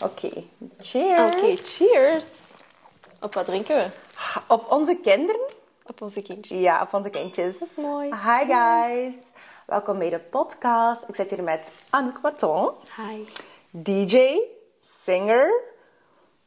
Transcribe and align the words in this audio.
Oké, 0.00 0.30
cheers. 0.78 1.34
Oké, 1.36 1.56
cheers. 1.56 2.24
Op 3.20 3.34
wat 3.34 3.44
drinken 3.46 3.76
we? 3.76 3.90
Op 4.48 4.70
onze 4.70 4.96
kinderen? 5.02 5.40
Op 5.86 6.02
onze 6.02 6.22
kindjes. 6.22 6.58
Ja, 6.58 6.82
op 6.82 6.94
onze 6.94 7.10
kindjes. 7.10 7.58
Dat 7.58 7.68
is 7.76 7.84
mooi. 7.84 8.08
Hi 8.14 8.44
guys. 8.52 9.14
Welkom 9.66 9.98
bij 9.98 10.10
de 10.10 10.18
podcast. 10.18 11.02
Ik 11.08 11.14
zit 11.14 11.30
hier 11.30 11.42
met 11.42 11.72
Anouk 11.90 12.20
Maton, 12.22 12.70
Hi. 12.96 13.24
DJ, 13.70 14.38
singer, 15.04 15.62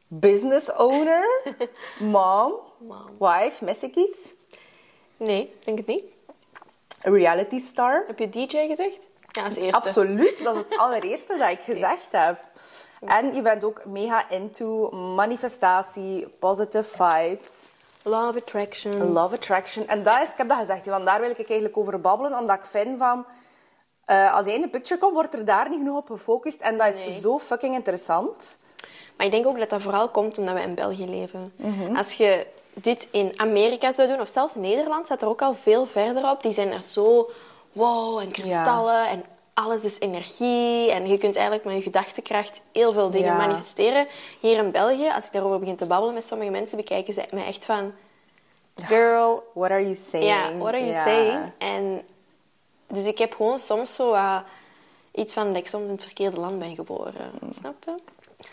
business 0.07 0.73
owner, 0.75 1.41
mom, 2.00 2.54
Mom. 2.77 3.05
wife, 3.20 3.64
mis 3.64 3.84
ik 3.84 3.95
iets? 3.95 4.34
Nee, 5.18 5.54
denk 5.64 5.77
het 5.77 5.88
niet. 5.88 6.04
Reality 7.02 7.59
star. 7.59 8.04
Heb 8.07 8.20
je 8.20 8.29
DJ 8.29 8.68
gezegd? 8.68 8.98
Ja, 9.32 9.43
als 9.45 9.55
eerste. 9.55 9.71
Absoluut, 9.77 10.43
dat 10.43 10.55
is 10.55 10.61
het 10.61 10.77
allereerste 10.77 11.38
dat 11.38 11.50
ik 11.50 11.59
gezegd 11.73 12.07
heb. 12.11 12.39
En 13.05 13.34
je 13.36 13.41
bent 13.41 13.64
ook 13.64 13.86
mega 13.86 14.29
into 14.29 14.89
manifestatie, 14.91 16.28
positive 16.39 16.83
vibes. 16.83 17.70
Love 18.04 18.37
attraction. 18.39 19.11
Love 19.11 19.36
attraction. 19.36 19.87
En 19.87 20.04
dat 20.04 20.21
is, 20.21 20.29
ik 20.32 20.37
heb 20.37 20.50
dat 20.50 20.57
gezegd, 20.57 20.86
want 20.86 21.06
daar 21.06 21.20
wil 21.21 21.29
ik 21.29 21.37
eigenlijk 21.37 21.78
over 21.78 22.01
babbelen, 22.01 22.39
omdat 22.39 22.57
ik 22.57 22.65
vind 22.65 22.97
van... 22.97 23.25
eh, 24.06 24.36
als 24.36 24.46
jij 24.46 24.56
in 24.56 24.61
de 24.61 24.70
picture 24.70 25.00
komt, 25.00 25.14
wordt 25.14 25.33
er 25.33 25.46
daar 25.46 25.70
niet 25.70 25.78
genoeg 25.79 25.97
op 25.97 26.07
gefocust. 26.10 26.61
En 26.61 26.78
dat 26.78 26.93
is 26.93 27.01
Nee. 27.01 27.20
zo 27.20 27.39
fucking 27.39 27.75
interessant. 27.75 28.57
Maar 29.18 29.25
ik 29.25 29.32
denk 29.32 29.48
ook 29.48 29.59
dat 29.59 29.70
dat 29.70 29.82
vooral 29.82 30.09
komt 30.09 30.37
omdat 30.37 30.54
we 30.56 30.61
in 30.61 30.75
België 30.75 31.06
leven. 31.09 31.54
Mhm. 31.56 31.95
Als 31.95 32.14
je 32.14 32.48
dit 32.73 33.08
in 33.11 33.31
Amerika 33.36 33.92
zou 33.92 34.08
doen, 34.08 34.20
of 34.20 34.28
zelfs 34.28 34.56
Nederland, 34.56 35.06
staat 35.06 35.22
er 35.22 35.28
ook 35.28 35.42
al 35.42 35.53
veel 35.53 35.86
verder 35.86 36.30
op. 36.30 36.42
Die 36.44 36.53
zijn 36.53 36.72
er 36.72 36.81
zo 36.81 37.30
wow 37.72 38.20
en 38.20 38.31
kristallen 38.31 39.08
en 39.08 39.23
alles 39.64 39.84
is 39.84 40.00
energie. 40.00 40.92
En 40.92 41.08
je 41.08 41.17
kunt 41.17 41.36
eigenlijk 41.36 41.66
met 41.66 41.75
je 41.75 41.81
gedachtekracht 41.81 42.61
heel 42.72 42.94
veel 42.94 43.09
dingen 43.09 43.28
Ja. 43.34 43.38
manifesteren. 43.48 44.08
Hier 44.39 44.58
in 44.58 44.72
België, 44.72 45.09
als 45.16 45.25
ik 45.25 45.31
daarover 45.31 45.59
begin 45.59 45.75
te 45.75 45.86
babbelen 45.86 46.14
met 46.14 46.25
sommige 46.25 46.52
mensen, 46.52 46.78
bekijken 46.78 47.14
ze 47.14 47.25
mij 47.31 47.45
echt 47.45 47.66
van... 47.66 47.94
Girl, 48.86 49.44
What 49.54 49.70
are 49.72 49.81
you 49.81 49.96
saying? 49.96 50.30
ja, 50.30 50.58
what 50.58 50.73
are 50.73 50.86
you 50.86 51.04
saying? 51.04 51.40
En 51.58 52.02
dus 52.88 53.06
ik 53.06 53.18
heb 53.18 53.34
gewoon 53.36 53.59
soms 53.59 53.96
zo 53.96 54.16
iets 55.12 55.34
van 55.34 55.48
dat 55.48 55.58
ik 55.58 55.68
soms 55.68 55.86
in 55.86 55.92
het 55.92 56.03
verkeerde 56.03 56.40
land 56.40 56.59
ben 56.59 56.76
geboren. 56.76 57.31
Mm. 57.42 57.53
Snap 57.53 57.76
je? 57.86 57.96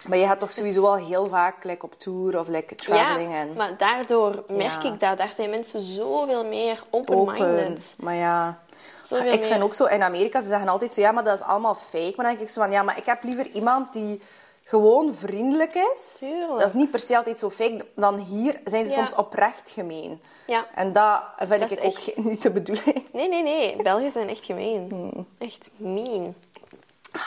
Maar 0.06 0.18
je 0.18 0.26
gaat 0.26 0.40
toch 0.40 0.52
sowieso 0.52 0.84
al 0.84 0.96
heel 0.96 1.28
vaak 1.28 1.64
like, 1.64 1.84
op 1.84 1.98
tour 1.98 2.38
of 2.38 2.48
like, 2.48 2.74
traveling 2.74 3.32
Ja, 3.32 3.38
en 3.38 3.52
maar 3.52 3.76
daardoor 3.76 4.44
merk 4.46 4.82
Ja. 4.82 4.92
ik 4.92 5.00
dat. 5.00 5.18
Daar 5.18 5.32
zijn 5.36 5.50
mensen 5.50 5.80
zoveel 5.80 6.44
meer 6.44 6.82
open-minded. 6.90 7.68
open. 7.68 7.78
Maar 7.96 8.14
ja... 8.14 8.58
Zoveel 9.04 9.32
ik 9.32 9.38
meer. 9.40 9.48
vind 9.48 9.62
ook 9.62 9.74
zo, 9.74 9.84
in 9.84 10.02
Amerika, 10.02 10.40
ze 10.40 10.48
zeggen 10.48 10.68
altijd 10.68 10.92
zo, 10.92 11.00
ja, 11.00 11.12
maar 11.12 11.24
dat 11.24 11.34
is 11.38 11.44
allemaal 11.44 11.74
fake. 11.74 12.12
Maar 12.16 12.26
dan 12.26 12.34
denk 12.34 12.40
ik 12.40 12.50
zo 12.50 12.60
van, 12.60 12.70
ja, 12.72 12.82
maar 12.82 12.96
ik 12.98 13.06
heb 13.06 13.22
liever 13.22 13.46
iemand 13.46 13.92
die 13.92 14.22
gewoon 14.64 15.14
vriendelijk 15.14 15.74
is. 15.74 16.16
Tuurlijk. 16.18 16.50
Dat 16.58 16.66
is 16.66 16.72
niet 16.72 16.90
per 16.90 17.00
se 17.00 17.16
altijd 17.16 17.38
zo 17.38 17.50
fake. 17.50 17.86
Dan 17.96 18.18
hier 18.18 18.60
zijn 18.64 18.84
ze 18.84 18.90
Ja. 18.90 18.96
soms 18.96 19.14
oprecht 19.14 19.70
gemeen. 19.70 20.22
Ja. 20.46 20.66
En 20.74 20.92
dat 20.92 21.22
vind 21.36 21.60
Dat 21.60 21.70
ik 21.70 21.78
ook 21.84 21.84
echt- 21.98 22.16
niet 22.24 22.42
de 22.42 22.50
bedoeling. 22.50 23.06
Nee, 23.12 23.28
nee, 23.28 23.42
nee. 23.42 23.82
Belgen 23.82 24.10
zijn 24.10 24.28
echt 24.28 24.44
gemeen. 24.44 24.86
Hmm. 24.90 25.26
Echt 25.38 25.68
mean. 25.76 26.34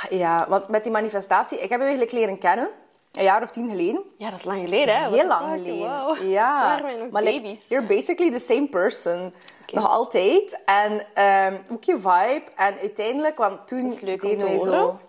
Ja, 0.09 0.45
want 0.49 0.67
met 0.67 0.83
die 0.83 0.91
manifestatie, 0.91 1.57
ik 1.57 1.69
heb 1.69 1.79
je 1.79 1.85
eigenlijk 1.85 2.11
leren 2.11 2.37
kennen. 2.37 2.69
Een 3.17 3.23
jaar 3.23 3.43
of 3.43 3.49
tien 3.49 3.69
geleden. 3.69 4.03
Ja, 4.17 4.29
dat 4.29 4.39
is 4.39 4.45
lang 4.45 4.69
geleden, 4.69 4.95
hè? 4.97 5.09
Heel 5.09 5.27
lang 5.27 5.51
geleden. 5.51 5.89
Wow. 5.89 6.17
Ja. 6.37 6.79
Nog 6.99 7.09
maar 7.11 7.23
like, 7.23 7.57
you're 7.67 7.85
basically 7.87 8.31
the 8.31 8.45
same 8.45 8.67
person. 8.67 9.33
Nog 9.71 9.89
altijd. 9.89 10.61
En 10.65 11.05
ehm, 11.13 11.55
ook 11.69 11.83
je 11.83 11.95
vibe. 11.95 12.43
En 12.55 12.77
uiteindelijk, 12.79 13.37
want 13.37 13.67
toen 13.67 13.97
leuk 14.01 14.21
deden 14.21 14.47
wij 14.47 14.59
zo... 14.59 14.99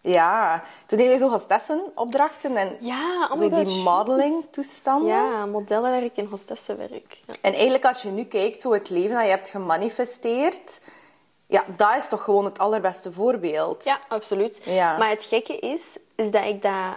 Ja, 0.00 0.62
toen 0.86 0.98
deden 0.98 1.12
wij 1.12 1.18
zo 1.18 1.30
hostessenopdrachten 1.30 2.56
en 2.56 2.76
Ja, 2.80 3.28
oh 3.32 3.36
zo 3.36 3.48
god. 3.48 3.66
die 3.66 3.82
modeling 3.82 4.44
toestanden. 4.50 5.08
Ja, 5.08 5.46
modellenwerk 5.46 6.16
en 6.16 6.26
hostessenwerk. 6.26 7.20
Ja. 7.26 7.34
En 7.40 7.52
eigenlijk 7.52 7.84
als 7.84 8.02
je 8.02 8.08
nu 8.08 8.24
kijkt, 8.24 8.60
zo 8.62 8.72
het 8.72 8.90
leven 8.90 9.14
dat 9.14 9.24
je 9.24 9.30
hebt 9.30 9.48
gemanifesteerd, 9.48 10.80
ja, 11.46 11.64
dat 11.76 11.96
is 11.96 12.08
toch 12.08 12.24
gewoon 12.24 12.44
het 12.44 12.58
allerbeste 12.58 13.12
voorbeeld. 13.12 13.84
Ja, 13.84 13.98
absoluut. 14.08 14.60
Ja. 14.64 14.96
Maar 14.96 15.10
het 15.10 15.24
gekke 15.24 15.58
is, 15.58 15.82
is 16.16 16.30
dat 16.30 16.44
ik 16.44 16.62
dat... 16.62 16.96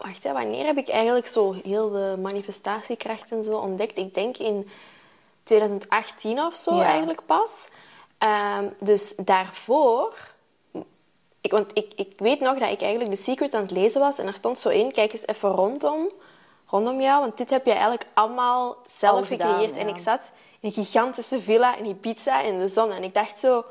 Wacht, 0.00 0.22
hè, 0.22 0.32
wanneer 0.32 0.66
heb 0.66 0.76
ik 0.76 0.88
eigenlijk 0.88 1.26
zo 1.26 1.52
heel 1.52 1.90
de 1.90 2.16
manifestatiekracht 2.20 3.30
en 3.30 3.42
zo 3.42 3.56
ontdekt? 3.56 3.98
Ik 3.98 4.14
denk 4.14 4.36
in 4.36 4.70
2018 5.42 6.40
of 6.40 6.54
zo 6.54 6.74
Ja. 6.74 6.84
eigenlijk 6.84 7.26
pas. 7.26 7.68
Ehm, 8.18 8.68
dus 8.78 9.14
daarvoor... 9.16 10.16
Ik, 11.40 11.50
want 11.50 11.70
ik, 11.74 11.92
ik 11.96 12.12
weet 12.16 12.40
nog 12.40 12.58
dat 12.58 12.70
ik 12.70 12.80
eigenlijk 12.80 13.14
The 13.14 13.22
Secret 13.22 13.54
aan 13.54 13.62
het 13.62 13.70
lezen 13.70 14.00
was 14.00 14.18
en 14.18 14.26
er 14.26 14.34
stond 14.34 14.58
zo 14.58 14.68
in, 14.68 14.92
kijk 14.92 15.12
eens 15.12 15.26
even 15.26 15.50
rondom, 15.50 16.10
rondom 16.66 17.00
jou, 17.00 17.20
want 17.20 17.36
dit 17.36 17.50
heb 17.50 17.64
je 17.64 17.72
eigenlijk 17.72 18.06
allemaal 18.14 18.76
zelf 18.86 19.16
Al 19.16 19.24
gedaan, 19.24 19.54
gecreëerd. 19.54 19.76
En 19.76 19.88
ik 19.88 20.02
zat 20.02 20.32
in 20.60 20.68
een 20.68 20.84
gigantische 20.84 21.40
villa 21.40 21.76
in 21.76 21.84
Ibiza 21.84 22.40
in 22.40 22.58
de 22.58 22.68
zon 22.68 22.90
en 22.90 23.02
ik 23.02 23.14
dacht 23.14 23.38
zo, 23.38 23.64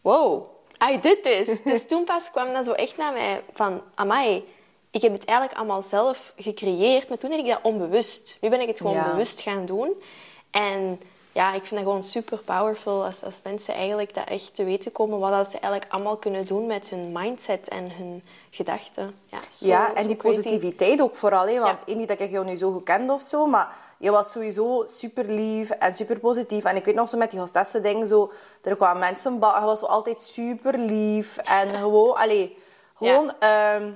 wow, 0.00 0.46
I 0.90 1.00
did 1.00 1.22
this. 1.22 1.62
dus 1.72 1.86
toen 1.86 2.04
pas 2.04 2.30
kwam 2.30 2.52
dat 2.52 2.66
zo 2.66 2.72
echt 2.72 2.96
naar 2.96 3.12
mij 3.12 3.42
van, 3.52 3.82
amai, 3.94 4.44
ik 4.90 5.02
heb 5.02 5.12
het 5.12 5.24
eigenlijk 5.24 5.58
allemaal 5.58 5.82
zelf 5.82 6.32
gecreëerd, 6.36 7.08
maar 7.08 7.18
toen 7.18 7.30
deed 7.30 7.38
ik 7.38 7.46
dat 7.46 7.58
onbewust. 7.62 8.36
Nu 8.40 8.48
ben 8.48 8.60
ik 8.60 8.68
het 8.68 8.76
gewoon 8.78 8.94
Ja. 8.94 9.10
bewust 9.10 9.40
gaan 9.40 9.66
doen. 9.66 10.02
En 10.50 11.00
ja, 11.32 11.48
ik 11.54 11.60
vind 11.64 11.70
dat 11.70 11.80
gewoon 11.82 12.04
super 12.04 12.38
powerful 12.38 13.04
als, 13.04 13.24
als 13.24 13.40
mensen 13.44 13.74
eigenlijk 13.74 14.14
dat 14.14 14.24
echt 14.28 14.54
te 14.54 14.64
weten 14.64 14.92
komen, 14.92 15.18
wat 15.18 15.30
dat 15.30 15.50
ze 15.50 15.58
eigenlijk 15.58 15.92
allemaal 15.92 16.16
kunnen 16.16 16.46
doen 16.46 16.66
met 16.66 16.88
hun 16.88 17.12
mindset 17.12 17.68
en 17.68 17.90
hun 17.96 18.22
gedachten. 18.50 19.14
Ja, 19.26 19.38
zo- 19.50 19.66
ja, 19.66 19.94
en 19.94 20.06
die 20.06 20.16
positiviteit 20.16 21.00
ook 21.00 21.16
vooral. 21.16 21.46
Hè, 21.48 21.58
want 21.58 21.82
Ja. 21.86 21.94
niet 21.94 22.08
dat 22.08 22.20
ik 22.20 22.30
jou 22.30 22.44
nu 22.44 22.56
zo 22.56 22.70
gekend 22.70 23.10
of 23.10 23.22
zo, 23.22 23.46
maar 23.46 23.74
je 23.98 24.10
was 24.10 24.32
sowieso 24.32 24.84
super 24.86 25.24
lief 25.24 25.70
en 25.70 25.94
super 25.94 26.18
positief. 26.18 26.64
En 26.64 26.76
ik 26.76 26.84
weet 26.84 26.94
nog 26.94 27.08
zo 27.08 27.18
met 27.18 27.30
die 27.30 27.40
hostessen 27.40 27.82
dingen 27.82 28.06
zo, 28.08 28.32
er 28.62 28.76
kwamen 28.76 29.00
mensen, 29.00 29.32
je 29.32 29.38
was 29.40 29.78
zo 29.78 29.86
altijd 29.86 30.22
super 30.22 30.78
lief 30.78 31.36
en 31.36 31.74
gewoon, 31.74 32.14
allee, 32.16 32.58
gewoon 32.96 33.32
ehm, 33.38 33.90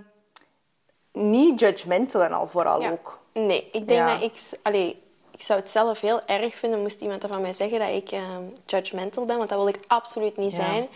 niet 1.13 1.61
judgmental 1.61 2.23
en 2.23 2.33
al 2.33 2.47
vooral 2.49 2.81
Ja. 2.81 2.91
ook. 2.91 3.19
Nee, 3.33 3.69
ik 3.73 3.89
denk 3.89 4.01
Ja. 4.01 4.13
dat 4.15 4.23
ik... 4.23 4.41
Allee, 4.63 5.03
ik 5.31 5.43
zou 5.43 5.61
het 5.61 5.71
zelf 5.71 6.01
heel 6.01 6.21
erg 6.27 6.57
vinden 6.57 6.81
moest 6.81 7.01
iemand 7.01 7.21
dat 7.21 7.31
van 7.31 7.41
mij 7.41 7.53
zeggen 7.53 7.79
dat 7.79 7.89
ik 7.89 8.11
ehm, 8.11 8.43
judgmental 8.67 9.25
ben, 9.25 9.37
want 9.37 9.49
dat 9.49 9.59
wil 9.59 9.69
ik 9.69 9.81
absoluut 9.87 10.37
niet 10.37 10.53
Ja. 10.53 10.57
zijn. 10.59 10.89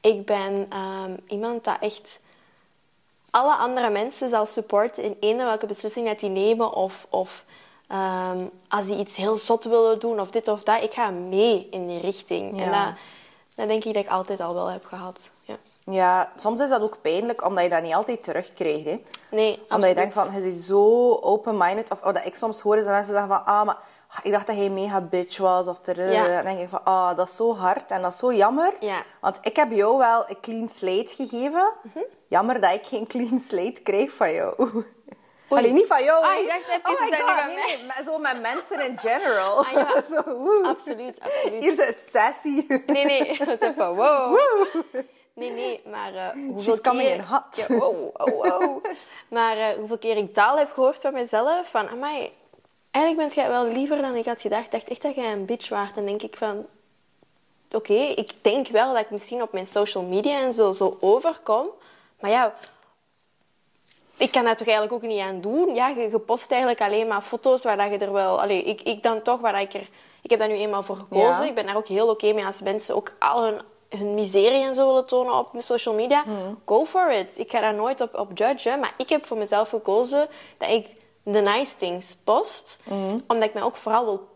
Ik 0.00 0.24
ben 0.26 0.66
ehm, 0.70 1.16
iemand 1.26 1.64
dat 1.64 1.76
echt 1.80 2.20
alle 3.30 3.54
andere 3.54 3.90
mensen 3.90 4.28
zal 4.28 4.46
supporten 4.46 5.02
in 5.02 5.16
eender 5.20 5.46
welke 5.46 5.66
beslissing 5.66 6.06
dat 6.06 6.20
die 6.20 6.30
nemen 6.30 6.72
of, 6.72 7.06
of 7.10 7.44
ehm, 7.88 8.38
als 8.68 8.86
die 8.86 8.98
iets 8.98 9.16
heel 9.16 9.36
zot 9.36 9.64
willen 9.64 9.98
doen 10.00 10.20
of 10.20 10.30
dit 10.30 10.48
of 10.48 10.62
dat. 10.62 10.82
Ik 10.82 10.92
ga 10.92 11.10
mee 11.10 11.68
in 11.70 11.86
die 11.88 12.00
richting. 12.00 12.60
En 12.60 12.70
dat, 12.70 12.92
dat 13.54 13.68
denk 13.68 13.84
ik 13.84 13.94
dat 13.94 14.04
ik 14.04 14.10
altijd 14.10 14.40
al 14.40 14.54
wel 14.54 14.66
heb 14.70 14.84
gehad. 14.84 15.30
Ja. 15.84 16.32
Soms 16.36 16.60
is 16.60 16.68
dat 16.68 16.82
ook 16.82 16.98
pijnlijk, 17.02 17.44
omdat 17.44 17.62
je 17.64 17.70
dat 17.70 17.82
niet 17.82 17.94
altijd 17.94 18.22
terugkrijgt. 18.22 18.84
Hè. 18.84 19.02
Nee, 19.30 19.52
Omdat 19.52 19.68
absoluut. 19.68 19.88
je 19.88 19.94
denkt 19.94 20.14
van, 20.14 20.40
je 20.42 20.48
is 20.48 20.66
zo 20.66 21.14
open-minded. 21.20 21.90
Of 21.90 22.00
wat 22.00 22.20
ik 22.24 22.34
soms 22.34 22.60
hoor 22.60 22.76
is 22.76 22.84
dat 22.84 22.92
mensen 22.92 23.12
zeggen 23.14 23.32
van, 23.32 23.44
ah, 23.44 23.64
maar 23.64 23.76
ik 24.22 24.32
dacht 24.32 24.46
dat 24.46 24.56
hij 24.56 24.68
mega 24.68 25.00
bitch 25.00 25.38
was. 25.38 25.66
Of 25.68 25.78
ter, 25.78 26.12
Ja. 26.12 26.28
Dan 26.28 26.44
denk 26.44 26.58
ik 26.58 26.68
van, 26.68 26.84
ah, 26.84 27.16
dat 27.16 27.28
is 27.28 27.36
zo 27.36 27.56
hard 27.56 27.90
en 27.90 28.02
dat 28.02 28.12
is 28.12 28.18
zo 28.18 28.32
jammer. 28.32 28.72
Ja. 28.80 29.02
Want 29.20 29.38
ik 29.42 29.56
heb 29.56 29.70
jou 29.72 29.98
wel 29.98 30.24
een 30.28 30.40
clean 30.40 30.68
slate 30.68 31.14
gegeven. 31.14 31.72
Mhm. 31.82 32.04
Jammer 32.28 32.60
dat 32.60 32.72
ik 32.72 32.86
geen 32.86 33.06
clean 33.12 33.38
slate 33.38 33.82
kreeg 33.82 34.12
van 34.12 34.32
jou. 34.32 34.84
Alleen 35.48 35.74
niet 35.74 35.86
van 35.86 36.04
jou. 36.04 36.24
Ah, 36.24 36.38
ik 36.40 36.46
dacht 36.48 36.68
even, 36.68 36.94
oh 36.94 37.00
my 37.00 37.10
dat 37.10 37.20
god, 37.20 37.38
van 37.38 37.46
nee, 37.46 37.76
nee, 37.76 38.04
zo 38.04 38.18
met 38.18 38.40
mensen 38.42 38.80
in 38.88 38.98
general. 38.98 39.58
Ah, 39.58 39.72
ja. 39.72 40.02
zo, 40.14 40.22
woe. 40.38 40.64
Absoluut, 40.66 41.20
absoluut. 41.20 41.60
Hier 41.62 41.70
is 41.72 41.78
een 41.78 41.94
sessie. 42.10 42.66
Nee, 42.86 43.04
nee. 43.04 43.38
Dat 43.46 43.62
is 43.62 43.68
even 43.68 43.94
wow. 43.94 44.38
Nee, 45.34 45.50
nee, 45.50 45.80
maar 45.90 46.14
eh 46.14 46.30
hoeveel 46.30 46.80
keer... 46.80 47.00
in 47.00 47.20
hot. 47.20 47.66
Ja, 47.68 47.76
wow, 47.76 48.16
wow, 48.16 48.42
wow. 48.42 48.84
Maar 49.28 49.56
eh, 49.56 49.76
hoeveel 49.76 49.98
keer 49.98 50.16
ik 50.16 50.34
taal 50.34 50.58
heb 50.58 50.72
gehoord 50.72 51.00
van 51.00 51.12
mezelf, 51.12 51.70
van, 51.70 51.88
amai, 51.88 52.32
eigenlijk 52.90 53.16
bent 53.16 53.34
jij 53.34 53.48
wel 53.48 53.66
liever 53.66 54.02
dan 54.02 54.14
ik 54.14 54.24
had 54.24 54.40
gedacht. 54.40 54.64
Ik 54.64 54.70
dacht 54.70 54.88
echt 54.88 55.02
dat 55.02 55.14
jij 55.14 55.32
een 55.32 55.44
bitch 55.44 55.68
waart. 55.68 55.94
Dan 55.94 56.06
denk 56.06 56.22
ik 56.22 56.36
van, 56.36 56.66
oké, 57.72 57.94
ik 57.94 58.32
denk 58.42 58.68
wel 58.68 58.92
dat 58.92 59.02
ik 59.02 59.10
misschien 59.10 59.42
op 59.42 59.52
mijn 59.52 59.66
social 59.66 60.04
media 60.04 60.40
en 60.40 60.52
zo, 60.54 60.72
zo 60.72 60.96
overkom. 61.00 61.68
Maar 62.20 62.30
ja, 62.30 62.54
ik 64.16 64.32
kan 64.32 64.44
daar 64.44 64.56
toch 64.56 64.66
eigenlijk 64.66 65.04
ook 65.04 65.10
niet 65.10 65.20
aan 65.20 65.40
doen. 65.40 65.74
Ja, 65.74 65.88
je, 65.88 66.10
je 66.10 66.18
post 66.18 66.50
eigenlijk 66.50 66.80
alleen 66.80 67.06
maar 67.06 67.22
foto's 67.22 67.62
waar 67.62 67.76
dat 67.76 67.90
je 67.90 67.98
er 67.98 68.12
wel... 68.12 68.40
Allee, 68.40 68.62
ik, 68.62 68.82
ik 68.82 69.02
dan 69.02 69.22
toch, 69.22 69.40
waar 69.40 69.52
dat 69.52 69.62
ik 69.62 69.74
er... 69.74 69.88
Ik 70.22 70.30
heb 70.30 70.38
daar 70.38 70.48
nu 70.48 70.54
eenmaal 70.54 70.82
voor 70.82 70.96
gekozen. 70.96 71.42
Ja. 71.42 71.44
Ik 71.44 71.54
ben 71.54 71.66
daar 71.66 71.76
ook 71.76 71.88
heel 71.88 72.08
oké 72.08 72.32
mee 72.32 72.44
als 72.44 72.60
mensen 72.60 72.96
ook 72.96 73.12
al 73.18 73.44
hun, 73.44 73.60
hun 73.88 74.14
miserie 74.14 74.64
en 74.64 74.74
zo 74.74 74.86
willen 74.86 75.06
tonen 75.06 75.34
op 75.38 75.52
mijn 75.52 75.64
social 75.64 75.94
media. 75.94 76.22
Hmm. 76.24 76.58
Go 76.64 76.84
for 76.84 77.12
it. 77.12 77.38
Ik 77.38 77.50
ga 77.50 77.60
daar 77.60 77.74
nooit 77.74 78.00
op, 78.00 78.18
op 78.18 78.30
judgen. 78.38 78.80
Maar 78.80 78.94
ik 78.96 79.08
heb 79.08 79.26
voor 79.26 79.36
mezelf 79.36 79.68
gekozen 79.68 80.28
dat 80.58 80.70
ik 80.70 80.86
de 81.22 81.40
nice 81.40 81.76
things 81.76 82.16
post. 82.24 82.78
Hmm. 82.84 83.22
Omdat 83.26 83.48
ik 83.48 83.54
mij 83.54 83.62
ook 83.62 83.76
vooral 83.76 84.04
wil 84.04 84.32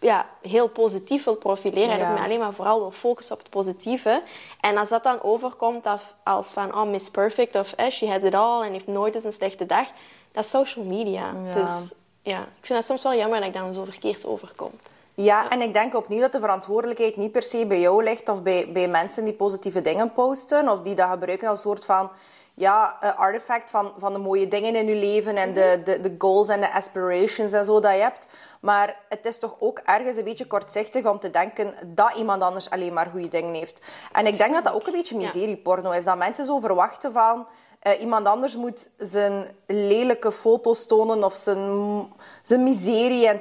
ja, 0.00 0.26
heel 0.42 0.68
positief 0.68 1.24
wil 1.24 1.36
profileren 1.36 1.90
en 1.90 1.98
Ja. 1.98 2.10
ook 2.10 2.18
me 2.18 2.24
alleen 2.24 2.38
maar 2.38 2.52
vooral 2.52 2.78
wil 2.78 2.90
focussen 2.90 3.34
op 3.34 3.40
het 3.42 3.50
positieve. 3.50 4.22
En 4.60 4.76
als 4.76 4.88
dat 4.88 5.02
dan 5.02 5.22
overkomt 5.22 5.86
als, 5.86 6.02
als 6.24 6.52
van 6.52 6.74
oh, 6.74 6.82
Miss 6.82 7.10
Perfect 7.10 7.54
of 7.54 7.72
eh, 7.72 7.90
she 7.90 8.08
has 8.08 8.22
it 8.22 8.34
all 8.34 8.62
en 8.62 8.72
heeft 8.72 8.86
nooit 8.86 9.14
eens 9.14 9.24
een 9.24 9.32
slechte 9.32 9.66
dag, 9.66 9.88
dat 10.32 10.44
is 10.44 10.50
social 10.50 10.84
media. 10.84 11.34
Ja. 11.44 11.52
Dus 11.52 11.92
ja, 12.22 12.40
ik 12.40 12.66
vind 12.66 12.78
dat 12.78 12.88
soms 12.88 13.02
wel 13.02 13.14
jammer 13.14 13.38
dat 13.38 13.48
ik 13.48 13.54
dan 13.54 13.72
zo 13.72 13.84
verkeerd 13.84 14.26
overkom. 14.26 14.70
Ja, 15.20 15.48
en 15.48 15.60
ik 15.60 15.72
denk 15.72 15.94
opnieuw 15.94 16.20
dat 16.20 16.32
de 16.32 16.38
verantwoordelijkheid 16.38 17.16
niet 17.16 17.32
per 17.32 17.42
se 17.42 17.66
bij 17.66 17.80
jou 17.80 18.02
ligt 18.02 18.28
of 18.28 18.42
bij, 18.42 18.72
bij 18.72 18.88
mensen 18.88 19.24
die 19.24 19.32
positieve 19.32 19.80
dingen 19.80 20.12
posten 20.12 20.68
of 20.68 20.80
die 20.80 20.94
dat 20.94 21.10
gebruiken 21.10 21.48
als 21.48 21.64
een 21.64 21.70
soort 21.70 21.84
van 21.84 22.10
ja, 22.54 22.98
artefact 23.16 23.70
van, 23.70 23.92
van 23.96 24.12
de 24.12 24.18
mooie 24.18 24.48
dingen 24.48 24.74
in 24.74 24.86
je 24.86 24.94
leven 24.94 25.36
en 25.36 25.54
de, 25.54 25.80
de, 25.84 26.00
de 26.00 26.14
goals 26.18 26.48
en 26.48 26.60
de 26.60 26.72
aspirations 26.72 27.52
en 27.52 27.64
zo 27.64 27.80
dat 27.80 27.92
je 27.92 28.00
hebt. 28.00 28.28
Maar 28.60 28.96
het 29.08 29.26
is 29.26 29.38
toch 29.38 29.56
ook 29.58 29.78
ergens 29.78 30.16
een 30.16 30.24
beetje 30.24 30.46
kortzichtig 30.46 31.06
om 31.06 31.18
te 31.18 31.30
denken 31.30 31.74
dat 31.86 32.14
iemand 32.16 32.42
anders 32.42 32.70
alleen 32.70 32.92
maar 32.92 33.06
goede 33.06 33.28
dingen 33.28 33.54
heeft. 33.54 33.80
En 34.12 34.26
ik 34.26 34.36
denk 34.36 34.54
dat 34.54 34.64
dat 34.64 34.74
ook 34.74 34.86
een 34.86 34.92
beetje 34.92 35.16
miserieporno 35.16 35.90
is. 35.90 36.04
Dat 36.04 36.16
mensen 36.16 36.44
zo 36.44 36.58
verwachten 36.58 37.12
van... 37.12 37.46
eh, 37.78 38.00
iemand 38.00 38.26
anders 38.26 38.56
moet 38.56 38.88
zijn 38.96 39.56
lelijke 39.66 40.32
foto's 40.32 40.86
tonen 40.86 41.24
of 41.24 41.34
zijn, 41.34 42.12
zijn 42.42 42.62
miserie 42.62 43.28
en. 43.28 43.40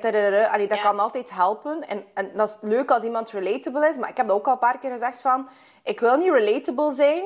Allee, 0.51 0.67
dat 0.67 0.77
Ja. 0.77 0.83
kan 0.83 0.99
altijd 0.99 1.31
helpen. 1.31 1.87
En, 1.87 2.03
en 2.13 2.31
dat 2.35 2.47
is 2.49 2.57
leuk 2.61 2.91
als 2.91 3.03
iemand 3.03 3.29
relatable 3.29 3.87
is. 3.87 3.97
Maar 3.97 4.09
ik 4.09 4.17
heb 4.17 4.27
dat 4.27 4.37
ook 4.37 4.45
al 4.47 4.53
een 4.53 4.59
paar 4.59 4.77
keer 4.77 4.91
gezegd 4.91 5.21
van... 5.21 5.47
Ik 5.83 5.99
wil 5.99 6.17
niet 6.17 6.31
relatable 6.31 6.91
zijn 6.91 7.23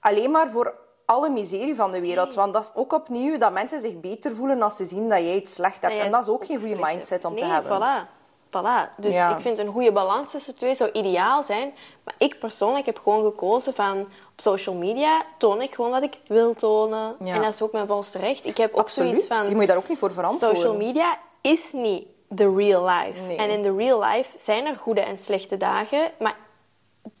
alleen 0.00 0.30
maar 0.30 0.50
voor 0.50 0.74
alle 1.06 1.28
miserie 1.28 1.74
van 1.74 1.92
de 1.92 2.00
wereld. 2.00 2.34
Want 2.34 2.52
dat 2.54 2.62
is 2.62 2.70
ook 2.74 2.92
opnieuw 2.92 3.38
dat 3.38 3.52
mensen 3.52 3.80
zich 3.80 4.00
beter 4.00 4.34
voelen 4.34 4.62
als 4.62 4.76
ze 4.76 4.84
zien 4.84 5.08
dat 5.08 5.18
jij 5.18 5.34
iets 5.34 5.54
slecht 5.54 5.82
hebt. 5.82 5.94
Jij 5.94 6.04
en 6.04 6.10
dat 6.10 6.20
is 6.22 6.28
ook 6.28 6.46
geen 6.46 6.60
goede 6.60 6.78
mindset 6.80 7.24
om 7.24 7.36
te 7.36 7.44
hebben. 7.44 7.80
Voilà. 7.80 8.13
Voilà. 8.56 8.94
Dus 8.96 9.14
Ja. 9.14 9.34
ik 9.34 9.40
vind 9.40 9.58
een 9.58 9.68
goede 9.72 9.92
balans 9.92 10.30
tussen 10.30 10.54
twee 10.54 10.74
zou 10.74 10.90
ideaal 10.92 11.42
zijn. 11.42 11.72
Maar 12.04 12.14
ik 12.18 12.38
persoonlijk 12.38 12.86
heb 12.86 12.98
gewoon 12.98 13.24
gekozen 13.24 13.74
van 13.74 14.00
op 14.00 14.40
social 14.40 14.74
media 14.74 15.22
toon 15.38 15.62
ik 15.62 15.74
gewoon 15.74 15.90
wat 15.90 16.02
ik 16.02 16.18
wil 16.26 16.54
tonen. 16.54 17.16
Ja. 17.24 17.34
En 17.34 17.42
dat 17.42 17.54
is 17.54 17.62
ook 17.62 17.72
mijn 17.72 17.86
volste 17.86 18.18
recht. 18.18 18.46
Ik 18.46 18.56
heb 18.56 18.72
ook 18.72 18.78
Absoluut. 18.80 19.10
zoiets 19.10 19.26
van 19.26 19.44
Je 19.48 19.52
moet 19.52 19.60
je 19.60 19.66
daar 19.66 19.76
ook 19.76 19.88
niet 19.88 19.98
voor 19.98 20.12
verantwoorden. 20.12 20.56
social 20.56 20.76
media 20.76 21.18
is 21.40 21.72
niet 21.72 22.06
the 22.34 22.54
real 22.56 22.84
life. 22.88 23.22
Nee. 23.22 23.36
En 23.36 23.50
in 23.50 23.62
the 23.62 23.74
real 23.76 24.02
life 24.04 24.38
zijn 24.38 24.66
er 24.66 24.76
goede 24.76 25.00
en 25.00 25.18
slechte 25.18 25.56
dagen. 25.56 26.10
Maar 26.18 26.36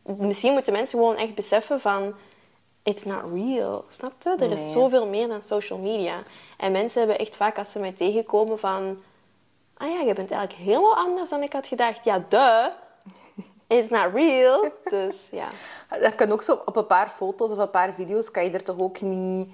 misschien 0.02 0.52
moeten 0.52 0.72
mensen 0.72 0.98
gewoon 0.98 1.16
echt 1.16 1.34
beseffen 1.34 1.80
van... 1.80 2.14
It's 2.82 3.04
not 3.04 3.22
real. 3.34 3.84
Snap 3.90 4.12
je? 4.22 4.36
Er 4.38 4.50
is 4.50 4.72
zoveel 4.72 5.06
meer 5.06 5.28
dan 5.28 5.42
social 5.42 5.78
media. 5.78 6.16
En 6.56 6.72
mensen 6.72 6.98
hebben 6.98 7.18
echt 7.18 7.36
vaak 7.36 7.58
als 7.58 7.72
ze 7.72 7.78
mij 7.78 7.92
tegenkomen 7.92 8.58
van... 8.58 9.02
Ah 9.76 9.90
ja, 9.90 10.00
je 10.00 10.14
bent 10.14 10.30
eigenlijk 10.30 10.62
helemaal 10.62 10.96
anders 10.96 11.30
dan 11.30 11.42
ik 11.42 11.52
had 11.52 11.66
gedacht. 11.66 12.04
Ja, 12.04 12.24
duh. 12.28 12.66
It's 13.66 13.88
not 13.88 14.12
real. 14.14 14.70
Dus 14.90 15.16
ja. 15.30 15.48
Dat 16.00 16.14
kan 16.14 16.32
ook 16.32 16.42
zo 16.42 16.62
op 16.64 16.76
een 16.76 16.86
paar 16.86 17.08
foto's 17.08 17.50
of 17.50 17.58
een 17.58 17.70
paar 17.70 17.94
video's 17.94 18.30
kan 18.30 18.44
je 18.44 18.50
er 18.50 18.62
toch 18.62 18.78
ook 18.78 19.00
niet, 19.00 19.48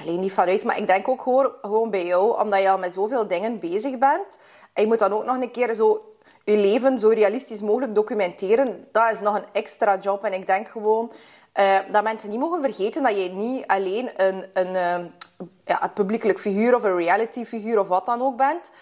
alleen 0.00 0.20
niet 0.20 0.32
van 0.32 0.48
uit. 0.48 0.64
Maar 0.64 0.78
ik 0.78 0.86
denk 0.86 1.08
ook 1.08 1.22
gewoon, 1.22 1.52
gewoon 1.62 1.90
bij 1.90 2.06
jou, 2.06 2.40
omdat 2.40 2.60
je 2.60 2.70
al 2.70 2.78
met 2.78 2.92
zoveel 2.92 3.26
dingen 3.26 3.58
bezig 3.58 3.98
bent. 3.98 4.38
En 4.72 4.82
je 4.82 4.86
moet 4.86 4.98
dan 4.98 5.12
ook 5.12 5.24
nog 5.24 5.40
een 5.40 5.50
keer 5.50 5.74
zo 5.74 6.14
je 6.44 6.56
leven 6.56 6.98
zo 6.98 7.08
realistisch 7.08 7.62
mogelijk 7.62 7.94
documenteren. 7.94 8.88
Dat 8.92 9.10
is 9.12 9.20
nog 9.20 9.34
een 9.34 9.44
extra 9.52 9.98
job. 9.98 10.24
En 10.24 10.32
ik 10.32 10.46
denk 10.46 10.68
gewoon 10.68 11.12
eh, 11.52 11.78
dat 11.90 12.02
mensen 12.02 12.30
niet 12.30 12.38
mogen 12.38 12.62
vergeten 12.62 13.02
dat 13.02 13.22
je 13.22 13.28
niet 13.28 13.66
alleen 13.66 14.10
een, 14.16 14.44
een, 14.54 14.76
eh, 14.76 15.04
ja, 15.64 15.82
een 15.82 15.92
publiekelijk 15.92 16.40
figuur 16.40 16.74
of 16.74 16.82
een 16.82 16.96
reality 16.96 17.44
figuur 17.44 17.78
of 17.78 17.88
wat 17.88 18.06
dan 18.06 18.22
ook 18.22 18.36
bent. 18.36 18.72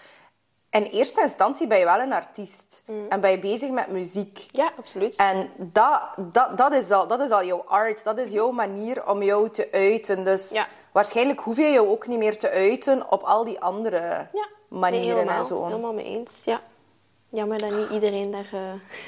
In 0.73 0.83
eerste 0.83 1.21
instantie 1.21 1.67
ben 1.67 1.77
je 1.77 1.85
wel 1.85 1.99
een 1.99 2.13
artiest. 2.13 2.83
En 3.09 3.19
ben 3.21 3.31
je 3.31 3.39
bezig 3.39 3.69
met 3.69 3.87
muziek. 3.87 4.45
Ja, 4.51 4.71
absoluut. 4.77 5.15
En 5.15 5.49
dat, 5.57 6.01
dat, 6.17 6.57
dat, 6.57 6.73
is 6.73 6.91
al, 6.91 7.07
dat 7.07 7.19
is 7.19 7.29
al 7.29 7.43
jouw 7.43 7.63
art. 7.67 8.03
Dat 8.03 8.17
is 8.17 8.31
jouw 8.31 8.51
manier 8.51 9.07
om 9.09 9.23
jou 9.23 9.49
te 9.49 9.67
uiten. 9.71 10.23
Dus 10.23 10.49
Ja. 10.51 10.67
waarschijnlijk 10.91 11.39
hoef 11.39 11.57
je 11.57 11.69
jou 11.71 11.87
ook 11.87 12.07
niet 12.07 12.17
meer 12.17 12.37
te 12.37 12.49
uiten 12.49 13.11
op 13.11 13.21
al 13.23 13.43
die 13.43 13.59
andere 13.59 14.27
Ja, 14.33 14.47
manieren 14.67 15.27
en 15.27 15.45
zo. 15.45 15.65
Helemaal 15.65 15.93
mee 15.93 16.05
eens, 16.05 16.41
ja. 16.45 16.61
Jammer 17.29 17.57
dat 17.57 17.71
niet 17.71 17.89
iedereen 17.89 18.31
daar 18.31 18.49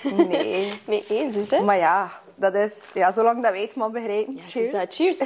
eh, 0.03 0.11
Nee. 0.27 0.79
mee 0.88 1.06
eens 1.09 1.35
is, 1.35 1.50
hè? 1.50 1.61
Maar 1.61 1.77
ja, 1.77 2.11
dat 2.35 2.53
is... 2.56 2.91
Ja, 2.94 3.11
zolang 3.11 3.44
dat 3.44 3.51
weet, 3.51 3.75
man 3.75 3.91
begrijpen. 3.91 4.35
Ja, 4.35 4.41
Cheers. 4.45 4.71
dat- 4.71 4.94
cheers. 4.95 5.18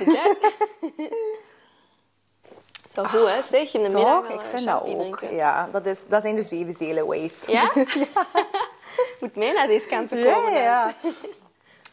is 2.89 2.95
wel 2.95 3.05
goed, 3.05 3.29
hè? 3.29 3.41
Zeg, 3.41 3.73
in 3.73 3.83
de 3.89 3.95
middag 3.95 4.27
wel 4.27 4.39
Ik 4.39 4.45
vind 4.45 4.65
dat 4.65 4.81
ook. 4.81 4.87
drinken. 4.99 5.35
Ja, 5.35 5.69
dat, 5.71 5.85
is, 5.85 6.07
dat 6.07 6.21
zijn 6.21 6.35
de 6.35 6.43
zwevenzelen 6.43 7.05
ways. 7.05 7.45
Ja? 7.45 7.71
Moet 9.19 9.35
mee 9.35 9.53
naar 9.53 9.67
deze 9.67 9.87
kant 9.87 10.09
te 10.09 10.15
Ja, 10.17 10.33
komen. 10.33 10.53
dan. 10.53 10.61
ja. 10.63 10.93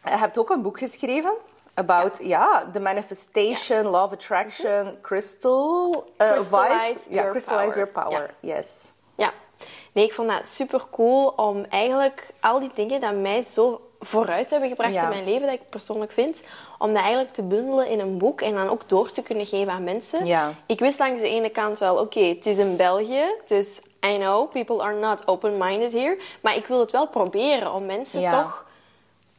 Je 0.04 0.10
hebt 0.10 0.38
ook 0.38 0.50
een 0.50 0.62
boek 0.62 0.78
geschreven 0.78 1.32
about 1.74 2.18
ja. 2.22 2.66
the 2.72 2.80
manifestation, 2.80 3.86
love 3.86 4.14
attraction, 4.14 4.98
crystal 5.02 6.04
uh, 6.18 6.32
Crystallize 6.32 6.98
vibe. 6.98 7.14
Ja, 7.14 7.14
your 7.22 7.30
crystallize 7.30 7.72
power. 7.72 7.90
your 7.94 8.10
power. 8.10 8.34
Yes. 8.40 8.66
Ja. 9.14 9.32
Nee, 9.92 10.04
ik 10.04 10.12
vond 10.12 10.28
dat 10.30 10.46
super 10.46 10.82
cool 10.90 11.26
om 11.28 11.64
eigenlijk 11.70 12.26
al 12.40 12.60
die 12.60 12.70
dingen 12.74 13.00
die 13.00 13.12
mij 13.12 13.42
zo 13.42 13.85
vooruit 14.00 14.50
hebben 14.50 14.68
gebracht 14.68 14.92
Ja. 14.92 15.02
in 15.02 15.08
mijn 15.08 15.24
leven, 15.24 15.46
dat 15.46 15.54
ik 15.54 15.68
persoonlijk 15.70 16.12
vind, 16.12 16.42
om 16.78 16.88
dat 16.92 17.02
eigenlijk 17.02 17.34
te 17.34 17.42
bundelen 17.42 17.88
in 17.88 18.00
een 18.00 18.18
boek 18.18 18.40
en 18.40 18.54
dan 18.54 18.68
ook 18.68 18.88
door 18.88 19.10
te 19.10 19.22
kunnen 19.22 19.46
geven 19.46 19.72
aan 19.72 19.84
mensen. 19.84 20.26
Ja. 20.26 20.54
Ik 20.66 20.78
wist 20.78 20.98
langs 20.98 21.20
de 21.20 21.28
ene 21.28 21.50
kant 21.50 21.78
wel, 21.78 21.96
oké, 21.96 22.20
het 22.20 22.46
is 22.46 22.58
in 22.58 22.76
België, 22.76 23.24
dus 23.46 23.80
I 24.06 24.16
know, 24.18 24.50
people 24.50 24.82
are 24.82 24.98
not 24.98 25.26
open-minded 25.26 25.92
here, 25.92 26.18
maar 26.40 26.56
ik 26.56 26.66
wil 26.66 26.80
het 26.80 26.90
wel 26.90 27.08
proberen 27.08 27.72
om 27.74 27.86
mensen 27.86 28.20
Ja. 28.20 28.42
toch, 28.42 28.64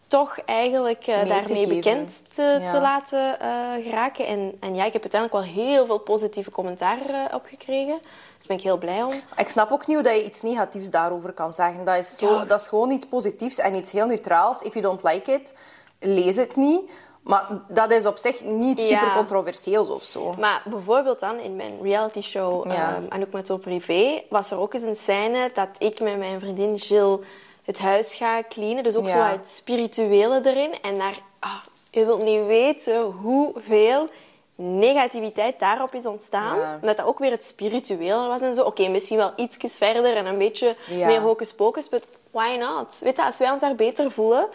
toch 0.08 0.38
eigenlijk 0.46 1.08
eh, 1.08 1.26
daarmee 1.26 1.68
bekend 1.68 2.22
te, 2.34 2.68
te 2.72 2.80
laten 2.80 3.40
eh, 3.40 3.50
geraken. 3.84 4.28
En, 4.28 4.58
en 4.60 4.76
ja, 4.76 4.86
ik 4.86 4.94
heb 4.94 5.02
uiteindelijk 5.02 5.44
wel 5.46 5.64
heel 5.64 5.86
veel 5.86 6.00
positieve 6.00 6.52
commentaar 6.52 7.00
eh, 7.10 7.36
op 7.36 7.46
gekregen. 7.46 8.00
Dus 8.38 8.48
daar 8.48 8.48
ben 8.48 8.58
ik 8.58 8.64
heel 8.64 8.78
blij 8.78 9.04
om. 9.04 9.14
Ik 9.38 9.50
snap 9.50 9.72
ook 9.72 9.88
niet 9.88 9.96
hoe 9.96 10.06
dat 10.06 10.16
je 10.16 10.26
iets 10.26 10.42
negatiefs 10.42 10.90
daarover 10.90 11.34
kan 11.34 11.54
zeggen. 11.54 11.86
Dat 11.86 11.96
is, 11.96 12.18
zo, 12.18 12.34
Ja. 12.34 12.46
dat 12.46 12.60
is 12.62 12.68
gewoon 12.68 12.92
iets 12.92 13.06
positiefs 13.08 13.58
en 13.58 13.76
iets 13.76 13.92
heel 13.92 14.06
neutraals. 14.06 14.62
If 14.62 14.74
you 14.74 14.84
don't 14.86 15.04
like 15.04 15.32
it, 15.32 15.56
lees 16.00 16.36
het 16.36 16.56
niet. 16.56 16.82
Maar 17.22 17.48
dat 17.68 17.92
is 17.92 18.06
op 18.06 18.18
zich 18.18 18.42
niet 18.44 18.88
Ja. 18.88 19.00
super 19.00 19.16
controversieels 19.16 19.90
of 19.90 20.04
zo. 20.04 20.34
Maar 20.40 20.62
bijvoorbeeld 20.66 21.20
dan 21.20 21.40
in 21.40 21.56
mijn 21.56 21.78
reality 21.82 22.22
show 22.22 22.66
Ja. 22.72 22.96
ehm, 22.96 23.04
Anouk 23.10 23.32
met 23.32 23.48
zo 23.48 23.58
privé 23.58 24.24
was 24.30 24.52
er 24.52 24.60
ook 24.60 24.74
eens 24.74 24.84
een 24.84 24.96
scène 24.96 25.52
dat 25.54 25.68
ik 25.78 26.00
met 26.00 26.18
mijn 26.18 26.40
vriendin 26.40 26.76
Jill 26.76 27.20
het 27.64 27.80
huis 27.80 28.14
ga 28.14 28.44
cleanen. 28.50 28.84
Dus 28.84 28.96
ook 28.96 29.06
Ja. 29.08 29.32
zo 29.32 29.38
het 29.38 29.50
spirituele 29.50 30.42
erin. 30.44 30.82
En 30.82 30.98
daar, 30.98 31.20
ah, 31.40 31.56
je 31.90 32.06
wilt 32.06 32.24
niet 32.24 32.46
weten 32.46 33.02
hoeveel 33.02 34.10
negativiteit 34.58 35.60
daarop 35.60 35.94
is 35.94 36.06
ontstaan. 36.06 36.60
Ja. 36.60 36.78
Omdat 36.82 36.98
dat 36.98 37.06
ook 37.06 37.20
weer 37.20 37.32
het 37.32 37.46
spirituele 37.46 38.28
was 38.28 38.42
en 38.42 38.54
zo. 38.56 38.64
Oké, 38.64 38.88
misschien 38.88 39.18
wel 39.18 39.32
ietsjes 39.36 39.78
verder 39.78 40.16
en 40.16 40.26
een 40.26 40.38
beetje 40.38 40.76
Ja. 40.90 41.08
meer 41.08 41.20
hocus 41.22 41.54
pocus. 41.56 41.90
But 41.90 42.08
why 42.32 42.56
not? 42.60 43.00
Weet 43.00 43.16
je, 43.16 43.24
als 43.26 43.38
wij 43.38 43.52
ons 43.52 43.62
daar 43.62 43.76
beter 43.76 44.12
voelen, 44.12 44.48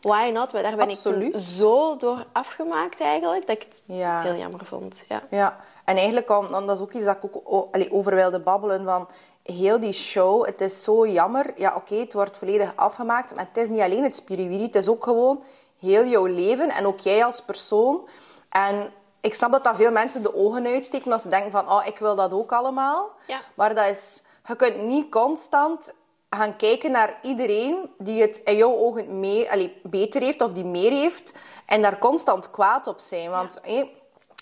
why 0.00 0.30
not? 0.32 0.52
Maar 0.52 0.62
daar 0.62 0.76
ben 0.76 0.84
ik 0.88 0.90
Absoluut. 0.94 1.40
zo 1.40 1.96
door 1.96 2.24
afgemaakt 2.32 3.00
eigenlijk, 3.00 3.46
dat 3.46 3.56
ik 3.56 3.62
het 3.62 3.82
Ja. 3.86 4.20
heel 4.22 4.34
jammer 4.34 4.64
vond. 4.64 5.04
Ja. 5.08 5.22
Ja, 5.30 5.56
en 5.84 5.96
eigenlijk, 5.96 6.30
om, 6.30 6.50
dan, 6.50 6.66
dat 6.66 6.76
is 6.76 6.82
ook 6.82 6.92
iets 6.92 7.04
dat 7.04 7.16
ik 7.16 7.30
ook 7.44 7.68
over 7.90 8.14
wilde 8.14 8.40
babbelen, 8.40 8.84
van 8.84 9.08
heel 9.42 9.80
die 9.80 9.92
show, 9.92 10.46
het 10.46 10.60
is 10.60 10.82
zo 10.82 11.06
jammer. 11.06 11.52
Ja, 11.56 11.74
oké, 11.76 11.94
het 11.94 12.12
wordt 12.12 12.38
volledig 12.38 12.72
afgemaakt, 12.76 13.34
maar 13.34 13.46
het 13.52 13.62
is 13.62 13.68
niet 13.68 13.80
alleen 13.80 14.02
het 14.02 14.16
spiriwiri, 14.16 14.62
het 14.62 14.74
is 14.74 14.88
ook 14.88 15.04
gewoon 15.04 15.42
heel 15.80 16.04
jouw 16.04 16.24
leven 16.26 16.70
en 16.70 16.86
ook 16.86 17.00
jij 17.00 17.24
als 17.24 17.40
persoon. 17.42 18.08
En 18.50 18.92
ik 19.22 19.34
snap 19.34 19.52
dat 19.52 19.64
dat 19.64 19.76
veel 19.76 19.90
mensen 19.90 20.22
de 20.22 20.34
ogen 20.34 20.66
uitsteken 20.66 21.12
als 21.12 21.22
ze 21.22 21.28
denken 21.28 21.50
van, 21.50 21.70
oh, 21.70 21.86
ik 21.86 21.98
wil 21.98 22.16
dat 22.16 22.32
ook 22.32 22.52
allemaal. 22.52 23.10
Ja. 23.26 23.40
Maar 23.54 23.74
dat 23.74 23.86
is, 23.86 24.22
je 24.46 24.56
kunt 24.56 24.82
niet 24.82 25.10
constant 25.10 25.94
gaan 26.30 26.56
kijken 26.56 26.90
naar 26.90 27.18
iedereen 27.22 27.94
die 27.98 28.20
het 28.22 28.36
in 28.36 28.56
jouw 28.56 28.76
ogen 28.76 29.20
mee, 29.20 29.50
allee, 29.50 29.80
beter 29.82 30.22
heeft 30.22 30.40
of 30.40 30.52
die 30.52 30.64
meer 30.64 30.90
heeft 30.90 31.34
en 31.66 31.82
daar 31.82 31.98
constant 31.98 32.50
kwaad 32.50 32.86
op 32.86 33.00
zijn. 33.00 33.30
Want 33.30 33.60
ik 33.62 33.88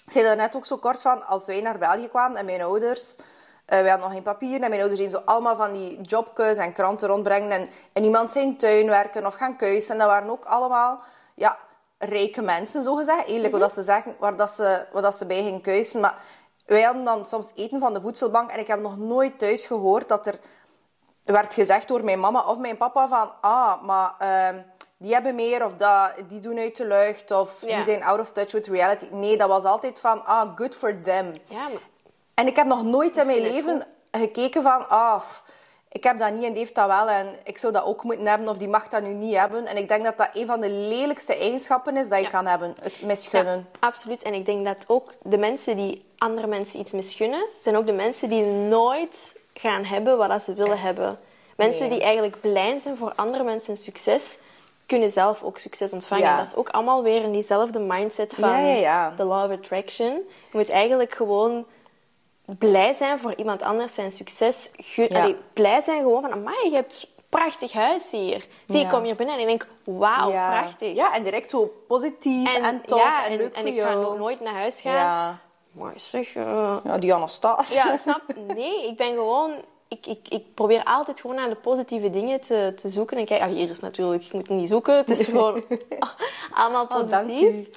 zei 0.06 0.24
daar 0.24 0.36
net 0.36 0.56
ook 0.56 0.66
zo 0.66 0.76
kort 0.76 1.00
van, 1.00 1.26
als 1.26 1.46
wij 1.46 1.60
naar 1.60 1.78
België 1.78 2.08
kwamen 2.08 2.36
en 2.36 2.44
mijn 2.44 2.62
ouders, 2.62 3.16
eh 3.16 3.80
wij 3.80 3.90
hadden 3.90 4.00
nog 4.00 4.12
geen 4.12 4.22
papier 4.22 4.62
en 4.62 4.68
mijn 4.68 4.80
ouders 4.80 5.00
deden 5.00 5.18
zo 5.18 5.22
allemaal 5.24 5.56
van 5.56 5.72
die 5.72 6.00
jobkeus 6.00 6.56
en 6.56 6.72
kranten 6.72 7.08
rondbrengen 7.08 7.68
en 7.92 8.04
iemand 8.04 8.30
zijn 8.30 8.56
tuin 8.56 8.86
werken 8.86 9.26
of 9.26 9.34
gaan 9.34 9.56
kuisen. 9.56 9.92
En 9.92 9.98
dat 9.98 10.08
waren 10.08 10.30
ook 10.30 10.44
allemaal 10.44 11.00
ja, 11.34 11.58
rijke 12.00 12.42
mensen, 12.42 12.82
zo 12.82 12.94
gezegd. 12.94 13.26
Eerlijk 13.26 13.52
wat 13.52 13.60
dat 13.60 13.72
ze 13.72 13.82
zeggen, 13.82 14.16
waar 14.18 14.36
dat 14.36 14.50
ze, 14.50 14.86
wat 14.92 15.02
dat 15.02 15.16
ze 15.16 15.26
bij 15.26 15.42
gingen 15.42 15.60
kuisen. 15.60 16.00
Maar 16.00 16.14
wij 16.66 16.82
hadden 16.82 17.04
dan 17.04 17.26
soms 17.26 17.50
eten 17.54 17.80
van 17.80 17.94
de 17.94 18.00
voedselbank 18.00 18.50
en 18.50 18.58
ik 18.58 18.66
heb 18.66 18.80
nog 18.80 18.96
nooit 18.96 19.38
thuis 19.38 19.64
gehoord 19.64 20.08
dat 20.08 20.26
er 20.26 20.38
werd 21.24 21.54
gezegd 21.54 21.88
door 21.88 22.04
mijn 22.04 22.20
mama 22.20 22.46
of 22.46 22.58
mijn 22.58 22.76
papa 22.76 23.08
van 23.08 23.32
ah, 23.40 23.82
maar 23.82 24.14
ehm, 24.18 24.58
die 24.96 25.12
hebben 25.12 25.34
meer 25.34 25.64
of 25.64 25.76
dat, 25.76 26.12
die 26.28 26.40
doen 26.40 26.58
uit 26.58 26.76
de 26.76 26.86
lucht 26.86 27.30
of 27.30 27.58
die 27.58 27.82
zijn 27.82 28.02
out 28.02 28.20
of 28.20 28.32
touch 28.32 28.52
with 28.52 28.66
reality. 28.66 29.06
Nee, 29.10 29.36
dat 29.36 29.48
was 29.48 29.64
altijd 29.64 29.98
van 29.98 30.24
ah, 30.24 30.56
good 30.56 30.74
for 30.74 31.02
them. 31.02 31.32
Ja, 31.46 31.68
maar 31.68 31.82
En 32.34 32.46
ik 32.46 32.56
heb 32.56 32.66
nog 32.66 32.82
nooit 32.82 33.16
in 33.16 33.26
mijn 33.26 33.42
leven 33.42 33.86
gekeken 34.10 34.62
van 34.62 34.88
ah, 34.88 35.22
ik 35.92 36.04
heb 36.04 36.18
dat 36.18 36.32
niet 36.32 36.44
en 36.44 36.50
die 36.50 36.58
heeft 36.58 36.74
dat 36.74 36.86
wel 36.86 37.08
en 37.08 37.28
ik 37.44 37.58
zou 37.58 37.72
dat 37.72 37.84
ook 37.84 38.02
moeten 38.02 38.26
hebben 38.26 38.48
of 38.48 38.56
die 38.56 38.68
mag 38.68 38.88
dat 38.88 39.02
nu 39.02 39.12
niet 39.12 39.36
hebben. 39.36 39.66
En 39.66 39.76
ik 39.76 39.88
denk 39.88 40.04
dat 40.04 40.18
dat 40.18 40.28
een 40.32 40.46
van 40.46 40.60
de 40.60 40.68
lelijkste 40.68 41.36
eigenschappen 41.36 41.96
is 41.96 42.08
dat 42.08 42.18
je 42.18 42.24
Ja. 42.24 42.30
kan 42.30 42.46
hebben. 42.46 42.74
Het 42.80 43.02
misgunnen. 43.02 43.66
Ja, 43.72 43.78
absoluut. 43.86 44.22
En 44.22 44.34
ik 44.34 44.46
denk 44.46 44.64
dat 44.66 44.84
ook 44.86 45.12
de 45.22 45.38
mensen 45.38 45.76
die 45.76 46.04
andere 46.18 46.46
mensen 46.46 46.80
iets 46.80 46.92
misgunnen, 46.92 47.46
zijn 47.58 47.76
ook 47.76 47.86
de 47.86 47.92
mensen 47.92 48.28
die 48.28 48.44
nooit 48.44 49.34
gaan 49.54 49.84
hebben 49.84 50.16
wat 50.18 50.42
ze 50.42 50.54
willen 50.54 50.78
hebben. 50.80 51.18
Mensen 51.56 51.80
Nee. 51.88 51.90
die 51.98 52.02
eigenlijk 52.02 52.40
blij 52.40 52.78
zijn 52.78 52.96
voor 52.96 53.12
andere 53.14 53.44
mensen 53.44 53.76
succes, 53.76 54.38
kunnen 54.86 55.10
zelf 55.10 55.42
ook 55.42 55.58
succes 55.58 55.92
ontvangen. 55.92 56.24
Ja. 56.24 56.36
Dat 56.36 56.46
is 56.46 56.54
ook 56.54 56.68
allemaal 56.68 57.02
weer 57.02 57.22
in 57.22 57.32
diezelfde 57.32 57.78
mindset 57.78 58.34
van 58.38 58.50
de 59.16 59.24
law 59.24 59.50
of 59.50 59.58
attraction. 59.58 60.12
Je 60.50 60.58
moet 60.58 60.68
eigenlijk 60.70 61.14
gewoon 61.14 61.66
blij 62.58 62.94
zijn 62.94 63.18
voor 63.18 63.34
iemand 63.34 63.62
anders 63.62 63.94
zijn 63.94 64.12
succes. 64.12 64.70
Ja. 64.94 65.32
Blij 65.52 65.80
zijn 65.80 66.02
gewoon 66.02 66.22
van, 66.22 66.32
amai, 66.32 66.70
je 66.70 66.74
hebt 66.74 67.02
een 67.02 67.22
prachtig 67.28 67.72
huis 67.72 68.10
hier. 68.10 68.46
Zie, 68.66 68.80
ik 68.80 68.86
Ja. 68.86 68.90
kom 68.90 69.02
hier 69.02 69.16
binnen 69.16 69.34
en 69.34 69.40
ik 69.40 69.46
denk, 69.46 69.66
wauw, 69.84 70.30
ja. 70.30 70.60
prachtig. 70.60 70.94
Ja, 70.96 71.14
en 71.14 71.22
direct 71.22 71.50
zo 71.50 71.72
positief 71.88 72.54
en, 72.54 72.82
tof 72.86 73.00
ja, 73.00 73.26
en, 73.26 73.36
leuk 73.36 73.54
en 73.54 73.60
voor 73.60 73.68
ik 73.68 73.74
jou. 73.74 73.88
ga 73.88 74.00
nog 74.00 74.18
nooit 74.18 74.40
naar 74.40 74.54
huis 74.54 74.80
gaan. 74.80 74.92
Ja. 74.94 75.38
Maar 75.72 75.92
zeg, 75.96 76.34
eh, 76.34 76.76
ja, 76.84 76.98
die 76.98 77.14
Anastasia. 77.14 77.84
ja, 77.86 77.96
snap? 78.02 78.22
Nee, 78.54 78.86
ik 78.86 78.96
ben 78.96 79.12
gewoon... 79.14 79.52
Ik, 79.88 80.06
ik, 80.06 80.28
ik 80.28 80.54
probeer 80.54 80.84
altijd 80.84 81.20
gewoon 81.20 81.36
naar 81.36 81.48
de 81.48 81.54
positieve 81.54 82.10
dingen 82.10 82.40
te, 82.40 82.72
te 82.76 82.88
zoeken. 82.88 83.16
En 83.16 83.24
kijk, 83.24 83.42
ah, 83.42 83.48
hier 83.48 83.70
is 83.70 83.80
natuurlijk... 83.80 84.24
Ik 84.24 84.32
moet 84.32 84.48
niet 84.48 84.68
zoeken. 84.68 84.96
Het 84.96 85.10
is 85.10 85.26
gewoon 85.26 85.64
allemaal 86.54 86.82
Oh, 86.84 87.08
dank 87.08 87.26
positief. 87.26 87.68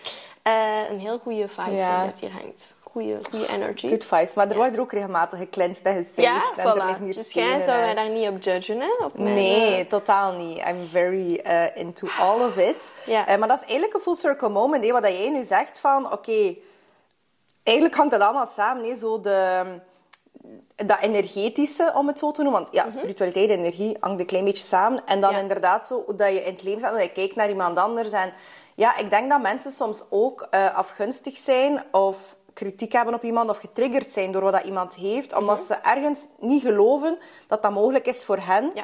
Eh, 0.41 0.89
een 0.89 0.99
heel 0.99 1.19
goede 1.19 1.47
vibe 1.47 1.71
ik 1.77 2.09
dat 2.09 2.19
hier 2.19 2.31
hangt. 2.31 2.75
Goede, 2.93 3.17
goede 3.29 3.47
energy. 3.47 3.87
Good 3.89 4.03
vibes. 4.05 4.33
Maar 4.33 4.49
er 4.49 4.55
wordt 4.55 4.73
er 4.75 4.79
ook 4.81 4.91
regelmatig 4.91 5.39
geklenst 5.39 5.85
en 5.85 5.93
gesaged. 5.95 6.23
ja, 6.23 6.41
en 6.57 6.67
er 6.67 6.95
voilà. 6.97 6.99
hier 7.03 7.13
Dus 7.13 7.31
jij 7.31 7.61
zou 7.61 7.77
en- 7.79 7.85
mij 7.85 7.93
daar 7.95 8.09
niet 8.09 8.27
op 8.29 8.41
judgen, 8.41 8.79
hè? 8.79 9.05
Op 9.05 9.17
mijn, 9.17 9.33
Nee, 9.33 9.75
eh, 9.79 9.87
totaal 9.87 10.31
niet. 10.31 10.57
I'm 10.57 10.87
very 10.87 11.35
eh, 11.35 11.75
into 11.77 12.07
all 12.19 12.39
of 12.45 12.57
it. 12.57 12.93
Ja. 13.05 13.27
Eh, 13.27 13.37
maar 13.37 13.47
dat 13.47 13.57
is 13.57 13.63
eigenlijk 13.63 13.93
een 13.93 13.99
full 14.01 14.15
circle 14.15 14.49
moment. 14.49 14.85
Hè, 14.85 14.91
wat 14.91 15.03
dat 15.03 15.11
jij 15.11 15.29
nu 15.29 15.43
zegt 15.43 15.79
van, 15.79 16.11
oké, 16.11 16.55
eigenlijk 17.63 17.95
hangt 17.97 18.11
dat 18.11 18.21
allemaal 18.21 18.45
samen. 18.47 18.83
Hè, 18.89 18.95
zo 18.95 19.21
de, 19.21 19.63
dat 20.75 20.97
energetische, 21.01 21.91
om 21.95 22.07
het 22.07 22.19
zo 22.19 22.31
te 22.31 22.43
noemen. 22.43 22.61
Want 22.61 22.73
ja, 22.73 22.89
spiritualiteit 22.89 23.49
en 23.49 23.57
energie 23.57 23.97
hangt 23.99 24.19
een 24.19 24.25
klein 24.25 24.45
beetje 24.45 24.63
samen. 24.63 25.01
En 25.05 25.21
dan 25.21 25.29
Mhm. 25.29 25.37
Ja. 25.37 25.41
inderdaad 25.41 25.85
zo 25.87 26.03
dat 26.15 26.27
je 26.33 26.43
in 26.43 26.51
het 26.53 26.63
leven 26.63 26.79
staat, 26.79 26.91
hoe 26.91 26.99
dat 26.99 27.07
je 27.09 27.13
kijkt 27.15 27.35
naar 27.35 27.49
iemand 27.49 27.77
anders. 27.77 28.11
En 28.11 28.33
ja, 28.75 28.97
ik 28.97 29.09
denk 29.09 29.29
dat 29.29 29.41
mensen 29.41 29.71
soms 29.71 30.03
ook 30.09 30.41
afgunstig 30.73 31.37
zijn 31.37 31.83
of 31.91 32.35
kritiek 32.53 32.91
hebben 32.91 33.13
op 33.13 33.23
iemand 33.23 33.49
of 33.49 33.57
getriggerd 33.57 34.11
zijn 34.11 34.31
door 34.31 34.41
wat 34.41 34.53
dat 34.53 34.63
iemand 34.63 34.95
heeft, 34.95 35.33
omdat 35.35 35.61
ze 35.61 35.73
ergens 35.73 36.25
niet 36.39 36.61
geloven 36.61 37.17
dat 37.47 37.61
dat 37.61 37.71
mogelijk 37.71 38.05
is 38.05 38.23
voor 38.23 38.37
hen. 38.37 38.71
Ja. 38.73 38.83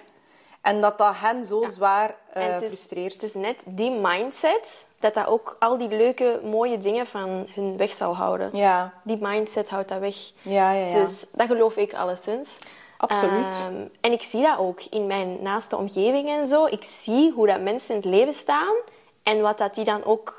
En 0.61 0.81
dat 0.81 0.97
dat 0.97 1.13
hen 1.15 1.45
zo 1.45 1.65
zwaar 1.67 2.15
eh, 2.33 2.45
En 2.45 2.53
het 2.53 2.61
is, 2.61 2.67
frustreert. 2.67 3.13
Het 3.13 3.23
is 3.23 3.33
net 3.33 3.63
die 3.65 3.91
mindset 3.91 4.88
dat 4.99 5.13
dat 5.13 5.27
ook 5.27 5.55
al 5.59 5.77
die 5.77 5.88
leuke, 5.88 6.39
mooie 6.43 6.77
dingen 6.77 7.07
van 7.07 7.47
hun 7.53 7.77
weg 7.77 7.93
zal 7.93 8.15
houden. 8.15 8.49
Ja, 8.57 8.93
Die 9.03 9.17
mindset 9.21 9.69
houdt 9.69 9.89
dat 9.89 9.99
weg. 9.99 10.15
ja, 10.41 10.71
ja. 10.71 10.85
ja. 10.85 10.91
Dus 10.91 11.25
dat 11.31 11.47
geloof 11.47 11.75
ik 11.77 11.93
alleszins. 11.93 12.57
Absoluut. 12.97 13.55
Ehm, 13.65 13.75
en 14.01 14.11
ik 14.11 14.21
zie 14.21 14.41
dat 14.41 14.57
ook 14.57 14.81
in 14.89 15.07
mijn 15.07 15.38
naaste 15.41 15.77
omgeving 15.77 16.29
en 16.29 16.47
zo. 16.47 16.65
Ik 16.65 16.83
zie 16.83 17.31
hoe 17.31 17.47
dat 17.47 17.61
mensen 17.61 17.95
in 17.95 18.01
het 18.01 18.09
leven 18.09 18.33
staan 18.33 18.75
en 19.23 19.41
wat 19.41 19.57
dat 19.57 19.75
die 19.75 19.85
dan 19.85 20.03
ook 20.03 20.38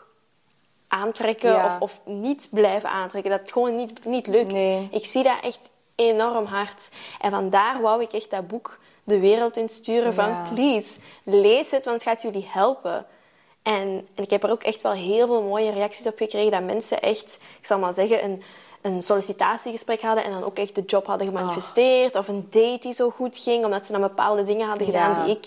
aantrekken 0.91 1.51
Ja. 1.53 1.65
of, 1.81 1.81
of 1.81 2.01
niet 2.15 2.49
blijven 2.51 2.91
aantrekken. 2.91 3.31
Dat 3.31 3.41
het 3.41 3.53
gewoon 3.53 3.77
niet, 3.77 4.05
niet 4.05 4.27
lukt. 4.27 4.53
Nee. 4.53 4.89
Ik 4.91 5.07
zie 5.07 5.23
dat 5.23 5.39
echt 5.43 5.59
enorm 5.95 6.45
hard. 6.45 6.89
En 7.21 7.31
vandaar 7.31 7.81
wou 7.81 8.03
ik 8.03 8.13
echt 8.13 8.31
dat 8.31 8.47
boek 8.49 8.79
de 9.05 9.19
wereld 9.21 9.57
insturen 9.57 10.15
van 10.15 10.29
Ja. 10.29 10.49
please, 10.55 11.01
lees 11.25 11.71
het, 11.71 11.85
want 11.85 11.97
het 12.05 12.09
gaat 12.09 12.23
jullie 12.23 12.49
helpen. 12.49 13.07
En, 13.63 14.09
en 14.15 14.23
ik 14.25 14.31
heb 14.31 14.43
er 14.43 14.51
ook 14.51 14.63
echt 14.63 14.81
wel 14.83 14.93
heel 14.93 15.27
veel 15.27 15.43
mooie 15.43 15.71
reacties 15.73 16.07
op 16.07 16.17
gekregen. 16.19 16.51
Dat 16.51 16.63
mensen 16.63 17.01
echt, 17.03 17.39
ik 17.61 17.67
zal 17.67 17.79
maar 17.79 17.93
zeggen, 17.93 18.25
een, 18.25 18.43
een 18.83 19.03
sollicitatiegesprek 19.03 20.01
hadden 20.01 20.25
en 20.25 20.31
dan 20.31 20.45
ook 20.45 20.59
echt 20.59 20.75
de 20.75 20.83
job 20.87 21.07
hadden 21.07 21.27
gemanifesteerd. 21.27 22.17
Of 22.17 22.29
een 22.29 22.47
date 22.51 22.79
die 22.81 22.95
zo 22.95 23.11
goed 23.11 23.39
ging, 23.39 23.65
omdat 23.65 23.87
ze 23.87 23.93
dan 23.93 24.01
bepaalde 24.01 24.45
dingen 24.45 24.67
hadden 24.69 24.87
gedaan 24.87 25.11
Ja. 25.11 25.25
die 25.25 25.37
ik 25.37 25.47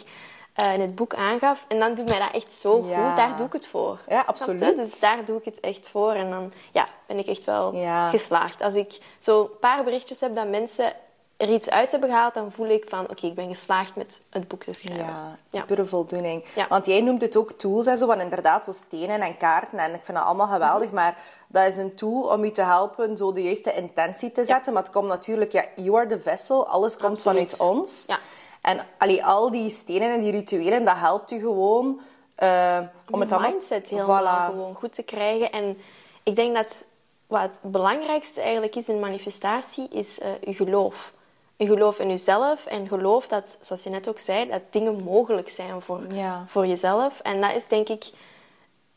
eh, 0.54 0.74
in 0.74 0.82
het 0.82 0.96
boek 0.96 1.14
aangaf. 1.16 1.66
En 1.68 1.80
dan 1.80 1.94
doet 1.96 2.10
mij 2.10 2.20
dat 2.20 2.32
echt 2.32 2.54
zo 2.54 2.86
Ja. 2.88 3.08
goed. 3.08 3.18
Daar 3.18 3.38
doe 3.38 3.46
ik 3.46 3.54
het 3.54 3.68
voor. 3.68 4.00
Ja, 4.08 4.24
absoluut. 4.28 4.76
Dus 4.78 5.00
daar 5.00 5.26
doe 5.26 5.38
ik 5.38 5.46
het 5.46 5.60
echt 5.60 5.88
voor. 5.90 6.12
En 6.12 6.30
dan 6.30 6.52
ja, 6.72 6.88
ben 7.08 7.18
ik 7.18 7.28
echt 7.28 7.44
wel 7.44 7.76
Ja. 7.76 8.10
geslaagd. 8.10 8.62
Als 8.62 8.74
ik 8.74 9.00
zo 9.20 9.42
een 9.42 9.60
paar 9.60 9.84
berichtjes 9.84 10.20
heb 10.20 10.36
dat 10.36 10.48
mensen 10.48 10.94
er 11.38 11.50
iets 11.54 11.70
uit 11.70 11.92
hebben 11.92 12.10
gehaald, 12.10 12.34
dan 12.34 12.52
voel 12.52 12.68
ik 12.68 12.86
van 12.90 13.10
oké, 13.10 13.26
ik 13.26 13.36
ben 13.36 13.50
geslaagd 13.50 13.96
met 13.96 14.22
het 14.30 14.48
boek 14.48 14.64
te 14.64 14.74
schrijven. 14.74 15.06
Ja, 15.06 15.38
Ja. 15.50 15.62
pure 15.62 15.86
voldoening. 15.86 16.46
Ja. 16.56 16.68
Want 16.68 16.86
jij 16.86 17.02
noemt 17.02 17.22
het 17.22 17.36
ook 17.36 17.52
tools 17.52 17.86
en 17.86 17.98
zo, 17.98 18.06
van 18.06 18.20
inderdaad 18.22 18.64
zo 18.64 18.72
stenen 18.72 19.22
en 19.22 19.38
kaarten. 19.38 19.80
En 19.80 19.94
ik 19.94 20.06
vind 20.06 20.18
dat 20.18 20.26
allemaal 20.28 20.48
geweldig, 20.48 20.86
Mhm. 20.86 20.96
maar 20.96 21.18
dat 21.48 21.66
is 21.68 21.78
een 21.78 21.96
tool 21.96 22.22
om 22.22 22.46
je 22.46 22.52
te 22.52 22.62
helpen 22.62 23.18
zo 23.18 23.32
de 23.34 23.44
juiste 23.44 23.74
intentie 23.74 24.32
te 24.32 24.46
zetten. 24.46 24.74
Maar 24.74 24.84
het 24.84 24.92
komt 24.92 25.08
natuurlijk, 25.08 25.52
ja, 25.52 25.66
you 25.76 25.98
are 25.98 26.08
the 26.08 26.20
vessel, 26.20 26.68
alles 26.68 26.98
komt 26.98 27.18
Absoluut. 27.18 27.52
vanuit 27.56 27.78
ons. 27.78 28.04
Ja. 28.08 28.20
En 28.64 28.86
allee, 28.98 29.26
al 29.26 29.52
die 29.52 29.70
stenen 29.70 30.12
en 30.14 30.22
die 30.22 30.32
rituelen, 30.32 30.86
dat 30.86 30.98
helpt 30.98 31.32
u 31.32 31.40
gewoon 31.40 32.00
eh, 32.36 32.80
om 33.12 33.20
het 33.22 33.32
allemaal... 33.32 33.52
mindset 33.52 33.90
helemaal 33.90 34.24
Voilà. 34.24 34.52
gewoon 34.52 34.76
goed 34.76 34.94
te 34.94 35.04
krijgen. 35.04 35.52
En 35.52 35.78
ik 36.24 36.36
denk 36.36 36.56
dat 36.56 36.84
wat 37.28 37.42
het 37.42 37.60
belangrijkste 37.62 38.42
eigenlijk 38.42 38.76
is 38.76 38.90
in 38.90 39.00
manifestatie, 39.00 39.88
is 39.90 40.20
eh 40.20 40.30
je 40.42 40.54
geloof. 40.54 41.14
Je 41.56 41.66
geloof 41.68 42.00
in 42.00 42.10
jezelf 42.10 42.66
en 42.66 42.88
geloof 42.88 43.28
dat, 43.28 43.58
zoals 43.62 43.84
je 43.84 43.90
net 43.90 44.08
ook 44.08 44.20
zei, 44.20 44.50
dat 44.50 44.62
dingen 44.70 45.04
mogelijk 45.04 45.50
zijn 45.50 45.82
voor, 45.82 46.02
Ja. 46.14 46.44
voor 46.48 46.68
jezelf. 46.68 47.20
En 47.20 47.42
dat 47.42 47.54
is 47.56 47.68
denk 47.68 47.90
ik 47.90 48.06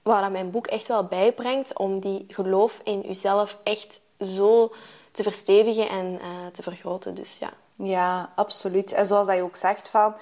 waar 0.02 0.22
dat 0.22 0.30
mijn 0.30 0.50
boek 0.50 0.66
echt 0.66 0.88
wel 0.88 1.04
bijbrengt, 1.04 1.78
om 1.78 2.00
die 2.00 2.24
geloof 2.28 2.80
in 2.84 3.00
jezelf 3.00 3.58
echt 3.62 4.00
zo 4.20 4.72
te 5.16 5.22
verstevigen 5.22 5.88
en 5.88 6.18
eh, 6.20 6.28
te 6.52 6.62
vergroten. 6.62 7.14
Dus 7.14 7.38
ja. 7.38 7.50
Ja, 7.76 8.32
absoluut. 8.34 8.92
En 8.92 9.06
zoals 9.06 9.26
dat 9.26 9.36
je 9.36 9.42
ook 9.42 9.56
zegt, 9.56 9.88
van, 9.88 10.14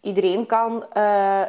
iedereen 0.00 0.46
kan... 0.46 0.86
eh, 0.92 1.42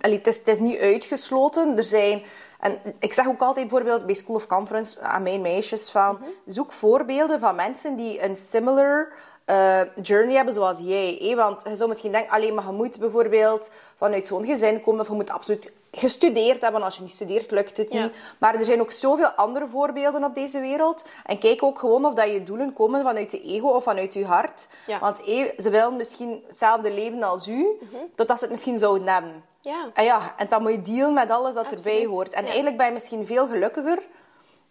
allee, 0.00 0.16
het, 0.18 0.26
is, 0.26 0.36
het 0.36 0.48
is 0.48 0.58
niet 0.58 0.78
uitgesloten. 0.78 1.76
Er 1.76 1.84
zijn... 1.84 2.22
En 2.60 2.78
ik 2.98 3.12
zeg 3.12 3.26
ook 3.26 3.40
altijd 3.40 3.68
bijvoorbeeld 3.68 4.06
bij 4.06 4.14
School 4.14 4.36
of 4.36 4.46
Conference 4.46 5.00
aan 5.00 5.22
mijn 5.22 5.40
meisjes 5.40 5.90
van... 5.90 6.18
Zoek 6.46 6.72
voorbeelden 6.72 7.40
van 7.40 7.54
mensen 7.54 7.96
die 7.96 8.22
een 8.22 8.36
similar 8.36 9.12
eh, 9.44 9.80
journey 10.02 10.34
hebben 10.34 10.54
zoals 10.54 10.78
jij. 10.78 11.18
hè. 11.20 11.34
Want 11.34 11.62
je 11.68 11.76
zou 11.76 11.88
misschien 11.88 12.12
denken, 12.12 12.32
alleen 12.32 12.54
maar 12.54 12.66
je 12.66 12.72
moet 12.72 12.98
bijvoorbeeld 12.98 13.70
vanuit 13.96 14.26
zo'n 14.26 14.44
gezin 14.44 14.80
komen... 14.80 15.00
Of 15.00 15.08
je 15.08 15.14
moet 15.14 15.30
absoluut 15.30 15.72
gestudeerd 15.96 16.60
hebben. 16.60 16.82
Als 16.82 16.96
je 16.96 17.02
niet 17.02 17.12
studeert, 17.12 17.50
lukt 17.50 17.76
het 17.76 17.92
Ja. 17.92 18.02
niet. 18.02 18.12
Maar 18.38 18.54
er 18.54 18.64
zijn 18.64 18.80
ook 18.80 18.90
zoveel 18.90 19.26
andere 19.28 19.66
voorbeelden 19.66 20.24
op 20.24 20.34
deze 20.34 20.60
wereld. 20.60 21.04
En 21.26 21.38
kijk 21.38 21.62
ook 21.62 21.78
gewoon 21.78 22.04
of 22.04 22.14
dat 22.14 22.30
je 22.30 22.42
doelen 22.42 22.72
komen 22.72 23.02
vanuit 23.02 23.30
je 23.30 23.42
ego 23.42 23.68
of 23.68 23.82
vanuit 23.84 24.14
je 24.14 24.24
hart. 24.24 24.68
Ja. 24.86 24.98
Want 24.98 25.24
eh, 25.24 25.50
ze 25.58 25.70
willen 25.70 25.96
misschien 25.96 26.44
hetzelfde 26.48 26.90
leven 26.92 27.22
als 27.22 27.46
u, 27.48 27.66
totdat 28.14 28.36
ze 28.36 28.42
het 28.42 28.52
misschien 28.52 28.78
zouden 28.78 29.08
hebben. 29.08 29.44
Ja. 29.60 29.90
En 29.94 30.04
ja, 30.04 30.34
en 30.36 30.46
dan 30.48 30.62
moet 30.62 30.70
je 30.70 30.82
dealen 30.82 31.14
met 31.14 31.30
alles 31.30 31.54
dat 31.54 31.72
erbij 31.72 32.04
hoort. 32.04 32.32
En 32.32 32.40
Ja. 32.40 32.46
eigenlijk 32.46 32.76
ben 32.76 32.86
je 32.86 32.92
misschien 32.92 33.26
veel 33.26 33.46
gelukkiger 33.46 33.98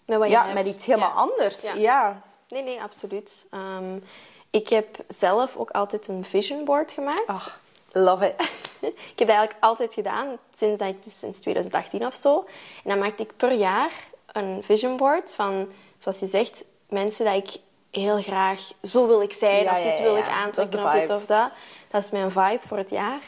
Met 0.06 0.18
wat 0.18 0.28
je 0.28 0.34
ja, 0.34 0.42
hebt. 0.44 0.54
met 0.54 0.68
iets 0.68 0.86
helemaal 0.86 1.12
anders. 1.12 1.72
Ja. 1.76 2.22
Nee, 2.50 2.64
nee, 2.64 2.82
absoluut. 2.82 3.46
Ehm, 3.52 3.98
ik 4.50 4.68
heb 4.70 4.98
zelf 5.08 5.56
ook 5.58 5.70
altijd 5.72 6.08
een 6.08 6.24
vision 6.26 6.64
board 6.66 6.92
gemaakt. 6.92 7.24
Ach, 7.28 7.60
love 7.94 8.26
it. 8.26 8.42
ik 9.12 9.20
heb 9.20 9.28
dat 9.28 9.30
eigenlijk 9.30 9.58
altijd 9.60 9.94
gedaan, 9.94 10.38
sinds, 10.54 10.80
dat 10.80 10.88
ik, 10.88 11.04
dus 11.04 11.20
sinds 11.20 11.40
2018 11.40 12.06
of 12.06 12.14
zo. 12.14 12.46
En 12.84 12.90
dan 12.90 12.98
maakte 12.98 13.24
ik 13.24 13.38
per 13.38 13.52
jaar 13.52 13.92
een 14.32 14.64
vision 14.64 14.98
board 14.98 15.34
van, 15.34 15.72
zoals 15.98 16.20
je 16.20 16.28
zegt, 16.28 16.64
mensen 16.90 17.26
dat 17.26 17.36
ik 17.36 17.60
heel 17.92 18.22
graag... 18.22 18.72
Zo 18.82 19.08
wil 19.08 19.22
ik 19.22 19.34
zijn, 19.34 19.64
Ja, 19.64 19.72
of 19.72 19.84
dit 19.84 19.98
ja, 19.98 20.04
wil 20.04 20.16
ja. 20.16 20.24
ik 20.24 20.30
aantrekken, 20.30 20.84
of 20.84 20.92
dit 20.92 21.10
of 21.10 21.26
dat. 21.26 21.52
Dat 21.90 22.04
is 22.04 22.12
mijn 22.12 22.32
vibe 22.32 22.68
voor 22.68 22.78
het 22.78 22.90
jaar. 22.90 23.22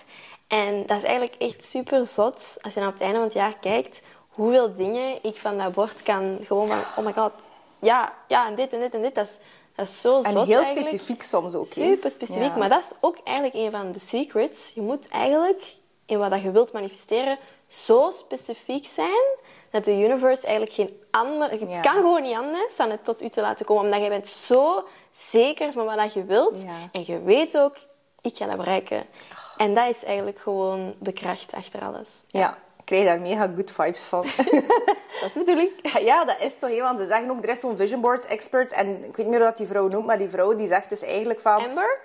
En 0.47 0.85
dat 0.85 0.97
is 0.97 1.03
eigenlijk 1.03 1.35
echt 1.41 1.63
super 1.63 2.05
zot, 2.07 2.57
als 2.61 2.73
je 2.73 2.79
dan 2.79 2.87
op 2.87 2.93
het 2.93 3.01
einde 3.01 3.15
van 3.15 3.25
het 3.25 3.33
jaar 3.33 3.57
kijkt, 3.59 4.01
hoeveel 4.29 4.73
dingen 4.73 5.23
ik 5.23 5.35
van 5.35 5.57
dat 5.57 5.73
bord 5.73 6.03
kan... 6.03 6.37
Gewoon 6.43 6.67
van, 6.67 6.79
oh 6.97 7.05
my 7.05 7.13
god, 7.13 7.31
ja, 7.79 8.13
ja, 8.27 8.47
en 8.47 8.55
dit 8.55 8.73
en 8.73 8.79
dit 8.79 8.93
en 8.93 9.01
dit. 9.01 9.15
Dat 9.15 9.27
is, 9.27 9.37
dat 9.75 9.87
is 9.87 10.01
zo 10.01 10.21
En 10.21 10.31
zot 10.31 10.45
heel 10.45 10.57
eigenlijk. 10.57 10.87
specifiek 10.87 11.23
soms 11.23 11.53
ook. 11.55 11.67
Super 11.67 12.11
specifiek, 12.11 12.43
Ja. 12.51 12.55
maar 12.57 12.69
dat 12.69 12.79
is 12.81 12.93
ook 13.01 13.17
eigenlijk 13.23 13.57
een 13.65 13.71
van 13.71 13.91
de 13.91 13.99
secrets. 13.99 14.71
Je 14.73 14.81
moet 14.81 15.07
eigenlijk 15.07 15.75
in 16.05 16.17
wat 16.19 16.29
dat 16.31 16.41
je 16.41 16.51
wilt 16.51 16.73
manifesteren 16.73 17.37
zo 17.67 18.11
specifiek 18.11 18.85
zijn 18.87 19.23
dat 19.69 19.85
de 19.85 19.91
universe 20.03 20.45
eigenlijk 20.45 20.75
geen 20.75 20.99
ander... 21.11 21.49
Het 21.49 21.59
Ja. 21.59 21.79
kan 21.81 21.93
gewoon 21.93 22.21
niet 22.21 22.35
anders 22.35 22.75
dan 22.75 22.89
het 22.89 23.03
tot 23.05 23.21
u 23.21 23.29
te 23.29 23.41
laten 23.41 23.65
komen, 23.65 23.83
omdat 23.83 24.01
je 24.03 24.09
bent 24.09 24.27
zo 24.27 24.83
zeker 25.11 25.71
van 25.71 25.85
wat 25.85 25.97
dat 25.97 26.13
je 26.13 26.23
wilt 26.25 26.61
Ja. 26.61 26.89
en 26.91 27.03
je 27.05 27.21
weet 27.21 27.57
ook, 27.57 27.75
ik 28.21 28.37
ga 28.37 28.45
dat 28.45 28.57
bereiken. 28.57 29.05
En 29.57 29.73
dat 29.73 29.89
is 29.89 30.03
eigenlijk 30.03 30.39
gewoon 30.39 30.95
de 30.99 31.11
kracht 31.11 31.53
achter 31.53 31.81
alles. 31.81 32.09
Ja, 32.27 32.57
krijg 32.85 33.05
daar 33.05 33.19
mega 33.19 33.49
good 33.55 33.71
vibes 33.71 34.01
van. 34.03 34.21
Dat 35.21 35.27
is 35.29 35.33
de 35.33 35.39
bedoeling. 35.39 35.71
Ja, 35.99 36.25
dat 36.25 36.39
is 36.39 36.57
toch, 36.59 36.69
hè, 36.69 36.81
want 36.81 36.99
ze 36.99 37.05
zeggen 37.05 37.29
ook, 37.29 37.43
er 37.43 37.49
is 37.49 37.59
zo'n 37.59 37.75
vision 37.77 38.01
board 38.01 38.25
expert, 38.25 38.71
en 38.71 38.87
ik 38.87 39.01
weet 39.01 39.17
niet 39.17 39.27
meer 39.27 39.37
hoe 39.37 39.47
dat 39.47 39.57
die 39.57 39.67
vrouw 39.67 39.87
noemt, 39.87 40.05
maar 40.05 40.17
die 40.17 40.29
vrouw 40.29 40.55
die 40.55 40.67
zegt 40.67 40.89
dus 40.89 41.01
eigenlijk 41.03 41.39
van... 41.41 41.63
Amber? 41.67 41.97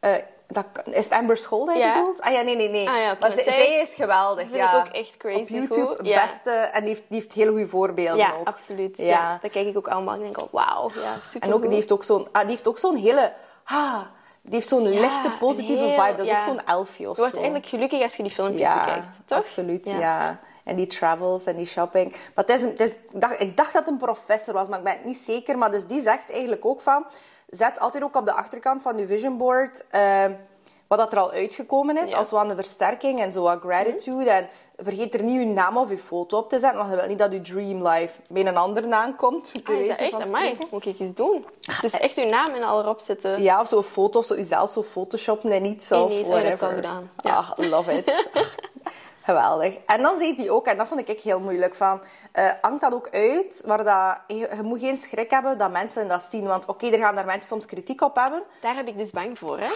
Eh, 0.00 0.14
Dat, 0.46 0.64
is 0.84 1.04
het 1.04 1.12
Amber 1.14 1.36
School 1.36 1.64
dat 1.66 1.76
je 1.76 1.92
bedoelt? 1.94 2.20
Ah 2.20 2.32
ja, 2.32 2.40
nee, 2.40 2.56
nee, 2.56 2.68
nee. 2.68 2.88
Ah 2.88 2.96
ja, 2.96 3.16
maar 3.20 3.30
zij, 3.32 3.80
is- 3.80 3.94
geweldig, 3.94 4.36
dat 4.44 4.52
vind 4.52 4.56
ja. 4.56 4.80
ik 4.80 4.86
ook 4.86 4.92
echt 4.94 5.16
crazy 5.16 5.40
Op 5.40 5.48
YouTube, 5.48 5.86
goed, 5.86 5.98
het 5.98 6.06
ja. 6.06 6.26
beste. 6.26 6.50
En 6.50 6.80
die 6.80 6.88
heeft, 6.88 7.02
die 7.08 7.18
heeft 7.18 7.32
hele 7.32 7.50
goede 7.50 7.66
voorbeelden 7.66 8.16
Ja, 8.16 8.32
ook. 8.40 8.46
absoluut. 8.46 8.96
Ja. 8.96 9.04
Ja. 9.04 9.38
Dat 9.42 9.50
kijk 9.50 9.66
ik 9.66 9.76
ook 9.76 9.88
allemaal. 9.88 10.14
Ik 10.14 10.20
denk 10.20 10.36
al, 10.36 10.48
wauw. 10.52 10.90
Ja, 10.94 11.14
super 11.28 11.48
En 11.48 11.54
ook, 11.54 11.62
die 11.62 11.70
heeft 11.74 11.92
ook 11.92 12.04
zo'n 12.04 12.28
ah, 12.32 12.40
die 12.40 12.50
heeft 12.50 12.68
ook 12.68 12.78
zo'n 12.78 12.96
hele... 12.96 13.32
Ah, 13.64 14.00
die 14.42 14.54
heeft 14.54 14.68
zo'n 14.68 14.82
Ja, 14.92 15.00
lichte, 15.00 15.30
positieve 15.38 15.82
heel- 15.84 16.02
vibe. 16.04 16.16
Dat 16.16 16.26
is 16.26 16.32
ja. 16.32 16.38
ook 16.38 16.44
zo'n 16.44 16.64
elfje 16.64 17.08
of 17.08 17.14
Je 17.14 17.20
wordt 17.20 17.30
zo. 17.34 17.36
eigenlijk 17.40 17.66
gelukkig 17.66 18.02
als 18.02 18.16
je 18.16 18.22
die 18.22 18.32
filmpjes 18.32 18.60
ja, 18.60 18.84
bekijkt, 18.84 19.20
toch? 19.24 19.38
absoluut, 19.38 19.86
ja. 19.98 20.38
En 20.64 20.76
die 20.76 20.86
travels 20.86 21.46
en 21.46 21.56
die 21.56 21.66
shopping. 21.66 22.10
Maar 22.34 22.44
het 22.44 22.48
is 22.54 22.62
een, 22.62 22.68
het 22.70 22.80
is, 22.80 22.90
ik, 22.90 23.20
dacht, 23.20 23.40
ik 23.40 23.56
dacht 23.56 23.72
dat 23.72 23.82
het 23.84 23.92
een 23.92 23.98
professor 23.98 24.54
was, 24.54 24.68
maar 24.68 24.78
ik 24.78 24.84
ben 24.84 24.92
het 24.92 25.04
niet 25.04 25.18
zeker. 25.18 25.58
Maar 25.58 25.70
dus 25.70 25.86
die 25.86 26.00
zegt 26.00 26.30
eigenlijk 26.32 26.64
ook 26.64 26.80
van... 26.80 27.04
Zet 27.48 27.80
altijd 27.80 28.02
ook 28.02 28.16
op 28.16 28.24
de 28.26 28.32
achterkant 28.32 28.82
van 28.82 28.98
je 28.98 29.06
vision 29.06 29.36
board... 29.36 29.84
eh, 29.90 30.24
wat 30.90 30.98
dat 30.98 31.12
er 31.12 31.18
al 31.18 31.30
uitgekomen 31.30 31.96
is, 31.96 32.10
Ja. 32.10 32.16
als 32.16 32.30
wat 32.30 32.50
een 32.50 32.54
versterking 32.54 33.20
en 33.20 33.32
zo 33.32 33.42
wat 33.42 33.60
gratitude. 33.60 34.30
En 34.30 34.48
vergeet 34.76 35.14
er 35.14 35.22
niet 35.22 35.40
je 35.40 35.46
naam 35.46 35.76
of 35.76 35.90
je 35.90 35.98
foto 35.98 36.38
op 36.38 36.48
te 36.48 36.58
zetten, 36.58 36.78
want 36.78 36.90
je 36.90 36.96
wil 36.96 37.06
niet 37.06 37.18
dat 37.18 37.32
je 37.32 37.40
dream 37.40 37.86
life 37.88 38.20
bij 38.30 38.46
een 38.46 38.56
ander 38.56 38.88
naam 38.88 39.16
komt. 39.16 39.52
Ah, 39.64 39.74
is 39.74 39.88
dat 39.88 39.98
echt? 39.98 40.12
Amai, 40.12 40.58
moet 40.70 40.86
ik 40.86 40.98
eens 40.98 41.14
doen. 41.14 41.46
Dus 41.80 41.92
echt 41.92 42.16
uw 42.16 42.28
naam 42.28 42.54
en 42.54 42.62
al 42.62 42.80
erop 42.80 43.00
zetten. 43.00 43.42
Ja, 43.42 43.60
of 43.60 43.68
zo 43.68 43.82
foto's, 43.82 44.26
zo 44.26 44.34
jezelf 44.34 44.70
zo 44.70 44.82
photoshoppen 44.82 45.50
en. 45.50 45.62
Nee, 45.62 45.76
of 45.90 46.08
nee, 46.08 46.24
dat 46.24 46.42
heb 46.42 46.54
ik 46.54 46.62
al 46.62 46.68
gedaan. 46.68 47.10
Ja. 47.22 47.36
Ah, 47.36 47.50
love 47.70 47.92
it. 47.92 48.28
Geweldig. 49.24 49.76
En 49.86 50.02
dan 50.02 50.18
zei 50.18 50.34
hij 50.34 50.50
ook, 50.50 50.66
en 50.66 50.76
dat 50.76 50.88
vond 50.88 51.08
ik 51.08 51.20
heel 51.20 51.40
moeilijk, 51.40 51.74
van, 51.74 52.00
eh 52.32 52.50
hangt 52.60 52.80
dat 52.80 52.92
ook 52.92 53.08
uit, 53.10 53.62
waar 53.66 53.84
dat, 53.84 54.36
je, 54.38 54.48
je 54.56 54.62
moet 54.62 54.80
geen 54.80 54.96
schrik 54.96 55.30
hebben 55.30 55.58
dat 55.58 55.70
mensen 55.70 56.08
dat 56.08 56.22
zien. 56.22 56.46
Want 56.46 56.66
oké, 56.66 56.86
er 56.86 56.98
gaan 56.98 57.14
daar 57.14 57.24
mensen 57.24 57.48
soms 57.48 57.66
kritiek 57.66 58.00
op 58.02 58.16
hebben. 58.16 58.42
Daar 58.60 58.74
heb 58.76 58.88
ik 58.88 58.98
dus 58.98 59.10
bang 59.10 59.38
voor, 59.38 59.58
hè. 59.58 59.68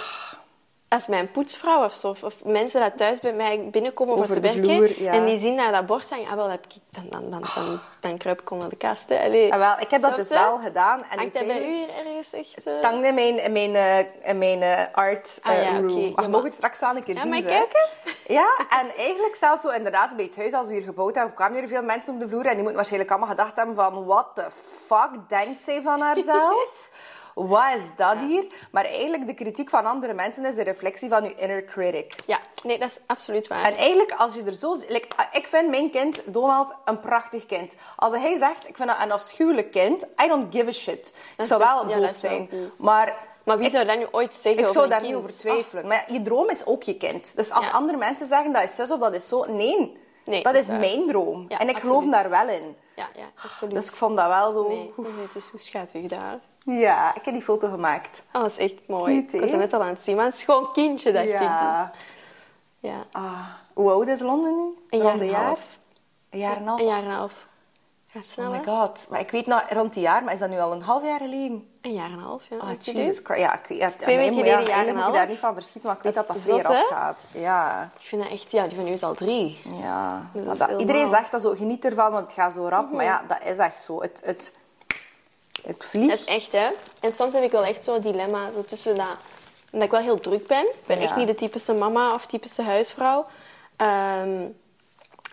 Als 0.94 1.06
mijn 1.06 1.30
poetsvrouw 1.30 1.84
of 1.84 1.94
zo, 1.94 2.14
of, 2.22 2.44
mensen 2.44 2.80
dat 2.80 2.96
thuis 2.96 3.20
bij 3.20 3.32
mij 3.32 3.68
binnenkomen 3.70 4.14
om 4.14 4.20
Over 4.20 4.34
te 4.34 4.40
werken, 4.40 4.64
vloer, 4.64 5.02
ja. 5.02 5.12
en 5.12 5.24
die 5.24 5.38
zien 5.38 5.56
daar 5.56 5.72
dat 5.72 5.86
bord 5.86 6.10
hangen, 6.10 6.28
ah, 6.28 6.34
wel, 6.34 6.50
heb 6.50 6.64
ik, 6.64 6.74
dan, 6.90 7.06
dan, 7.08 7.30
dan, 7.30 7.44
dan, 7.54 7.80
dan 8.00 8.18
kruip 8.18 8.40
ik 8.40 8.50
onder 8.50 8.68
de 8.68 8.76
kast, 8.76 9.08
hè. 9.08 9.18
Allee. 9.24 9.50
En 9.50 9.58
wel, 9.58 9.74
ik 9.80 9.90
heb 9.90 10.02
dat 10.02 10.16
dus 10.16 10.28
wel 10.28 10.58
gedaan. 10.58 11.02
En 11.10 11.18
Hangt 11.18 11.34
dat 11.34 11.46
bij 11.46 11.68
u 11.68 11.82
ergens 11.82 12.32
echt... 12.32 12.68
hangt 12.82 13.06
in 13.06 13.14
mijn, 13.14 13.42
in 13.42 13.52
mijn, 13.52 13.74
eh, 13.74 14.28
in 14.30 14.38
mijn 14.38 14.62
eh, 14.62 14.84
art 14.92 15.38
Ah, 15.42 15.52
eh, 15.52 15.62
ja, 15.62 15.78
room. 15.78 15.88
Ja, 15.88 15.94
Maar 15.94 16.02
je 16.04 16.12
maar- 16.14 16.30
mag 16.30 16.42
het 16.42 16.54
straks 16.54 16.80
wel 16.80 16.96
een 16.96 17.02
keer 17.02 17.14
Ja, 17.14 17.20
zien. 17.20 17.30
mijn 17.30 17.44
hè. 17.44 17.50
keuken? 17.50 17.86
Ja, 18.26 18.56
en 18.80 18.96
eigenlijk 18.96 19.36
zelfs 19.36 19.62
zo 19.62 19.68
inderdaad 19.70 20.16
bij 20.16 20.24
het 20.24 20.36
huis, 20.36 20.52
als 20.52 20.66
we 20.66 20.72
hier 20.72 20.82
gebouwd 20.82 21.14
hebben, 21.14 21.34
kwamen 21.34 21.62
er 21.62 21.68
veel 21.68 21.82
mensen 21.82 22.14
op 22.14 22.20
de 22.20 22.28
vloer 22.28 22.44
en 22.44 22.48
die 22.48 22.56
moeten 22.56 22.74
waarschijnlijk 22.74 23.10
allemaal 23.10 23.28
gedacht 23.28 23.56
hebben 23.56 23.74
van, 23.74 24.04
what 24.04 24.28
the 24.34 24.46
fuck 24.86 25.10
denkt 25.28 25.62
zij 25.62 25.82
van 25.82 26.00
haarzelf? 26.00 26.88
Wat 27.34 27.74
is 27.76 27.84
dat 27.96 28.16
hier? 28.28 28.44
Maar 28.70 28.84
eigenlijk, 28.84 29.26
de 29.26 29.34
kritiek 29.34 29.70
van 29.70 29.86
andere 29.86 30.12
mensen 30.14 30.44
is 30.44 30.54
de 30.54 30.62
reflectie 30.62 31.08
van 31.08 31.24
je 31.24 31.34
inner 31.34 31.64
critic. 31.64 32.14
Ja, 32.26 32.38
nee, 32.62 32.78
dat 32.78 32.88
is 32.88 32.98
absoluut 33.06 33.46
waar. 33.46 33.64
En 33.64 33.76
eigenlijk, 33.76 34.12
als 34.12 34.34
je 34.34 34.42
er 34.42 34.52
zo... 34.52 34.76
like, 34.88 35.08
ik 35.32 35.46
vind 35.46 35.70
mijn 35.70 35.90
kind, 35.90 36.22
Donald, 36.26 36.74
een 36.84 37.00
prachtig 37.00 37.46
kind. 37.46 37.74
Als 37.96 38.12
hij 38.18 38.36
zegt, 38.36 38.68
ik 38.68 38.76
vind 38.76 38.88
dat 38.88 38.96
een 39.02 39.12
afschuwelijk 39.12 39.70
kind, 39.70 40.02
I 40.24 40.28
don't 40.28 40.54
give 40.54 40.68
a 40.68 40.72
shit. 40.72 41.14
Ik 41.36 41.44
zou 41.44 41.60
wel 41.60 41.86
dat 41.86 42.00
boos 42.00 42.20
zijn. 42.20 42.50
Maar... 42.76 43.14
Maar 43.44 43.56
wie 43.58 43.66
ik- 43.66 43.72
zou 43.72 43.86
dat 43.86 43.96
nu 43.98 44.06
ooit 44.10 44.34
zeggen 44.34 44.50
ik 44.52 44.58
over 44.68 44.72
zou 44.72 44.84
een 44.84 44.90
daar 44.90 45.00
kind? 45.00 45.12
niet 45.12 45.22
over 45.22 45.36
twijfelen. 45.36 45.86
Maar 45.86 46.04
je 46.12 46.22
droom 46.22 46.50
is 46.50 46.66
ook 46.66 46.82
je 46.82 46.96
kind. 46.96 47.36
Dus 47.36 47.50
als 47.50 47.66
Ja. 47.66 47.72
andere 47.72 47.98
mensen 47.98 48.26
zeggen 48.26 48.52
dat 48.52 48.62
is 48.62 48.74
zus 48.74 48.90
of 48.90 48.98
dat 49.00 49.14
is 49.14 49.28
zo, 49.28 49.44
nee. 49.48 49.96
Nee, 50.24 50.42
dat 50.42 50.52
dat 50.52 50.62
is 50.62 50.68
waar. 50.68 50.78
mijn 50.78 51.06
droom. 51.06 51.44
Ja, 51.48 51.58
en 51.58 51.68
ik 51.68 51.78
geloof 51.78 52.04
daar 52.04 52.30
wel 52.30 52.48
in. 52.48 52.76
Ja, 52.96 53.08
ja, 53.16 53.24
absoluut. 53.44 53.74
Dus 53.74 53.88
ik 53.88 53.94
vond 53.94 54.16
dat 54.16 54.26
wel 54.26 54.52
zo... 54.52 54.68
Nee, 54.68 54.92
hoe 54.94 55.06
zit 55.06 55.32
dus 55.32 55.50
hoe 55.50 55.60
schattig 55.60 56.06
daar. 56.06 56.38
Ja, 56.64 57.14
ik 57.14 57.24
heb 57.24 57.34
die 57.34 57.42
foto 57.42 57.68
gemaakt. 57.68 58.22
Oh, 58.32 58.42
dat 58.42 58.50
is 58.50 58.56
echt 58.56 58.88
mooi. 58.88 59.20
Goed, 59.20 59.34
ik 59.34 59.40
was 59.40 59.48
hè? 59.48 59.54
er 59.54 59.62
net 59.62 59.72
al 59.72 59.82
aan 59.82 59.88
het 59.88 60.02
zien. 60.02 60.16
Maar 60.16 60.24
het 60.24 60.34
is 60.34 60.44
gewoon 60.44 60.72
kindje, 60.72 61.10
ik. 61.10 61.28
Ja. 61.28 61.92
Dus. 61.92 62.90
Ja. 62.90 63.06
Ah, 63.12 63.48
hoe 63.72 63.90
oud 63.90 64.06
is 64.06 64.20
Londen 64.20 64.56
nu? 64.56 64.74
Een 64.90 64.98
jaar 64.98 65.14
een 65.14 65.20
en 65.20 65.26
een 65.26 65.32
jaar? 65.32 65.44
half. 65.44 65.78
Een 66.30 66.38
jaar 66.38 66.56
en 66.56 66.62
een 66.62 66.68
half? 66.68 66.80
Een 66.80 66.86
jaar 66.86 67.02
en 67.02 67.08
een 67.08 67.14
half. 67.14 67.46
Gaat 68.14 68.24
snel, 68.26 68.46
Oh 68.46 68.52
my 68.58 68.64
god. 68.64 69.06
Maar 69.10 69.20
ik 69.20 69.30
weet 69.30 69.46
nou 69.46 69.62
rond 69.68 69.96
een 69.96 70.02
jaar, 70.02 70.24
maar 70.24 70.32
is 70.32 70.38
dat 70.38 70.48
nu 70.50 70.58
al 70.60 70.72
een 70.72 70.82
half 70.82 71.02
jaar 71.02 71.18
geleden? 71.18 71.68
Een 71.80 71.92
jaar 71.92 72.06
en 72.06 72.12
een 72.12 72.18
half, 72.24 72.42
ja. 72.50 72.56
Oh, 72.56 72.68
Jesus? 72.80 73.20
Christ. 73.24 73.40
Ja, 73.40 73.58
ik 73.58 73.66
weet, 73.66 73.98
twee 74.00 74.16
weken 74.16 74.34
geleden, 74.34 74.64
jaar 74.66 74.78
en 74.82 74.88
een 74.88 74.94
moet 74.94 75.04
je 75.04 75.10
daar 75.10 75.16
half. 75.16 75.28
niet 75.28 75.38
van 75.38 75.54
verschieten, 75.54 75.82
maar 75.88 75.96
ik 75.96 76.02
weet 76.02 76.14
dat 76.14 76.26
Dat 76.26 76.38
zeer 76.40 76.66
afgaat. 76.66 77.26
Ja. 77.32 77.90
Ik 77.98 78.06
vind 78.06 78.22
dat 78.22 78.30
echt... 78.32 78.50
Ja, 78.52 78.66
die 78.66 78.76
van 78.76 78.88
u 78.88 78.90
is 78.90 79.02
al 79.02 79.14
drie. 79.14 79.60
Ja. 79.80 80.22
Dat 80.32 80.58
dat- 80.58 80.80
iedereen 80.80 81.08
zegt 81.08 81.30
dat 81.30 81.40
zo, 81.40 81.54
geniet 81.54 81.84
ervan, 81.84 82.12
want 82.12 82.24
het 82.24 82.32
gaat 82.34 82.52
zo 82.52 82.68
rap. 82.68 82.90
Maar 82.92 83.04
ja, 83.04 83.22
dat 83.28 83.38
is 83.44 83.58
echt 83.58 83.82
zo. 83.82 84.02
Het, 84.02 84.20
het, 84.24 84.52
het 85.62 85.84
vliegt. 85.84 86.08
Dat 86.10 86.18
is 86.18 86.24
echt, 86.24 86.52
hè. 86.52 86.66
En 87.00 87.12
soms 87.14 87.34
heb 87.34 87.42
ik 87.42 87.50
wel 87.52 87.64
echt 87.64 87.84
zo'n 87.84 88.00
dilemma 88.00 88.52
zo 88.52 88.64
tussen 88.64 88.94
dat... 88.96 89.16
Omdat 89.70 89.86
ik 89.88 89.94
wel 89.94 90.00
heel 90.04 90.20
druk 90.20 90.46
ben. 90.46 90.64
Ik 90.64 90.86
ben 90.86 90.96
Ja. 91.00 91.02
echt 91.04 91.16
niet 91.16 91.26
de 91.26 91.34
typische 91.34 91.74
mama 91.74 92.14
of 92.14 92.26
typische 92.26 92.62
huisvrouw. 92.62 93.26
Ehm, 93.76 94.42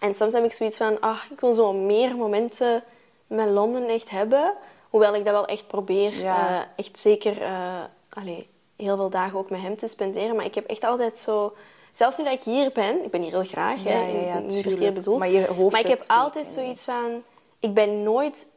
en 0.01 0.15
soms 0.15 0.33
heb 0.33 0.43
ik 0.43 0.53
zoiets 0.53 0.77
van... 0.77 0.99
ah, 0.99 1.21
ik 1.29 1.39
wil 1.39 1.53
zo 1.53 1.73
meer 1.73 2.15
momenten 2.15 2.83
met 3.27 3.47
Londen 3.49 3.87
echt 3.87 4.09
hebben. 4.09 4.53
Hoewel 4.89 5.15
ik 5.15 5.25
dat 5.25 5.33
wel 5.33 5.45
echt 5.45 5.67
probeer. 5.67 6.19
Ja. 6.19 6.49
eh, 6.49 6.65
echt 6.85 6.97
zeker... 6.97 7.41
eh, 7.41 7.83
allee, 8.09 8.49
heel 8.75 8.95
veel 8.95 9.09
dagen 9.09 9.37
ook 9.39 9.49
met 9.49 9.61
hem 9.61 9.77
te 9.77 9.87
spenderen. 9.87 10.35
Maar 10.35 10.45
ik 10.45 10.55
heb 10.55 10.65
echt 10.65 10.83
altijd 10.83 11.17
zo... 11.19 11.53
Zelfs 11.91 12.17
nu 12.17 12.23
dat 12.23 12.33
ik 12.33 12.43
hier 12.43 12.71
ben... 12.73 13.03
Ik 13.03 13.11
ben 13.11 13.21
hier 13.21 13.31
heel 13.31 13.45
graag, 13.45 13.83
hè. 13.83 13.93
Ja, 13.99 14.07
ja, 14.07 14.25
ja, 14.25 14.39
niet 14.39 14.61
verkeerd 14.63 14.93
bedoeld. 14.93 15.19
Maar 15.19 15.29
je 15.29 15.47
hoofd 15.47 15.71
maar 15.71 15.81
ik 15.81 15.87
heb 15.87 16.03
altijd 16.07 16.45
hè. 16.45 16.51
zoiets 16.51 16.83
van... 16.83 17.23
Ik 17.59 17.73
ben 17.73 18.03
nooit 18.03 18.47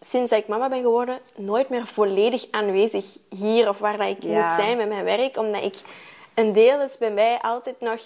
sinds 0.00 0.30
dat 0.30 0.40
ik 0.40 0.48
mama 0.48 0.68
ben 0.68 0.82
geworden, 0.82 1.18
nooit 1.36 1.68
meer 1.68 1.86
volledig 1.86 2.46
aanwezig 2.50 3.06
hier 3.28 3.68
of 3.68 3.78
waar 3.78 3.96
dat 3.98 4.08
ik 4.08 4.22
Ja. 4.22 4.40
moet 4.42 4.52
zijn 4.52 4.76
met 4.76 4.88
mijn 4.88 5.04
werk. 5.04 5.36
Omdat 5.36 5.62
ik 5.62 5.76
een 6.34 6.52
deel 6.52 6.80
is 6.80 6.98
bij 6.98 7.10
mij 7.10 7.38
altijd 7.40 7.80
nog. 7.80 8.00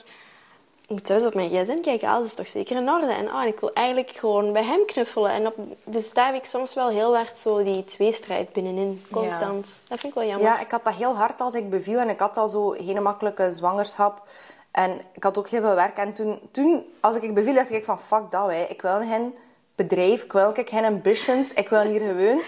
Ik 0.89 0.95
moet 0.95 1.05
thuis 1.05 1.25
op 1.25 1.35
mijn 1.35 1.51
gsm 1.51 1.81
kijken, 1.81 2.09
alles 2.09 2.27
is 2.27 2.35
toch 2.35 2.49
zeker 2.49 2.77
in 2.77 2.91
orde. 2.91 3.13
En 3.13 3.27
oh, 3.27 3.45
ik 3.45 3.61
wil 3.61 3.73
eigenlijk 3.73 4.11
gewoon 4.11 4.53
bij 4.53 4.65
hem 4.65 4.85
knuffelen. 4.87 5.31
En 5.31 5.47
op, 5.47 5.55
dus 5.85 6.13
daar 6.13 6.27
heb 6.27 6.35
ik 6.35 6.45
soms 6.45 6.75
wel 6.75 6.89
heel 6.89 7.17
hard 7.17 7.39
zo 7.39 7.63
die 7.63 7.85
tweestrijd 7.85 8.53
binnenin, 8.53 9.03
constant. 9.11 9.81
Dat 9.89 10.01
vind 10.01 10.13
ik 10.13 10.19
wel 10.19 10.29
jammer. 10.29 10.47
Ja, 10.47 10.61
ik 10.61 10.71
had 10.71 10.85
dat 10.85 10.95
heel 10.95 11.17
hard 11.17 11.41
als 11.41 11.55
ik 11.55 11.71
beviel 11.71 11.99
en 11.99 12.09
ik 12.09 12.19
had 12.19 12.37
al 12.37 12.49
zo 12.49 12.69
geen 12.69 13.03
makkelijke 13.03 13.53
zwangerschap. 13.53 14.29
En 14.71 15.01
ik 15.13 15.23
had 15.23 15.39
ook 15.39 15.49
heel 15.49 15.61
veel 15.61 15.75
werk. 15.75 15.97
En 15.97 16.13
toen, 16.13 16.41
toen 16.51 16.85
als 17.01 17.17
ik 17.17 17.35
beviel, 17.35 17.55
dacht 17.55 17.71
ik 17.71 17.85
van 17.85 18.01
fuck 18.01 18.31
dat, 18.31 18.47
wij. 18.47 18.67
ik 18.67 18.83
wil 18.83 19.01
geen 19.01 19.35
bedrijf, 19.79 20.23
ik 20.23 20.33
wil 20.33 20.53
geen 20.55 20.85
ambitions, 20.85 21.53
ik 21.53 21.69
wil 21.69 21.81
hier 21.81 22.01
gewoon... 22.01 22.43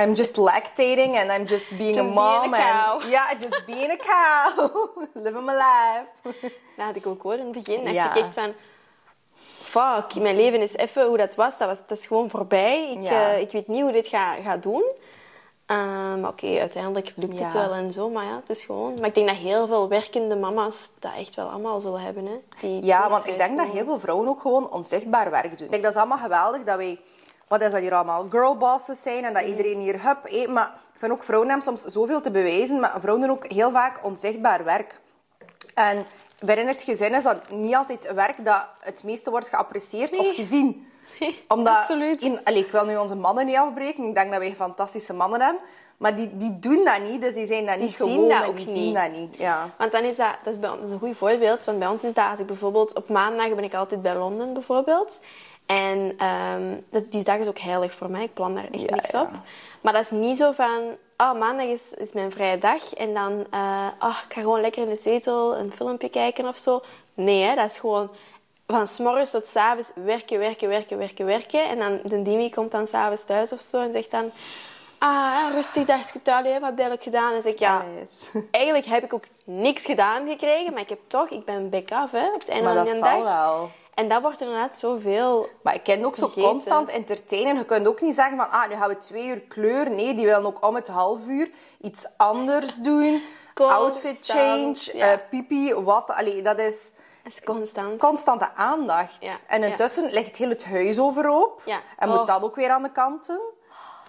I'm 0.00 0.12
just 0.12 0.36
lactating 0.36 1.16
and 1.18 1.30
I'm 1.30 1.44
just 1.44 1.76
being 1.76 1.94
Just 1.96 1.98
a 1.98 2.02
being 2.02 2.14
mom. 2.14 2.54
a 2.54 2.58
cow. 2.58 3.00
and, 3.00 3.10
ja, 3.10 3.34
just 3.38 3.66
being 3.66 3.90
a 3.90 3.96
cow. 3.96 4.70
Living 5.24 5.44
my 5.44 5.52
life. 5.52 6.38
Dat 6.76 6.86
had 6.86 6.96
ik 6.96 7.06
ook 7.06 7.22
hoor 7.22 7.34
in 7.34 7.38
het 7.54 7.64
begin. 7.64 7.82
dacht 7.82 7.94
Ja. 7.94 8.10
ik 8.10 8.16
echt 8.16 8.34
van... 8.34 8.52
Fuck, 9.62 10.14
mijn 10.22 10.36
leven 10.36 10.60
is 10.60 10.76
even 10.76 11.06
hoe 11.06 11.16
dat 11.16 11.34
was. 11.34 11.58
Dat, 11.58 11.68
was, 11.68 11.78
dat 11.86 11.98
is 11.98 12.06
gewoon 12.06 12.30
voorbij. 12.30 12.90
Ik, 12.90 13.02
Ja. 13.02 13.32
eh, 13.32 13.40
ik 13.40 13.50
weet 13.50 13.68
niet 13.68 13.80
hoe 13.82 13.92
dit 13.92 14.06
gaat 14.06 14.36
ga 14.44 14.56
doen. 14.56 14.92
Eh, 15.74 16.20
maar 16.20 16.30
oké, 16.30 16.58
uiteindelijk 16.58 17.12
lukt 17.16 17.38
het 17.38 17.52
Ja. 17.52 17.68
wel 17.68 17.72
en 17.72 17.92
zo. 17.92 18.10
Maar 18.10 18.24
ja, 18.24 18.34
het 18.46 18.56
is 18.56 18.64
gewoon... 18.64 18.94
Maar 18.94 19.08
ik 19.08 19.14
denk 19.14 19.28
dat 19.28 19.36
heel 19.36 19.66
veel 19.66 19.88
werkende 19.88 20.36
mama's 20.36 20.90
dat 20.98 21.12
echt 21.16 21.34
wel 21.34 21.48
allemaal 21.48 21.80
zullen 21.80 22.00
hebben. 22.00 22.26
Hè? 22.26 22.40
Die 22.60 22.84
Ja, 22.84 23.08
want 23.08 23.26
ik 23.26 23.38
denk 23.38 23.58
dat 23.58 23.66
heel 23.66 23.84
veel 23.84 23.98
vrouwen 23.98 24.28
ook 24.28 24.40
gewoon 24.40 24.70
onzichtbaar 24.70 25.30
werk 25.30 25.58
doen. 25.58 25.68
Kijk, 25.68 25.82
dat 25.82 25.92
is 25.92 25.98
allemaal 25.98 26.18
geweldig 26.18 26.64
dat 26.64 26.76
wij, 26.76 27.00
wat 27.48 27.60
is 27.60 27.72
dat 27.72 27.80
hier 27.80 27.94
allemaal, 27.94 28.26
girlbosses 28.30 29.02
zijn 29.02 29.24
en 29.24 29.34
dat 29.34 29.42
iedereen 29.42 29.80
hier 29.80 30.02
hup 30.06 30.18
eet. 30.24 30.48
Maar 30.48 30.72
ik 30.92 30.98
vind 30.98 31.12
ook 31.12 31.22
vrouwen 31.22 31.50
hebben 31.50 31.66
soms 31.66 31.92
zoveel 31.92 32.20
te 32.20 32.30
bewijzen, 32.30 32.80
maar 32.80 33.00
vrouwen 33.00 33.26
doen 33.26 33.36
ook 33.36 33.46
heel 33.46 33.70
vaak 33.70 33.98
onzichtbaar 34.02 34.64
werk. 34.64 35.00
En 35.74 36.06
binnen 36.40 36.66
het 36.66 36.82
gezin 36.82 37.14
is 37.14 37.22
dat 37.22 37.50
niet 37.50 37.74
altijd 37.74 38.12
werk 38.14 38.44
dat 38.44 38.62
het 38.80 39.04
meeste 39.04 39.30
wordt 39.30 39.48
geapprecieerd 39.48 40.16
of 40.18 40.34
gezien. 40.34 40.92
Omdat, 41.48 41.74
absoluut. 41.76 42.22
In, 42.22 42.40
allee, 42.44 42.64
ik 42.64 42.70
wil 42.70 42.84
nu 42.84 42.96
onze 42.96 43.14
mannen 43.14 43.46
niet 43.46 43.56
afbreken. 43.56 44.04
Ik 44.04 44.14
denk 44.14 44.30
dat 44.30 44.38
wij 44.40 44.54
fantastische 44.54 45.12
mannen 45.14 45.40
hebben. 45.40 45.60
Maar 45.96 46.16
die, 46.16 46.36
die 46.36 46.58
doen 46.58 46.84
dat 46.84 47.00
niet, 47.10 47.20
dus 47.20 47.34
die 47.34 47.46
zijn 47.46 47.66
dat 47.66 47.74
Die 47.74 47.84
niet 47.84 47.94
gewoon. 47.96 48.28
dat 48.28 48.42
en 48.42 48.48
ook 48.48 48.56
die 48.56 48.66
niet. 48.66 48.76
zien 48.76 48.94
dat 48.94 49.10
niet. 49.12 49.36
Ja. 49.36 49.70
Want 49.78 49.92
dan 49.92 50.02
is 50.02 50.16
dat, 50.16 50.36
dat 50.42 50.52
is, 50.52 50.60
bij 50.60 50.68
ons, 50.70 50.78
dat 50.78 50.88
is 50.88 50.92
een 50.94 50.98
goed 50.98 51.16
voorbeeld. 51.16 51.64
Want 51.64 51.78
bij 51.78 51.88
ons 51.88 52.04
is 52.04 52.14
dat, 52.14 52.30
als 52.30 52.40
ik 52.40 52.46
bijvoorbeeld 52.46 52.94
op 52.94 53.08
maandag 53.08 53.54
ben 53.54 53.64
ik 53.64 53.74
altijd 53.74 54.02
bij 54.02 54.16
Londen 54.16 54.52
bijvoorbeeld. 54.52 55.18
En 55.66 56.14
ehm, 56.18 56.76
dat, 56.90 57.12
die 57.12 57.24
dag 57.24 57.36
is 57.36 57.48
ook 57.48 57.58
heilig 57.58 57.92
voor 57.92 58.10
mij. 58.10 58.22
Ik 58.22 58.34
plan 58.34 58.54
daar 58.54 58.68
echt 58.70 58.82
Ja, 58.82 58.94
niks 58.94 59.10
ja. 59.10 59.22
op. 59.22 59.28
Maar 59.82 59.92
dat 59.92 60.02
is 60.02 60.10
niet 60.10 60.36
zo 60.38 60.52
van, 60.52 60.80
oh, 61.16 61.38
maandag 61.38 61.66
is, 61.66 61.92
is 61.92 62.12
mijn 62.12 62.32
vrije 62.32 62.58
dag. 62.58 62.94
En 62.94 63.14
dan, 63.14 63.46
eh 63.50 63.86
oh, 64.00 64.18
ik 64.28 64.32
ga 64.34 64.40
gewoon 64.40 64.60
lekker 64.60 64.82
in 64.82 64.88
de 64.88 65.00
zetel 65.02 65.56
een 65.56 65.72
filmpje 65.72 66.08
kijken 66.08 66.48
of 66.48 66.56
zo. 66.56 66.82
Nee, 67.14 67.42
hè, 67.42 67.54
dat 67.54 67.70
is 67.70 67.78
gewoon 67.78 68.10
van 68.66 68.88
s'morgens 68.88 69.30
tot 69.30 69.46
s'avonds 69.46 69.90
werken, 69.94 70.38
werken, 70.38 70.68
werken, 70.68 70.98
werken, 70.98 71.26
werken. 71.26 71.68
En 71.68 71.78
dan 71.78 72.00
de 72.04 72.22
Dimi 72.22 72.50
komt 72.50 72.70
dan 72.70 72.86
s'avonds 72.86 73.24
thuis 73.24 73.52
of 73.52 73.60
zo 73.60 73.80
en 73.80 73.92
zegt 73.92 74.10
dan... 74.10 74.30
Ah, 74.98 75.46
rustig 75.52 75.84
dag 75.84 76.10
gedaan, 76.10 76.44
hè? 76.44 76.60
wat 76.60 76.68
heb 76.68 76.76
je 76.78 76.82
eigenlijk 76.82 77.02
gedaan? 77.02 77.26
En 77.28 77.32
dan 77.32 77.42
zeg 77.42 77.52
ik, 77.52 77.58
ja, 77.58 77.84
Yes. 78.32 78.42
eigenlijk 78.50 78.84
heb 78.86 79.04
ik 79.04 79.14
ook 79.14 79.24
niks 79.44 79.84
gedaan 79.84 80.28
gekregen, 80.28 80.72
maar 80.72 80.82
ik 80.82 80.88
heb 80.88 80.98
toch, 81.06 81.28
ik 81.30 81.44
ben 81.44 81.70
back 81.70 81.92
af 81.92 82.10
hè, 82.10 82.26
op 82.26 82.40
het 82.40 82.48
einde 82.48 82.72
Maar 82.72 82.86
van 82.86 83.00
dag. 83.00 83.22
wel. 83.22 83.70
En 83.94 84.08
dat 84.08 84.22
wordt 84.22 84.40
inderdaad 84.40 84.76
zoveel. 84.76 85.48
Maar 85.62 85.74
ik 85.74 85.82
ken 85.82 86.04
ook 86.04 86.16
zo 86.16 86.26
Vergeten. 86.26 86.50
constant 86.50 86.88
entertainen. 86.88 87.56
Je 87.56 87.64
kunt 87.64 87.86
ook 87.86 88.00
niet 88.00 88.14
zeggen 88.14 88.36
van, 88.36 88.50
ah, 88.50 88.68
nu 88.68 88.74
gaan 88.74 88.88
we 88.88 88.98
twee 88.98 89.26
uur 89.26 89.40
kleur. 89.40 89.90
Nee, 89.90 90.14
die 90.14 90.24
willen 90.26 90.46
ook 90.46 90.66
om 90.66 90.74
het 90.74 90.88
half 90.88 91.26
uur 91.26 91.50
iets 91.80 92.06
anders 92.16 92.76
doen. 92.76 93.22
outfit 93.54 94.16
change, 94.20 94.76
ja. 94.92 95.12
eh, 95.12 95.18
pipi, 95.30 95.74
wat. 95.74 96.10
Allee, 96.10 96.42
dat 96.42 96.58
is 96.58 96.92
is 97.24 97.42
constant. 97.42 97.98
constante 98.00 98.48
aandacht. 98.54 99.16
Ja, 99.20 99.34
En 99.46 99.62
intussen 99.62 100.10
ligt 100.10 100.36
heel 100.36 100.48
het 100.48 100.64
huis 100.64 100.98
overhoop. 100.98 101.62
En 101.98 102.08
moet 102.08 102.18
Oh. 102.18 102.26
dat 102.26 102.42
ook 102.42 102.54
weer 102.56 102.70
aan 102.70 102.82
de 102.82 102.90
kanten. 102.92 103.40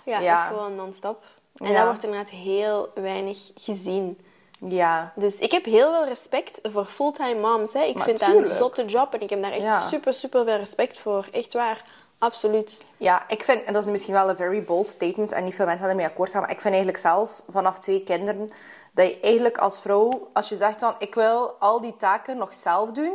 ja, 0.05 0.19
dat 0.19 0.39
is 0.39 0.45
gewoon 0.57 0.75
non-stop. 0.75 1.23
En 1.55 1.73
dat 1.73 1.83
wordt 1.85 2.03
inderdaad 2.03 2.29
heel 2.29 2.89
weinig 2.95 3.37
gezien. 3.55 4.19
Ja. 4.59 5.11
Dus 5.15 5.39
ik 5.39 5.51
heb 5.51 5.65
heel 5.65 5.91
veel 5.93 6.05
respect 6.05 6.59
voor 6.63 6.85
fulltime 6.85 7.39
moms. 7.39 7.73
Hè. 7.73 7.81
Ik 7.83 7.95
Maar 7.95 8.03
vind 8.05 8.19
dat 8.19 8.29
een 8.35 8.45
zotte 8.45 8.85
job 8.85 9.13
en 9.13 9.21
ik 9.21 9.29
heb 9.29 9.41
daar 9.41 9.51
echt 9.51 9.61
Ja. 9.61 9.87
super, 9.87 10.13
super 10.13 10.43
veel 10.45 10.57
respect 10.57 10.97
voor. 10.97 11.25
Echt 11.31 11.53
waar. 11.53 11.83
Absoluut. 12.17 12.85
Ja, 12.97 13.23
ik 13.27 13.43
vind, 13.43 13.63
en 13.63 13.73
dat 13.73 13.85
is 13.85 13.91
misschien 13.91 14.13
wel 14.13 14.29
een 14.29 14.35
very 14.35 14.63
bold 14.63 14.87
statement 14.87 15.31
en 15.31 15.43
niet 15.43 15.55
veel 15.55 15.65
mensen 15.65 15.81
gaan 15.83 15.93
ermee 15.93 16.05
akkoord 16.07 16.31
gaan, 16.31 16.41
maar 16.41 16.51
ik 16.51 16.61
vind 16.61 16.73
eigenlijk 16.73 17.03
zelfs 17.03 17.43
vanaf 17.49 17.79
twee 17.79 18.03
kinderen 18.03 18.51
dat 18.95 19.07
je 19.07 19.19
eigenlijk 19.19 19.57
als 19.57 19.81
vrouw, 19.81 20.29
als 20.33 20.49
je 20.49 20.55
zegt 20.55 20.79
van 20.79 20.95
ik 20.99 21.15
wil 21.15 21.55
al 21.59 21.81
die 21.81 21.97
taken 21.97 22.37
nog 22.37 22.53
zelf 22.53 22.89
doen, 22.91 23.13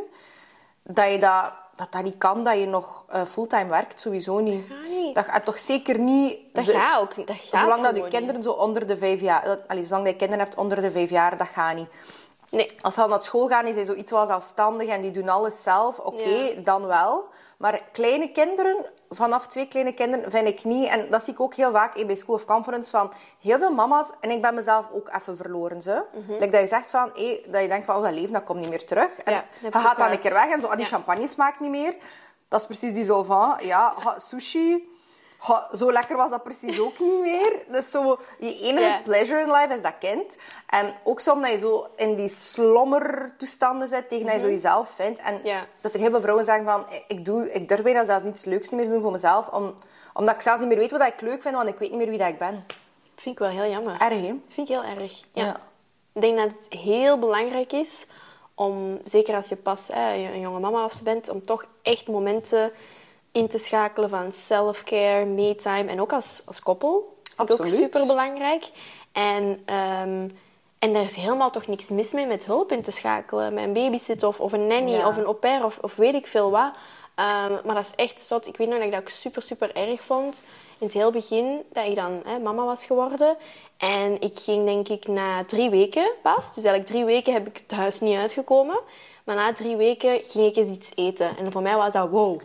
dat 0.82 1.10
je 1.10 1.18
dat, 1.18 1.52
dat, 1.76 1.92
dat 1.92 2.02
niet 2.02 2.18
kan, 2.18 2.44
dat 2.44 2.58
je 2.58 2.66
nog 2.66 3.04
eh, 3.08 3.24
fulltime 3.24 3.70
werkt, 3.70 4.00
sowieso 4.00 4.38
niet. 4.38 4.66
Dat 5.14 5.24
gaat 5.24 5.44
toch 5.44 5.58
zeker 5.58 5.98
niet... 5.98 6.38
Dat 6.52 6.64
de- 6.64 6.72
gaat 6.72 7.00
ook 7.00 7.16
niet. 7.16 7.26
Dat 7.26 7.36
gaat 7.36 7.60
Zolang 7.60 7.82
dat 7.82 7.96
je 7.96 8.08
kinderen 8.08 8.42
zo 8.42 8.50
onder 8.52 8.86
de 8.86 8.96
vijf 8.96 9.20
jaar... 9.20 9.44
Dat, 9.44 9.58
allee, 9.66 9.84
zolang 9.84 10.02
dat 10.04 10.12
je 10.12 10.18
kinderen 10.18 10.44
hebt 10.44 10.56
onder 10.58 10.82
de 10.82 10.90
vijf 10.90 11.10
jaar, 11.10 11.36
dat 11.38 11.48
gaat 11.48 11.74
niet. 11.74 11.88
Nee. 12.50 12.76
Als 12.80 12.94
ze 12.94 13.02
al 13.02 13.08
naar 13.08 13.22
school 13.22 13.48
gaan, 13.48 13.66
is 13.66 13.74
hij 13.74 13.84
zoiets 13.84 14.10
wel 14.10 14.26
zelfstandig 14.26 14.88
en 14.88 15.00
die 15.00 15.10
doen 15.10 15.28
alles 15.28 15.62
zelf. 15.62 15.98
Oké, 15.98 16.28
Ja. 16.28 16.60
dan 16.62 16.86
wel. 16.86 17.24
Maar 17.60 17.80
kleine 17.92 18.30
kinderen, 18.30 18.76
vanaf 19.10 19.46
twee 19.46 19.68
kleine 19.68 19.92
kinderen, 19.92 20.30
vind 20.30 20.48
ik 20.48 20.64
niet. 20.64 20.88
En 20.88 21.10
dat 21.10 21.22
zie 21.24 21.32
ik 21.32 21.40
ook 21.40 21.54
heel 21.54 21.70
vaak 21.70 22.06
bij 22.06 22.14
School 22.16 22.34
of 22.34 22.44
Conference 22.44 22.90
van 22.90 23.12
heel 23.40 23.58
veel 23.58 23.72
mama's. 23.72 24.10
En 24.20 24.30
ik 24.30 24.42
ben 24.42 24.54
mezelf 24.54 24.86
ook 24.92 25.10
even 25.20 25.36
verloren. 25.36 25.82
Ze. 25.82 26.02
Like 26.28 26.48
dat 26.50 26.60
je 26.60 26.66
zegt 26.66 26.90
van, 26.90 27.06
dat 27.46 27.62
je 27.62 27.68
denkt 27.68 27.84
van, 27.84 27.96
oh, 27.96 28.02
dat 28.02 28.12
leven 28.12 28.32
dat 28.32 28.44
komt 28.44 28.58
niet 28.60 28.68
meer 28.68 28.86
terug. 28.86 29.18
En 29.18 29.32
Ja, 29.32 29.44
je 29.60 29.72
gaat 29.72 29.96
dan 29.98 30.10
een 30.10 30.18
keer 30.18 30.32
weg 30.32 30.48
en 30.48 30.60
zo, 30.60 30.66
ah, 30.66 30.72
die 30.72 30.80
Ja. 30.80 30.86
champagne 30.90 31.26
smaakt 31.26 31.60
niet 31.60 31.70
meer. 31.70 31.94
Dat 32.48 32.60
is 32.60 32.66
precies 32.66 32.92
die 32.92 33.04
zo 33.04 33.22
van, 33.22 33.54
ja, 33.62 33.94
sushi... 34.16 34.89
ha, 35.40 35.68
zo 35.74 35.92
lekker 35.92 36.16
was 36.16 36.30
dat 36.30 36.42
precies 36.42 36.80
ook 36.80 36.98
niet 36.98 37.20
meer. 37.20 37.52
Dus 37.68 37.90
zo, 37.90 38.18
je 38.38 38.58
enige 38.60 39.00
pleasure 39.04 39.40
in 39.40 39.52
life 39.52 39.74
is 39.74 39.82
dat 39.82 39.98
kind. 39.98 40.38
En 40.66 40.94
ook 41.04 41.20
zo 41.20 41.32
omdat 41.32 41.50
je 41.50 41.58
zo 41.58 41.86
in 41.96 42.14
die 42.14 42.28
slommertoestanden 42.28 43.88
zit 43.88 44.08
tegen 44.08 44.24
dat 44.26 44.34
je 44.34 44.40
zo 44.40 44.48
jezelf 44.48 44.88
vindt. 44.90 45.18
En 45.20 45.34
Mhm. 45.34 45.64
Dat 45.80 45.94
er 45.94 46.00
heel 46.00 46.10
veel 46.10 46.20
vrouwen 46.20 46.44
zeggen 46.44 46.64
van, 46.64 46.84
ik, 47.08 47.24
doe, 47.24 47.52
ik 47.52 47.68
durf 47.68 47.82
bijna 47.82 48.04
zelfs 48.04 48.24
niets 48.24 48.44
leuks 48.44 48.70
meer 48.70 48.88
doen 48.88 49.02
voor 49.02 49.12
mezelf. 49.12 49.48
Om, 49.48 49.74
omdat 50.14 50.34
ik 50.34 50.40
zelfs 50.40 50.60
niet 50.60 50.68
meer 50.68 50.78
weet 50.78 50.90
wat 50.90 51.02
ik 51.02 51.20
leuk 51.20 51.42
vind, 51.42 51.54
want 51.54 51.68
ik 51.68 51.78
weet 51.78 51.90
niet 51.90 51.98
meer 51.98 52.08
wie 52.08 52.18
dat 52.18 52.28
ik 52.28 52.38
ben. 52.38 52.64
Vind 53.16 53.34
ik 53.34 53.38
wel 53.38 53.48
heel 53.50 53.70
jammer. 53.70 53.92
Erg, 54.00 54.20
hè? 54.20 54.34
Vind 54.48 54.68
ik 54.68 54.68
heel 54.68 54.84
erg. 54.84 55.22
Ja. 55.32 55.44
Ja. 55.44 55.56
Ik 56.12 56.20
denk 56.20 56.36
dat 56.36 56.48
het 56.60 56.80
heel 56.80 57.18
belangrijk 57.18 57.72
is 57.72 58.06
om, 58.54 58.98
zeker 59.04 59.34
als 59.34 59.48
je 59.48 59.56
pas 59.56 59.88
hè, 59.92 60.14
een 60.14 60.40
jonge 60.40 60.60
mama 60.60 60.84
of 60.84 60.92
zo 60.92 61.04
bent, 61.04 61.28
om 61.28 61.44
toch 61.44 61.64
echt 61.82 62.08
momenten 62.08 62.72
in 63.32 63.48
te 63.48 63.58
schakelen 63.58 64.08
van 64.08 64.32
self-care, 64.32 65.24
me-time 65.24 65.90
en 65.90 66.00
ook 66.00 66.12
als, 66.12 66.42
als 66.44 66.60
koppel. 66.62 67.16
Ik 67.22 67.40
ook 67.40 67.48
Absoluut. 67.50 67.72
super 67.74 68.06
belangrijk. 68.06 68.64
En, 69.12 69.62
ehm, 69.64 70.28
en 70.78 70.92
daar 70.92 71.02
is 71.02 71.14
helemaal 71.14 71.50
toch 71.50 71.66
niks 71.66 71.88
mis 71.88 72.10
mee 72.12 72.26
met 72.26 72.44
hulp 72.44 72.72
in 72.72 72.82
te 72.82 72.90
schakelen. 72.90 73.54
Met 73.54 73.64
een 73.64 73.72
babysit 73.72 74.22
of, 74.22 74.40
of 74.40 74.52
een 74.52 74.66
nanny 74.66 74.90
Ja. 74.90 75.08
of 75.08 75.16
een 75.16 75.24
au 75.24 75.34
pair 75.34 75.64
of, 75.64 75.78
of 75.80 75.96
weet 75.96 76.14
ik 76.14 76.26
veel 76.26 76.50
wat. 76.50 76.70
Ehm, 77.14 77.52
maar 77.64 77.74
dat 77.74 77.84
is 77.84 77.94
echt 77.96 78.20
zot. 78.20 78.46
Ik 78.46 78.56
weet 78.56 78.68
nog 78.68 78.76
dat 78.76 78.86
ik 78.86 78.92
dat 78.92 79.00
ook 79.00 79.08
super, 79.08 79.42
super 79.42 79.74
erg 79.76 80.00
vond. 80.02 80.42
In 80.78 80.86
het 80.86 80.94
heel 80.94 81.10
begin, 81.10 81.62
dat 81.72 81.86
ik 81.86 81.94
dan 81.94 82.22
hè, 82.24 82.38
mama 82.38 82.64
was 82.64 82.84
geworden. 82.84 83.36
En 83.76 84.20
ik 84.20 84.38
ging 84.38 84.64
denk 84.66 84.88
ik 84.88 85.06
na 85.08 85.44
drie 85.44 85.70
weken 85.70 86.10
pas. 86.22 86.54
Dus 86.54 86.64
eigenlijk 86.64 86.86
drie 86.86 87.04
weken 87.04 87.32
heb 87.32 87.46
ik 87.46 87.56
het 87.56 87.70
huis 87.78 88.00
niet 88.00 88.16
uitgekomen. 88.16 88.80
Maar 89.24 89.36
na 89.36 89.52
drie 89.52 89.76
weken 89.76 90.20
ging 90.24 90.46
ik 90.46 90.56
eens 90.56 90.70
iets 90.76 90.90
eten. 90.94 91.36
En 91.36 91.52
voor 91.52 91.62
mij 91.62 91.76
was 91.76 91.92
dat 91.92 92.08
wow. 92.08 92.40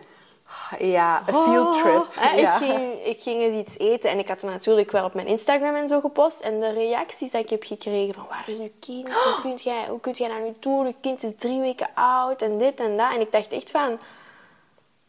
Ja, 0.79 1.21
een 1.25 1.33
field 1.33 1.77
trip. 1.79 1.95
Oh, 1.95 2.07
hè, 2.15 2.35
ja. 2.35 2.53
ik, 2.53 2.57
ging, 2.57 3.05
ik 3.05 3.21
ging 3.21 3.41
eens 3.41 3.55
iets 3.55 3.77
eten 3.77 4.09
en 4.09 4.19
ik 4.19 4.27
had 4.27 4.41
het 4.41 4.51
natuurlijk 4.51 4.91
wel 4.91 5.05
op 5.05 5.13
mijn 5.13 5.27
Instagram 5.27 5.75
en 5.75 5.87
zo 5.87 5.99
gepost. 5.99 6.39
En 6.39 6.59
de 6.59 6.71
reacties 6.71 7.31
die 7.31 7.41
ik 7.41 7.49
heb 7.49 7.63
gekregen 7.63 8.13
van 8.13 8.25
waar 8.29 8.43
is 8.45 8.59
uw 8.59 8.71
kind? 8.79 9.11
Hoe 9.11 9.41
kunt 9.41 9.63
jij, 9.63 9.85
hoe 9.89 9.99
kunt 9.99 10.17
jij 10.17 10.27
dat 10.27 10.37
nu 10.37 10.53
doen? 10.59 10.85
Uw 10.85 10.93
kind 11.01 11.23
is 11.23 11.31
drie 11.37 11.59
weken 11.59 11.87
oud 11.93 12.41
en 12.41 12.57
dit 12.57 12.79
en 12.79 12.97
dat. 12.97 13.13
En 13.13 13.21
ik 13.21 13.31
dacht 13.31 13.51
echt 13.51 13.71
van, 13.71 13.99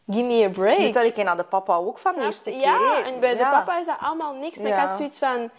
give 0.09 0.23
me 0.23 0.43
a 0.43 0.49
break. 0.49 0.77
Niet 0.77 0.93
dat 0.93 1.03
ik 1.03 1.15
naar 1.15 1.37
de 1.37 1.43
papa 1.43 1.75
ook 1.75 1.97
van 1.97 2.13
de 2.15 2.21
eerste 2.21 2.49
keer. 2.49 2.59
Ja, 2.59 3.03
en 3.05 3.19
bij 3.19 3.35
de 3.35 3.43
papa 3.43 3.79
is 3.79 3.85
dat 3.85 3.97
allemaal 4.01 4.33
niks. 4.33 4.57
Maar 4.59 4.71
ik 4.71 4.77
had 4.77 4.95
zoiets 4.95 5.19
van... 5.19 5.49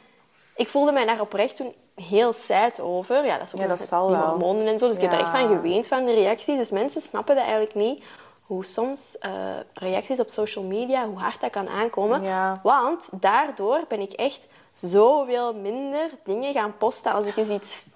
Ik 0.56 0.68
voelde 0.68 0.92
mij 0.92 1.04
daar 1.04 1.20
oprecht 1.20 1.56
toen 1.56 1.74
heel 1.94 2.32
sad 2.32 2.80
over. 2.80 3.24
Ja, 3.24 3.38
dat 3.38 3.46
is 3.46 3.54
ook 3.54 3.60
Ja, 3.60 3.66
dat 3.66 3.78
die 3.78 4.16
hormonen 4.16 4.66
en 4.66 4.78
zo. 4.78 4.86
Dus 4.86 4.96
ik 4.96 5.02
heb 5.02 5.12
er 5.12 5.18
echt 5.18 5.30
van 5.30 5.48
geweend 5.48 5.86
van 5.86 6.04
de 6.04 6.14
reacties. 6.14 6.56
Dus 6.56 6.70
mensen 6.70 7.00
snappen 7.00 7.34
dat 7.34 7.44
eigenlijk 7.44 7.74
niet. 7.74 8.04
Hoe 8.48 8.64
soms 8.64 9.18
eh, 9.18 9.30
reacties 9.74 10.20
op 10.20 10.30
social 10.30 10.64
media, 10.64 11.06
hoe 11.06 11.18
hard 11.18 11.40
dat 11.40 11.50
kan 11.50 11.68
aankomen. 11.68 12.22
Ja. 12.22 12.60
Want 12.62 13.08
daardoor 13.12 13.84
ben 13.88 14.00
ik 14.00 14.12
echt 14.12 14.46
zoveel 14.74 15.54
minder 15.54 16.10
dingen 16.24 16.52
gaan 16.52 16.76
posten 16.78 17.12
als 17.12 17.26
ik 17.26 17.36
eens 17.36 17.48
iets 17.48 17.86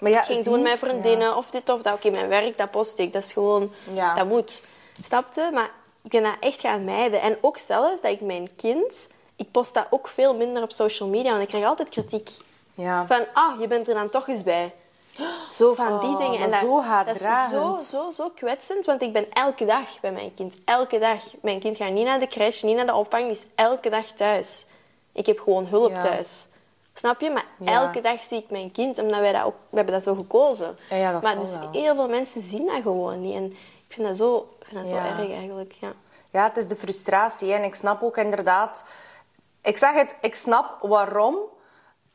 Maar 0.00 0.10
ja, 0.10 0.22
ging 0.22 0.42
zie- 0.42 0.52
doen 0.52 0.62
met 0.62 0.78
vriendinnen 0.78 1.36
of 1.36 1.50
dit 1.50 1.68
of 1.68 1.82
dat. 1.82 1.94
Oké, 1.94 2.10
mijn 2.10 2.28
werk, 2.28 2.58
dat 2.58 2.70
post 2.70 2.98
ik. 2.98 3.12
Dat 3.12 3.22
is 3.22 3.32
gewoon, 3.32 3.72
dat 4.16 4.26
moet. 4.26 4.64
Snapte? 5.04 5.50
Maar 5.52 5.70
ik 6.02 6.10
ben 6.10 6.22
dat 6.22 6.36
echt 6.40 6.60
gaan 6.60 6.84
mijden. 6.84 7.20
En 7.20 7.38
ook 7.40 7.58
zelfs 7.58 8.00
dat 8.00 8.10
ik 8.10 8.20
mijn 8.20 8.48
kind, 8.56 9.08
ik 9.36 9.50
post 9.50 9.74
dat 9.74 9.86
ook 9.90 10.08
veel 10.08 10.34
minder 10.34 10.62
op 10.62 10.72
social 10.72 11.08
media, 11.08 11.30
want 11.30 11.42
ik 11.42 11.48
krijg 11.48 11.64
altijd 11.64 11.88
kritiek. 11.88 12.30
Ja. 12.74 13.06
Van, 13.06 13.24
ah, 13.32 13.60
je 13.60 13.66
bent 13.66 13.88
er 13.88 13.94
dan 13.94 14.08
toch 14.08 14.28
eens 14.28 14.42
bij. 14.42 14.74
Zo 15.50 15.74
van 15.74 15.98
die 16.00 16.08
Oh, 16.08 16.18
dingen. 16.18 16.40
maar 16.40 16.48
dat, 16.48 16.58
zo 16.58 16.82
dat 17.04 17.14
is 17.16 17.50
zo, 17.50 17.78
zo, 17.78 18.10
zo 18.10 18.30
kwetsend, 18.34 18.86
want 18.86 19.02
ik 19.02 19.12
ben 19.12 19.30
elke 19.32 19.64
dag 19.64 20.00
bij 20.00 20.12
mijn 20.12 20.34
kind. 20.34 20.54
Elke 20.64 20.98
dag. 20.98 21.18
Mijn 21.42 21.60
kind 21.60 21.76
gaat 21.76 21.90
niet 21.92 22.04
naar 22.04 22.18
de 22.18 22.26
crash, 22.28 22.62
niet 22.62 22.76
naar 22.76 22.86
de 22.86 22.94
opvang, 22.94 23.22
die 23.24 23.32
is 23.32 23.46
elke 23.54 23.90
dag 23.90 24.06
thuis. 24.06 24.66
Ik 25.12 25.26
heb 25.26 25.38
gewoon 25.38 25.66
hulp 25.66 25.90
Ja. 25.90 26.00
thuis. 26.02 26.46
Snap 26.94 27.20
je? 27.20 27.30
Maar 27.30 27.44
Ja. 27.58 27.72
elke 27.82 28.00
dag 28.00 28.22
zie 28.24 28.38
ik 28.38 28.50
mijn 28.50 28.72
kind, 28.72 28.98
omdat 28.98 29.20
wij 29.20 29.32
dat 29.32 29.44
ook... 29.44 29.54
We 29.70 29.76
hebben 29.76 29.94
dat 29.94 30.02
zo 30.02 30.14
gekozen. 30.14 30.78
Ja, 30.90 30.96
ja, 30.96 31.12
dat 31.12 31.22
maar 31.22 31.38
dus 31.38 31.58
wel. 31.58 31.68
heel 31.72 31.94
veel 31.94 32.08
mensen 32.08 32.42
zien 32.42 32.66
dat 32.66 32.82
gewoon 32.82 33.20
niet. 33.20 33.34
En 33.34 33.44
ik 33.88 33.94
vind 33.94 34.06
dat 34.06 34.16
zo, 34.16 34.48
vind 34.62 34.76
dat 34.76 34.86
zo 34.86 34.96
erg 34.96 35.30
eigenlijk, 35.30 35.72
ja. 35.80 35.92
Ja, 36.30 36.44
het 36.44 36.56
is 36.56 36.68
de 36.68 36.76
frustratie. 36.76 37.50
hè. 37.50 37.56
En 37.56 37.64
ik 37.64 37.74
snap 37.74 38.02
ook 38.02 38.16
inderdaad... 38.16 38.84
Ik 39.62 39.78
zeg 39.78 39.92
het, 39.94 40.16
ik 40.20 40.34
snap 40.34 40.78
waarom... 40.80 41.36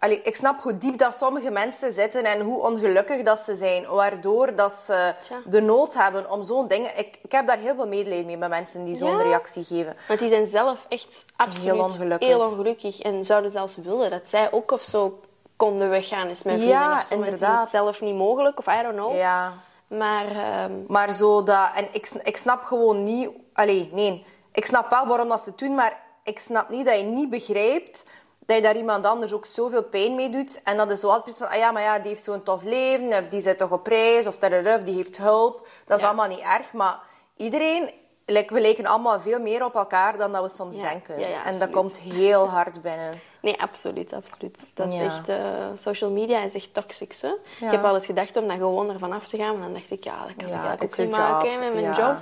Allee, 0.01 0.21
ik 0.21 0.35
snap 0.35 0.61
hoe 0.61 0.77
diep 0.77 0.97
dat 0.97 1.15
sommige 1.15 1.49
mensen 1.51 1.91
zitten 1.91 2.23
en 2.25 2.39
hoe 2.41 2.61
ongelukkig 2.61 3.23
dat 3.23 3.39
ze 3.39 3.55
zijn. 3.55 3.85
Waardoor 3.87 4.55
dat 4.55 4.71
ze 4.73 5.13
Tja. 5.21 5.35
de 5.45 5.61
nood 5.61 5.93
hebben 5.93 6.31
om 6.31 6.43
zo'n 6.43 6.67
dingen... 6.67 6.97
Ik, 6.97 7.17
ik 7.21 7.31
heb 7.31 7.47
daar 7.47 7.57
heel 7.57 7.75
veel 7.75 7.87
medelijden 7.87 8.25
mee 8.25 8.37
met 8.37 8.49
mensen 8.49 8.85
die 8.85 8.95
zo'n 8.95 9.09
Ja. 9.17 9.21
reactie 9.21 9.63
geven. 9.63 9.97
Want 10.07 10.19
die 10.19 10.29
zijn 10.29 10.45
zelf 10.47 10.85
echt 10.89 11.25
absoluut 11.35 11.73
Heel 11.73 11.83
ongelukkig. 11.83 12.27
heel 12.27 12.47
ongelukkig. 12.49 12.99
En 13.01 13.25
zouden 13.25 13.51
zelfs 13.51 13.75
willen 13.75 14.09
dat 14.09 14.27
zij 14.27 14.51
ook 14.51 14.71
of 14.71 14.83
zo 14.83 15.19
konden 15.55 15.89
weggaan 15.89 16.27
eens 16.27 16.43
met 16.43 16.53
vrienden 16.53 16.77
Ja, 16.77 16.97
of 16.97 17.03
zo. 17.03 17.13
Inderdaad. 17.13 17.61
het 17.61 17.69
zelf 17.69 18.01
niet 18.01 18.15
mogelijk, 18.15 18.57
of 18.59 18.65
I 18.67 18.81
don't 18.81 18.95
know. 18.95 19.15
Ja. 19.15 19.53
Maar 19.87 20.25
ehm, 20.27 20.71
Maar 20.87 21.13
zo 21.13 21.43
dat... 21.43 21.69
En 21.75 21.87
ik, 21.91 22.09
ik 22.23 22.37
snap 22.37 22.63
gewoon 22.63 23.03
niet... 23.03 23.29
Allee, 23.53 23.89
nee. 23.93 24.25
Ik 24.53 24.65
snap 24.65 24.89
wel 24.89 25.07
waarom 25.07 25.29
dat 25.29 25.41
ze 25.41 25.49
het 25.49 25.57
doen, 25.59 25.75
maar 25.75 25.97
ik 26.23 26.39
snap 26.39 26.69
niet 26.69 26.85
dat 26.85 26.97
je 26.97 27.03
niet 27.03 27.29
begrijpt 27.29 28.05
dat 28.45 28.55
je 28.55 28.61
daar 28.61 28.75
iemand 28.77 29.05
anders 29.05 29.33
ook 29.33 29.45
zoveel 29.45 29.83
pijn 29.83 30.15
mee 30.15 30.29
doet. 30.29 30.61
En 30.63 30.77
dat 30.77 30.91
is 30.91 30.99
zo 30.99 31.09
altijd 31.09 31.37
van, 31.37 31.47
ah 31.47 31.55
ja, 31.55 31.71
maar 31.71 31.81
ja, 31.81 31.99
die 31.99 32.07
heeft 32.07 32.23
zo'n 32.23 32.43
tof 32.43 32.63
leven, 32.63 33.07
of 33.23 33.29
die 33.29 33.41
zit 33.41 33.57
toch 33.57 33.71
op 33.71 33.87
reis, 33.87 34.27
of 34.27 34.37
die 34.85 34.95
heeft 34.95 35.17
hulp. 35.17 35.67
Dat 35.85 35.95
is 35.97 36.03
Ja. 36.03 36.07
allemaal 36.09 36.27
niet 36.27 36.39
erg, 36.39 36.73
maar 36.73 36.99
iedereen... 37.37 37.91
like, 38.25 38.53
we 38.53 38.61
lijken 38.61 38.85
allemaal 38.85 39.19
veel 39.19 39.39
meer 39.39 39.65
op 39.65 39.75
elkaar 39.75 40.17
dan 40.17 40.31
dat 40.31 40.43
we 40.43 40.49
soms 40.49 40.75
Ja. 40.75 40.81
denken. 40.89 41.19
Ja, 41.19 41.45
en 41.45 41.59
dat 41.59 41.69
komt 41.69 41.99
heel 41.99 42.47
hard 42.49 42.81
binnen. 42.81 43.19
nee, 43.41 43.61
absoluut, 43.61 44.13
absoluut. 44.13 44.71
Dat 44.73 44.89
is 44.89 44.99
echt... 44.99 45.29
eh, 45.29 45.37
social 45.75 46.11
media 46.11 46.39
is 46.39 46.53
echt 46.53 46.73
hè. 47.21 47.27
Ja. 47.27 47.35
Ik 47.65 47.71
heb 47.71 47.81
wel 47.81 47.93
eens 47.93 48.05
gedacht 48.05 48.37
om 48.37 48.47
daar 48.47 48.57
gewoon 48.57 48.89
ervan 48.89 49.11
af 49.11 49.27
te 49.27 49.37
gaan. 49.37 49.53
Maar 49.53 49.63
dan 49.63 49.73
dacht 49.73 49.91
ik, 49.91 50.03
ja, 50.03 50.25
dat 50.25 50.35
kan 50.47 50.73
ik 50.73 50.81
ook 50.83 50.97
niet 50.97 51.09
maken 51.09 51.59
met 51.59 51.73
mijn 51.73 51.93
job. 51.93 52.17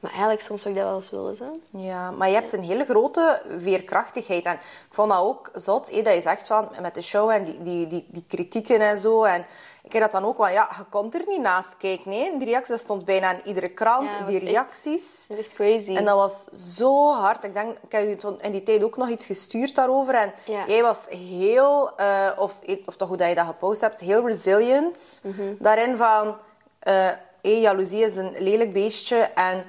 Maar 0.00 0.10
eigenlijk 0.10 0.40
soms 0.42 0.62
zou 0.62 0.74
ik 0.74 0.80
dat 0.80 0.88
wel 0.90 0.98
eens 0.98 1.10
willen, 1.10 1.60
hè. 1.72 1.78
Ja, 1.88 2.10
maar 2.10 2.28
je 2.28 2.34
hebt 2.34 2.52
een 2.52 2.62
hele 2.62 2.84
grote 2.84 3.42
veerkrachtigheid. 3.58 4.44
En 4.44 4.52
ik 4.54 4.60
vond 4.90 5.10
dat 5.10 5.18
ook 5.20 5.50
zot, 5.54 5.90
hé, 5.90 6.02
dat 6.02 6.14
je 6.14 6.20
zegt 6.20 6.46
van, 6.46 6.68
met 6.80 6.94
de 6.94 7.02
show 7.02 7.30
en 7.30 7.44
die, 7.44 7.62
die, 7.62 7.86
die, 7.86 8.06
die 8.08 8.24
kritieken 8.28 8.80
en 8.80 8.98
zo. 8.98 9.24
En 9.24 9.46
ik 9.82 9.92
heb 9.92 10.02
dat 10.02 10.12
dan 10.12 10.24
ook 10.24 10.36
wel, 10.38 10.48
ja, 10.48 10.70
je 10.76 10.84
kon 10.90 11.12
er 11.12 11.22
niet 11.26 11.40
naast 11.40 11.76
kijken. 11.76 12.10
Nee. 12.10 12.36
Die 12.38 12.46
reacties, 12.46 12.68
dat 12.68 12.80
stond 12.80 13.04
bijna 13.04 13.32
in 13.32 13.40
iedere 13.44 13.68
krant, 13.68 14.12
Ja, 14.12 14.16
die 14.16 14.24
was 14.24 14.34
echt- 14.34 14.42
reacties. 14.42 15.24
Dat 15.28 15.38
is 15.38 15.44
echt 15.46 15.54
crazy. 15.54 15.96
En 15.96 16.04
dat 16.04 16.16
was 16.16 16.44
zo 16.76 17.12
hard. 17.12 17.44
Ik 17.44 17.52
denk, 17.54 17.76
ik 17.82 17.92
heb 17.92 18.20
je 18.20 18.36
in 18.40 18.52
die 18.52 18.62
tijd 18.62 18.82
ook 18.82 18.96
nog 18.96 19.08
iets 19.08 19.26
gestuurd 19.26 19.74
daarover. 19.74 20.14
En 20.14 20.32
Ja. 20.44 20.64
jij 20.66 20.82
was 20.82 21.06
heel, 21.08 21.96
eh, 21.96 22.30
of, 22.36 22.58
of 22.86 22.96
toch 22.96 23.08
hoe 23.08 23.16
dat 23.16 23.28
je 23.28 23.34
dat 23.34 23.46
gepost 23.46 23.80
hebt, 23.80 24.00
heel 24.00 24.26
resilient. 24.26 25.20
Mhm. 25.22 25.42
Daarin 25.58 25.96
van, 25.96 26.36
eh 26.78 27.08
hé, 27.42 27.52
jaloezie 27.52 28.04
is 28.04 28.16
een 28.16 28.34
lelijk 28.38 28.72
beestje 28.72 29.16
en 29.16 29.64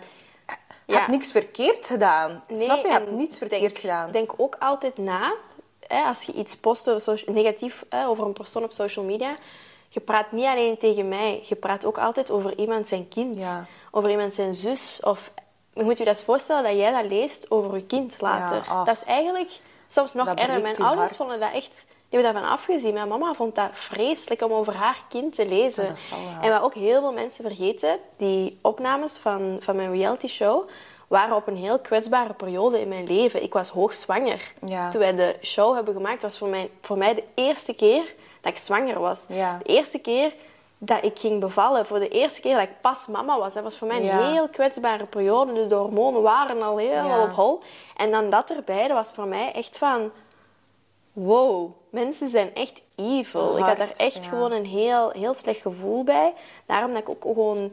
je 0.88 0.94
hebt 0.94 1.08
niks 1.08 1.32
verkeerd 1.32 1.86
gedaan. 1.88 2.44
Snap 2.48 2.78
je? 2.78 2.88
Je 2.88 2.92
hebt 2.92 3.12
niets 3.12 3.38
verkeerd 3.38 3.62
denk, 3.62 3.78
gedaan. 3.78 4.12
Denk 4.12 4.34
ook 4.38 4.56
altijd 4.60 4.98
na, 4.98 5.34
hè, 5.88 6.02
als 6.04 6.24
je 6.24 6.34
iets 6.34 6.58
post 6.58 6.90
negatief 7.26 7.86
hè, 7.90 8.08
over 8.08 8.26
een 8.26 8.34
persoon 8.34 8.64
op 8.64 8.72
social 8.72 9.06
media. 9.06 9.36
je 9.90 10.00
praat 10.00 10.32
niet 10.32 10.46
alleen 10.46 10.78
tegen 10.78 11.08
mij, 11.08 11.44
je 11.44 11.56
praat 11.56 11.86
ook 11.86 11.98
altijd 11.98 12.32
over 12.32 12.58
iemand 12.58 12.88
zijn 12.88 13.08
kind, 13.08 13.38
Ja. 13.40 13.66
over 13.92 14.10
iemand 14.10 14.34
zijn 14.34 14.54
zus. 14.54 15.00
Of 15.04 15.32
je 15.74 15.84
moet 15.84 15.98
je 15.98 16.06
dat 16.06 16.14
eens 16.16 16.24
voorstellen 16.24 16.64
dat 16.64 16.78
jij 16.78 16.92
dat 17.02 17.12
leest 17.12 17.52
over 17.52 17.76
je 17.76 17.86
kind 17.86 18.22
later. 18.22 18.66
ah. 18.70 18.86
Dat 18.86 18.96
is 18.96 19.04
eigenlijk 19.04 19.52
soms 19.88 20.14
nog 20.14 20.28
erger. 20.28 20.62
Mijn 20.62 20.76
ouders 20.78 21.00
hart. 21.00 21.16
vonden 21.16 21.40
dat 21.40 21.52
echt. 21.54 21.86
Die 22.10 22.20
hebben 22.20 22.34
daarvan 22.34 22.58
afgezien. 22.58 22.94
Mijn 22.94 23.08
mama 23.08 23.34
vond 23.34 23.56
dat 23.56 23.70
vreselijk 23.74 24.42
om 24.42 24.52
over 24.52 24.74
haar 24.74 25.04
kind 25.10 25.36
te 25.36 25.48
lezen. 25.48 25.84
Ja, 25.84 25.90
dat 25.90 26.44
en 26.44 26.52
wat 26.52 26.62
ook 26.62 26.74
heel 26.74 27.02
veel 27.02 27.14
mensen 27.14 27.44
vergeten, 27.46 28.00
die 28.18 28.60
opnames 28.62 29.18
van, 29.18 29.58
van 29.60 29.76
mijn 29.76 29.92
reality 29.92 30.28
show 30.28 30.68
waren 31.08 31.36
op 31.36 31.48
een 31.48 31.56
heel 31.56 31.80
kwetsbare 31.80 32.34
periode 32.34 32.82
in 32.82 32.88
mijn 32.88 33.06
leven. 33.08 33.44
Ik 33.44 33.54
was 33.54 33.70
hoogzwanger. 33.70 34.54
Ja. 34.66 34.90
Toen 34.90 35.00
wij 35.00 35.16
de 35.16 35.36
show 35.42 35.76
hebben 35.76 35.94
gemaakt, 35.94 36.22
was 36.22 36.38
voor 36.38 36.48
mij, 36.48 36.70
voor 36.82 36.98
mij 36.98 37.14
de 37.16 37.24
eerste 37.34 37.74
keer 37.74 38.14
dat 38.42 38.52
ik 38.52 38.58
zwanger 38.58 39.00
was. 39.00 39.26
Ja. 39.30 39.58
De 39.64 39.66
eerste 39.74 40.00
keer 40.00 40.34
dat 40.78 41.04
ik 41.04 41.20
ging 41.20 41.40
bevallen, 41.40 41.86
voor 41.86 42.00
de 42.00 42.08
eerste 42.10 42.42
keer 42.42 42.54
dat 42.54 42.64
ik 42.64 42.82
pas 42.82 43.08
mama 43.08 43.38
was. 43.40 43.54
Dat 43.54 43.64
was 43.64 43.78
voor 43.78 43.88
mij 43.88 43.98
een 43.98 44.04
Ja. 44.06 44.32
heel 44.32 44.48
kwetsbare 44.50 45.06
periode. 45.06 45.54
Dus 45.54 45.68
de 45.68 45.76
hormonen 45.76 46.22
waren 46.22 46.62
al 46.62 46.78
helemaal 46.78 47.18
Ja. 47.20 47.24
op 47.24 47.32
hol. 47.36 47.60
En 47.96 48.12
dan 48.12 48.30
dat 48.30 48.50
erbij, 48.50 48.88
dat 48.88 48.98
was 48.98 49.12
voor 49.12 49.28
mij 49.28 49.52
echt 49.52 49.78
van... 49.78 50.12
Wow, 51.20 51.72
mensen 51.90 52.30
zijn 52.30 52.54
echt 52.54 52.82
evil. 52.96 53.58
ik 53.58 53.64
had 53.64 53.78
daar 53.78 53.90
echt 53.90 54.24
ja. 54.24 54.30
gewoon 54.30 54.52
een 54.52 54.66
heel, 54.66 55.10
heel 55.10 55.34
slecht 55.34 55.62
gevoel 55.62 56.04
bij. 56.04 56.34
Daarom 56.66 56.92
dat 56.92 57.02
ik 57.02 57.10
ook 57.10 57.22
gewoon 57.22 57.72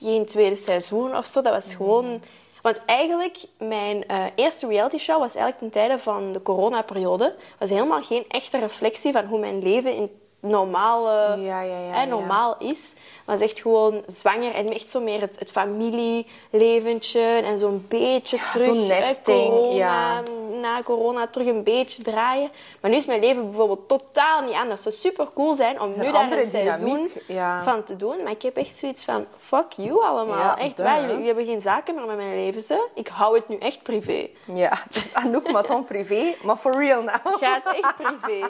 geen 0.00 0.26
tweede 0.26 0.56
seizoen 0.56 1.16
of 1.16 1.26
zo. 1.26 1.42
Dat 1.42 1.52
was 1.52 1.74
gewoon... 1.74 2.22
Want 2.62 2.80
eigenlijk, 2.86 3.36
mijn 3.58 4.06
eh, 4.06 4.24
eerste 4.34 4.66
reality 4.66 4.98
show 4.98 5.18
was 5.18 5.34
eigenlijk 5.34 5.58
ten 5.58 5.70
tijde 5.70 5.98
van 5.98 6.32
de 6.32 6.42
coronaperiode. 6.42 7.34
was 7.58 7.70
helemaal 7.70 8.02
geen 8.02 8.24
echte 8.28 8.58
reflectie 8.58 9.12
van 9.12 9.24
hoe 9.24 9.38
mijn 9.38 9.62
leven 9.62 9.94
in 9.94 10.10
normale, 10.40 11.10
Ja, 11.42 11.60
ja, 11.60 11.78
ja, 11.78 11.92
hè, 11.92 12.02
ja. 12.02 12.08
normaal 12.08 12.56
is. 12.58 12.92
Was 13.24 13.40
echt 13.40 13.60
gewoon 13.60 14.02
zwanger 14.06 14.54
en 14.54 14.66
echt 14.66 14.88
zo 14.88 15.00
meer 15.00 15.20
het, 15.20 15.38
het 15.38 15.50
familieleventje 15.50 17.20
en 17.20 17.58
zo'n 17.58 17.84
beetje 17.88 18.38
terug. 18.50 18.64
zo'n 18.64 18.86
nesting, 18.86 19.50
corona, 19.50 19.76
ja. 19.76 20.22
Na 20.60 20.82
corona 20.82 21.26
terug 21.26 21.46
een 21.46 21.62
beetje 21.62 22.02
draaien. 22.02 22.50
Maar 22.80 22.90
nu 22.90 22.96
is 22.96 23.06
mijn 23.06 23.20
leven 23.20 23.46
bijvoorbeeld 23.46 23.88
totaal 23.88 24.42
niet 24.42 24.54
anders. 24.54 24.84
Het 24.84 24.94
zou 24.94 25.14
super 25.14 25.28
cool 25.34 25.54
zijn 25.54 25.80
om 25.80 25.88
nu 25.88 25.96
daar 25.96 26.14
andere 26.14 26.42
een 26.42 26.48
seizoen 26.48 27.10
ja. 27.26 27.62
van 27.62 27.84
te 27.84 27.96
doen. 27.96 28.22
Maar 28.22 28.32
ik 28.32 28.42
heb 28.42 28.56
echt 28.56 28.76
zoiets 28.76 29.04
van, 29.04 29.26
fuck 29.38 29.72
you 29.76 30.04
allemaal. 30.04 30.38
Ja, 30.38 30.58
echt 30.58 30.82
waar, 30.82 30.94
jullie, 30.94 31.10
jullie 31.10 31.26
hebben 31.26 31.46
geen 31.46 31.60
zaken 31.60 31.94
meer 31.94 32.06
met 32.06 32.16
mijn 32.16 32.34
leven. 32.34 32.62
Ze. 32.62 32.88
Ik 32.94 33.08
hou 33.08 33.36
het 33.36 33.48
nu 33.48 33.56
echt 33.56 33.82
privé. 33.82 34.28
Ja, 34.44 34.82
dus 34.90 35.14
Anouk 35.14 35.50
Maton 35.50 35.84
privé, 35.84 36.34
maar 36.42 36.56
for 36.56 36.72
real 36.78 37.02
now. 37.02 37.36
Gaat 37.44 37.72
echt 37.72 37.96
privé. 37.96 38.48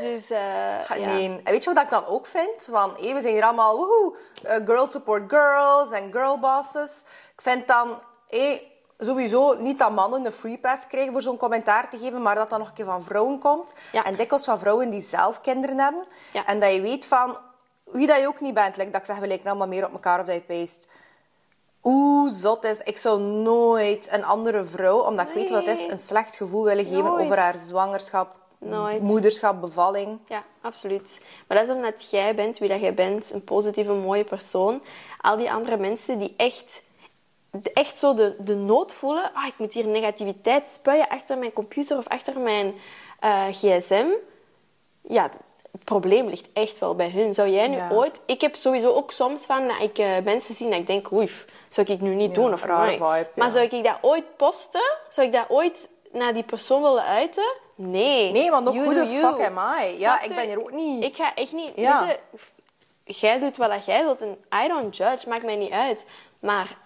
Dus, 0.00 0.30
eh, 0.30 0.38
Ja, 0.88 0.94
ja. 0.94 1.06
Nee. 1.06 1.40
En 1.44 1.52
weet 1.52 1.64
je 1.64 1.74
wat 1.74 1.82
ik 1.82 1.90
dan 1.90 2.06
ook 2.06 2.26
vind? 2.26 2.68
Van, 2.70 2.92
hé, 3.00 3.14
we 3.14 3.20
zijn 3.20 3.34
hier 3.34 3.44
allemaal 3.44 3.76
woehoe, 3.88 4.16
eh, 4.42 4.66
girls 4.66 4.90
support 4.90 5.22
girls 5.28 5.90
en 5.90 6.12
girlbosses. 6.12 7.04
Ik 7.32 7.40
vind 7.42 7.68
dan 7.68 7.98
hé, 8.28 8.62
sowieso 8.98 9.54
niet 9.54 9.78
dat 9.78 9.90
mannen 9.92 10.24
een 10.24 10.32
free 10.32 10.58
pass 10.58 10.86
krijgen 10.86 11.12
voor 11.12 11.22
zo'n 11.22 11.36
commentaar 11.36 11.90
te 11.90 11.98
geven, 11.98 12.22
maar 12.22 12.34
dat 12.34 12.50
dat 12.50 12.58
nog 12.58 12.68
een 12.68 12.74
keer 12.74 12.84
van 12.84 13.02
vrouwen 13.02 13.38
komt. 13.38 13.74
Ja. 13.92 14.04
En 14.04 14.14
dikwijls 14.14 14.44
van 14.44 14.58
vrouwen 14.58 14.90
die 14.90 15.02
zelf 15.02 15.40
kinderen 15.40 15.78
hebben. 15.78 16.04
Ja. 16.32 16.46
En 16.46 16.60
dat 16.60 16.72
je 16.72 16.80
weet 16.80 17.04
van 17.04 17.38
wie 17.84 18.06
dat 18.06 18.18
je 18.18 18.26
ook 18.26 18.40
niet 18.40 18.54
bent. 18.54 18.76
Like 18.76 18.90
dat 18.90 19.00
ik 19.00 19.06
zeg, 19.06 19.18
we 19.18 19.26
lijken 19.26 19.48
allemaal 19.48 19.68
meer 19.68 19.86
op 19.86 19.92
elkaar 19.92 20.20
of 20.20 20.26
dat 20.26 20.34
je 20.34 20.40
peest. 20.40 20.86
Hoe 21.80 22.30
zot 22.30 22.64
is. 22.64 22.78
Ik 22.78 22.98
zou 22.98 23.20
nooit 23.20 24.08
een 24.12 24.24
andere 24.24 24.64
vrouw, 24.64 24.98
omdat 24.98 25.28
ik 25.28 25.34
weet 25.34 25.50
wat 25.50 25.66
het 25.66 25.80
is, 25.80 25.90
een 25.90 25.98
slecht 25.98 26.36
gevoel 26.36 26.64
willen 26.64 26.84
geven 26.84 27.04
Nooit. 27.04 27.24
over 27.24 27.38
haar 27.38 27.54
zwangerschap, 27.54 28.36
Nooit. 28.58 29.02
moederschap, 29.02 29.60
bevalling. 29.60 30.18
Ja, 30.26 30.44
absoluut. 30.60 31.20
Maar 31.46 31.58
dat 31.58 31.68
is 31.68 31.74
omdat 31.74 32.10
jij 32.10 32.34
bent 32.34 32.58
wie 32.58 32.68
dat 32.68 32.80
jij 32.80 32.94
bent, 32.94 33.32
een 33.32 33.44
positieve, 33.44 33.92
mooie 33.92 34.24
persoon. 34.24 34.82
Al 35.20 35.36
die 35.36 35.50
andere 35.52 35.76
mensen 35.76 36.18
die 36.18 36.34
echt, 36.36 36.82
echt 37.74 37.98
zo 37.98 38.14
de, 38.14 38.36
de 38.38 38.54
nood 38.54 38.94
voelen. 38.94 39.30
Ah, 39.34 39.46
ik 39.46 39.54
moet 39.58 39.72
hier 39.72 39.86
negativiteit 39.86 40.68
spuien 40.68 41.08
achter 41.08 41.38
mijn 41.38 41.52
computer 41.52 41.98
of 41.98 42.06
achter 42.08 42.40
mijn 42.40 42.74
eh, 43.20 43.46
gsm. 43.46 44.06
Ja, 45.00 45.30
het 45.72 45.84
probleem 45.84 46.26
ligt 46.28 46.48
echt 46.52 46.78
wel 46.78 46.94
bij 46.94 47.10
hun. 47.10 47.34
Zou 47.34 47.48
jij 47.48 47.68
nu 47.68 47.76
Ja. 47.76 47.90
ooit... 47.92 48.20
Ik 48.26 48.40
heb 48.40 48.54
sowieso 48.56 48.92
ook 48.94 49.10
soms 49.12 49.44
van 49.44 49.66
dat 49.68 49.80
ik 49.80 49.98
eh, 49.98 50.18
mensen 50.24 50.54
zie 50.54 50.66
en 50.70 50.78
ik 50.78 50.86
denk... 50.86 51.12
Oei, 51.12 51.30
zou 51.68 51.86
ik 51.92 52.00
nu 52.00 52.14
niet 52.14 52.28
Ja, 52.28 52.34
doen? 52.34 52.52
Of 52.52 52.64
amai. 52.64 52.90
vibe, 52.92 53.28
Maar 53.34 53.46
ja. 53.46 53.50
zou 53.50 53.64
ik 53.70 53.84
dat 53.84 53.98
ooit 54.00 54.36
posten? 54.36 54.96
Zou 55.08 55.26
ik 55.26 55.32
dat 55.32 55.44
ooit 55.48 55.88
naar 56.12 56.34
die 56.34 56.42
persoon 56.42 56.82
willen 56.82 57.04
uiten? 57.04 57.52
Nee. 57.80 58.30
Nee, 58.32 58.50
want 58.50 58.68
ook 58.68 58.74
You 58.74 58.94
the 58.94 59.12
you. 59.12 59.34
fuck 59.34 59.46
am 59.46 59.58
I? 59.82 59.98
Ja, 59.98 60.20
ik 60.22 60.34
ben 60.34 60.46
hier 60.46 60.60
ook 60.60 60.72
niet... 60.72 61.04
Ik 61.04 61.16
ga 61.16 61.34
echt 61.34 61.52
niet... 61.52 61.72
Ja. 61.76 62.06
weet 62.06 62.18
je, 63.04 63.14
jij 63.20 63.38
doet 63.38 63.56
wat 63.56 63.84
jij 63.84 64.04
wilt 64.04 64.22
en 64.22 64.38
I 64.64 64.68
don't 64.68 64.96
judge, 64.96 65.28
maakt 65.28 65.44
mij 65.44 65.56
niet 65.56 65.70
uit. 65.70 66.06
Maar 66.40 66.76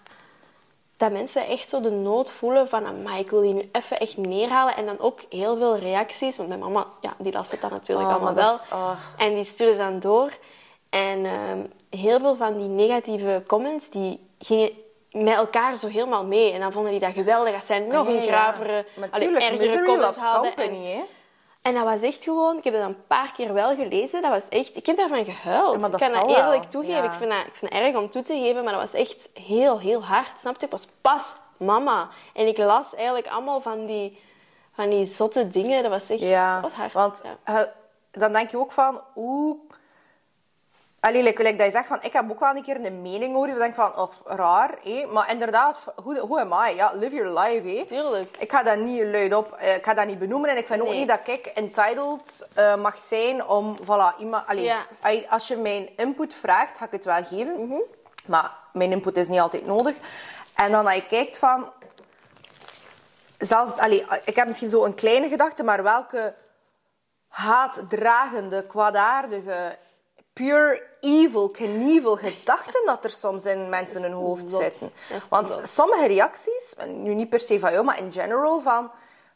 dat 0.97 1.11
mensen 1.11 1.47
echt 1.47 1.69
zo 1.69 1.81
de 1.81 1.91
nood 1.91 2.31
voelen 2.31 2.69
van... 2.69 2.85
"Amai, 2.85 3.19
ik 3.19 3.29
wil 3.29 3.41
die 3.41 3.53
nu 3.53 3.69
even 3.71 3.99
echt 3.99 4.17
neerhalen. 4.17 4.75
En 4.75 4.85
dan 4.85 4.99
ook 4.99 5.19
heel 5.29 5.57
veel 5.57 5.77
reacties. 5.77 6.37
Want 6.37 6.49
mijn 6.49 6.59
mama, 6.61 6.85
ja, 7.01 7.13
die 7.17 7.33
las 7.33 7.51
het 7.51 7.61
dan 7.61 7.71
natuurlijk 7.71 8.07
Oh, 8.09 8.13
allemaal 8.15 8.33
maar 8.33 8.43
wel. 8.43 8.53
is- 8.55 8.65
oh. 8.71 8.91
En 9.17 9.33
die 9.33 9.43
stuurde 9.43 9.77
dan 9.77 9.99
door. 9.99 10.31
En 10.89 11.25
ehm, 11.25 11.59
heel 12.01 12.19
veel 12.19 12.35
van 12.35 12.57
die 12.57 12.67
negatieve 12.67 13.43
comments, 13.47 13.89
die 13.89 14.19
gingen 14.39 14.69
met 15.13 15.33
elkaar 15.35 15.77
zo 15.77 15.87
helemaal 15.87 16.25
mee. 16.25 16.51
En 16.53 16.59
dan 16.59 16.71
vonden 16.71 16.91
die 16.91 16.99
dat 16.99 17.13
geweldig. 17.13 17.53
Dat 17.53 17.65
zij 17.65 17.79
nog 17.79 18.07
Ja, 18.07 18.13
een 18.13 18.21
ja. 18.23 18.31
gravere, 18.31 18.85
Maar 18.95 19.09
allee, 19.11 19.37
ergere 19.37 19.97
loves 19.97 20.19
hadden. 20.23 20.55
En- 20.55 20.63
company, 20.63 20.85
hè? 20.91 21.03
en 21.61 21.73
dat 21.73 21.83
was 21.83 22.01
echt 22.01 22.23
gewoon, 22.23 22.57
ik 22.57 22.63
heb 22.63 22.73
dat 22.73 22.83
een 22.83 23.05
paar 23.07 23.31
keer 23.35 23.53
wel 23.53 23.75
gelezen. 23.75 24.21
Dat 24.21 24.31
was 24.31 24.49
echt, 24.49 24.77
ik 24.77 24.85
heb 24.85 24.97
daarvan 24.97 25.25
gehuild. 25.25 25.73
Ja, 25.73 25.79
dat 25.79 25.93
ik 25.93 25.97
kan 25.99 26.11
dat 26.11 26.17
zal 26.17 26.27
wel, 26.27 26.35
eerlijk 26.43 26.69
toegeven. 26.69 26.95
ja. 27.03 27.03
Ik, 27.03 27.11
vind 27.11 27.31
dat, 27.31 27.39
ik 27.45 27.55
vind 27.55 27.73
het 27.73 27.81
erg 27.81 27.95
om 27.95 28.09
toe 28.09 28.23
te 28.23 28.33
geven, 28.39 28.63
maar 28.63 28.73
dat 28.73 28.81
was 28.81 28.93
echt 28.93 29.29
heel, 29.33 29.79
heel 29.79 30.03
hard. 30.03 30.39
Snap 30.39 30.59
je? 30.59 30.65
Ik 30.65 30.71
was 30.71 30.87
pas 31.01 31.35
mama. 31.57 32.07
En 32.33 32.47
ik 32.47 32.57
las 32.57 32.95
eigenlijk 32.95 33.27
allemaal 33.27 33.61
van 33.61 33.85
die, 33.85 34.19
van 34.73 34.89
die 34.89 35.05
zotte 35.05 35.49
dingen. 35.49 35.81
Dat 35.83 35.91
was 35.91 36.09
echt 36.09 36.19
Ja, 36.19 36.53
dat 36.53 36.63
was 36.71 36.73
hard. 36.79 36.93
want 36.93 37.21
Ja. 37.23 37.59
eh, 37.59 37.67
dan 38.11 38.33
denk 38.33 38.49
je 38.51 38.57
ook 38.57 38.71
van, 38.71 39.01
hoe... 39.13 39.57
Allee, 41.03 41.23
like, 41.23 41.43
like 41.43 41.55
dat 41.57 41.65
je 41.65 41.71
zegt 41.71 41.87
van, 41.87 41.97
ik 42.01 42.13
heb 42.13 42.31
ook 42.31 42.39
wel 42.39 42.55
een 42.55 42.63
keer 42.63 42.85
een 42.85 43.01
mening 43.01 43.35
over. 43.35 43.49
Je 43.49 43.55
denkt 43.55 43.75
van, 43.75 43.95
oh, 43.97 44.11
raar, 44.25 44.75
hé. 44.83 45.05
Maar 45.05 45.31
inderdaad, 45.31 45.77
hoe, 46.03 46.19
hoe 46.19 46.39
am 46.39 46.53
I? 46.67 46.75
Ja, 46.75 46.91
live 46.95 47.15
your 47.15 47.39
life, 47.39 47.67
hé. 47.67 47.85
Tuurlijk. 47.85 48.37
Ik 48.39 48.51
ga 48.51 48.63
dat 48.63 48.77
niet 48.77 49.03
luid 49.03 49.33
op, 49.33 49.51
eh, 49.53 49.75
ik 49.75 49.85
ga 49.85 49.93
dat 49.93 50.05
niet 50.07 50.19
benoemen. 50.19 50.49
En 50.49 50.57
ik 50.57 50.67
vind 50.67 50.81
ook 50.81 50.89
niet 50.89 51.07
dat 51.07 51.19
ik 51.27 51.45
entitled 51.45 52.47
eh, 52.53 52.75
mag 52.75 52.97
zijn 52.97 53.45
om, 53.45 53.77
voilà, 53.81 54.17
iemand... 54.19 54.47
Allee, 54.47 54.63
Ja. 54.63 54.85
ai- 55.01 55.25
als 55.29 55.47
je 55.47 55.57
mijn 55.57 55.89
input 55.97 56.33
vraagt, 56.33 56.77
ga 56.77 56.85
ik 56.85 56.91
het 56.91 57.05
wel 57.05 57.23
geven. 57.23 57.65
Mhm. 57.67 57.79
Maar 58.27 58.51
mijn 58.73 58.91
input 58.91 59.17
is 59.17 59.27
niet 59.27 59.39
altijd 59.39 59.65
nodig. 59.65 59.95
En 60.55 60.71
dan 60.71 60.85
dat 60.85 60.95
je 60.95 61.05
kijkt 61.07 61.37
van... 61.37 61.71
Zelfs, 63.37 63.77
allee, 63.77 64.05
ik 64.25 64.35
heb 64.35 64.47
misschien 64.47 64.69
zo 64.69 64.83
een 64.83 64.95
kleine 64.95 65.27
gedachte, 65.29 65.63
maar 65.63 65.83
welke 65.83 66.33
haatdragende, 67.27 68.65
kwaadaardige, 68.65 69.77
pure 70.33 70.83
evil, 71.01 71.49
knievel 71.49 72.15
gedachten 72.15 72.85
dat 72.85 73.03
er 73.03 73.09
soms 73.09 73.45
in 73.45 73.69
mensen 73.69 74.01
hun 74.01 74.11
hoofd 74.11 74.51
zitten. 74.51 74.91
Want 75.29 75.59
sommige 75.63 76.07
reacties, 76.07 76.73
nu 76.87 77.13
niet 77.13 77.29
per 77.29 77.39
se 77.39 77.59
van 77.59 77.71
jou, 77.71 77.85
maar 77.85 77.99
in 77.99 78.11
general, 78.11 78.61
van... 78.61 78.91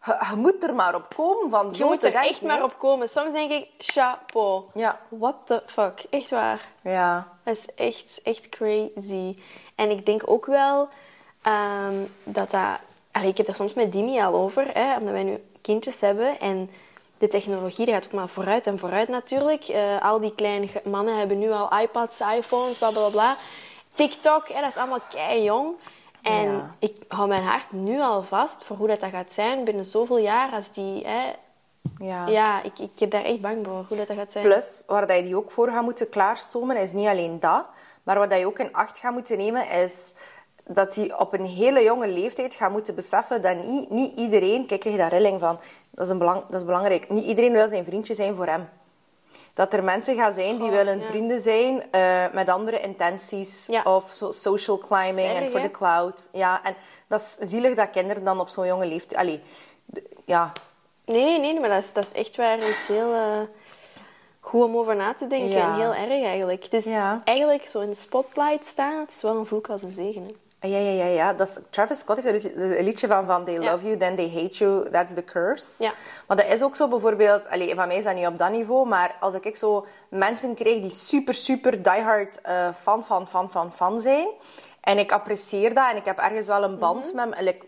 Je, 0.05 0.27
je 0.29 0.35
moet 0.35 0.63
er 0.63 0.73
maar 0.73 0.95
op 0.95 1.15
komen 1.15 1.49
van 1.49 1.69
Je 1.69 1.75
zo 1.75 1.87
moet 1.87 1.99
te 1.99 2.05
er 2.05 2.11
denken, 2.11 2.29
echt 2.29 2.41
maar 2.41 2.63
op 2.63 2.75
komen. 2.77 3.09
Soms 3.09 3.33
denk 3.33 3.51
ik, 3.51 3.69
chapeau. 3.77 4.63
Ja. 4.73 4.99
What 5.09 5.35
the 5.45 5.63
fuck. 5.65 6.05
Echt 6.09 6.29
waar. 6.29 6.67
Ja. 6.81 7.27
Dat 7.43 7.57
is 7.57 7.65
echt, 7.75 8.19
echt 8.23 8.49
crazy. 8.49 9.37
En 9.75 9.89
ik 9.89 10.05
denk 10.05 10.21
ook 10.25 10.45
wel 10.45 10.89
ehm, 11.41 11.95
dat 12.23 12.51
dat... 12.51 12.79
Allee, 13.11 13.29
ik 13.29 13.37
heb 13.37 13.47
er 13.47 13.55
soms 13.55 13.73
met 13.73 13.91
Dimi 13.91 14.21
al 14.21 14.33
over, 14.33 14.67
hè, 14.73 14.97
omdat 14.97 15.13
wij 15.13 15.23
nu 15.23 15.43
kindjes 15.61 16.01
hebben. 16.01 16.39
En 16.39 16.69
de 17.17 17.27
technologie 17.27 17.85
die 17.85 17.93
gaat 17.93 18.05
ook 18.05 18.11
maar 18.11 18.27
vooruit 18.29 18.67
en 18.67 18.79
vooruit 18.79 19.07
natuurlijk. 19.07 19.63
Eh, 19.63 20.01
al 20.01 20.19
die 20.19 20.35
kleine 20.35 20.67
mannen 20.83 21.17
hebben 21.17 21.39
nu 21.39 21.51
al 21.51 21.79
iPads, 21.79 22.19
iPhones, 22.37 22.77
bla 22.77 22.89
bla 22.91 23.09
bla. 23.09 23.35
TikTok, 23.93 24.47
hè, 24.49 24.61
dat 24.61 24.69
is 24.69 24.77
allemaal 24.77 25.01
kei 25.09 25.43
jong. 25.43 25.75
En 26.21 26.51
Ja. 26.51 26.75
ik 26.79 26.95
hou 27.07 27.27
mijn 27.27 27.43
hart 27.43 27.71
nu 27.71 28.01
al 28.01 28.23
vast 28.23 28.63
voor 28.63 28.75
hoe 28.75 28.87
dat, 28.87 28.99
dat 28.99 29.09
gaat 29.09 29.31
zijn 29.33 29.63
binnen 29.63 29.85
zoveel 29.85 30.17
jaar. 30.17 30.51
Als 30.51 30.71
die, 30.71 31.05
hè, 31.07 31.33
ja. 31.97 32.27
ja, 32.27 32.63
ik, 32.63 32.79
ik 32.79 32.99
heb 32.99 33.11
daar 33.11 33.23
echt 33.23 33.41
bang 33.41 33.65
voor 33.65 33.85
hoe 33.87 33.97
dat, 33.97 34.07
dat 34.07 34.17
gaat 34.17 34.31
zijn. 34.31 34.43
Plus, 34.43 34.83
waar 34.87 35.07
dat 35.07 35.15
je 35.17 35.23
die 35.23 35.35
ook 35.37 35.51
voor 35.51 35.69
gaat 35.69 35.83
moeten 35.83 36.09
klaarstomen, 36.09 36.77
is 36.77 36.91
niet 36.91 37.07
alleen 37.07 37.39
dat. 37.39 37.65
Maar 38.03 38.19
wat 38.19 38.29
dat 38.29 38.39
je 38.39 38.45
ook 38.45 38.59
in 38.59 38.73
acht 38.73 38.97
gaat 38.97 39.13
moeten 39.13 39.37
nemen, 39.37 39.69
is 39.69 40.13
dat 40.67 40.95
hij 40.95 41.17
op 41.17 41.33
een 41.33 41.45
hele 41.45 41.83
jonge 41.83 42.07
leeftijd 42.07 42.53
gaat 42.53 42.71
moeten 42.71 42.95
beseffen 42.95 43.41
dat 43.41 43.63
niet, 43.63 43.89
niet 43.89 44.15
iedereen... 44.15 44.65
Kijk, 44.65 44.79
krijg 44.79 44.95
je 44.95 45.01
daar 45.01 45.11
rilling 45.11 45.39
van. 45.39 45.59
Dat 45.91 46.05
is, 46.05 46.11
een 46.11 46.17
belang, 46.17 46.43
dat 46.49 46.59
is 46.59 46.65
belangrijk. 46.65 47.09
Niet 47.09 47.25
iedereen 47.25 47.51
wil 47.51 47.67
zijn 47.67 47.85
vriendje 47.85 48.13
zijn 48.13 48.35
voor 48.35 48.45
hem. 48.45 48.69
Dat 49.53 49.73
er 49.73 49.83
mensen 49.83 50.15
gaan 50.15 50.33
zijn 50.33 50.57
die 50.57 50.67
Oh, 50.69 50.73
willen 50.75 50.99
ja. 50.99 51.05
vrienden 51.05 51.41
zijn 51.41 51.91
eh, 51.91 52.23
met 52.33 52.49
andere 52.49 52.79
intenties. 52.81 53.65
Ja. 53.65 53.83
Of 53.83 54.11
social 54.29 54.77
climbing 54.77 55.27
en 55.27 55.51
voor 55.51 55.61
de 55.61 55.71
cloud. 55.71 56.27
Ja, 56.31 56.63
en 56.63 56.75
dat 57.07 57.19
is 57.21 57.49
zielig 57.49 57.75
dat 57.75 57.89
kinderen 57.89 58.23
dan 58.23 58.39
op 58.39 58.47
zo'n 58.49 58.65
jonge 58.67 58.85
leeftijd... 58.85 59.19
Allee, 59.21 59.41
ja, 60.25 60.51
Nee, 61.05 61.39
nee, 61.39 61.59
maar 61.59 61.69
dat 61.69 61.83
is, 61.83 61.93
dat 61.93 62.03
is 62.03 62.11
echt 62.11 62.35
waar 62.35 62.69
iets 62.69 62.87
heel... 62.87 63.13
eh, 63.13 63.39
goed 64.39 64.63
om 64.63 64.77
over 64.77 64.95
na 64.95 65.13
te 65.13 65.27
denken. 65.27 65.49
Ja. 65.49 65.67
En 65.69 65.79
heel 65.79 65.93
erg 65.93 66.23
eigenlijk. 66.23 66.71
Dus 66.71 66.85
Ja. 66.85 67.21
eigenlijk 67.23 67.69
zo 67.69 67.79
in 67.79 67.89
de 67.89 67.95
spotlight 67.95 68.65
staan, 68.65 68.99
het 68.99 69.11
is 69.11 69.21
wel 69.21 69.35
een 69.37 69.45
vloek 69.45 69.69
als 69.69 69.81
een 69.83 69.91
zegen. 69.91 70.23
hè. 70.23 70.29
Ah, 70.59 70.69
Ja, 70.69 70.77
ja, 70.77 70.91
ja, 70.91 71.05
ja. 71.05 71.33
Dat 71.33 71.47
is, 71.47 71.57
Travis 71.69 71.99
Scott 71.99 72.21
heeft 72.23 72.45
er 72.45 72.77
een 72.77 72.83
liedje 72.83 73.07
van, 73.07 73.25
van 73.25 73.45
They 73.45 73.57
love 73.59 73.85
you, 73.85 73.97
then 73.97 74.15
they 74.15 74.29
hate 74.29 74.55
you, 74.57 74.89
that's 74.89 75.13
the 75.13 75.23
curse. 75.23 75.83
Ja. 75.83 75.93
Maar 76.27 76.37
dat 76.37 76.45
is 76.45 76.63
ook 76.63 76.75
zo 76.75 76.87
bijvoorbeeld, 76.87 77.49
allee, 77.49 77.75
van 77.75 77.87
mij 77.87 77.97
is 77.97 78.03
dat 78.03 78.15
niet 78.15 78.27
op 78.27 78.37
dat 78.37 78.51
niveau, 78.51 78.87
maar 78.87 79.15
als 79.19 79.33
ik 79.33 79.57
zo 79.57 79.85
mensen 80.09 80.55
kreeg 80.55 80.81
die 80.81 80.89
super, 80.89 81.33
super 81.33 81.81
diehard 81.83 82.41
eh 82.41 82.73
fan, 82.73 83.03
fan, 83.05 83.27
fan, 83.27 83.49
fan, 83.49 83.71
fan 83.71 84.01
zijn, 84.01 84.27
en 84.81 84.97
ik 84.97 85.11
apprecieer 85.11 85.73
dat 85.73 85.89
en 85.89 85.95
ik 85.97 86.05
heb 86.05 86.17
ergens 86.17 86.47
wel 86.47 86.63
een 86.63 86.77
band 86.79 87.13
met 87.13 87.25
hem, 87.25 87.43
like, 87.45 87.65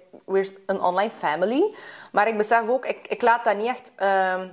een 0.66 0.82
online 0.82 1.12
family, 1.12 1.76
maar 2.12 2.28
ik 2.28 2.38
besef 2.38 2.70
ook, 2.70 2.86
ik, 2.86 3.08
ik 3.08 3.22
laat 3.22 3.44
dat 3.44 3.58
niet 3.58 3.68
echt 3.68 3.92
ehm, 3.96 4.48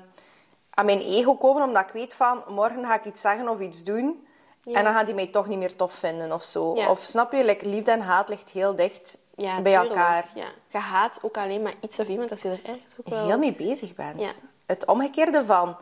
aan 0.71 0.85
mijn 0.85 1.01
ego 1.01 1.35
komen, 1.37 1.63
omdat 1.63 1.83
ik 1.83 1.93
weet 1.93 2.15
van, 2.15 2.43
morgen 2.49 2.85
ga 2.85 2.95
ik 2.95 3.05
iets 3.05 3.21
zeggen 3.21 3.49
of 3.49 3.61
iets 3.61 3.85
doen. 3.85 4.26
En 4.73 4.85
dan 4.85 4.93
gaat 4.95 5.07
hij 5.07 5.15
mij 5.15 5.27
toch 5.27 5.47
niet 5.47 5.59
meer 5.59 5.77
tof 5.77 5.93
vinden 5.93 6.33
of 6.33 6.43
zo. 6.43 6.65
Of 6.65 6.99
snap 7.01 7.33
je, 7.33 7.45
like, 7.45 7.67
liefde 7.69 7.91
en 7.91 8.01
haat 8.01 8.29
ligt 8.29 8.51
heel 8.51 8.75
dicht 8.75 9.19
bij 9.35 9.47
tuurlijk. 9.55 9.75
elkaar. 9.89 10.29
Ja. 10.35 10.47
Je 10.69 10.79
haat 10.79 11.19
ook 11.23 11.37
alleen 11.37 11.63
maar 11.63 11.75
iets 11.81 11.99
of 11.99 12.09
iemand 12.09 12.31
als 12.31 12.43
je 12.43 12.49
er 12.49 12.61
ergens 12.65 12.95
ook 13.01 13.09
wel... 13.09 13.27
Heel 13.27 13.39
mee 13.39 13.53
bezig 13.55 13.95
bent. 13.95 14.43
Het 14.67 14.85
omgekeerde 14.85 15.45
van, 15.45 15.77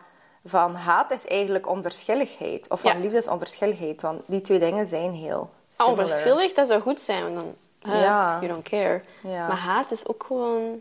van 0.44 0.75
haat 0.75 1.11
is 1.11 1.27
eigenlijk 1.27 1.68
onverschilligheid. 1.68 2.68
Of 2.70 2.81
van 2.81 2.92
Ja. 2.92 2.99
liefde 2.99 3.16
is 3.16 3.29
onverschilligheid. 3.29 4.03
Want 4.03 4.23
die 4.27 4.40
twee 4.40 4.59
dingen 4.59 4.87
zijn 4.87 5.12
heel 5.12 5.51
Ah, 5.77 5.87
similar. 5.87 6.05
onverschillig, 6.05 6.53
dat 6.53 6.66
zou 6.66 6.81
goed 6.81 7.01
zijn, 7.01 7.23
want 7.23 7.35
dan... 7.35 7.92
huh, 7.92 8.03
Ja. 8.03 8.38
You 8.40 8.53
don't 8.53 8.68
care. 8.68 9.03
Ja. 9.23 9.47
Maar 9.47 9.57
haat 9.57 9.90
is 9.90 10.07
ook 10.07 10.25
gewoon... 10.27 10.81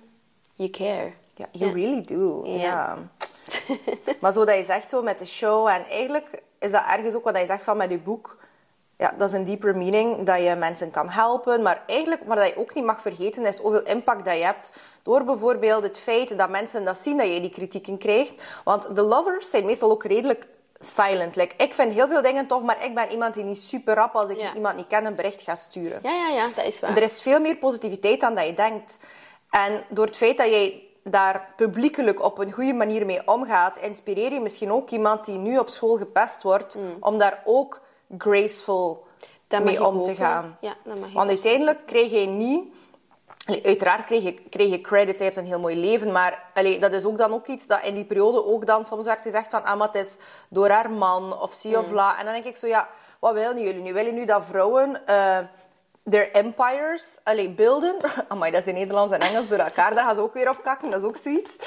You 0.55 0.69
care. 0.69 1.11
Ja, 1.35 1.45
you 1.51 1.71
really 1.71 2.01
do. 2.01 2.41
Ja. 2.45 2.57
Ja. 2.57 2.97
maar 4.21 4.31
zo 4.33 4.45
dat 4.45 4.57
je 4.57 4.63
zegt 4.63 4.89
zo 4.89 5.01
met 5.01 5.19
de 5.19 5.25
show, 5.25 5.67
en 5.67 5.85
eigenlijk 5.89 6.41
is 6.63 6.71
dat 6.71 6.83
ergens 6.89 7.15
ook 7.15 7.23
wat 7.23 7.37
je 7.37 7.45
zegt 7.45 7.63
van 7.63 7.77
met 7.77 7.89
je 7.89 7.97
boek. 7.97 8.37
Ja, 8.97 9.13
dat 9.17 9.27
is 9.27 9.33
een 9.33 9.43
deeper 9.43 9.77
meaning, 9.77 10.25
dat 10.25 10.37
je 10.43 10.55
mensen 10.55 10.91
kan 10.91 11.09
helpen. 11.09 11.61
Maar 11.61 11.83
eigenlijk, 11.87 12.21
wat 12.25 12.45
je 12.45 12.57
ook 12.57 12.73
niet 12.73 12.85
mag 12.85 13.01
vergeten, 13.01 13.45
is 13.45 13.57
hoeveel 13.57 13.83
impact 13.85 14.25
dat 14.25 14.35
je 14.37 14.43
hebt. 14.43 14.73
Door 15.03 15.23
bijvoorbeeld 15.23 15.83
het 15.83 15.99
feit 15.99 16.37
dat 16.37 16.49
mensen 16.49 16.85
dat 16.85 16.97
zien, 16.97 17.17
dat 17.17 17.27
je 17.33 17.39
die 17.41 17.49
kritieken 17.49 17.97
krijgt. 17.97 18.33
Want 18.63 18.95
de 18.95 19.01
lovers 19.01 19.49
zijn 19.49 19.65
meestal 19.65 19.91
ook 19.91 20.03
redelijk 20.03 20.47
silent. 20.79 21.35
Like, 21.35 21.55
ik 21.57 21.73
vind 21.73 21.93
heel 21.93 22.07
veel 22.07 22.21
dingen 22.21 22.47
tof, 22.47 22.61
maar 22.61 22.83
ik 22.85 22.95
ben 22.95 23.11
iemand 23.11 23.33
die 23.33 23.43
niet 23.43 23.59
super 23.61 23.95
rap, 23.95 24.15
als 24.15 24.29
ik 24.29 24.39
Ja. 24.39 24.53
iemand 24.55 24.75
niet 24.75 24.87
ken, 24.87 25.05
een 25.05 25.15
bericht 25.15 25.41
ga 25.41 25.55
sturen. 25.55 25.99
Ja, 26.03 26.11
ja, 26.11 26.27
ja, 26.29 26.47
dat 26.55 26.65
is 26.65 26.79
waar. 26.79 26.97
Er 26.97 27.03
is 27.03 27.21
veel 27.21 27.39
meer 27.39 27.55
positiviteit 27.55 28.19
dan 28.19 28.35
dat 28.35 28.45
je 28.45 28.53
denkt. 28.53 28.97
En 29.49 29.83
door 29.89 30.05
het 30.05 30.17
feit 30.17 30.37
dat 30.37 30.49
jij 30.49 30.83
daar 31.03 31.53
publiekelijk 31.55 32.23
op 32.23 32.37
een 32.37 32.51
goede 32.51 32.73
manier 32.73 33.05
mee 33.05 33.27
omgaat, 33.27 33.77
inspireer 33.77 34.33
je 34.33 34.39
misschien 34.39 34.71
ook 34.71 34.89
iemand 34.89 35.25
die 35.25 35.37
nu 35.37 35.57
op 35.57 35.69
school 35.69 35.97
gepest 35.97 36.43
wordt, 36.43 36.77
om 36.99 37.17
daar 37.17 37.41
ook 37.45 37.81
graceful 38.17 39.05
Dat 39.47 39.63
mee 39.63 39.85
om 39.85 40.03
te 40.03 40.15
gaan. 40.15 40.57
Ja, 40.61 40.73
dat 40.83 40.99
mag 40.99 41.13
Want 41.13 41.25
ook. 41.25 41.35
uiteindelijk 41.35 41.79
krijg 41.85 42.11
je 42.11 42.25
niet... 42.27 42.73
Uiteraard 43.63 44.03
krijg 44.05 44.23
je, 44.23 44.33
krijg 44.33 44.69
je 44.69 44.81
credit, 44.81 45.17
je 45.17 45.23
hebt 45.23 45.37
een 45.37 45.45
heel 45.45 45.59
mooi 45.59 45.75
leven, 45.75 46.11
maar 46.11 46.43
allee, 46.53 46.79
dat 46.79 46.93
is 46.93 47.05
ook 47.05 47.17
dan 47.17 47.33
ook 47.33 47.47
iets 47.47 47.67
dat 47.67 47.83
in 47.83 47.93
die 47.93 48.05
periode 48.05 48.45
ook 48.45 48.65
dan 48.65 48.85
soms 48.85 49.05
werd 49.05 49.21
gezegd 49.21 49.49
van 49.49 49.63
ah, 49.63 49.77
maar 49.77 49.87
het 49.91 50.05
is 50.05 50.17
door 50.49 50.69
haar 50.69 50.91
man 50.91 51.41
of 51.41 51.53
zie 51.53 51.71
Mm. 51.71 51.77
of 51.77 51.91
la. 51.91 52.19
En 52.19 52.25
dan 52.25 52.33
denk 52.33 52.45
ik 52.45 52.57
zo, 52.57 52.67
ja, 52.67 52.89
wat 53.19 53.33
willen 53.33 53.61
jullie 53.61 53.81
nu? 53.81 53.93
Willen 53.93 54.13
nu 54.13 54.25
dat 54.25 54.45
vrouwen 54.45 55.07
eh 55.07 55.37
their 56.09 56.31
empires 56.35 57.17
allee, 57.23 57.49
beelden? 57.49 57.95
Amai, 58.27 58.51
dat 58.51 58.61
is 58.61 58.67
in 58.67 58.73
Nederlands 58.73 59.13
en 59.13 59.19
Engels 59.19 59.47
door 59.47 59.57
elkaar, 59.57 59.95
daar 59.95 60.03
gaan 60.03 60.15
ze 60.15 60.21
ook 60.21 60.33
weer 60.33 60.49
op 60.49 60.63
kakken, 60.63 60.89
dat 60.89 61.01
is 61.01 61.07
ook 61.07 61.17
zoiets. 61.17 61.57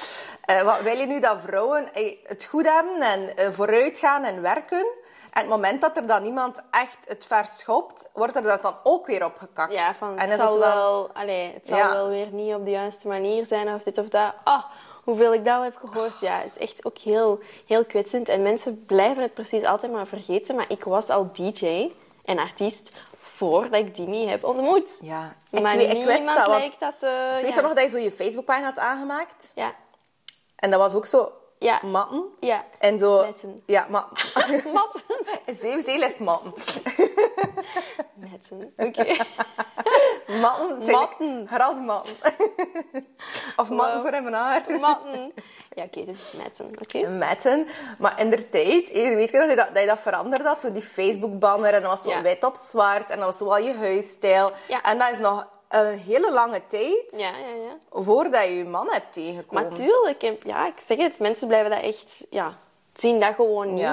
Eh, 0.45 0.63
wat 0.63 0.81
wil 0.81 0.97
je 0.97 1.07
nu 1.07 1.21
dat 1.21 1.37
vrouwen 1.41 1.95
eh, 1.95 2.17
het 2.25 2.45
goed 2.45 2.67
hebben 2.67 3.01
en 3.01 3.37
eh, 3.37 3.51
vooruit 3.51 3.99
gaan 3.99 4.25
en 4.25 4.43
werken? 4.43 4.87
En 5.33 5.43
het 5.43 5.51
moment 5.51 5.81
dat 5.81 5.97
er 5.97 6.07
dan 6.07 6.25
iemand 6.25 6.63
echt 6.71 6.99
het 7.09 7.25
verschopt, 7.25 8.11
wordt 8.13 8.37
er 8.37 8.43
dat 8.43 8.63
dan 8.63 8.75
ook 8.83 9.07
weer 9.07 9.25
op 9.25 9.37
gekakt. 9.39 9.73
Ja, 9.73 9.93
van, 9.93 10.19
en 10.19 10.31
het 10.31 10.41
zal, 10.41 10.59
wel, 10.59 11.11
allee, 11.13 11.53
het 11.53 11.63
zal 11.67 11.77
Ja. 11.77 11.93
wel 11.93 12.09
weer 12.09 12.29
niet 12.31 12.55
op 12.55 12.65
de 12.65 12.71
juiste 12.71 13.09
manier 13.09 13.47
zijn 13.47 13.75
of 13.75 13.83
dit 13.83 13.99
of 13.99 14.09
dat. 14.09 14.35
Ah, 14.45 14.65
hoeveel 15.05 15.35
ik 15.35 15.45
dat 15.45 15.55
al 15.57 15.63
heb 15.63 15.77
gehoord. 15.77 16.21
Ja, 16.21 16.43
is 16.43 16.59
echt 16.59 16.85
ook 16.85 16.99
heel, 16.99 17.39
heel 17.67 17.85
kwetsend. 17.85 18.29
En 18.29 18.43
mensen 18.43 18.85
blijven 18.85 19.23
het 19.23 19.35
precies 19.35 19.65
altijd 19.65 19.93
maar 19.93 20.07
vergeten. 20.07 20.57
Maar 20.57 20.71
ik 20.71 20.85
was 20.85 21.09
al 21.09 21.31
DJ 21.33 21.93
en 22.25 22.39
artiest 22.39 22.93
voordat 23.37 23.81
ik 23.81 23.97
Dimi 23.97 24.27
heb 24.27 24.45
ontmoet. 24.45 24.99
Ja, 25.03 25.35
ik, 25.51 25.61
maar 25.63 25.77
weet, 25.77 25.97
ik 25.97 26.05
wist 26.05 26.27
dat, 26.27 26.47
want 26.47 26.49
lijkt 26.59 26.81
dat... 26.81 26.95
eh, 27.01 27.33
weet 27.41 27.49
ja. 27.49 27.55
je 27.55 27.61
nog 27.63 27.73
dat 27.75 27.83
je 27.85 27.89
zo 27.91 27.97
je 27.99 28.11
Facebookpagina 28.11 28.67
had 28.67 28.79
aangemaakt? 28.79 29.53
Ja, 29.55 29.75
En 30.57 30.71
dat 30.71 30.81
was 30.81 30.95
ook 30.95 31.07
zo 31.07 31.33
Ja. 31.59 31.81
matten. 31.83 32.25
ja. 32.41 32.65
En 32.79 32.99
zo... 32.99 33.21
Metten. 33.25 33.63
Ja, 33.67 33.87
maar... 33.89 34.05
Matten. 34.73 35.01
In 35.47 35.57
VOC 35.63 35.87
is 35.87 36.19
matten. 36.19 36.53
Metten, 38.15 38.73
oké. 38.77 39.17
Matten 40.41 40.91
Matten. 40.91 41.47
grasmatten. 41.49 42.15
of 43.57 43.69
matten 43.71 43.95
Wow. 43.95 44.01
voor 44.01 44.13
in 44.15 44.23
mijn 44.23 44.35
haar. 44.35 44.65
Matten. 44.81 45.33
Ja, 45.77 45.83
oké, 45.85 46.01
is 46.01 46.33
metten, 46.37 46.71
oké. 46.81 47.07
Metten. 47.09 47.67
Maar 47.99 48.21
in 48.21 48.31
de 48.31 48.49
tijd, 48.49 48.93
weet 48.93 49.31
je 49.31 49.39
nog 49.39 49.47
dat 49.47 49.51
je 49.51 49.57
dat, 49.57 49.69
dat 49.73 49.83
je 49.83 49.89
dat 49.89 49.99
veranderd 49.99 50.43
had? 50.47 50.61
Zo 50.61 50.73
die 50.73 50.83
Facebook-banner 50.83 51.75
en 51.75 51.81
dat 51.83 51.91
was 51.91 52.03
zo 52.03 52.11
Ja. 52.11 52.23
wit 52.23 52.45
op 52.45 52.57
zwart 52.57 53.11
en 53.11 53.17
dat 53.17 53.27
was 53.27 53.37
zo 53.39 53.45
wel 53.45 53.59
je 53.59 53.75
huisstijl. 53.75 54.51
Ja. 54.69 54.83
En 54.83 54.99
dat 54.99 55.11
is 55.11 55.19
nog 55.19 55.47
een 55.69 55.99
hele 55.99 56.33
lange 56.33 56.67
tijd 56.67 57.05
Ja, 57.17 57.29
ja, 57.29 57.47
ja. 57.55 57.77
voordat 58.03 58.45
je 58.45 58.57
je 58.57 58.65
man 58.65 58.89
hebt 58.93 59.13
tegengekomen. 59.13 59.63
Maar 59.69 59.73
tuurlijk, 59.79 60.23
en 60.23 60.39
ja, 60.45 60.67
ik 60.67 60.79
zeg 60.81 60.97
het, 60.99 61.19
mensen 61.19 61.49
blijven 61.49 61.71
dat 61.71 61.81
echt, 61.83 62.25
ja, 62.31 62.53
zien 62.93 63.21
dat 63.21 63.35
gewoon 63.35 63.75
niet. 63.75 63.89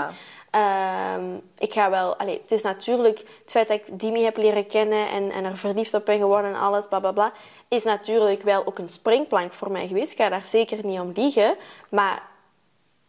Ehm, 0.54 1.24
ik 1.58 1.74
ga 1.74 1.89
wel, 1.89 2.16
allee, 2.16 2.39
het 2.42 2.52
is 2.52 2.62
natuurlijk 2.62 3.18
het 3.18 3.52
feit 3.52 3.68
dat 3.68 3.78
ik 3.78 4.00
Dimi 4.00 4.24
heb 4.24 4.38
leren 4.38 4.68
kennen 4.68 5.10
en, 5.10 5.32
en 5.32 5.46
er 5.46 5.58
verliefd 5.58 5.94
op 5.94 6.06
ben 6.06 6.18
geworden 6.18 6.54
en 6.54 6.60
alles, 6.60 6.88
bla 6.88 7.00
bla 7.00 7.12
bla, 7.12 7.32
is 7.68 7.84
natuurlijk 7.84 8.42
wel 8.42 8.66
ook 8.66 8.80
een 8.80 8.89
springplank 8.89 9.52
voor 9.54 9.72
mij 9.72 9.88
geweest. 9.88 10.12
Ik 10.12 10.18
ga 10.18 10.30
daar 10.30 10.46
zeker 10.46 10.86
niet 10.86 11.00
om 11.00 11.12
liegen, 11.13 11.56
maar 11.89 12.22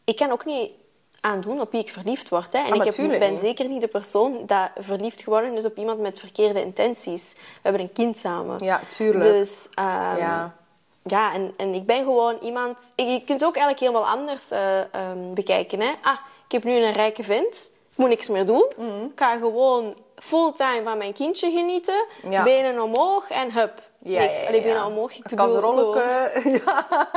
ik 0.04 0.16
kan 0.16 0.30
ook 0.30 0.44
niet 0.44 0.72
aandoen 1.20 1.60
op 1.60 1.72
wie 1.72 1.80
ik 1.80 1.92
verliefd 1.92 2.28
word. 2.28 2.52
Hè. 2.52 2.58
En 2.58 2.80
Ah, 2.80 2.86
ik 2.86 2.96
heb, 2.96 3.18
ben 3.18 3.36
zeker 3.36 3.68
niet 3.68 3.80
de 3.80 3.88
persoon 3.88 4.42
dat 4.46 4.70
verliefd 4.76 5.22
geworden 5.22 5.56
is 5.56 5.64
op 5.64 5.76
iemand 5.76 5.98
met 6.00 6.18
verkeerde 6.18 6.60
intenties. 6.60 7.32
We 7.34 7.40
hebben 7.62 7.80
een 7.80 7.92
kind 7.92 8.18
samen. 8.18 8.64
Ja, 8.64 8.80
tuurlijk. 8.88 9.24
Dus 9.24 9.68
ehm, 9.74 10.16
Ja. 10.16 10.54
ja, 11.02 11.34
en, 11.34 11.54
en 11.56 11.74
ik 11.74 11.86
ben 11.86 12.04
gewoon 12.04 12.38
iemand... 12.42 12.92
Je 12.96 13.22
kunt 13.26 13.40
het 13.40 13.44
ook 13.44 13.56
eigenlijk 13.56 13.80
helemaal 13.80 14.06
anders 14.16 14.50
eh, 14.50 14.80
ehm, 14.80 15.34
bekijken. 15.34 15.80
Hè? 15.80 15.92
Ah, 16.02 16.18
ik 16.46 16.52
heb 16.52 16.64
nu 16.64 16.72
een 16.76 16.92
rijke 16.92 17.22
vent. 17.22 17.72
Ik 17.90 17.96
moet 18.00 18.08
niks 18.08 18.28
meer 18.28 18.46
doen. 18.46 18.66
Mhm. 18.76 19.04
Ik 19.04 19.10
ga 19.14 19.36
gewoon 19.36 19.94
fulltime 20.16 20.80
van 20.84 20.98
mijn 20.98 21.12
kindje 21.12 21.50
genieten. 21.50 22.04
Ja. 22.28 22.42
Benen 22.42 22.82
omhoog 22.82 23.30
en 23.30 23.52
hup. 23.52 23.82
Ja, 23.98 24.20
niks. 24.20 24.40
ja, 24.40 24.46
Allee, 24.46 24.60
ja. 24.60 24.66
benen 24.66 24.86
omhoog. 24.86 25.16
Ik 25.16 25.22
bedoel, 25.22 25.46
kasserolleke, 25.46 26.30
ja, 26.64 27.08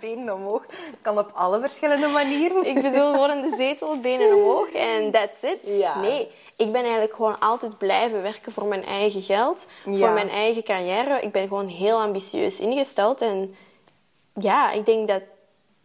benen 0.00 0.34
omhoog. 0.34 0.64
Kan 1.02 1.18
op 1.18 1.30
alle 1.34 1.60
verschillende 1.60 2.06
manieren. 2.06 2.64
Ik 2.64 2.74
bedoel 2.82 3.12
gewoon 3.12 3.30
in 3.30 3.50
de 3.50 3.56
zetel, 3.56 4.00
benen 4.00 4.34
omhoog 4.34 4.70
en 4.72 5.10
that's 5.10 5.42
it. 5.42 5.62
Ja. 5.64 6.00
Nee, 6.00 6.30
ik 6.56 6.72
ben 6.72 6.82
eigenlijk 6.82 7.14
gewoon 7.14 7.38
altijd 7.38 7.78
blijven 7.78 8.22
werken 8.22 8.52
voor 8.52 8.64
mijn 8.64 8.84
eigen 8.84 9.22
geld, 9.22 9.66
Ja. 9.84 9.96
voor 9.98 10.10
mijn 10.10 10.28
eigen 10.30 10.62
carrière. 10.62 11.20
Ik 11.20 11.32
ben 11.32 11.48
gewoon 11.48 11.68
heel 11.68 12.00
ambitieus 12.00 12.58
ingesteld. 12.60 13.20
En 13.20 13.54
ja, 14.34 14.70
ik 14.72 14.86
denk 14.86 15.08
dat 15.08 15.22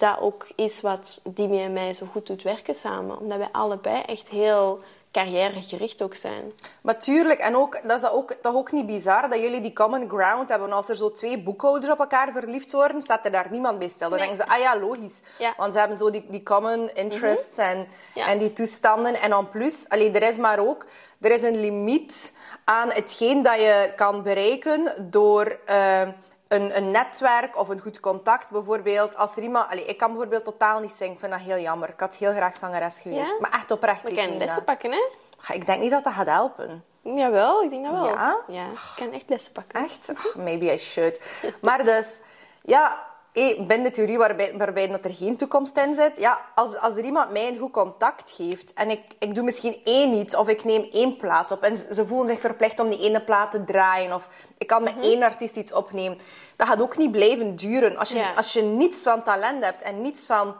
dat 0.01 0.19
ook 0.19 0.47
is 0.55 0.81
wat 0.81 1.21
Dimi 1.23 1.63
en 1.63 1.73
mij 1.73 1.93
zo 1.93 2.05
goed 2.11 2.27
doet 2.27 2.41
werken 2.43 2.75
samen. 2.75 3.19
Omdat 3.19 3.37
wij 3.37 3.49
allebei 3.51 4.01
echt 4.01 4.27
heel 4.27 4.79
carrièregericht 5.11 6.01
ook 6.01 6.15
zijn. 6.15 6.51
Maar 6.81 6.99
tuurlijk, 6.99 7.39
en 7.39 7.55
ook, 7.55 7.79
dat 7.83 7.91
is 7.95 8.01
dat 8.01 8.11
ook, 8.11 8.31
toch 8.41 8.55
ook 8.55 8.71
niet 8.71 8.85
bizar 8.85 9.29
dat 9.29 9.39
jullie 9.39 9.61
die 9.61 9.73
common 9.73 10.09
ground 10.09 10.49
hebben. 10.49 10.71
Als 10.71 10.89
er 10.89 10.95
zo 10.95 11.11
twee 11.11 11.37
boekhouders 11.43 11.91
op 11.93 11.99
elkaar 11.99 12.31
verliefd 12.31 12.71
worden, 12.71 13.01
staat 13.01 13.25
er 13.25 13.31
daar 13.31 13.47
niemand 13.51 13.79
bij 13.79 13.87
stil. 13.87 14.09
Dan 14.09 14.19
Nee. 14.19 14.27
denken 14.27 14.45
ze, 14.45 14.51
ah 14.53 14.59
ja, 14.59 14.79
logisch. 14.79 15.21
Ja. 15.37 15.53
Want 15.57 15.73
ze 15.73 15.79
hebben 15.79 15.97
zo 15.97 16.11
die, 16.11 16.25
die 16.29 16.43
common 16.43 16.89
interests 16.93 17.57
en, 17.57 17.87
Ja. 18.13 18.27
en 18.27 18.37
die 18.37 18.53
toestanden. 18.53 19.15
En 19.21 19.29
dan 19.29 19.49
plus, 19.49 19.85
allee, 19.89 20.11
er 20.11 20.27
is 20.29 20.37
maar 20.37 20.59
ook, 20.59 20.85
er 21.21 21.31
is 21.31 21.41
een 21.41 21.59
limiet 21.59 22.33
aan 22.63 22.89
hetgeen 22.91 23.43
dat 23.43 23.55
je 23.55 23.91
kan 23.95 24.23
bereiken 24.23 24.93
door... 25.09 25.59
eh, 25.65 26.07
een, 26.51 26.77
een 26.77 26.91
netwerk 26.91 27.57
of 27.57 27.69
een 27.69 27.79
goed 27.79 27.99
contact 27.99 28.49
bijvoorbeeld. 28.49 29.15
Als 29.15 29.35
er 29.35 29.43
iemand... 29.43 29.69
Allee, 29.69 29.85
ik 29.85 29.97
kan 29.97 30.07
bijvoorbeeld 30.07 30.43
totaal 30.43 30.79
niet 30.79 30.93
zingen. 30.93 31.13
Ik 31.13 31.19
vind 31.19 31.31
dat 31.31 31.41
heel 31.41 31.57
jammer. 31.57 31.89
Ik 31.89 31.99
had 31.99 32.15
heel 32.15 32.31
graag 32.31 32.57
zangeres 32.57 32.99
geweest. 32.99 33.29
Ja? 33.29 33.37
Maar 33.39 33.51
echt 33.51 33.71
oprecht. 33.71 34.01
We 34.01 34.09
ik 34.09 34.15
kunnen 34.15 34.37
lessen 34.37 34.63
pakken, 34.63 34.91
hè? 34.91 35.07
Ik 35.53 35.65
denk 35.65 35.81
niet 35.81 35.91
dat 35.91 36.03
dat 36.03 36.13
gaat 36.13 36.27
helpen. 36.27 36.83
Jawel, 37.01 37.63
ik 37.63 37.69
denk 37.69 37.83
dat 37.83 37.93
wel. 37.93 38.05
Ja? 38.05 38.37
Ja, 38.47 38.65
ik 38.65 38.93
kan 38.95 39.11
echt 39.11 39.29
lessen 39.29 39.51
pakken. 39.51 39.83
Echt? 39.83 40.11
Maybe 40.35 40.73
I 40.73 40.77
should. 40.77 41.19
Maar 41.61 41.83
dus, 41.83 42.19
ja, 42.61 43.05
eh, 43.33 43.57
binnen 43.59 43.83
de 43.83 43.91
theorie 43.91 44.17
waarbij, 44.17 44.53
waarbij 44.57 44.87
dat 44.87 45.05
er 45.05 45.13
geen 45.13 45.37
toekomst 45.37 45.77
in 45.77 45.95
zit. 45.95 46.17
Ja, 46.17 46.41
als, 46.55 46.77
als 46.77 46.95
er 46.95 47.03
iemand 47.03 47.31
mij 47.31 47.47
een 47.47 47.57
goed 47.57 47.71
contact 47.71 48.31
geeft 48.31 48.73
en 48.73 48.89
ik, 48.89 49.01
ik 49.19 49.35
doe 49.35 49.43
misschien 49.43 49.77
één 49.83 50.13
iets 50.13 50.35
of 50.35 50.47
ik 50.47 50.63
neem 50.63 50.87
één 50.91 51.15
plaat 51.17 51.51
op 51.51 51.61
en 51.63 51.75
ze, 51.75 52.05
voelen 52.07 52.27
zich 52.27 52.39
verplicht 52.39 52.79
om 52.79 52.89
die 52.89 52.99
ene 52.99 53.21
plaat 53.23 53.51
te 53.51 53.63
draaien 53.63 54.13
of 54.13 54.29
ik 54.57 54.67
kan 54.67 54.83
met 54.83 54.95
één 55.01 55.23
artiest 55.23 55.55
iets 55.55 55.73
opnemen. 55.73 56.17
Dat 56.55 56.67
gaat 56.67 56.81
ook 56.81 56.97
niet 56.97 57.11
blijven 57.11 57.55
duren. 57.55 57.97
Als 57.97 58.09
je, 58.09 58.17
Ja. 58.17 58.33
als 58.33 58.53
je 58.53 58.61
niets 58.61 59.03
van 59.03 59.23
talent 59.23 59.63
hebt 59.63 59.81
en 59.81 60.01
niets 60.01 60.25
van 60.25 60.55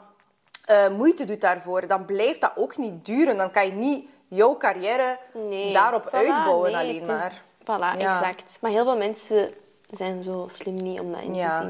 eh, 0.64 0.88
moeite 0.88 1.24
doet 1.24 1.40
daarvoor, 1.40 1.86
dan 1.86 2.04
blijft 2.04 2.40
dat 2.40 2.52
ook 2.56 2.76
niet 2.76 3.04
duren. 3.04 3.36
Dan 3.36 3.50
kan 3.50 3.66
je 3.66 3.72
niet 3.72 4.06
jouw 4.28 4.56
carrière 4.56 5.18
Nee. 5.48 5.72
daarop 5.72 6.06
Voilà, 6.08 6.10
uitbouwen 6.12 6.72
nee, 6.72 6.80
alleen 6.80 7.00
is- 7.00 7.06
maar. 7.08 7.42
Voilà, 7.62 7.98
Ja. 7.98 8.18
exact. 8.20 8.58
Maar 8.60 8.70
heel 8.70 8.84
veel 8.84 8.96
mensen 8.96 9.54
zijn 9.90 10.22
zo 10.22 10.46
slim 10.50 10.74
niet 10.74 11.00
om 11.00 11.12
dat 11.12 11.20
in 11.20 11.34
Ja. 11.34 11.60
te 11.60 11.66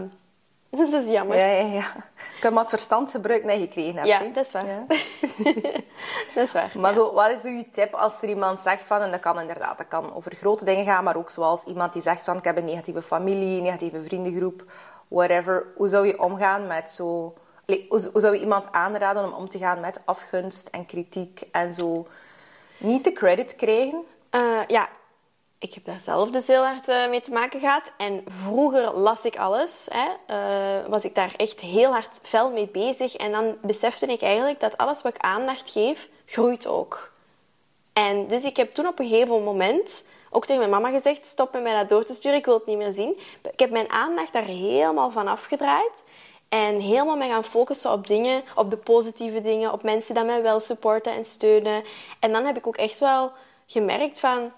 dat 0.91 0.93
is 0.93 1.07
jammer. 1.07 1.37
Ja, 1.37 1.47
ja, 1.47 1.67
ja. 1.67 1.87
Ik 2.37 2.43
heb 2.43 2.53
maar 2.53 2.63
het 2.63 2.71
verstand 2.71 3.11
gebruikt 3.11 3.47
dat 3.47 3.55
je 3.55 3.61
gekregen 3.61 3.95
hebt. 3.95 4.07
Ja, 4.07 4.19
hè. 4.19 4.33
dat 4.33 4.47
is 4.47 4.53
waar. 4.53 4.67
Ja. 4.67 4.85
dat 6.35 6.47
is 6.47 6.53
waar. 6.53 6.73
Maar 6.75 6.95
zo, 6.95 7.13
wat 7.13 7.31
is 7.31 7.43
je 7.43 7.71
tip 7.73 7.95
als 7.95 8.23
er 8.23 8.29
iemand 8.29 8.61
zegt 8.61 8.87
van, 8.87 9.01
en 9.01 9.11
dat 9.11 9.21
kan 9.21 9.41
inderdaad, 9.41 9.79
dat 9.79 9.89
kan 9.89 10.15
over 10.15 10.35
grote 10.35 10.65
dingen 10.65 10.85
gaan, 10.85 11.05
maar 11.05 11.17
ook 11.17 11.31
zoals 11.31 11.65
iemand 11.65 11.93
die 11.93 12.03
zegt 12.03 12.25
van, 12.25 12.37
ik 12.37 12.45
heb 12.45 12.57
een 12.57 12.65
negatieve 12.65 13.03
familie, 13.03 13.57
een 13.57 13.63
negatieve 13.63 14.03
vriendengroep, 14.03 14.65
whatever. 15.09 15.67
Hoe 15.77 15.89
zou 15.89 16.07
je 16.07 16.21
omgaan 16.21 16.67
met 16.67 16.91
zo... 16.91 17.35
Allee, 17.67 17.87
hoe, 17.89 18.09
hoe 18.13 18.21
zou 18.21 18.35
je 18.35 18.41
iemand 18.41 18.73
aanraden 18.73 19.25
om 19.25 19.33
om 19.33 19.49
te 19.49 19.59
gaan 19.59 19.81
met 19.81 20.01
afgunst 20.05 20.69
en 20.69 20.87
kritiek 20.87 21.43
en 21.51 21.75
zo 21.75 22.07
niet 22.77 23.05
de 23.05 23.13
credit 23.13 23.57
krijgen? 23.57 24.05
Eh, 24.31 24.61
ja, 24.67 24.89
ik 25.63 25.75
heb 25.75 25.85
daar 25.85 26.01
zelf 26.01 26.31
dus 26.31 26.47
heel 26.47 26.65
hard 26.65 26.89
eh, 26.89 27.09
mee 27.09 27.21
te 27.21 27.33
maken 27.33 27.61
gehad. 27.61 27.93
En 27.97 28.25
vroeger 28.43 28.97
las 28.99 29.25
ik 29.25 29.39
alles. 29.39 29.89
Hè. 29.91 30.09
Eh, 30.27 30.89
was 30.89 31.05
ik 31.05 31.15
daar 31.15 31.35
echt 31.37 31.61
heel 31.61 31.93
hard 31.93 32.21
fel 32.23 32.51
mee 32.51 32.67
bezig. 32.67 33.17
En 33.17 33.33
dan 33.33 33.57
besefte 33.61 34.07
ik 34.07 34.23
eigenlijk 34.23 34.61
dat 34.61 34.77
alles 34.77 35.03
wat 35.03 35.15
ik 35.15 35.21
aandacht 35.21 35.71
geef, 35.71 36.09
groeit 36.27 36.67
ook. 36.67 37.13
En 37.93 38.27
dus 38.27 38.45
ik 38.45 38.57
heb 38.57 38.75
toen 38.75 38.87
op 38.87 38.99
een 38.99 39.09
gegeven 39.09 39.43
moment 39.43 40.07
ook 40.31 40.47
tegen 40.47 40.69
mijn 40.69 40.83
mama 40.83 40.97
gezegd: 40.97 41.27
stop 41.27 41.53
met 41.53 41.63
mij 41.63 41.75
dat 41.75 41.89
door 41.89 42.05
te 42.05 42.15
sturen, 42.15 42.39
ik 42.39 42.45
wil 42.45 42.55
het 42.55 42.67
niet 42.67 42.79
meer 42.79 42.93
zien. 42.93 43.19
Ik 43.53 43.59
heb 43.59 43.71
mijn 43.71 43.91
aandacht 43.91 44.33
daar 44.33 44.45
helemaal 44.45 45.11
van 45.11 45.29
afgedraaid. 45.29 46.03
En 46.49 46.81
helemaal 46.81 47.17
me 47.17 47.29
gaan 47.29 47.45
focussen 47.45 47.93
op 47.93 48.07
dingen, 48.07 48.43
op 48.55 48.71
de 48.71 48.77
positieve 48.77 49.41
dingen, 49.41 49.73
op 49.73 49.83
mensen 49.83 50.15
die 50.15 50.25
mij 50.25 50.43
wel 50.43 50.61
supporten 50.61 51.13
en 51.13 51.25
steunen. 51.25 51.85
En 52.21 52.33
dan 52.33 52.45
heb 52.45 52.57
ik 52.57 52.67
ook 52.67 52.77
echt 52.77 52.99
wel 52.99 53.33
gemerkt 53.67 54.21
van, 54.21 54.53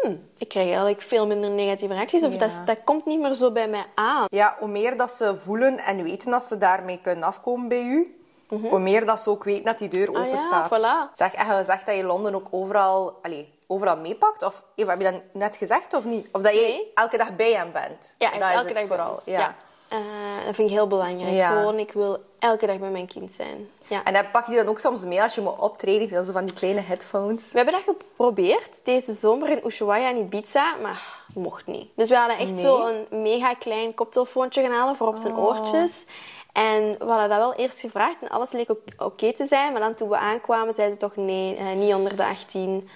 hmm, 0.00 0.28
ik 0.38 0.48
krijg 0.48 0.66
eigenlijk 0.66 1.02
veel 1.02 1.26
minder 1.26 1.50
negatieve 1.50 1.94
reacties. 1.94 2.22
Of 2.22 2.32
Ja. 2.32 2.38
dat, 2.38 2.62
dat 2.64 2.84
komt 2.84 3.06
niet 3.06 3.20
meer 3.20 3.34
zo 3.34 3.50
bij 3.50 3.68
mij 3.68 3.84
aan. 3.94 4.24
Ja, 4.28 4.56
hoe 4.58 4.68
meer 4.68 4.96
dat 4.96 5.10
ze 5.10 5.38
voelen 5.38 5.78
en 5.78 6.02
weten 6.02 6.30
dat 6.30 6.42
ze 6.44 6.58
daarmee 6.58 6.98
kunnen 7.02 7.24
afkomen 7.24 7.68
bij 7.68 7.82
u, 7.82 8.16
hoe 8.48 8.78
meer 8.78 9.06
dat 9.06 9.20
ze 9.20 9.30
ook 9.30 9.44
weten 9.44 9.64
dat 9.64 9.78
die 9.78 9.88
deur. 9.88 10.08
Ah 10.08 10.14
open 10.20 10.30
ja, 10.30 10.36
staat. 10.36 10.78
voilà. 10.78 11.12
Zeg, 11.16 11.34
en 11.34 11.56
je 11.56 11.64
zegt 11.64 11.86
dat 11.86 11.96
je 11.96 12.04
Londen 12.04 12.34
ook 12.34 12.46
overal, 12.50 13.18
allee, 13.22 13.52
overal 13.66 13.96
meepakt? 13.96 14.42
Of 14.42 14.62
Eva, 14.74 14.90
heb 14.90 15.00
je 15.00 15.10
dat 15.10 15.20
net 15.32 15.56
gezegd 15.56 15.94
of 15.94 16.04
niet? 16.04 16.28
Of 16.32 16.42
dat 16.42 16.52
je 16.54 16.60
Nee. 16.60 16.90
elke 16.94 17.16
dag 17.16 17.36
bij 17.36 17.52
hem 17.52 17.72
bent? 17.72 18.14
Ja, 18.18 18.30
dat 18.30 18.48
is 18.48 18.54
elke 18.54 18.72
dag 18.74 18.86
vooral. 18.86 19.20
Ja. 19.24 19.54
Eh, 19.92 20.44
dat 20.46 20.54
vind 20.54 20.68
ik 20.68 20.74
heel 20.74 20.86
belangrijk. 20.86 21.32
Ja. 21.34 21.58
Gewoon, 21.58 21.78
ik 21.78 21.92
wil 21.92 22.18
elke 22.38 22.66
dag 22.66 22.78
bij 22.78 22.90
mijn 22.90 23.06
kind 23.06 23.32
zijn. 23.32 23.68
Ja. 23.88 24.04
En 24.04 24.12
dan 24.12 24.30
pak 24.30 24.44
je 24.44 24.50
die 24.50 24.60
dan 24.60 24.68
ook 24.70 24.78
soms 24.78 25.04
mee 25.04 25.22
als 25.22 25.34
je 25.34 25.40
moet 25.40 25.58
optreden? 25.58 26.08
Dan 26.08 26.24
zo 26.24 26.32
van 26.32 26.44
die 26.44 26.54
kleine 26.54 26.80
headphones. 26.80 27.50
We 27.50 27.56
hebben 27.56 27.74
dat 27.74 27.96
geprobeerd 27.96 28.70
deze 28.82 29.12
zomer 29.12 29.48
in 29.48 29.60
Ushuaia 29.64 30.08
en 30.08 30.16
Ibiza, 30.16 30.76
maar 30.82 31.24
mocht 31.34 31.66
niet. 31.66 31.88
Dus 31.96 32.08
we 32.08 32.16
hadden 32.16 32.38
echt 32.38 32.52
Nee? 32.52 32.62
zo 32.62 32.86
een 32.86 33.22
mega 33.22 33.54
klein 33.54 33.94
koptelefoontje 33.94 34.62
gaan 34.62 34.72
halen 34.72 34.96
voor 34.96 35.06
op 35.08 35.16
zijn 35.16 35.36
oortjes. 35.36 36.04
En 36.52 36.82
we 36.98 37.04
hadden 37.04 37.28
dat 37.28 37.38
wel 37.38 37.54
eerst 37.54 37.80
gevraagd 37.80 38.22
en 38.22 38.28
alles 38.28 38.52
leek 38.52 38.70
oké 38.98 39.32
te 39.32 39.44
zijn. 39.44 39.72
Maar 39.72 39.80
dan 39.80 39.94
toen 39.94 40.08
we 40.08 40.16
aankwamen, 40.16 40.74
zeiden 40.74 40.94
ze 41.00 41.06
toch 41.06 41.16
nee, 41.16 41.56
eh, 41.56 41.72
niet 41.72 41.94
onder 41.94 42.16
de 42.16 42.24
18. 42.24 42.88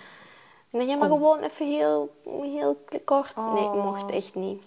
En 0.70 0.78
dan 0.78 0.86
ja, 0.88 0.96
maar 0.96 1.08
gewoon 1.08 1.38
even 1.38 1.66
heel, 1.66 2.14
heel 2.42 2.84
kort. 3.04 3.36
Nee, 3.36 3.68
mocht 3.68 4.10
echt 4.10 4.34
niet. 4.34 4.62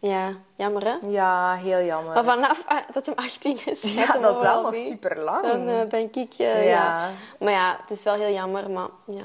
Ja, 0.00 0.34
jammer 0.56 0.84
hè? 0.84 0.96
Ja, 1.08 1.54
heel 1.54 1.82
jammer. 1.84 2.12
Maar 2.14 2.24
vanaf 2.24 2.62
ah, 2.66 2.78
dat 2.92 3.06
hem 3.06 3.14
18 3.14 3.58
is, 3.66 3.82
ja, 3.94 4.18
dat 4.18 4.36
is 4.36 4.42
wel 4.42 4.62
nog 4.62 4.70
mee. 4.70 4.84
super 4.84 5.18
lang. 5.18 5.46
Dan 5.46 5.68
eh, 5.68 5.86
ben 5.86 6.10
ik, 6.14 6.32
Ja. 6.32 6.56
ja. 6.56 7.10
Maar 7.38 7.52
ja, 7.52 7.76
het 7.80 7.90
is 7.90 8.02
wel 8.02 8.14
heel 8.14 8.32
jammer, 8.32 8.70
maar 8.70 8.88
ja. 9.04 9.24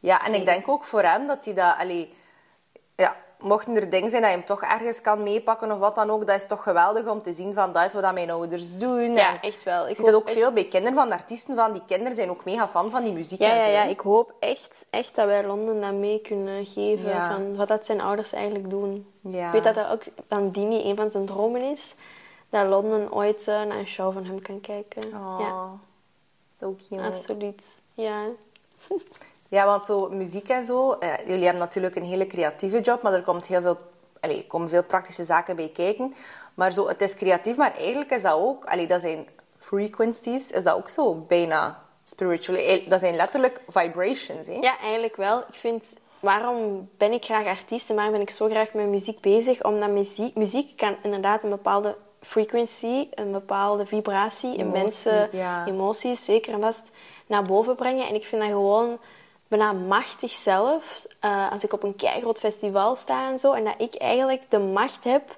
Ja, 0.00 0.24
en 0.26 0.34
ik 0.34 0.44
denk 0.44 0.68
ook 0.68 0.84
voor 0.84 1.02
hem 1.02 1.26
dat 1.26 1.44
hij 1.44 1.54
dat... 1.54 1.74
Allee, 1.78 2.14
ja, 2.96 3.16
mochten 3.44 3.76
er 3.76 3.90
dingen 3.90 4.10
zijn 4.10 4.22
dat 4.22 4.30
je 4.30 4.36
hem 4.36 4.46
toch 4.46 4.62
ergens 4.62 5.00
kan 5.00 5.22
meepakken 5.22 5.72
of 5.72 5.78
wat 5.78 5.94
dan 5.94 6.10
ook, 6.10 6.26
dat 6.26 6.36
is 6.36 6.46
toch 6.46 6.62
geweldig 6.62 7.06
om 7.06 7.22
te 7.22 7.32
zien 7.32 7.54
van 7.54 7.72
dat 7.72 7.84
is 7.84 7.92
wat 7.92 8.12
mijn 8.14 8.30
ouders 8.30 8.76
doen. 8.78 9.12
Ja, 9.14 9.32
En 9.34 9.40
echt 9.40 9.62
wel. 9.62 9.88
Ik 9.88 9.96
zie 9.96 10.04
dat 10.04 10.14
ook 10.14 10.26
echt- 10.28 10.36
veel 10.38 10.52
bij 10.52 10.64
kinderen 10.64 10.94
van 10.94 11.08
de 11.08 11.14
artiesten, 11.14 11.54
van 11.56 11.72
die 11.72 11.82
kinderen 11.86 12.14
zijn 12.16 12.30
ook 12.30 12.44
mega 12.44 12.68
fan 12.68 12.90
van 12.90 13.04
die 13.04 13.12
muziek 13.12 13.38
Ja, 13.40 13.50
en 13.50 13.56
ja, 13.56 13.64
zo. 13.64 13.70
ja, 13.70 13.82
ik 13.84 14.00
hoop 14.00 14.32
echt, 14.38 14.86
echt 14.90 15.14
dat 15.14 15.26
wij 15.26 15.46
Londen 15.46 15.80
dat 15.80 15.92
mee 15.94 16.20
kunnen 16.20 16.64
geven 16.66 17.08
Ja. 17.08 17.32
van 17.34 17.56
wat 17.56 17.68
dat 17.68 17.86
zijn 17.86 18.00
ouders 18.00 18.32
eigenlijk 18.32 18.70
doen. 18.70 19.06
Ja. 19.20 19.46
Ik 19.46 19.52
weet 19.52 19.64
dat 19.64 19.74
dat 19.74 19.88
ook 19.90 20.02
van 20.28 20.50
Dini 20.50 20.90
een 20.90 20.96
van 20.96 21.10
zijn 21.10 21.24
dromen 21.26 21.62
is. 21.62 21.94
Dat 22.50 22.66
Londen 22.66 23.12
ooit 23.12 23.48
eh, 23.48 23.62
naar 23.62 23.78
een 23.78 23.86
show 23.86 24.12
van 24.12 24.24
hem 24.24 24.42
kan 24.42 24.60
kijken. 24.60 25.02
Oh, 25.14 25.36
Ja, 25.40 25.70
zo 26.58 26.76
cute. 26.88 27.02
absoluut. 27.02 27.62
Ja. 27.94 28.22
Ja, 29.54 29.64
want 29.66 29.86
zo 29.86 30.08
muziek 30.08 30.48
en 30.48 30.64
zo, 30.64 30.92
eh, 30.92 31.12
jullie 31.26 31.44
hebben 31.44 31.62
natuurlijk 31.62 31.96
een 31.96 32.04
hele 32.04 32.26
creatieve 32.26 32.80
job, 32.80 33.02
maar 33.02 33.12
er 33.12 33.22
komt 33.22 33.46
heel 33.46 33.60
veel, 33.60 33.78
allee, 34.20 34.36
er 34.36 34.44
komen 34.46 34.68
veel 34.68 34.82
praktische 34.82 35.24
zaken 35.24 35.56
bij 35.56 35.70
kijken. 35.74 36.14
Maar 36.54 36.72
zo, 36.72 36.88
het 36.88 37.00
is 37.00 37.14
creatief, 37.14 37.56
maar 37.56 37.74
eigenlijk 37.76 38.10
is 38.10 38.22
dat 38.22 38.32
ook, 38.32 38.64
allee, 38.64 38.86
dat 38.86 39.00
zijn 39.00 39.26
frequencies, 39.58 40.50
is 40.50 40.64
dat 40.64 40.74
ook 40.76 40.88
zo 40.88 41.14
bijna 41.14 41.82
spiritual. 42.04 42.58
Eh, 42.58 42.88
Dat 42.88 43.00
zijn 43.00 43.16
letterlijk 43.16 43.60
vibrations, 43.68 44.46
hè? 44.46 44.52
ja, 44.52 44.78
eigenlijk 44.78 45.16
wel. 45.16 45.38
Ik 45.38 45.54
vind, 45.54 45.98
waarom 46.20 46.88
ben 46.98 47.12
ik 47.12 47.24
graag 47.24 47.46
artiest 47.46 47.90
en 47.90 47.94
waarom 47.94 48.12
ben 48.12 48.22
ik 48.22 48.30
zo 48.30 48.48
graag 48.48 48.72
met 48.72 48.86
muziek 48.86 49.20
bezig? 49.20 49.62
Omdat 49.62 49.90
muziek, 49.90 50.34
muziek 50.34 50.76
kan 50.76 50.96
inderdaad 51.02 51.44
een 51.44 51.50
bepaalde 51.50 51.96
frequency, 52.20 53.08
een 53.14 53.32
bepaalde 53.32 53.86
vibratie 53.86 54.54
in 54.56 54.60
Emotie, 54.60 54.80
mensen, 54.82 55.28
ja. 55.32 55.66
emoties, 55.66 56.24
zeker 56.24 56.52
en 56.52 56.60
vast, 56.60 56.90
naar 57.26 57.42
boven 57.42 57.74
brengen. 57.74 58.08
En 58.08 58.14
ik 58.14 58.24
vind 58.24 58.42
dat 58.42 58.50
gewoon 58.50 58.98
bijna 59.48 59.72
machtig 59.72 60.32
zelf, 60.32 61.06
eh, 61.20 61.50
als 61.52 61.64
ik 61.64 61.72
op 61.72 61.82
een 61.82 61.96
keigroot 61.96 62.38
festival 62.38 62.96
sta 62.96 63.30
en 63.30 63.38
zo, 63.38 63.52
en 63.52 63.64
dat 63.64 63.74
ik 63.78 63.94
eigenlijk 63.94 64.42
de 64.48 64.58
macht 64.58 65.04
heb 65.04 65.36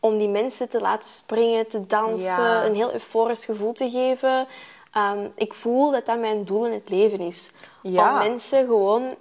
om 0.00 0.18
die 0.18 0.28
mensen 0.28 0.68
te 0.68 0.80
laten 0.80 1.08
springen, 1.08 1.68
te 1.68 1.86
dansen, 1.86 2.42
Ja. 2.42 2.64
een 2.64 2.74
heel 2.74 2.92
euforisch 2.92 3.44
gevoel 3.44 3.72
te 3.72 3.90
geven. 3.90 4.46
Ehm, 4.92 5.26
ik 5.34 5.54
voel 5.54 5.90
dat 5.90 6.06
dat 6.06 6.18
mijn 6.18 6.44
doel 6.44 6.66
in 6.66 6.72
het 6.72 6.88
leven 6.88 7.20
is. 7.20 7.50
Ja. 7.82 8.12
Om 8.12 8.18
mensen 8.28 8.66
gewoon 8.66 9.14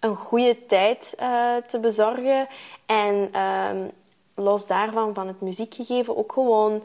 een 0.00 0.16
goede 0.16 0.66
tijd 0.66 1.14
eh, 1.18 1.56
te 1.66 1.78
bezorgen. 1.80 2.48
En 2.86 3.28
ehm, 3.32 3.78
los 4.34 4.66
daarvan, 4.66 5.14
van 5.14 5.26
het 5.26 5.40
muziekgegeven, 5.40 6.16
ook 6.16 6.32
gewoon 6.32 6.82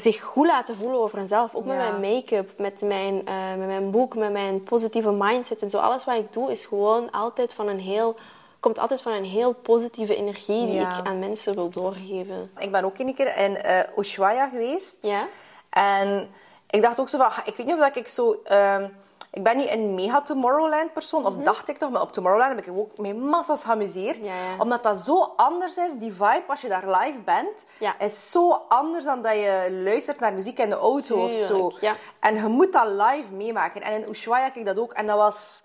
zich 0.00 0.20
goed 0.20 0.46
laten 0.46 0.76
voelen 0.76 1.00
over 1.00 1.18
hunzelf. 1.18 1.54
Ook 1.54 1.64
met 1.64 1.76
mijn 1.76 2.00
make-up, 2.00 2.50
met 2.58 2.80
mijn, 2.80 3.26
eh, 3.26 3.54
met 3.56 3.66
mijn 3.66 3.90
boek, 3.90 4.14
met 4.14 4.32
mijn 4.32 4.62
positieve 4.62 5.10
mindset 5.10 5.62
en 5.62 5.70
zo. 5.70 5.78
Alles 5.78 6.04
wat 6.04 6.16
ik 6.16 6.32
doe 6.32 6.50
is 6.50 6.64
gewoon 6.66 7.10
altijd 7.10 7.54
van 7.54 7.68
een 7.68 7.80
heel... 7.80 8.16
Komt 8.60 8.78
altijd 8.78 9.02
van 9.02 9.12
een 9.12 9.24
heel 9.24 9.52
positieve 9.52 10.16
energie 10.16 10.66
die 10.66 10.74
Ja. 10.74 10.98
ik 10.98 11.06
aan 11.06 11.18
mensen 11.18 11.54
wil 11.54 11.68
doorgeven. 11.68 12.50
Ik 12.58 12.72
ben 12.72 12.84
ook 12.84 12.98
een 12.98 13.14
keer 13.14 13.36
in 13.36 13.56
eh 13.56 13.98
Ushuaia 13.98 14.48
geweest. 14.48 14.96
Ja? 15.00 15.26
En 15.70 16.28
ik 16.70 16.82
dacht 16.82 17.00
ook 17.00 17.08
zo 17.08 17.18
van, 17.18 17.30
ik 17.44 17.56
weet 17.56 17.66
niet 17.66 17.74
of 17.74 17.80
dat 17.80 17.96
ik 17.96 18.08
zo... 18.08 18.40
ehm, 18.44 18.88
ik 19.34 19.42
ben 19.42 19.56
niet 19.56 19.70
een 19.70 19.94
mega 19.94 20.22
Tomorrowland 20.22 20.92
persoon, 20.92 21.26
of 21.26 21.34
dacht 21.36 21.68
ik 21.68 21.78
toch, 21.78 21.90
maar 21.90 22.00
op 22.02 22.12
Tomorrowland 22.12 22.54
heb 22.56 22.66
ik 22.66 22.72
ook 22.78 22.98
met 22.98 23.16
massa's 23.16 23.64
geamuseerd. 23.64 24.18
Mhm. 24.18 24.28
Ja, 24.28 24.34
ja. 24.34 24.56
Omdat 24.58 24.82
dat 24.82 24.98
zo 24.98 25.32
anders 25.36 25.76
is, 25.76 25.92
die 25.98 26.12
vibe 26.12 26.42
als 26.46 26.60
je 26.60 26.68
daar 26.68 26.88
live 26.90 27.18
bent, 27.24 27.64
Ja. 27.78 27.98
is 27.98 28.30
zo 28.30 28.50
anders 28.68 29.04
dan 29.04 29.22
dat 29.22 29.32
je 29.32 29.80
luistert 29.84 30.20
naar 30.20 30.32
muziek 30.32 30.58
in 30.58 30.70
de 30.70 30.76
auto 30.76 31.24
of 31.24 31.32
zo. 31.32 31.72
En 32.20 32.34
je 32.34 32.42
moet 32.46 32.72
dat 32.72 32.86
live 32.86 33.32
meemaken. 33.32 33.82
En 33.82 33.92
in 33.92 34.08
Ushuaia 34.10 34.46
keek 34.48 34.56
ik 34.56 34.66
dat 34.66 34.78
ook. 34.78 34.92
En 34.92 35.06
dat 35.06 35.16
was 35.16 35.62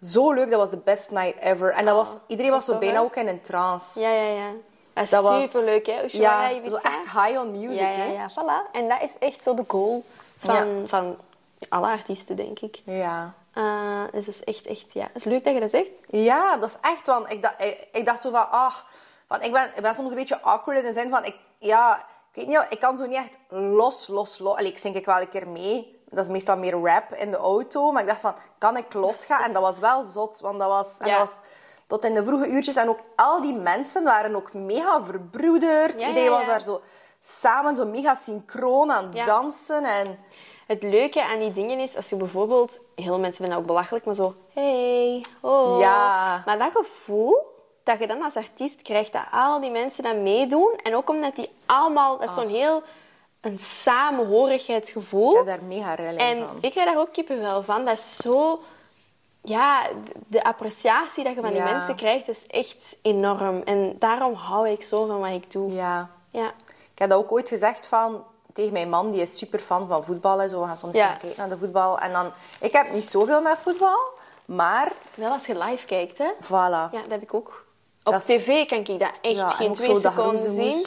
zo 0.00 0.32
leuk, 0.32 0.50
dat 0.50 0.58
was 0.58 0.70
de 0.70 0.76
best 0.84 1.10
night 1.10 1.38
ever. 1.42 1.72
En 1.72 1.84
dat 1.84 1.94
was, 1.94 2.16
iedereen 2.26 2.50
was 2.52 2.64
zo 2.64 2.78
bijna 2.78 3.00
ook 3.00 3.16
in 3.16 3.28
een 3.28 3.40
trance. 3.40 4.00
Ja, 4.00 4.08
ja, 4.10 4.32
ja. 4.32 4.50
Dat 5.10 5.22
was- 5.22 5.42
superleuk, 5.44 5.86
hè? 5.86 6.04
Ushuaia, 6.04 6.48
Ja, 6.48 6.56
Ibiza. 6.56 6.76
zo 6.80 6.88
echt 6.88 7.10
high 7.10 7.38
on 7.40 7.50
music, 7.50 7.78
Ja, 7.80 7.88
ja, 7.88 7.96
hè. 7.96 8.12
ja, 8.12 8.30
voilà. 8.30 8.70
En 8.72 8.88
dat 8.88 9.02
is 9.02 9.10
echt 9.18 9.42
zo 9.42 9.54
de 9.54 9.64
goal 9.66 10.04
van, 10.38 10.82
van 10.86 11.16
alle 11.68 11.86
artiesten, 11.86 12.36
denk 12.36 12.58
ik. 12.60 12.82
Ja. 12.84 13.34
Eh, 13.52 14.02
dus 14.12 14.26
dat 14.26 14.34
is 14.34 14.44
echt, 14.44 14.66
echt, 14.66 14.92
ja. 14.92 15.02
Het 15.02 15.16
is 15.16 15.24
leuk 15.24 15.44
dat 15.44 15.54
je 15.54 15.60
dat 15.60 15.70
zegt. 15.70 15.90
Ja, 16.08 16.56
dat 16.56 16.68
is 16.68 16.76
echt, 16.80 17.06
want 17.06 17.32
ik 17.32 17.42
dacht, 17.42 17.60
ik, 17.64 17.88
ik 17.92 18.06
dacht 18.06 18.22
zo 18.22 18.30
van, 18.30 18.50
ah, 18.50 18.74
van, 19.26 19.42
ik, 19.42 19.52
ben, 19.52 19.70
ik 19.74 19.82
ben 19.82 19.94
soms 19.94 20.10
een 20.10 20.16
beetje 20.16 20.42
awkward 20.42 20.78
in 20.78 20.84
de 20.84 20.92
zin 20.92 21.10
van, 21.10 21.24
ik, 21.24 21.36
ja, 21.58 21.96
ik 22.32 22.36
weet 22.36 22.46
niet, 22.46 22.66
ik 22.68 22.80
kan 22.80 22.96
zo 22.96 23.06
niet 23.06 23.16
echt 23.16 23.38
los, 23.48 24.08
los, 24.08 24.38
los. 24.38 24.56
Allee, 24.56 24.70
ik 24.70 24.78
zing 24.78 24.94
ik 24.94 25.04
wel 25.04 25.20
een 25.20 25.28
keer 25.28 25.48
mee. 25.48 25.98
Dat 26.10 26.24
is 26.24 26.30
meestal 26.30 26.56
meer 26.56 26.80
rap 26.80 27.14
in 27.14 27.30
de 27.30 27.36
auto. 27.36 27.92
Maar 27.92 28.02
ik 28.02 28.08
dacht 28.08 28.20
van, 28.20 28.34
kan 28.58 28.76
ik 28.76 28.94
losgaan? 28.94 29.42
En 29.42 29.52
dat 29.52 29.62
was 29.62 29.78
wel 29.78 30.04
zot, 30.04 30.40
want 30.40 30.58
dat 30.58 30.68
was, 30.68 30.98
en 30.98 31.08
dat 31.08 31.18
was 31.18 31.36
tot 31.86 32.04
in 32.04 32.14
de 32.14 32.24
vroege 32.24 32.48
uurtjes. 32.48 32.76
En 32.76 32.88
ook 32.88 33.00
al 33.16 33.40
die 33.40 33.54
mensen 33.54 34.04
waren 34.04 34.36
ook 34.36 34.52
mega 34.52 35.04
verbroederd. 35.04 36.00
Ja, 36.00 36.06
Iedereen 36.06 36.30
ja, 36.30 36.36
was 36.36 36.46
daar 36.46 36.60
zo 36.60 36.80
samen, 37.20 37.76
zo 37.76 37.86
mega 37.86 38.14
synchroon 38.14 38.92
aan 38.92 39.04
het 39.04 39.26
dansen. 39.26 39.84
En 39.84 40.18
Het 40.70 40.82
leuke 40.82 41.24
aan 41.24 41.38
die 41.38 41.52
dingen 41.52 41.78
is, 41.78 41.96
als 41.96 42.08
je 42.08 42.16
bijvoorbeeld... 42.16 42.80
Heel 42.94 43.04
veel 43.04 43.18
mensen 43.18 43.36
vinden 43.44 43.50
dat 43.54 43.58
ook 43.58 43.66
belachelijk, 43.66 44.04
maar 44.04 44.14
zo... 44.14 44.34
Hey, 44.52 45.24
oh. 45.40 45.80
Ja. 45.80 46.42
Maar 46.46 46.58
dat 46.58 46.70
gevoel 46.72 47.36
dat 47.84 47.98
je 47.98 48.06
dan 48.06 48.22
als 48.22 48.36
artiest 48.36 48.82
krijgt, 48.82 49.12
dat 49.12 49.24
al 49.32 49.60
die 49.60 49.70
mensen 49.70 50.02
dat 50.04 50.16
meedoen. 50.16 50.74
En 50.82 50.96
ook 50.96 51.08
omdat 51.10 51.34
die 51.36 51.50
allemaal... 51.66 52.18
Dat 52.18 52.28
is 52.28 52.34
zo'n 52.34 52.48
heel 52.48 52.82
een 53.40 53.58
samenhorigheidsgevoel. 53.58 55.30
Ik 55.30 55.36
heb 55.36 55.46
daar 55.46 55.64
mega 55.64 55.94
rilling 55.94 56.18
En 56.18 56.38
van. 56.38 56.56
ik 56.60 56.70
krijg 56.70 56.86
daar 56.86 56.98
ook 56.98 57.12
kippenvel 57.12 57.62
van. 57.62 57.84
Dat 57.84 57.98
is 57.98 58.16
zo... 58.16 58.60
Ja, 59.42 59.82
de 60.26 60.44
appreciatie 60.44 61.24
dat 61.24 61.34
je 61.34 61.40
van 61.40 61.50
die 61.50 61.58
Ja. 61.58 61.72
mensen 61.72 61.96
krijgt, 61.96 62.28
is 62.28 62.46
echt 62.46 62.96
enorm. 63.02 63.62
En 63.64 63.96
daarom 63.98 64.34
hou 64.34 64.68
ik 64.68 64.82
zo 64.82 65.06
van 65.06 65.20
wat 65.20 65.30
ik 65.30 65.52
doe. 65.52 65.72
Ja. 65.72 66.10
Ja. 66.28 66.46
Ik 66.92 66.98
heb 66.98 67.08
dat 67.08 67.18
ook 67.18 67.32
ooit 67.32 67.48
gezegd 67.48 67.86
van, 67.86 68.24
tegen 68.54 68.72
mijn 68.72 68.88
man, 68.88 69.10
die 69.10 69.20
is 69.20 69.38
super 69.38 69.58
fan 69.58 69.88
van 69.88 70.04
voetbal 70.04 70.40
en 70.40 70.48
zo. 70.48 70.60
We 70.60 70.66
gaan 70.66 70.78
soms 70.78 70.94
Ja. 70.94 71.06
kijken 71.08 71.32
naar 71.36 71.48
de 71.48 71.58
voetbal. 71.58 71.98
En 71.98 72.12
dan, 72.12 72.30
ik 72.60 72.72
heb 72.72 72.92
niet 72.92 73.08
zoveel 73.08 73.40
met 73.42 73.58
voetbal, 73.62 73.98
maar 74.44 74.92
Wel 75.14 75.30
als 75.30 75.46
je 75.46 75.58
live 75.58 75.86
kijkt, 75.86 76.18
hè. 76.18 76.30
voilà. 76.44 76.48
Ja, 76.50 76.88
dat 76.90 77.10
heb 77.10 77.22
ik 77.22 77.34
ook. 77.34 77.64
Op 78.04 78.12
Dat 78.12 78.28
is- 78.28 78.42
tv 78.42 78.66
kan 78.66 78.78
ik 78.78 78.86
dat 79.00 79.12
echt 79.22 79.34
Ja, 79.36 79.48
geen 79.48 79.72
twee 79.72 80.00
seconden 80.00 80.50
zien. 80.50 80.86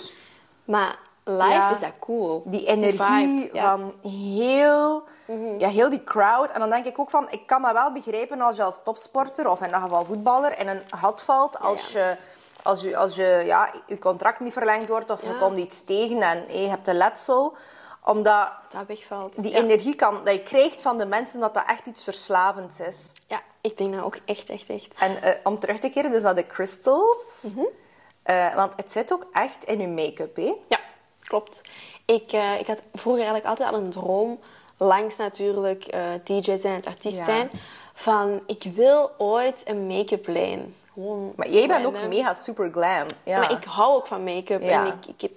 Maar 0.65 0.97
live 1.23 1.49
Ja. 1.49 1.71
is 1.71 1.79
dat 1.79 1.91
cool. 1.99 2.41
Die 2.45 2.65
energie. 2.65 3.49
Mhm. 3.53 3.57
van 3.63 3.93
heel, 4.11 5.03
ja, 5.57 5.69
heel 5.69 5.89
die 5.89 6.03
crowd. 6.03 6.49
En 6.51 6.59
dan 6.59 6.69
denk 6.69 6.85
ik 6.85 6.99
ook 6.99 7.09
van, 7.09 7.27
ik 7.31 7.47
kan 7.47 7.61
dat 7.61 7.71
wel 7.71 7.91
begrijpen 7.91 8.41
als 8.41 8.55
je 8.55 8.63
als 8.63 8.83
topsporter, 8.83 9.49
of 9.49 9.61
in 9.61 9.71
dat 9.71 9.81
geval 9.81 10.05
voetballer, 10.05 10.59
in 10.59 10.67
een 10.67 10.81
gat 10.95 11.21
valt 11.23 11.59
als 11.59 11.91
je... 11.91 12.15
Als 12.63 12.81
je, 12.81 12.97
als 12.97 13.15
je, 13.15 13.41
ja, 13.45 13.71
je 13.87 13.97
contract 13.97 14.39
niet 14.39 14.53
verlengd 14.53 14.89
wordt 14.89 15.09
of 15.09 15.21
je 15.21 15.37
komt 15.39 15.57
iets 15.59 15.83
tegen 15.83 16.21
en 16.21 16.61
je 16.61 16.69
hebt 16.69 16.87
een 16.87 16.95
letsel. 16.97 17.55
Omdat 18.05 18.51
Dat 18.69 18.85
wegvalt. 18.87 19.41
die 19.41 19.51
ja. 19.51 19.57
energie 19.57 19.95
kan, 19.95 20.21
dat 20.23 20.33
je 20.33 20.43
krijgt 20.43 20.81
van 20.81 20.97
de 20.97 21.05
mensen, 21.05 21.39
dat 21.39 21.53
dat 21.53 21.63
echt 21.67 21.85
iets 21.85 22.03
verslavends 22.03 22.79
is. 22.79 23.11
Ja, 23.27 23.41
ik 23.61 23.77
denk 23.77 23.93
dat 23.93 24.03
ook 24.03 24.17
echt, 24.25 24.49
echt, 24.49 24.69
echt. 24.69 24.87
En 24.99 25.21
eh, 25.23 25.31
om 25.43 25.59
terug 25.59 25.79
te 25.79 25.89
keren 25.89 26.11
dus 26.11 26.21
naar 26.21 26.35
de 26.35 26.47
crystals. 26.47 27.41
Mhm. 27.41 27.65
Eh, 28.23 28.55
want 28.55 28.73
het 28.75 28.91
zit 28.91 29.13
ook 29.13 29.27
echt 29.33 29.63
in 29.63 29.79
je 29.79 29.87
make-up, 29.87 30.35
hè? 30.35 30.53
Ja, 30.67 30.79
klopt. 31.19 31.61
Ik, 32.05 32.31
eh, 32.31 32.59
ik 32.59 32.67
had 32.67 32.81
vroeger 32.93 33.23
eigenlijk 33.23 33.45
altijd 33.45 33.69
al 33.69 33.77
een 33.77 33.89
droom, 33.91 34.39
langs 34.77 35.15
natuurlijk 35.17 35.83
eh 35.85 36.11
DJ 36.23 36.57
zijn, 36.57 36.75
het 36.75 36.85
artiest 36.87 37.17
Ja. 37.17 37.23
zijn, 37.23 37.49
van 37.93 38.43
ik 38.47 38.63
wil 38.75 39.11
ooit 39.17 39.61
een 39.65 39.87
make-up 39.87 40.27
lijn. 40.27 40.75
Gewoon 40.93 41.33
Maar 41.35 41.49
jij 41.49 41.67
bent 41.67 41.85
ook 41.85 42.07
mega 42.07 42.33
super 42.33 42.69
glam. 42.71 43.07
Ja. 43.23 43.39
Maar 43.39 43.51
ik 43.51 43.63
hou 43.63 43.93
ook 43.95 44.07
van 44.07 44.23
make-up 44.23 44.61
Ja. 44.61 44.85
en 44.85 44.87
ik, 44.87 45.05
ik, 45.05 45.21
heb- 45.21 45.31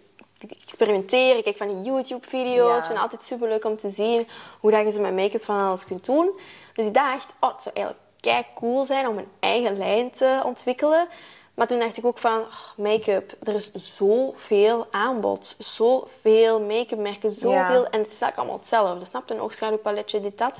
ik 0.51 0.63
experimenteer, 0.63 1.37
ik 1.37 1.45
kijk 1.45 1.57
van 1.57 1.69
die 1.69 1.83
YouTube-video's. 1.83 2.69
Ja. 2.69 2.77
Ik 2.77 2.83
vind 2.83 2.93
het 2.93 3.03
altijd 3.03 3.23
super 3.23 3.49
leuk 3.49 3.65
om 3.65 3.77
te 3.77 3.91
zien 3.91 4.29
hoe 4.61 4.71
dat 4.71 4.85
je 4.85 4.91
zo 4.93 5.01
met 5.01 5.15
make-up 5.15 5.45
van 5.45 5.61
alles 5.61 5.85
kunt 5.85 6.05
doen. 6.05 6.31
Dus 6.75 6.87
ik 6.87 6.95
dacht, 6.95 7.27
oh, 7.41 7.53
het 7.53 7.63
zou 7.63 7.75
eigenlijk 7.75 8.05
kei 8.21 8.47
cool 8.55 8.85
zijn 8.85 9.09
om 9.09 9.19
een 9.19 9.29
eigen 9.41 9.77
lijn 9.79 10.11
te 10.11 10.41
ontwikkelen. 10.45 11.09
Maar 11.55 11.67
toen 11.67 11.79
dacht 11.79 11.97
ik 11.97 12.05
ook 12.05 12.19
van, 12.19 12.41
oh, 12.41 12.77
make-up, 12.77 13.35
er 13.43 13.55
is 13.55 13.71
zoveel 13.75 14.87
aanbod. 14.91 15.55
Zoveel 15.59 16.61
make-up 16.61 16.99
merken, 16.99 17.31
zoveel. 17.31 17.83
Ja. 17.83 17.89
En 17.91 18.01
het 18.01 18.13
is 18.13 18.21
eigenlijk 18.21 18.37
allemaal 18.37 18.57
hetzelfde. 18.57 19.05
Snap 19.05 19.29
je? 19.29 19.35
Een 19.35 19.41
oogschaduwpaletje, 19.41 20.21
dit, 20.21 20.39
dat. 20.39 20.59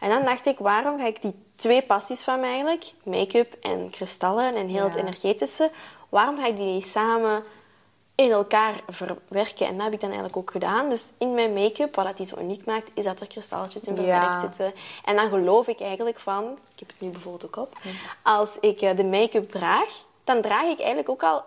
En 0.00 0.08
dan 0.10 0.24
dacht 0.24 0.46
ik, 0.46 0.58
waarom 0.58 0.98
ga 0.98 1.06
ik 1.06 1.22
die 1.22 1.34
twee 1.56 1.82
passies 1.82 2.22
van 2.22 2.40
mij 2.40 2.50
eigenlijk, 2.50 2.92
make-up 3.02 3.54
en 3.60 3.90
kristallen 3.90 4.54
en 4.54 4.68
heel 4.68 4.84
het 4.84 4.94
energetische, 4.94 5.70
waarom 6.08 6.38
ga 6.38 6.46
ik 6.46 6.56
die 6.56 6.64
niet 6.64 6.86
samen 6.86 7.44
in 8.14 8.30
elkaar 8.30 8.80
verwerken? 8.88 9.66
En 9.66 9.74
dat 9.74 9.82
heb 9.84 9.92
ik 9.92 10.00
dan 10.00 10.08
eigenlijk 10.10 10.36
ook 10.38 10.50
gedaan. 10.50 10.88
Dus 10.88 11.04
in 11.18 11.34
mijn 11.34 11.52
make-up, 11.52 11.94
wat 11.94 12.04
dat 12.06 12.16
die 12.16 12.26
zo 12.26 12.38
uniek 12.38 12.64
maakt, 12.64 12.90
is 12.94 13.04
dat 13.04 13.20
er 13.20 13.26
kristalletjes 13.26 13.82
in 13.82 13.96
verwerkt 13.96 14.24
Ja. 14.24 14.40
zitten. 14.40 14.72
En 15.04 15.16
dan 15.16 15.28
geloof 15.28 15.66
ik 15.66 15.80
eigenlijk 15.80 16.18
van, 16.20 16.44
ik 16.44 16.78
heb 16.78 16.88
het 16.88 17.00
nu 17.00 17.08
bijvoorbeeld 17.08 17.46
ook 17.46 17.56
op, 17.56 17.76
als 18.22 18.50
ik 18.60 18.80
eh, 18.80 18.96
de 18.96 19.04
make-up 19.04 19.50
draag, 19.50 19.88
dan 20.24 20.40
draag 20.42 20.64
ik 20.64 20.78
eigenlijk 20.78 21.08
ook 21.08 21.22
al 21.22 21.42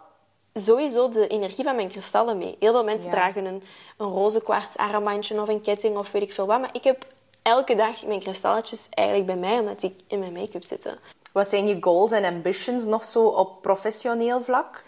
sowieso 0.53 1.09
de 1.09 1.27
energie 1.27 1.63
van 1.63 1.75
mijn 1.75 1.89
kristallen 1.89 2.37
mee. 2.37 2.55
Heel 2.59 2.71
veel 2.73 2.83
mensen 2.83 3.09
Ja. 3.09 3.15
dragen 3.15 3.45
een, 3.45 3.63
een 3.97 4.07
roze 4.07 4.41
kwarts 4.41 4.77
armbandje 4.77 5.41
of 5.41 5.47
een 5.47 5.61
ketting 5.61 5.97
of 5.97 6.11
weet 6.11 6.21
ik 6.21 6.33
veel 6.33 6.45
wat. 6.45 6.59
Maar 6.59 6.69
ik 6.73 6.83
heb 6.83 7.05
elke 7.41 7.75
dag 7.75 8.05
mijn 8.05 8.19
kristalletjes 8.19 8.87
eigenlijk 8.89 9.27
bij 9.27 9.37
mij, 9.49 9.59
omdat 9.59 9.79
die 9.81 9.95
in 10.07 10.19
mijn 10.19 10.31
make-up 10.33 10.63
zitten. 10.63 10.99
Wat 11.31 11.49
zijn 11.49 11.67
je 11.67 11.77
goals 11.79 12.11
en 12.11 12.23
ambitions 12.23 12.83
nog 12.83 13.05
zo 13.05 13.25
op 13.25 13.61
professioneel 13.61 14.41
vlak? 14.43 14.83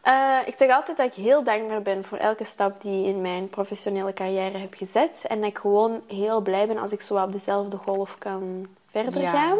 Eh, 0.00 0.38
ik 0.44 0.54
zeg 0.58 0.70
altijd 0.70 0.96
dat 0.96 1.06
ik 1.06 1.14
heel 1.14 1.42
dankbaar 1.44 1.82
ben 1.82 2.04
voor 2.04 2.18
elke 2.18 2.44
stap 2.44 2.80
die 2.82 3.02
ik 3.08 3.14
in 3.14 3.20
mijn 3.20 3.48
professionele 3.48 4.12
carrière 4.12 4.58
heb 4.58 4.74
gezet. 4.74 5.24
En 5.28 5.40
dat 5.40 5.48
ik 5.48 5.58
gewoon 5.58 6.02
heel 6.06 6.40
blij 6.40 6.66
ben 6.66 6.78
als 6.78 6.92
ik 6.92 7.00
zo 7.00 7.22
op 7.22 7.32
dezelfde 7.32 7.76
golf 7.76 8.18
kan 8.18 8.66
verder 8.90 9.20
Ja. 9.20 9.30
gaan. 9.30 9.58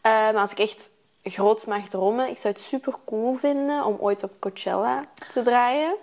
Eh, 0.00 0.10
maar 0.34 0.42
als 0.42 0.50
ik 0.52 0.58
echt 0.58 0.90
groots 1.22 1.64
mag 1.64 1.88
dromen, 1.88 2.28
ik 2.28 2.38
zou 2.38 2.54
het 2.54 2.62
super 2.62 2.94
cool 3.04 3.34
vinden 3.34 3.84
om 3.84 3.96
ooit 4.00 4.22
op 4.22 4.30
Coachella 4.38 5.04
te 5.32 5.42
draaien. 5.42 5.94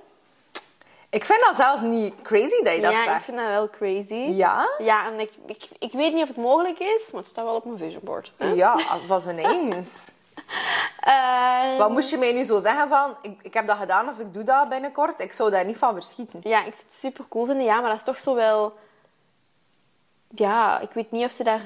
Ik 1.11 1.25
vind 1.25 1.39
dat 1.45 1.55
zelfs 1.55 1.81
niet 1.81 2.13
crazy 2.21 2.63
dat 2.63 2.75
je 2.75 2.81
dat 2.81 2.91
ja, 2.91 3.03
zegt. 3.03 3.17
ik 3.17 3.23
vind 3.23 3.37
dat 3.37 3.47
wel 3.47 3.69
crazy. 3.69 4.13
Ja? 4.15 4.69
Ja, 4.77 5.05
en 5.11 5.19
ik, 5.19 5.31
ik, 5.45 5.67
ik 5.79 5.91
weet 5.91 6.13
niet 6.13 6.21
of 6.21 6.27
het 6.27 6.37
mogelijk 6.37 6.79
is, 6.79 7.11
maar 7.11 7.21
het 7.21 7.29
staat 7.29 7.45
wel 7.45 7.55
op 7.55 7.65
mijn 7.65 7.77
vision 7.77 8.01
board. 8.03 8.33
hè. 8.37 8.47
Ja, 8.47 8.79
was 9.07 9.27
ineens. 9.27 10.11
Eh, 10.99 11.77
Wat 11.77 11.89
moest 11.89 12.09
je 12.09 12.17
mij 12.17 12.33
nu 12.33 12.43
zo 12.43 12.59
zeggen 12.59 12.89
van, 12.89 13.15
ik, 13.21 13.39
ik 13.41 13.53
heb 13.53 13.67
dat 13.67 13.77
gedaan 13.77 14.09
of 14.09 14.19
ik 14.19 14.33
doe 14.33 14.43
dat 14.43 14.69
binnenkort? 14.69 15.19
Ik 15.19 15.33
zou 15.33 15.51
daar 15.51 15.65
niet 15.65 15.77
van 15.77 15.93
verschieten. 15.93 16.39
Ja, 16.43 16.57
ik 16.57 16.73
zou 16.73 16.83
het 16.85 16.93
super 16.93 17.25
cool 17.29 17.45
vinden. 17.45 17.63
Ja, 17.65 17.79
maar 17.79 17.89
dat 17.89 17.97
is 17.97 18.03
toch 18.03 18.19
zo 18.19 18.35
wel... 18.35 18.73
Ja, 20.27 20.79
ik 20.79 20.89
weet 20.91 21.11
niet 21.11 21.25
of 21.25 21.31
ze 21.31 21.43
daar 21.43 21.61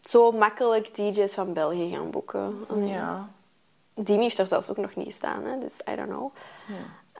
zo 0.00 0.32
makkelijk 0.32 0.94
DJ's 0.94 1.34
van 1.34 1.52
België 1.52 1.90
gaan 1.94 2.10
boeken. 2.10 2.66
Ja. 2.86 3.28
Dimi 3.94 4.22
heeft 4.22 4.38
er 4.38 4.46
zelfs 4.46 4.68
ook 4.70 4.76
nog 4.76 4.94
niet 4.94 5.14
staan, 5.14 5.44
hè? 5.44 5.58
dus 5.58 5.76
I 5.92 5.96
don't 5.96 6.08
know. 6.08 6.32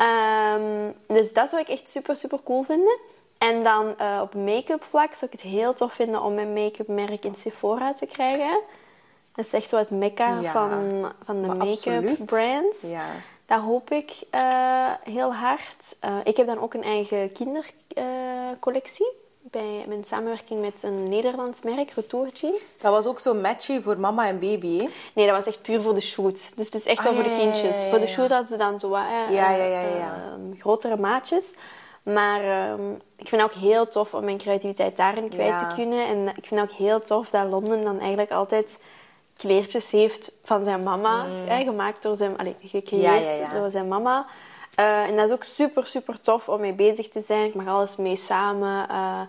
Ehm, 0.01 0.92
dus 1.07 1.32
dat 1.32 1.48
zou 1.48 1.62
ik 1.62 1.68
echt 1.68 1.88
super, 1.88 2.16
super 2.16 2.38
cool 2.44 2.62
vinden. 2.62 2.98
En 3.38 3.64
dan 3.64 3.98
eh, 3.98 4.20
op 4.22 4.34
make-up 4.34 4.82
vlak 4.82 5.14
zou 5.14 5.30
ik 5.30 5.40
het 5.40 5.51
heel 5.51 5.74
tof 5.74 5.92
vinden 5.92 6.22
om 6.22 6.34
mijn 6.34 6.53
make-up 6.53 6.88
merk 6.88 7.24
in 7.24 7.34
Sephora 7.34 7.92
te 7.92 8.07
krijgen. 8.07 8.61
Dat 9.34 9.44
is 9.44 9.53
echt 9.53 9.70
wel 9.70 9.80
het 9.80 9.90
mekka 9.90 10.40
Ja, 10.40 10.51
van, 10.51 11.12
van 11.24 11.42
de 11.42 11.48
make-up 11.48 12.26
brands. 12.26 12.80
Ja. 12.82 13.07
Dat 13.46 13.61
hoop 13.61 13.90
ik 13.90 14.11
eh, 14.30 14.92
heel 15.03 15.34
hard. 15.34 15.96
Eh, 16.01 16.16
ik 16.24 16.36
heb 16.36 16.46
dan 16.46 16.61
ook 16.61 16.74
een 16.74 16.84
eigen 16.84 17.32
kindercollectie. 17.32 19.12
Bij 19.43 19.84
mijn 19.88 20.05
samenwerking 20.05 20.61
met 20.61 20.82
een 20.82 21.03
Nederlands 21.09 21.62
merk, 21.62 21.91
Retour 21.91 22.28
Jeans. 22.32 22.76
Dat 22.80 22.93
was 22.93 23.07
ook 23.07 23.18
zo 23.18 23.34
matchy 23.34 23.80
voor 23.82 23.99
mama 24.01 24.26
en 24.26 24.38
baby, 24.38 24.76
hè? 24.78 24.88
Nee, 25.14 25.26
dat 25.26 25.36
was 25.36 25.47
echt 25.47 25.62
puur 25.62 25.80
voor 25.82 25.95
de 25.95 26.01
shoot. 26.01 26.57
Dus 26.57 26.66
het 26.66 26.74
is 26.74 26.84
echt 26.86 26.99
Ah, 26.99 27.05
wel 27.05 27.14
voor 27.14 27.22
ja, 27.24 27.28
de 27.28 27.34
ja, 27.36 27.45
ja, 27.47 27.51
kindjes. 27.53 27.82
ja, 27.82 27.88
Voor 27.88 28.01
de 28.01 28.07
shoot 28.07 28.28
hadden 28.30 28.49
ze 28.49 28.57
dan 28.57 28.80
zo 28.80 28.88
wat, 28.88 29.01
eh, 29.01 29.11
Ja, 29.11 29.26
eh, 29.26 29.32
ja, 29.34 29.51
ja, 29.64 29.80
ja, 29.80 29.97
ja. 29.97 30.14
eh, 30.53 30.61
grotere 30.61 30.97
maatjes. 30.97 31.55
Maar 32.03 32.41
ehm, 32.43 32.91
ik 33.16 33.28
vind 33.28 33.43
het 33.43 33.51
ook 33.51 33.57
heel 33.62 33.88
tof 33.88 34.14
om 34.14 34.24
mijn 34.24 34.38
creativiteit 34.38 34.97
daarin 34.97 35.28
kwijt 35.28 35.57
te 35.59 35.74
kunnen. 35.74 36.07
En 36.07 36.28
ik 36.36 36.47
vind 36.47 36.61
het 36.61 36.70
ook 36.70 36.76
heel 36.76 37.01
tof 37.03 37.30
dat 37.30 37.47
Londen 37.49 37.84
dan 37.84 37.99
eigenlijk 37.99 38.30
altijd 38.30 38.78
kleertjes 39.36 39.91
heeft 39.91 40.32
van 40.45 40.64
zijn 40.64 40.82
mama. 40.82 41.26
hè, 41.47 41.64
gemaakt 41.64 42.03
door 42.03 42.16
zijn... 42.16 42.36
Allee, 42.38 42.57
gecreëerd 42.62 43.41
Mm. 43.41 43.55
Door 43.61 43.70
zijn 43.70 43.88
mama. 43.88 44.26
Eh, 44.75 45.03
en 45.09 45.16
dat 45.16 45.27
is 45.27 45.33
ook 45.33 45.45
super, 45.45 45.87
super 45.87 46.21
tof 46.21 46.49
om 46.49 46.61
mee 46.61 46.73
bezig 46.73 47.09
te 47.09 47.21
zijn. 47.21 47.47
Ik 47.47 47.55
mag 47.55 47.66
alles 47.66 47.97
mee 47.97 48.16
samen 48.16 48.89
eh, 48.89 49.21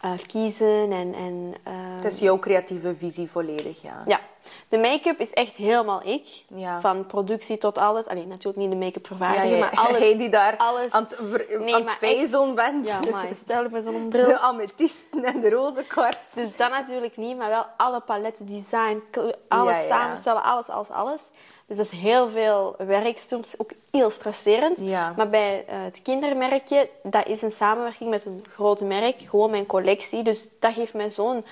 eh, 0.00 0.10
kiezen. 0.26 0.92
En, 0.92 1.14
en, 1.14 1.54
ehm, 1.64 1.76
Het 2.02 2.12
is 2.12 2.20
jouw 2.20 2.38
creatieve 2.38 2.94
visie 2.94 3.30
volledig, 3.30 3.82
ja. 3.82 4.02
ja, 4.06 4.20
de 4.68 4.78
make-up 4.78 5.20
is 5.20 5.32
echt 5.32 5.54
helemaal 5.54 6.02
ik. 6.06 6.26
Ja. 6.54 6.80
Van 6.80 7.06
productie 7.06 7.58
tot 7.58 7.78
alles. 7.78 8.06
Alleen 8.06 8.28
natuurlijk 8.28 8.56
niet 8.56 8.70
de 8.70 8.76
make-up 8.76 9.02
Ja, 9.02 9.08
vervaardigen, 9.16 9.48
ja, 9.48 9.54
ja. 9.56 9.60
maar 9.60 9.86
alles. 9.86 9.98
Jij 10.00 10.16
die 10.18 10.28
daar 10.28 10.56
alles- 10.56 10.90
aan 10.90 11.02
het, 11.02 11.16
ver- 11.28 11.46
Nee, 11.48 11.74
aan 11.74 11.80
het 11.80 11.84
maar 11.84 11.96
vijzelen 11.96 12.54
bent. 12.54 12.86
Ja, 12.88 12.98
maar 13.10 13.26
stel 13.42 13.62
je 13.62 13.70
voor 13.70 13.80
zo'n 13.82 14.08
bril. 14.10 14.26
De 14.26 14.38
amethysten 14.38 15.24
en 15.24 15.40
de 15.40 15.50
roze 15.50 15.82
kwarts. 15.84 16.32
Dus 16.34 16.56
dat 16.56 16.70
natuurlijk 16.70 17.16
niet, 17.16 17.36
maar 17.36 17.48
wel 17.48 17.66
alle 17.76 18.00
paletten, 18.00 18.46
design, 18.46 19.02
alles 19.48 19.86
samenstellen, 19.86 20.42
alles, 20.42 20.68
alles, 20.68 20.90
alles. 20.90 21.30
Dus 21.68 21.76
dat 21.76 21.86
is 21.92 21.98
heel 21.98 22.30
veel 22.30 22.74
werk, 22.78 23.18
soms 23.18 23.54
ook 23.58 23.70
heel 23.90 24.10
stresserend. 24.10 24.80
Ja. 24.80 25.12
Maar 25.16 25.28
bij 25.28 25.64
eh, 25.66 25.82
het 25.82 26.02
kindermerkje, 26.02 26.88
dat 27.02 27.26
is 27.26 27.42
een 27.42 27.50
samenwerking 27.50 28.10
met 28.10 28.24
een 28.24 28.44
groot 28.52 28.80
merk, 28.80 29.20
gewoon 29.20 29.50
mijn 29.50 29.66
collectie. 29.66 30.22
Dus 30.22 30.48
dat 30.60 30.72
geeft 30.72 30.94
mij 30.94 31.10
zo'n 31.10 31.44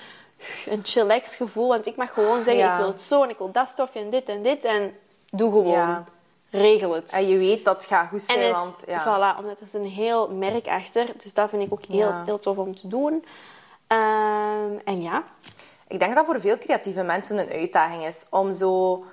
een 0.65 0.81
chillax 0.83 1.35
gevoel, 1.35 1.67
want 1.67 1.85
ik 1.85 1.95
mag 1.95 2.13
gewoon 2.13 2.43
zeggen, 2.43 2.63
Ja. 2.63 2.73
ik 2.73 2.79
wil 2.79 2.87
het 2.91 3.01
zo 3.01 3.23
en 3.23 3.29
ik 3.29 3.37
wil 3.37 3.51
dat 3.51 3.67
stofje 3.67 3.99
en 3.99 4.09
dit 4.09 4.29
en 4.29 4.41
dit. 4.41 4.65
En 4.65 4.97
doe 5.31 5.51
gewoon. 5.51 5.71
Ja. 5.71 6.03
Regel 6.49 6.93
het. 6.93 7.11
En 7.11 7.27
je 7.27 7.37
weet 7.37 7.65
dat 7.65 7.75
het 7.75 7.85
gaat 7.85 8.09
goed 8.09 8.21
zijn, 8.21 8.39
het, 8.39 8.51
want... 8.51 8.83
Ja. 8.87 9.03
voilà, 9.03 9.37
omdat 9.39 9.57
er 9.57 9.65
is 9.65 9.73
een 9.73 9.85
heel 9.85 10.29
merk 10.29 10.67
achter. 10.67 11.07
Dus 11.17 11.33
dat 11.33 11.49
vind 11.49 11.63
ik 11.63 11.71
ook 11.73 11.85
heel, 11.85 12.13
heel 12.25 12.39
tof 12.39 12.57
om 12.57 12.75
te 12.75 12.87
doen. 12.87 13.25
Ehm, 13.87 14.71
en 14.83 15.01
ja, 15.01 15.23
Ik 15.87 15.99
denk 15.99 16.15
dat 16.15 16.25
voor 16.25 16.39
veel 16.39 16.57
creatieve 16.57 17.03
mensen 17.03 17.37
een 17.37 17.49
uitdaging 17.49 18.05
is 18.05 18.25
om 18.29 18.53
zo... 18.53 19.03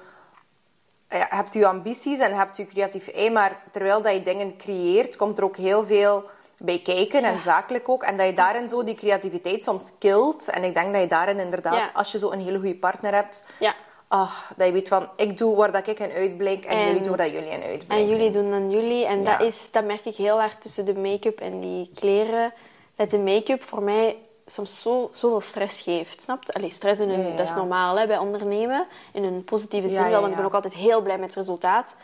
Ja, 1.15 1.21
je 1.21 1.27
hebt 1.37 1.55
je 1.55 1.67
ambities 1.67 2.19
en 2.19 2.35
hebt 2.35 2.57
je 2.57 2.67
creatief 2.67 3.09
ei, 3.09 3.31
maar 3.31 3.61
terwijl 3.71 4.03
dat 4.03 4.13
je 4.13 4.23
dingen 4.23 4.57
creëert, 4.57 5.17
komt 5.17 5.39
er 5.39 5.45
ook 5.45 5.57
heel 5.57 5.85
veel 5.85 6.25
bij 6.59 6.79
kijken 6.85 7.25
en 7.25 7.39
zakelijk 7.39 7.89
ook. 7.89 8.03
En 8.03 8.17
dat 8.17 8.27
je 8.27 8.35
daarin 8.35 8.69
zo 8.69 8.85
die 8.85 8.95
creativiteit 8.95 9.63
soms 9.65 9.93
kilt. 9.99 10.49
En 10.49 10.65
ik 10.65 10.75
denk 10.75 10.93
dat 10.93 11.01
je 11.03 11.09
daarin 11.09 11.39
inderdaad, 11.39 11.75
Ja. 11.75 11.91
als 11.95 12.13
je 12.13 12.19
zo 12.19 12.31
een 12.31 12.41
hele 12.41 12.59
goede 12.59 12.75
partner 12.75 13.15
hebt, 13.15 13.45
ja. 13.61 13.75
ah, 14.09 14.31
dat 14.57 14.67
je 14.67 14.73
weet 14.73 14.89
van, 14.89 15.09
ik 15.17 15.39
doe 15.39 15.57
waar 15.57 15.73
dat 15.73 15.87
ik 15.87 15.99
in 15.99 16.11
uitblink 16.13 16.65
en, 16.65 16.77
En- 16.77 16.85
jullie 16.87 17.01
doen 17.01 17.17
waar 17.17 17.27
dat 17.27 17.35
jullie 17.35 17.51
in 17.51 17.63
uitblinken. 17.63 17.97
En 17.99 18.07
jullie 18.09 18.31
doen 18.31 18.51
dan 18.51 18.71
jullie. 18.71 19.07
En 19.07 19.23
Ja. 19.23 19.37
dat, 19.37 19.47
is, 19.47 19.71
dat 19.71 19.85
merk 19.85 20.05
ik 20.05 20.17
heel 20.17 20.41
hard 20.41 20.61
tussen 20.61 20.85
de 20.85 20.95
make-up 20.95 21.41
en 21.41 21.61
die 21.61 21.91
kleren. 21.95 22.53
dat 22.97 23.11
de 23.11 23.19
make-up 23.19 23.63
voor 23.63 23.83
mij 23.83 24.17
soms 24.47 24.83
zo, 24.83 25.11
zoveel 25.13 25.41
stress 25.41 25.81
geeft. 25.81 26.23
Snap 26.23 26.45
je? 26.45 26.53
Allee, 26.53 26.73
stress 26.73 27.01
in 27.01 27.11
een, 27.11 27.21
Ja, 27.21 27.29
ja, 27.29 27.37
dat 27.37 27.47
is 27.47 27.55
normaal 27.55 27.99
hè, 27.99 28.07
bij 28.07 28.19
ondernemen. 28.19 28.87
In 29.13 29.25
een 29.25 29.45
positieve 29.45 29.89
zin 29.89 30.03
wel, 30.11 30.21
want 30.21 30.31
ik 30.31 30.37
ben 30.37 30.45
ook 30.45 30.55
altijd 30.55 30.75
heel 30.75 31.01
blij 31.03 31.19
met 31.19 31.27
het 31.27 31.37
resultaat. 31.37 31.95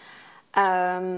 Ehm, 0.51 1.13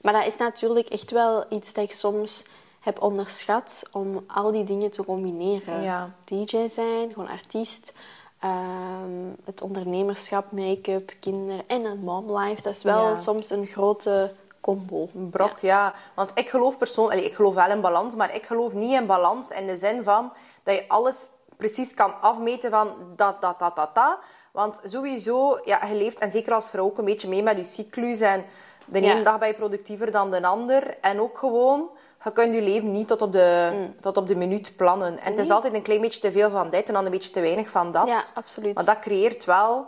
maar 0.00 0.12
dat 0.12 0.26
is 0.26 0.36
natuurlijk 0.36 0.88
echt 0.88 1.10
wel 1.10 1.44
iets 1.48 1.72
dat 1.72 1.84
ik 1.84 1.92
soms 1.92 2.44
heb 2.80 3.02
onderschat 3.02 3.82
om 3.92 4.24
al 4.26 4.50
die 4.52 4.64
dingen 4.64 4.90
te 4.90 5.04
combineren. 5.04 5.82
DJ 6.24 6.68
zijn, 6.68 7.12
gewoon 7.12 7.28
artiest. 7.28 7.92
ehm, 8.40 9.30
het 9.44 9.62
ondernemerschap, 9.62 10.52
make-up, 10.52 11.14
kinderen 11.20 11.62
en 11.66 11.84
een 11.84 11.98
mom 11.98 12.38
life. 12.38 12.62
Dat 12.62 12.76
is 12.76 12.82
wel 12.82 13.18
soms 13.20 13.50
een 13.50 13.66
grote 13.66 14.34
combo. 14.66 15.08
brok, 15.12 15.58
ja. 15.58 15.94
Want 16.14 16.30
ik 16.34 16.48
geloof 16.48 16.78
persoonlijk, 16.78 17.20
ik 17.20 17.34
geloof 17.34 17.54
wel 17.54 17.70
in 17.70 17.80
balans, 17.80 18.14
maar 18.14 18.34
ik 18.34 18.46
geloof 18.46 18.72
niet 18.72 18.92
in 18.92 19.06
balans 19.06 19.50
in 19.50 19.66
de 19.66 19.76
zin 19.76 20.04
van 20.04 20.32
dat 20.62 20.74
je 20.74 20.84
alles 20.88 21.28
precies 21.56 21.94
kan 21.94 22.20
afmeten 22.20 22.70
van 22.70 22.88
dat, 23.16 23.40
dat, 23.40 23.58
dat, 23.58 23.76
dat, 23.76 23.94
dat. 23.94 24.18
Want 24.52 24.80
sowieso, 24.84 25.58
ja, 25.64 25.84
je 25.86 25.94
leeft, 25.94 26.18
en 26.18 26.30
zeker 26.30 26.52
als 26.54 26.70
vrouw 26.70 26.84
ook 26.84 26.98
een 26.98 27.04
beetje 27.04 27.28
mee 27.28 27.42
met 27.42 27.56
je 27.56 27.64
cyclus. 27.64 28.20
En 28.20 28.44
de 28.84 29.00
Ja. 29.00 29.12
ene 29.14 29.22
dag 29.22 29.38
ben 29.38 29.48
je 29.48 29.54
productiever 29.54 30.10
dan 30.10 30.30
de 30.30 30.42
ander. 30.46 30.96
En 31.00 31.20
ook 31.20 31.38
gewoon, 31.38 31.88
je 32.24 32.32
kunt 32.32 32.54
je 32.54 32.60
leven 32.62 32.90
niet 32.92 33.08
tot 33.08 33.22
op 33.22 33.32
de, 33.32 33.70
Mm. 33.72 33.94
tot 34.00 34.16
op 34.16 34.26
de 34.26 34.36
minuut 34.36 34.72
plannen. 34.76 35.18
En 35.18 35.30
het 35.30 35.38
is 35.40 35.50
altijd 35.50 35.74
een 35.74 35.82
klein 35.82 36.00
beetje 36.00 36.20
te 36.20 36.32
veel 36.32 36.50
van 36.50 36.70
dit 36.70 36.88
en 36.88 36.94
dan 36.94 37.04
een 37.04 37.10
beetje 37.10 37.30
te 37.30 37.40
weinig 37.40 37.68
van 37.68 37.92
dat. 37.92 38.08
Ja, 38.08 38.22
absoluut. 38.34 38.74
Maar 38.74 38.84
dat 38.84 38.98
creëert 38.98 39.44
wel, 39.44 39.86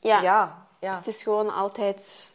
Ja. 0.00 0.20
ja, 0.20 0.66
ja. 0.78 0.96
Het 0.96 1.06
is 1.06 1.22
gewoon 1.22 1.54
altijd 1.54 2.32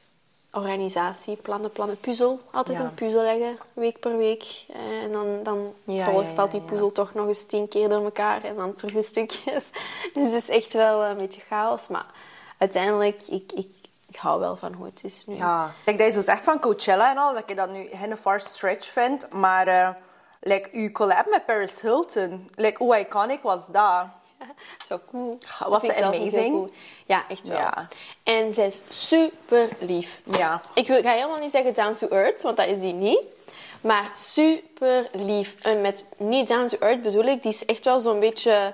organisatie, 0.52 1.36
plannen, 1.36 1.72
plannen, 1.72 2.00
puzzel. 2.00 2.40
Altijd 2.52 2.78
Ja. 2.78 2.84
een 2.84 2.94
puzzel 2.94 3.22
leggen, 3.22 3.58
week 3.74 4.00
per 4.00 4.18
week. 4.18 4.44
Eh, 4.68 5.04
En 5.04 5.12
dan, 5.12 5.44
dan 5.44 5.74
Ja, 5.84 6.06
volgt, 6.06 6.28
ja, 6.28 6.34
valt 6.34 6.52
die 6.52 6.62
puzzel 6.62 6.92
toch 6.92 7.14
nog 7.14 7.28
eens 7.28 7.46
tien 7.46 7.68
keer 7.68 7.90
door 7.90 8.04
elkaar 8.04 8.44
en 8.44 8.56
dan 8.56 8.76
terug 8.76 8.94
in 8.94 9.04
stukjes. 9.04 9.70
Dus 10.14 10.32
het 10.32 10.44
is 10.44 10.50
echt 10.50 10.74
wel 10.74 11.04
een 11.04 11.18
beetje 11.18 11.42
chaos. 11.48 11.88
Maar 11.88 12.06
uiteindelijk, 12.58 13.22
ik, 13.28 13.52
ik, 13.52 13.68
ik 14.08 14.16
hou 14.16 14.40
wel 14.40 14.56
van 14.56 14.74
hoe 14.74 14.86
het 14.86 15.04
is 15.04 15.24
nu. 15.28 15.36
Ja, 15.36 15.74
kijk, 15.86 15.98
dat 15.98 16.08
je 16.08 16.14
zo 16.14 16.22
zegt 16.22 16.44
van 16.44 16.60
Coachella 16.60 17.12
en 17.12 17.18
al, 17.18 17.34
dat 17.34 17.44
je 17.48 17.56
dat 17.56 17.70
nu 17.70 17.88
geen 17.94 18.18
far 18.18 18.40
stretch 18.40 18.88
vindt, 18.88 19.30
maar 19.34 19.68
eh 19.68 19.90
like, 20.42 20.70
uw 20.72 20.92
collab 20.92 21.26
met 21.30 21.46
Paris 21.46 21.82
Hilton, 21.82 22.50
like, 22.56 22.84
hoe 22.84 23.00
iconic 23.00 23.42
was 23.42 23.68
dat? 23.68 24.06
Zo 24.90 25.00
cool. 25.12 25.38
Was 25.68 25.84
ze 25.84 26.04
amazing? 26.04 26.52
cool. 26.52 26.72
Ja, 27.06 27.24
echt 27.30 27.48
wel. 27.48 27.58
Ja. 27.58 27.88
En 28.24 28.54
zij 28.54 28.68
is 28.68 28.82
super 28.90 29.70
lief. 29.80 30.22
Ja. 30.38 30.62
Ik 30.74 30.88
wil, 30.88 31.02
ga 31.02 31.12
helemaal 31.12 31.40
niet 31.40 31.52
zeggen 31.52 31.74
down 31.74 31.94
to 31.94 32.08
earth, 32.08 32.42
want 32.42 32.58
dat 32.58 32.68
is 32.68 32.80
die 32.80 32.94
niet. 32.94 33.24
Maar 33.82 34.12
super 34.14 35.10
lief. 35.12 35.56
En 35.62 35.82
met 35.82 36.06
niet 36.18 36.48
down 36.48 36.68
to 36.68 36.78
earth 36.80 37.02
bedoel 37.02 37.24
ik, 37.24 37.44
die 37.44 37.52
is 37.52 37.66
echt 37.66 37.86
wel 37.86 38.00
zo'n 38.00 38.20
beetje... 38.20 38.74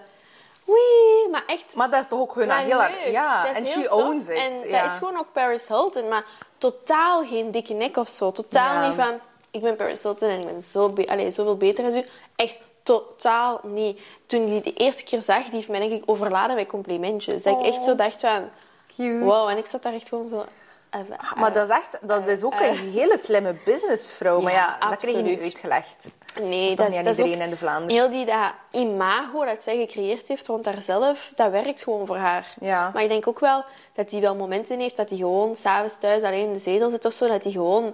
Wee, 0.66 1.28
maar 1.32 1.43
echt... 1.47 1.76
Maar 1.76 1.89
dat 1.89 2.01
is 2.01 2.07
toch 2.07 2.20
ook 2.20 2.36
hun 2.36 2.51
heel 2.51 2.84
erg... 2.84 3.11
Ja, 3.11 3.53
en 3.55 3.66
she 3.66 3.93
owns 3.95 4.28
it. 4.28 4.38
En 4.38 4.70
ja. 4.70 4.82
dat 4.82 4.91
is 4.91 4.97
gewoon 4.97 5.18
ook 5.18 5.32
Paris 5.32 5.68
Hilton, 5.68 6.07
maar 6.07 6.26
totaal 6.57 7.26
geen 7.26 7.51
dikke 7.51 7.74
nek 7.74 7.97
of 7.97 8.09
zo. 8.09 8.32
Totaal 8.32 8.82
Ja. 8.82 8.88
niet 8.88 8.95
van, 8.95 9.20
ik 9.51 9.61
ben 9.61 9.76
Paris 9.76 10.01
Hilton 10.03 10.30
en 10.30 10.39
ik 10.39 10.45
ben 10.45 10.63
zo 10.63 10.88
be 10.88 11.07
allee, 11.07 11.32
zoveel 11.32 11.57
beter 11.57 11.89
dan 11.89 11.99
u. 11.99 12.05
Echt 12.36 12.57
totaal 12.86 13.59
niet. 13.63 14.01
Toen 14.25 14.45
die 14.45 14.61
de 14.61 14.73
eerste 14.73 15.03
keer 15.03 15.21
zag, 15.21 15.43
die 15.43 15.53
heeft 15.53 15.67
mij 15.69 15.79
denk 15.79 15.91
ik 15.91 16.03
overladen 16.05 16.55
met 16.55 16.67
complimentjes. 16.67 17.43
Dat 17.43 17.59
ik 17.59 17.65
echt 17.65 17.83
zo 17.83 17.95
dacht 17.95 18.21
van, 18.21 18.49
Cute. 18.95 19.25
wow. 19.25 19.49
En 19.49 19.57
ik 19.57 19.65
zat 19.65 19.83
daar 19.83 19.93
echt 19.93 20.07
gewoon 20.09 20.27
zo... 20.27 20.45
eh, 20.89 20.99
Ah, 21.17 21.33
Maar 21.39 21.53
dat 21.53 21.69
is 21.69 21.75
echt... 21.75 21.97
Dat 22.01 22.27
is 22.27 22.43
ook 22.43 22.53
een 22.59 22.91
hele 22.91 23.17
slimme 23.17 23.55
businessvrouw. 23.65 24.39
maar 24.41 24.53
Ja, 24.53 24.77
dat 24.89 24.97
kreeg 24.97 25.15
je 25.15 25.21
niet 25.21 25.41
uitgelegd. 25.41 26.07
Nee, 26.41 26.75
dat, 26.75 26.88
niet 26.89 26.97
aan 26.97 27.03
dat 27.03 27.13
is 27.13 27.19
iedereen 27.19 27.38
ook 27.39 27.43
in 27.45 27.49
de 27.49 27.57
Vlaanders. 27.57 27.93
Heel 27.93 28.09
die 28.09 28.25
dat 28.25 28.53
imago 28.71 29.45
dat 29.45 29.63
zij 29.63 29.77
gecreëerd 29.77 30.27
heeft 30.27 30.47
rond 30.47 30.65
haarzelf, 30.65 31.31
dat 31.36 31.51
werkt 31.51 31.83
gewoon 31.83 32.05
voor 32.05 32.17
haar. 32.17 32.53
Ja. 32.59 32.89
Maar 32.93 33.03
ik 33.03 33.09
denk 33.09 33.27
ook 33.27 33.39
wel 33.39 33.63
dat 33.93 34.11
hij 34.11 34.21
wel 34.21 34.36
momenten 34.36 34.79
heeft 34.79 34.97
dat 34.97 35.09
hij 35.09 35.17
gewoon 35.17 35.55
s'avonds 35.55 35.97
thuis 35.97 36.23
alleen 36.23 36.47
in 36.47 36.53
de 36.53 36.59
zetel 36.59 36.89
zit 36.89 37.05
of 37.05 37.13
zo, 37.13 37.27
dat 37.27 37.43
hij 37.43 37.51
gewoon 37.51 37.93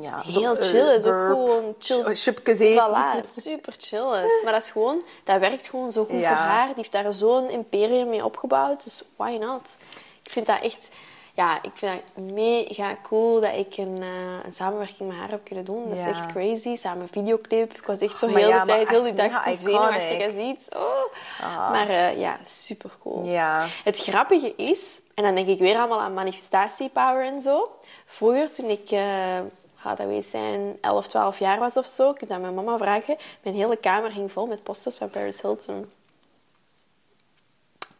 Ja, 0.00 0.20
heel 0.24 0.54
zo, 0.54 0.56
chill 0.60 0.88
eh, 0.88 0.94
is. 0.94 1.04
Ook 1.04 1.12
gewoon 1.14 1.74
chill. 1.78 2.14
ch- 2.14 2.22
chipjes 2.22 2.58
eten. 2.58 2.88
Voilà, 2.88 3.28
super 3.40 3.74
chill 3.78 4.24
is. 4.24 4.42
Maar 4.44 4.52
dat 4.52 4.62
is 4.62 4.70
gewoon, 4.70 5.02
dat 5.24 5.40
werkt 5.40 5.68
gewoon 5.68 5.92
zo 5.92 6.04
goed 6.04 6.20
Ja. 6.20 6.28
voor 6.28 6.36
haar. 6.36 6.66
Die 6.66 6.74
heeft 6.76 6.92
daar 6.92 7.12
zo'n 7.12 7.50
imperium 7.50 8.08
mee 8.08 8.24
opgebouwd, 8.24 8.84
dus 8.84 9.02
why 9.16 9.36
not? 9.40 9.76
Ik 10.22 10.30
vind 10.30 10.46
dat 10.46 10.60
echt, 10.60 10.90
ja, 11.34 11.62
ik 11.62 11.70
vind 11.74 11.92
dat 12.14 12.24
mega 12.24 12.96
cool 13.02 13.40
dat 13.40 13.52
ik 13.54 13.76
een, 13.76 13.98
eh, 14.00 14.44
een 14.44 14.54
samenwerking 14.54 15.08
met 15.08 15.18
haar 15.18 15.30
heb 15.30 15.44
kunnen 15.44 15.64
doen. 15.64 15.88
Dat 15.88 15.98
is 15.98 16.04
echt 16.04 16.26
crazy. 16.26 16.76
Samen 16.76 17.08
videoclip. 17.08 17.72
Ik 17.74 17.86
was 17.86 17.98
echt 17.98 18.18
zo 18.18 18.26
Maar 18.26 18.38
heel 18.40 18.48
ja, 18.48 18.60
de 18.60 18.66
tijd, 18.66 18.88
heel 18.88 19.02
die 19.02 19.14
dag 19.14 19.42
zo 19.42 19.54
zenuwachtig 19.56 20.24
als 20.26 20.34
iets. 20.34 20.68
Oh. 20.76 21.70
Maar 21.70 21.88
eh, 21.88 22.18
ja, 22.18 22.38
super 22.44 22.90
cool. 23.02 23.24
Ja. 23.24 23.66
Het 23.84 23.98
grappige 23.98 24.54
is, 24.56 25.00
en 25.14 25.24
dan 25.24 25.34
denk 25.34 25.48
ik 25.48 25.58
weer 25.58 25.76
allemaal 25.76 26.00
aan 26.00 26.14
manifestatiepower 26.14 27.24
en 27.24 27.42
zo. 27.42 27.70
Vroeger, 28.06 28.50
toen 28.50 28.68
ik, 28.68 28.90
eh 28.90 29.38
gaat 29.82 29.96
dat 29.96 30.06
wees 30.06 30.30
zijn, 30.30 30.78
11, 30.80 31.08
12 31.08 31.38
jaar 31.38 31.58
was 31.58 31.76
of 31.76 31.86
zo, 31.86 32.10
ik 32.10 32.20
heb 32.20 32.28
dat 32.28 32.40
mijn 32.40 32.54
mama 32.54 32.78
vragen. 32.78 33.16
Mijn 33.42 33.54
hele 33.54 33.76
kamer 33.76 34.10
ging 34.10 34.32
vol 34.32 34.46
met 34.46 34.62
posters 34.62 34.96
van 34.96 35.10
Paris 35.10 35.40
Hilton. 35.40 35.92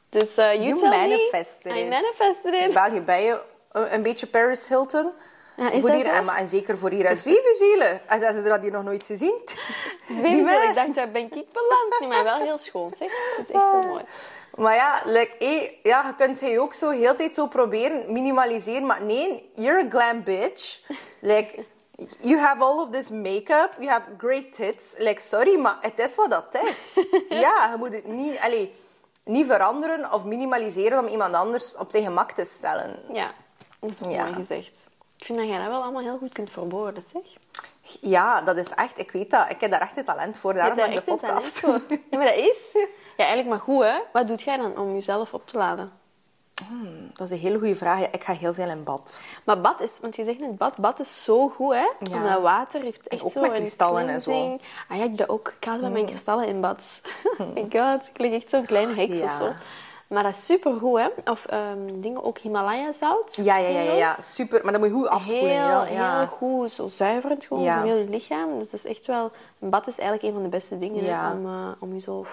Dus 0.08 0.36
eh 0.36 0.52
you, 0.52 0.64
You 0.64 0.78
tell 0.78 0.88
manifested 0.88 1.72
me. 1.72 1.80
I 1.80 1.88
manifested 1.88 2.54
In 2.54 2.68
it. 2.68 2.72
België 2.72 3.00
ben 3.00 3.22
je 3.22 3.40
een, 3.72 3.94
een 3.94 4.02
beetje 4.02 4.26
Paris 4.26 4.68
Hilton. 4.68 5.10
Ja, 5.56 5.70
is 5.70 5.80
voor 5.80 5.90
dat 5.90 6.02
hier, 6.02 6.24
zo? 6.24 6.30
en, 6.30 6.48
zeker 6.48 6.78
voor 6.78 6.90
hier 6.90 7.04
en 7.04 7.16
Zwevenzielen. 7.16 8.08
En 8.08 8.34
ze 8.34 8.42
dat 8.42 8.60
hier 8.60 8.70
nog 8.70 8.84
nooit 8.84 9.04
gezien. 9.04 9.34
Zweven 10.08 10.30
ze, 10.30 10.42
mensen. 10.42 10.68
ik 10.68 10.74
dacht, 10.74 10.94
daar 10.94 11.10
ben 11.10 11.22
ik 11.22 11.30
beland. 11.30 11.96
Nee, 12.00 12.08
maar 12.08 12.24
wel 12.24 12.38
heel 12.38 12.58
schoon, 12.58 12.90
zeg. 12.90 13.08
Het 13.36 13.48
is 13.48 13.54
echt 13.54 13.70
heel 13.70 13.82
mooi. 13.82 14.04
Maar 14.54 14.74
ja, 14.74 15.02
like, 15.04 15.36
eh, 15.38 15.70
ja, 15.82 16.06
je 16.06 16.14
kunt 16.14 16.40
je 16.40 16.60
ook 16.60 16.74
zo 16.74 16.90
heel 16.90 17.16
tijd 17.16 17.34
zo 17.34 17.46
proberen 17.46 18.12
minimaliseren. 18.12 18.86
Maar 18.86 19.02
nee, 19.02 19.50
you're 19.54 19.84
a 19.84 19.88
glam 19.88 20.22
bitch. 20.22 20.80
Like, 21.20 21.64
you 22.20 22.38
have 22.38 22.62
all 22.62 22.78
of 22.80 22.90
this 22.90 23.08
make-up. 23.10 23.70
You 23.78 23.88
have 23.88 24.08
great 24.18 24.52
tits. 24.52 24.94
Like, 24.98 25.20
sorry, 25.20 25.58
maar 25.58 25.76
het 25.80 25.98
is 25.98 26.14
wat 26.14 26.30
dat 26.30 26.54
is. 26.64 27.04
ja, 27.28 27.70
je 27.70 27.76
moet 27.78 27.92
het 27.92 28.06
niet, 28.06 28.38
allee, 28.40 28.74
niet 29.24 29.46
veranderen 29.46 30.12
of 30.12 30.24
minimaliseren 30.24 30.98
om 30.98 31.06
iemand 31.06 31.34
anders 31.34 31.76
op 31.76 31.90
zijn 31.90 32.02
gemak 32.04 32.32
te 32.32 32.44
stellen. 32.44 32.98
Ja, 33.12 33.30
dat 33.80 33.90
is 33.90 33.98
Ja. 34.08 34.22
mooi 34.22 34.34
gezegd. 34.34 34.86
Ik 35.16 35.24
vind 35.24 35.38
dat 35.38 35.48
jij 35.48 35.58
dat 35.58 35.66
wel 35.66 35.82
allemaal 35.82 36.02
heel 36.02 36.18
goed 36.18 36.32
kunt 36.32 36.50
verwoorden, 36.50 37.04
zeg. 37.12 37.22
Ja, 38.00 38.40
dat 38.40 38.56
is 38.56 38.70
echt, 38.70 38.98
ik 38.98 39.10
weet 39.10 39.30
dat. 39.30 39.50
Ik 39.50 39.60
heb 39.60 39.70
daar 39.70 39.80
echt 39.80 39.96
een 39.96 40.04
talent 40.04 40.36
voor. 40.38 40.54
Daarom 40.54 40.76
daar 40.76 40.88
ben 40.88 40.96
ik 40.98 41.04
de 41.04 41.10
podcast. 41.10 41.60
Ja, 42.10 42.16
maar 42.18 42.26
dat 42.26 42.36
is... 42.36 42.70
Ja, 43.16 43.24
eigenlijk 43.24 43.48
maar 43.48 43.58
goed, 43.74 43.82
hè. 43.84 43.98
Wat 44.12 44.28
doet 44.28 44.42
jij 44.42 44.56
dan 44.56 44.78
om 44.78 44.92
jezelf 44.92 45.34
op 45.34 45.46
te 45.46 45.56
laden? 45.56 45.92
Dat 47.14 47.30
is 47.30 47.30
een 47.30 47.42
hele 47.42 47.58
goede 47.58 47.76
vraag. 47.76 48.10
Ik 48.10 48.24
ga 48.24 48.32
heel 48.32 48.54
veel 48.54 48.68
in 48.68 48.84
bad. 48.84 49.20
Maar 49.44 49.60
bad 49.60 49.80
is... 49.80 49.98
Want 50.00 50.16
je 50.16 50.24
zegt 50.24 50.38
net, 50.38 50.56
bad, 50.56 50.76
bad 50.76 51.00
is 51.00 51.24
zo 51.24 51.48
goed, 51.48 51.72
hè. 51.72 51.90
Ja. 52.10 52.16
Omdat 52.16 52.40
water 52.40 52.80
heeft 52.82 53.08
echt 53.08 53.22
ook 53.22 53.30
zo 53.30 53.40
met 53.40 53.52
kristallen 53.52 54.08
en 54.08 54.20
zo. 54.20 54.58
Ah 54.88 54.98
ja, 54.98 55.02
ik 55.04 55.08
doe 55.08 55.16
dat 55.16 55.28
ook. 55.28 55.54
Ik 55.58 55.64
haal 55.64 55.80
wel 55.80 55.90
mijn 55.90 56.06
kristallen 56.06 56.46
in 56.46 56.60
bad. 56.60 57.00
oh 57.38 57.54
my 57.54 57.66
god, 57.70 58.08
ik 58.08 58.18
lig 58.18 58.32
echt 58.32 58.50
zo'n 58.50 58.66
kleine 58.66 58.94
heks 58.94 59.18
Ja. 59.18 59.24
of 59.24 59.32
zo. 59.32 59.52
Maar 60.06 60.22
dat 60.22 60.32
is 60.32 60.44
super 60.44 60.72
goed, 60.72 60.98
hè. 60.98 61.30
Of 61.30 61.46
ehm, 61.46 62.00
dingen, 62.00 62.24
ook 62.24 62.38
Himalaya-zout. 62.38 63.36
Ja, 63.42 63.56
ja, 63.56 63.68
ja, 63.68 63.80
ja, 63.80 63.92
ja, 63.92 64.16
super. 64.20 64.60
Maar 64.62 64.72
dan 64.72 64.80
moet 64.80 64.90
je 64.90 64.96
goed 64.96 65.08
afspoelen. 65.08 65.48
Heel, 65.48 65.94
ja. 65.94 66.18
heel 66.18 66.26
goed, 66.26 66.70
zo 66.70 66.88
zuiverend 66.88 67.44
gewoon 67.44 67.72
voor 67.72 67.82
heel 67.82 67.96
je 67.96 68.08
lichaam. 68.08 68.58
Dus 68.58 68.70
dat 68.70 68.84
is 68.84 68.90
echt 68.90 69.06
wel... 69.06 69.30
Een 69.60 69.70
bad 69.70 69.86
is 69.86 69.98
eigenlijk 69.98 70.28
een 70.28 70.34
van 70.34 70.42
de 70.42 70.56
beste 70.56 70.78
dingen, 70.78 71.04
hè, 71.04 71.30
om, 71.30 71.46
eh, 71.46 71.68
om 71.78 71.94
je 71.94 72.00
zo... 72.00 72.26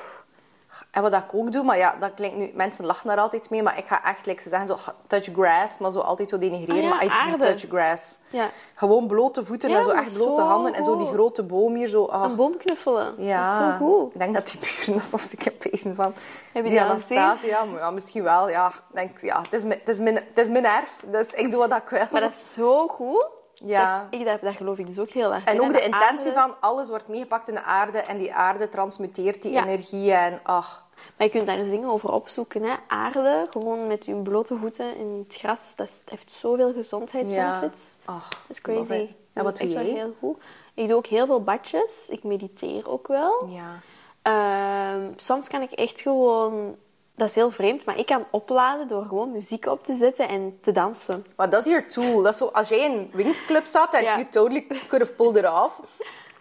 En 0.92 1.02
wat 1.02 1.14
ik 1.14 1.34
ook 1.34 1.52
doe, 1.52 1.64
maar 1.64 1.78
ja, 1.78 1.96
dat 2.00 2.14
klinkt 2.14 2.38
nu... 2.38 2.52
Mensen 2.54 2.86
lachen 2.86 3.08
daar 3.08 3.18
altijd 3.18 3.50
mee, 3.50 3.64
maar 3.64 3.78
ik 3.78 3.86
ga 3.86 4.04
echt, 4.04 4.26
like, 4.26 4.42
ze 4.42 4.50
zeggen 4.50 4.68
zo, 4.68 4.78
touch 5.08 5.30
grass, 5.34 5.78
maar 5.78 5.92
zo 5.92 6.00
altijd 6.00 6.30
zo 6.30 6.38
denigreren. 6.38 6.76
Ah 6.76 6.82
ja, 6.82 6.90
maar 6.90 7.04
I 7.04 7.08
do 7.08 7.14
aarde. 7.14 7.46
touch 7.46 7.66
grass. 7.70 8.18
Ja, 8.30 8.50
Gewoon 8.76 9.08
blote 9.08 9.46
voeten 9.46 9.70
Ja, 9.70 9.78
en 9.78 9.84
zo 9.84 9.90
echt 9.90 10.14
blote 10.14 10.42
zo 10.42 10.48
handen. 10.48 10.74
En 10.74 10.84
zo 10.84 10.98
die 10.98 11.08
grote 11.08 11.44
boom 11.44 11.76
hier 11.76 11.88
zo. 11.88 12.06
ah. 12.06 12.24
een 12.24 12.36
boom 12.36 12.58
knuffelen. 12.58 13.14
Ja, 13.18 13.44
Dat 13.46 13.54
is 13.54 13.58
zo 13.80 13.86
goed. 13.86 14.14
ik 14.14 14.20
denk 14.20 14.34
dat 14.34 14.48
die 14.48 14.60
buren 14.60 14.94
dat 14.94 15.06
soms 15.06 15.34
ik 15.34 15.42
heb 15.42 15.60
pezen 15.60 15.96
van. 15.96 16.14
Heb 16.54 16.64
je 16.64 16.70
die 16.70 16.82
al 16.82 16.90
Anastasia, 16.90 17.64
maar 17.64 17.80
ja, 17.80 17.92
misschien 17.92 18.24
wel. 18.24 18.50
Ja, 18.50 18.68
ik 18.68 18.84
denk, 18.94 19.20
ja, 19.20 19.42
het, 19.42 19.54
is 19.54 19.64
mijn, 19.64 19.80
het, 19.80 19.90
is 19.90 20.00
mijn, 20.00 20.16
het 20.16 20.38
is 20.38 20.50
mijn 20.50 20.66
erf, 20.66 21.04
dus 21.08 21.34
ik 21.34 21.52
doe 21.52 21.68
wat 21.68 21.82
ik 21.82 21.90
wil. 21.90 22.06
Maar 22.12 22.22
dat 22.22 22.32
is 22.32 22.54
zo 22.54 22.88
goed. 22.88 23.38
Ja. 23.66 24.08
Dat, 24.12 24.20
ik, 24.20 24.26
dat, 24.26 24.42
dat 24.42 24.56
geloof 24.56 24.78
ik 24.78 24.86
dus 24.86 25.00
ook 25.00 25.10
heel 25.10 25.34
erg. 25.34 25.44
En 25.44 25.54
in, 25.56 25.62
ook 25.62 25.74
de 25.74 25.82
intentie 25.84 26.28
aarde- 26.28 26.32
van 26.34 26.56
alles 26.60 26.90
wordt 26.90 27.08
meegepakt 27.08 27.48
in 27.48 27.54
de 27.54 27.64
aarde 27.64 27.98
en 27.98 28.18
die 28.18 28.34
aarde 28.34 28.70
transmuteert 28.70 29.42
die 29.42 29.52
Ja. 29.52 29.66
energie 29.66 30.12
en 30.14 30.40
ach. 30.44 30.88
Maar 31.18 31.28
je 31.28 31.34
kunt 31.34 31.48
daar 31.48 31.58
eens 31.58 31.70
dingen 31.70 31.90
over 31.90 32.12
opzoeken. 32.12 32.64
Hè. 32.64 32.74
Aarde, 32.88 33.48
gewoon 33.50 33.88
met 33.88 34.06
je 34.06 34.16
blote 34.16 34.58
voeten 34.58 34.96
in 34.98 35.26
het 35.28 35.38
gras, 35.38 35.76
dat 35.76 36.04
heeft 36.10 36.32
zoveel 36.32 36.74
gezondheidsbenefits. 36.74 37.82
Ach, 38.06 38.30
Dat 38.30 38.40
is 38.48 38.62
crazy. 38.62 38.88
Dus 39.34 39.44
wat 39.44 39.44
dat 39.44 39.60
is 39.60 39.74
doe 39.74 39.84
wel 39.84 39.92
jij? 39.92 39.94
heel 39.96 40.16
goed. 40.20 40.38
Ik 40.74 40.88
doe 40.88 40.98
ook 40.98 41.06
heel 41.06 41.26
veel 41.26 41.44
badjes. 41.44 42.08
Ik 42.10 42.24
mediteer 42.24 42.90
ook 42.90 43.08
wel. 43.08 43.48
Ja. 43.48 43.80
Ehm, 44.22 45.12
soms 45.16 45.48
kan 45.48 45.62
ik 45.62 45.72
echt 45.72 46.02
gewoon... 46.02 46.76
Dat 47.20 47.28
is 47.28 47.36
heel 47.36 47.52
vreemd, 47.52 47.86
maar 47.86 47.98
ik 47.98 48.06
kan 48.06 48.26
opladen 48.32 48.88
door 48.88 49.06
gewoon 49.06 49.32
muziek 49.32 49.66
op 49.66 49.84
te 49.84 49.94
zetten 49.94 50.28
en 50.30 50.58
te 50.62 50.72
dansen. 50.72 51.26
Maar 51.36 51.50
dat 51.50 51.60
is 51.66 51.72
your 51.72 51.88
tool. 51.88 52.22
Dat 52.22 52.32
is 52.34 52.38
zo, 52.38 52.46
als 52.46 52.70
jij 52.70 52.80
in 52.80 53.10
Wings 53.14 53.46
Club 53.46 53.66
zat 53.66 53.94
en 53.94 54.04
Ja. 54.04 54.14
you 54.16 54.28
totally 54.30 54.66
could 54.88 55.00
have 55.08 55.14
pulled 55.14 55.36
it 55.38 55.50
off. 55.64 55.80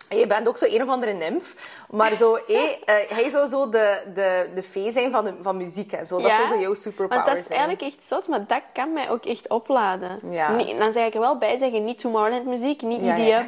Je 0.08 0.26
bent 0.26 0.48
ook 0.48 0.58
zo 0.58 0.64
een 0.68 0.82
of 0.82 0.88
andere 0.88 1.12
nimf. 1.12 1.54
Maar 1.90 2.14
zo, 2.14 2.38
hé, 2.46 2.78
eh, 2.84 2.94
hij 3.08 3.30
zou 3.30 3.46
zo 3.48 3.68
de, 3.68 3.98
de, 4.14 4.48
de 4.54 4.62
fee 4.62 4.90
zijn 4.92 5.10
van, 5.10 5.24
de, 5.24 5.34
van 5.40 5.56
muziek 5.56 5.92
en 5.92 6.06
zo. 6.06 6.20
Dat 6.20 6.32
zou 6.32 6.46
zo 6.48 6.58
jouw 6.58 6.74
superpower 6.74 7.08
Want 7.14 7.26
dat 7.26 7.36
is 7.36 7.46
zijn. 7.46 7.58
eigenlijk 7.58 7.94
echt 7.94 8.06
zot, 8.06 8.28
maar 8.28 8.46
dat 8.46 8.62
kan 8.72 8.92
mij 8.92 9.10
ook 9.10 9.24
echt 9.24 9.48
opladen. 9.48 10.18
Ja. 10.30 10.54
Niet- 10.54 10.78
dan 10.78 10.92
zeg 10.92 11.06
ik 11.06 11.14
er 11.14 11.20
wel 11.20 11.38
bij 11.38 11.56
zeggen, 11.58 11.84
niet 11.84 11.98
Tomorrowland 11.98 12.44
muziek, 12.46 12.82
niet 12.82 13.00
Ja, 13.04 13.16
ja. 13.16 13.44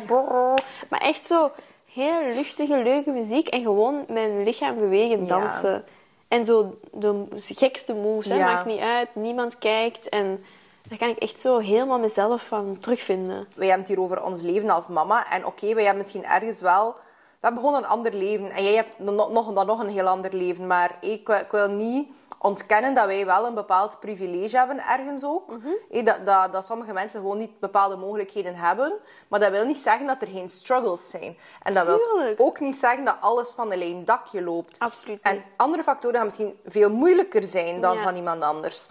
maar 0.88 1.00
echt 1.00 1.26
zo 1.26 1.50
heel 1.92 2.22
luchtige, 2.34 2.76
leuke 2.82 3.10
muziek 3.10 3.48
en 3.48 3.62
gewoon 3.62 4.04
mijn 4.08 4.42
lichaam 4.42 4.78
bewegen, 4.78 5.20
Ja. 5.26 5.38
dansen. 5.38 5.84
En 6.30 6.44
zo 6.44 6.78
de 6.92 7.26
gekste 7.36 7.94
moves, 7.94 8.28
hè, 8.28 8.38
maakt 8.38 8.66
niet 8.66 8.80
uit, 8.80 9.08
niemand 9.14 9.58
kijkt 9.58 10.08
en 10.08 10.44
daar 10.88 10.98
kan 10.98 11.08
ik 11.08 11.18
echt 11.18 11.40
zo 11.40 11.58
helemaal 11.58 11.98
mezelf 11.98 12.42
van 12.42 12.78
terugvinden. 12.80 13.48
Wij 13.56 13.66
hebben 13.66 13.86
het 13.86 13.96
hier 13.96 14.04
over 14.04 14.22
ons 14.22 14.40
leven 14.40 14.70
als 14.70 14.88
mama. 14.88 15.30
En 15.30 15.46
oké, 15.46 15.74
wij 15.74 15.84
hebben 15.84 16.02
misschien 16.02 16.24
ergens 16.24 16.60
wel... 16.60 16.92
We 17.40 17.46
hebben 17.46 17.64
gewoon 17.64 17.76
een 17.76 17.88
ander 17.88 18.14
leven. 18.14 18.50
En 18.50 18.64
jij 18.64 18.74
hebt 18.74 18.98
nog, 18.98 19.30
nog, 19.30 19.52
dan 19.52 19.66
nog 19.66 19.80
een 19.80 19.88
heel 19.88 20.06
ander 20.06 20.34
leven. 20.34 20.66
Maar 20.66 20.96
ik, 21.00 21.28
ik 21.28 21.50
wil 21.50 21.68
niet 21.68 22.08
ontkennen 22.43 22.95
dat 22.95 23.07
wij 23.07 23.26
wel 23.26 23.47
een 23.47 23.55
bepaald 23.55 24.01
privilege 24.01 24.57
hebben 24.57 24.86
ergens 24.86 25.24
ook. 25.24 25.51
Mhm. 25.51 25.68
Hé, 25.91 26.03
dat, 26.03 26.26
dat, 26.26 26.53
dat 26.53 26.64
sommige 26.64 26.93
mensen 26.93 27.20
gewoon 27.20 27.38
niet 27.38 27.59
bepaalde 27.61 27.97
mogelijkheden 27.97 28.55
hebben. 28.55 28.93
Maar 29.28 29.41
dat 29.41 29.51
wil 29.51 29.64
niet 29.64 29.78
zeggen 29.78 30.07
dat 30.07 30.20
er 30.20 30.28
geen 30.28 30.51
struggles 30.51 31.11
zijn. 31.11 31.38
En 31.62 31.74
dat 31.74 31.86
wil 31.86 32.34
ook 32.36 32.61
niet 32.61 32.76
zeggen 32.76 33.05
dat 33.05 33.16
alles 33.20 33.51
van 33.51 33.72
een 33.72 33.78
lijn 33.78 34.05
dakje 34.05 34.43
loopt. 34.43 34.78
Absoluut 34.78 35.20
En 35.22 35.45
andere 35.57 35.82
factoren 35.82 36.16
gaan 36.16 36.24
misschien 36.24 36.61
veel 36.66 36.91
moeilijker 36.91 37.43
zijn 37.45 37.80
dan 37.80 37.97
Ja. 37.97 38.03
van 38.03 38.16
iemand 38.16 38.43
anders. 38.43 38.88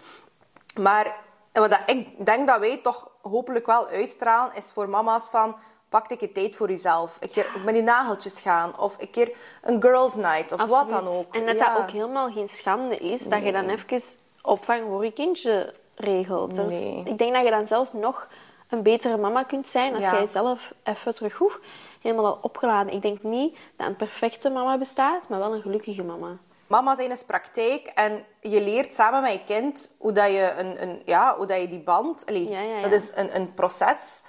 Maar 0.80 1.16
wat 1.52 1.78
ik 1.86 2.26
denk 2.26 2.46
dat 2.46 2.58
wij 2.60 2.76
toch 2.76 3.08
hopelijk 3.22 3.66
wel 3.66 3.86
uitstralen, 3.88 4.56
is 4.56 4.70
voor 4.72 4.88
mama's 4.88 5.30
van... 5.30 5.56
Pak 5.90 6.10
een 6.10 6.16
keer 6.16 6.32
tijd 6.32 6.56
voor 6.56 6.68
jezelf. 6.70 7.16
Een 7.20 7.30
keer 7.30 7.46
met 7.64 7.74
die 7.74 7.82
nageltjes 7.82 8.40
gaan. 8.40 8.78
Of 8.78 8.96
een 8.98 9.10
keer 9.10 9.32
een 9.62 9.82
girls 9.82 10.14
night. 10.14 10.52
Of 10.52 10.64
wat 10.64 10.88
dan 10.90 11.06
ook. 11.06 11.34
En 11.34 11.46
dat 11.46 11.56
Ja. 11.56 11.72
dat 11.74 11.82
ook 11.82 11.90
helemaal 11.90 12.30
geen 12.32 12.48
schande 12.48 12.96
is, 12.96 13.24
dat 13.28 13.44
je 13.44 13.52
dan 13.52 13.68
even 13.68 14.00
opvang 14.42 14.82
voor 14.88 15.04
je 15.04 15.12
kindje 15.12 15.74
regelt. 15.94 16.52
Nee. 16.52 17.02
ik 17.04 17.18
denk 17.18 17.34
dat 17.34 17.44
je 17.44 17.50
dan 17.50 17.66
zelfs 17.66 17.92
nog 17.92 18.28
een 18.68 18.82
betere 18.82 19.16
mama 19.16 19.42
kunt 19.42 19.68
zijn 19.68 19.92
als 19.94 20.02
Ja. 20.02 20.12
jij 20.12 20.26
zelf 20.26 20.72
even 20.82 21.14
terug 21.14 21.40
oeh, 21.40 21.54
helemaal 22.00 22.26
al 22.26 22.38
opgeladen. 22.42 22.92
Ik 22.94 23.02
denk 23.02 23.22
niet 23.22 23.58
dat 23.76 23.86
een 23.86 23.96
perfecte 23.96 24.50
mama 24.50 24.78
bestaat, 24.78 25.28
maar 25.28 25.38
wel 25.38 25.54
een 25.54 25.62
gelukkige 25.62 26.02
mama. 26.02 26.36
Mama 26.66 26.94
zijn 26.94 27.10
is 27.10 27.24
praktijk 27.24 27.86
en 27.86 28.24
je 28.40 28.60
leert 28.62 28.94
samen 28.94 29.22
met 29.22 29.32
je 29.32 29.44
kind 29.44 29.94
hoe, 29.98 30.12
dat 30.12 30.30
je, 30.30 30.54
een, 30.58 30.82
een, 30.82 31.02
ja, 31.04 31.36
hoe 31.36 31.46
dat 31.46 31.60
je 31.60 31.68
die 31.68 31.82
band... 31.82 32.26
allee, 32.26 32.48
ja. 32.48 32.82
Dat 32.82 32.92
is 32.92 33.10
een, 33.14 33.36
een 33.36 33.54
proces. 33.54 34.22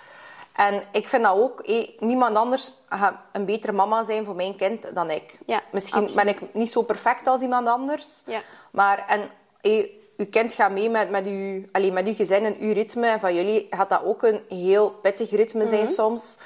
En 0.55 0.83
ik 0.91 1.07
vind 1.07 1.23
dat 1.23 1.37
ook... 1.37 1.61
hé, 1.65 1.95
niemand 1.99 2.35
anders 2.37 2.71
gaat 2.89 3.13
een 3.31 3.45
betere 3.45 3.71
mama 3.71 4.03
zijn 4.03 4.25
voor 4.25 4.35
mijn 4.35 4.55
kind 4.55 4.95
dan 4.95 5.09
ik. 5.09 5.39
Ja, 5.45 5.61
Misschien 5.71 6.03
absoluut. 6.03 6.23
ben 6.25 6.33
ik 6.35 6.53
niet 6.53 6.71
zo 6.71 6.81
perfect 6.81 7.27
als 7.27 7.41
iemand 7.41 7.67
anders. 7.67 8.23
Ja. 8.25 8.41
Maar 8.71 9.05
en, 9.07 9.29
hé, 9.61 9.89
uw 10.17 10.27
kind 10.29 10.53
gaat 10.53 10.71
mee 10.71 10.89
met, 10.89 11.09
met, 11.09 11.25
uw, 11.25 11.63
allee, 11.71 11.91
met 11.91 12.07
uw 12.07 12.13
gezin 12.13 12.45
en 12.45 12.55
uw 12.59 12.73
ritme. 12.73 13.07
En 13.07 13.19
van 13.19 13.35
jullie 13.35 13.67
gaat 13.69 13.89
dat 13.89 14.03
ook 14.03 14.23
een 14.23 14.41
heel 14.49 14.89
pittig 14.89 15.29
ritme 15.31 15.65
zijn 15.67 15.83
Mhm. 15.83 15.91
soms. 15.91 16.39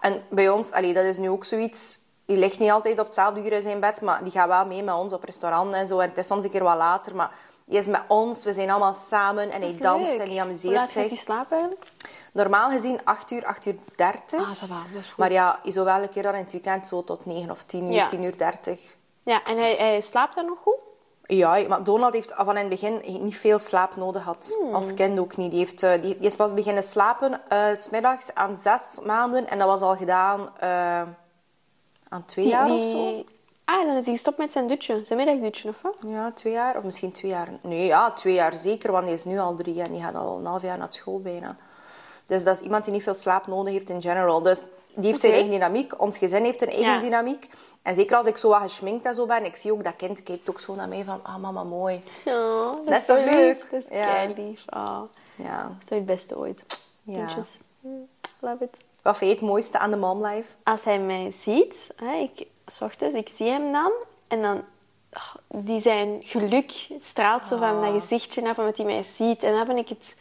En 0.00 0.22
bij 0.30 0.48
ons, 0.48 0.72
allee, 0.72 0.94
dat 0.94 1.04
is 1.04 1.18
nu 1.18 1.28
ook 1.30 1.44
zoiets... 1.44 2.02
Die 2.26 2.36
ligt 2.36 2.58
niet 2.58 2.70
altijd 2.70 2.98
op 2.98 3.04
hetzelfde 3.04 3.40
uur 3.44 3.52
in 3.52 3.62
zijn 3.62 3.80
bed, 3.80 4.00
maar 4.00 4.22
die 4.22 4.32
gaat 4.32 4.48
wel 4.48 4.66
mee 4.66 4.82
met 4.82 4.94
ons 4.94 5.12
op 5.12 5.24
restaurant 5.24 5.74
en 5.74 5.86
zo. 5.86 5.98
En 5.98 6.08
het 6.08 6.18
is 6.18 6.26
soms 6.26 6.44
een 6.44 6.50
keer 6.50 6.62
wat 6.62 6.76
later, 6.76 7.14
maar 7.14 7.30
die 7.64 7.78
is 7.78 7.86
met 7.86 8.00
ons. 8.08 8.44
We 8.44 8.52
zijn 8.52 8.70
allemaal 8.70 8.94
samen 8.94 9.50
en 9.50 9.60
hij 9.62 9.76
danst 9.78 10.10
leuk. 10.10 10.20
en 10.20 10.26
hij 10.26 10.34
Hoe 10.34 10.40
amuseert 10.40 10.74
laat 10.74 10.82
gaat 10.82 10.90
zich. 10.90 11.08
hij 11.08 11.18
slapen 11.18 11.56
eigenlijk? 11.58 11.84
Normaal 12.34 12.70
gezien 12.70 13.00
8 13.04 13.30
uur, 13.30 13.46
8 13.46 13.66
uur 13.66 13.76
30. 13.96 14.40
Ah, 14.40 14.46
dat 14.46 15.00
is 15.00 15.08
goed. 15.08 15.16
Maar 15.16 15.32
ja, 15.32 15.58
zou 15.64 15.84
wel 15.84 16.02
een 16.02 16.10
keer 16.10 16.22
dan 16.22 16.34
in 16.34 16.40
het 16.40 16.52
weekend 16.52 16.86
zo 16.86 17.04
tot 17.04 17.26
9 17.26 17.50
of 17.50 17.62
10 17.62 17.84
uur, 17.84 17.92
Ja. 17.92 18.06
10 18.06 18.22
uur 18.22 18.36
30. 18.36 18.80
Ja, 19.22 19.42
en 19.44 19.56
hij, 19.56 19.74
hij 19.74 20.00
slaapt 20.00 20.34
dan 20.34 20.46
nog 20.46 20.58
goed? 20.62 20.82
Ja, 21.26 21.64
maar 21.68 21.84
Donald 21.84 22.12
heeft 22.12 22.32
van 22.36 22.56
in 22.56 22.56
het 22.56 22.68
begin 22.68 23.22
niet 23.22 23.36
veel 23.36 23.58
slaap 23.58 23.96
nodig 23.96 24.22
gehad. 24.22 24.56
Hmm. 24.60 24.74
Als 24.74 24.94
kind 24.94 25.18
ook 25.18 25.36
niet. 25.36 25.50
Die, 25.50 25.58
heeft, 25.58 25.82
eh, 25.82 25.92
die, 25.92 26.00
die 26.00 26.26
is 26.26 26.36
pas 26.36 26.54
beginnen 26.54 26.82
slapen 26.82 27.40
eh, 27.48 27.74
s 27.74 27.82
smiddags 27.82 28.34
aan 28.34 28.56
zes 28.56 29.00
maanden. 29.04 29.48
En 29.48 29.58
dat 29.58 29.68
was 29.68 29.80
al 29.80 29.96
gedaan 29.96 30.58
eh, 30.58 31.02
aan 32.08 32.24
twee 32.26 32.46
jaar 32.46 32.70
of 32.70 32.84
zo. 32.84 33.24
Ah, 33.64 33.86
dan 33.86 33.96
is 33.96 34.04
hij 34.04 34.14
gestopt 34.14 34.38
met 34.38 34.52
zijn 34.52 34.66
dutje, 34.66 35.00
zijn 35.04 35.18
middagdutje, 35.18 35.68
of 35.68 35.82
wat? 35.82 35.96
Ja, 36.06 36.32
twee 36.32 36.52
jaar. 36.52 36.76
Of 36.76 36.82
misschien 36.82 37.12
twee 37.12 37.30
jaar. 37.30 37.48
Nee, 37.62 37.86
ja, 37.86 38.10
twee 38.10 38.34
jaar 38.34 38.56
zeker. 38.56 38.92
Want 38.92 39.04
die 39.04 39.14
is 39.14 39.24
nu 39.24 39.38
al 39.38 39.54
drie 39.54 39.82
en 39.82 39.92
die 39.92 40.02
gaat 40.02 40.14
al 40.14 40.38
een 40.38 40.46
half 40.46 40.62
jaar 40.62 40.78
naar 40.78 40.92
school 40.92 41.20
bijna. 41.20 41.56
Dus 42.26 42.44
dat 42.44 42.56
is 42.56 42.62
iemand 42.62 42.84
die 42.84 42.92
niet 42.92 43.02
veel 43.02 43.14
slaap 43.14 43.46
nodig 43.46 43.72
heeft 43.72 43.88
in 43.90 44.02
general. 44.02 44.42
Dus 44.42 44.62
die 44.94 45.06
heeft 45.06 45.20
zijn 45.20 45.32
eigen 45.32 45.50
dynamiek. 45.50 46.00
Ons 46.00 46.18
gezin 46.18 46.44
heeft 46.44 46.62
een 46.62 46.68
eigen 46.68 46.92
Ja. 46.92 47.00
dynamiek. 47.00 47.48
En 47.82 47.94
zeker 47.94 48.16
als 48.16 48.26
ik 48.26 48.36
zo 48.36 48.48
wat 48.48 48.60
geschminkt 48.62 49.04
en 49.06 49.14
zo 49.14 49.26
ben, 49.26 49.44
ik 49.44 49.56
zie 49.56 49.72
ook 49.72 49.84
dat 49.84 49.96
kind 49.96 50.22
kijkt 50.22 50.50
ook 50.50 50.60
zo 50.60 50.74
naar 50.74 50.88
mij 50.88 51.04
van, 51.04 51.20
ah 51.22 51.36
mama, 51.36 51.62
mooi. 51.62 52.00
Ja, 52.24 52.32
dat, 52.34 52.86
Dat 52.86 52.96
is 52.98 53.04
toch 53.04 53.24
leuk? 53.24 53.66
Dat 53.70 53.82
is 53.88 53.96
Ja. 53.98 54.04
keilief. 54.12 54.62
Ah, 54.68 55.00
Ja. 55.36 55.62
dat 55.62 55.90
is 55.90 55.96
het 55.96 56.06
beste 56.06 56.38
ooit. 56.38 56.80
Ja. 57.02 57.16
Kindjes. 57.26 57.48
Mm, 57.80 58.08
Love 58.40 58.64
it. 58.64 58.76
Wat 59.02 59.16
vind 59.16 59.30
je 59.30 59.36
het 59.36 59.46
mooiste 59.46 59.78
aan 59.78 59.90
de 59.90 59.96
mom 59.96 60.26
life? 60.26 60.48
Als 60.62 60.84
hij 60.84 61.00
mij 61.00 61.30
ziet, 61.30 61.90
hè, 61.96 62.14
ik, 62.14 62.46
s 62.66 62.80
ochtends, 62.80 63.14
ik 63.14 63.28
zie 63.28 63.48
hem 63.48 63.72
dan 63.72 63.92
en 64.28 64.42
dan, 64.42 64.62
oh, 65.12 65.34
die 65.64 65.80
zijn 65.80 66.20
geluk 66.22 66.72
straalt 67.02 67.46
zo 67.46 67.56
van 67.56 67.82
Ah. 67.82 67.92
dat 67.92 68.02
gezichtje 68.02 68.48
af 68.48 68.58
omdat 68.58 68.76
hij 68.76 68.86
mij 68.86 69.02
ziet. 69.02 69.42
En 69.42 69.52
dan 69.52 69.66
ben 69.66 69.76
ik 69.76 69.88
het, 69.88 70.16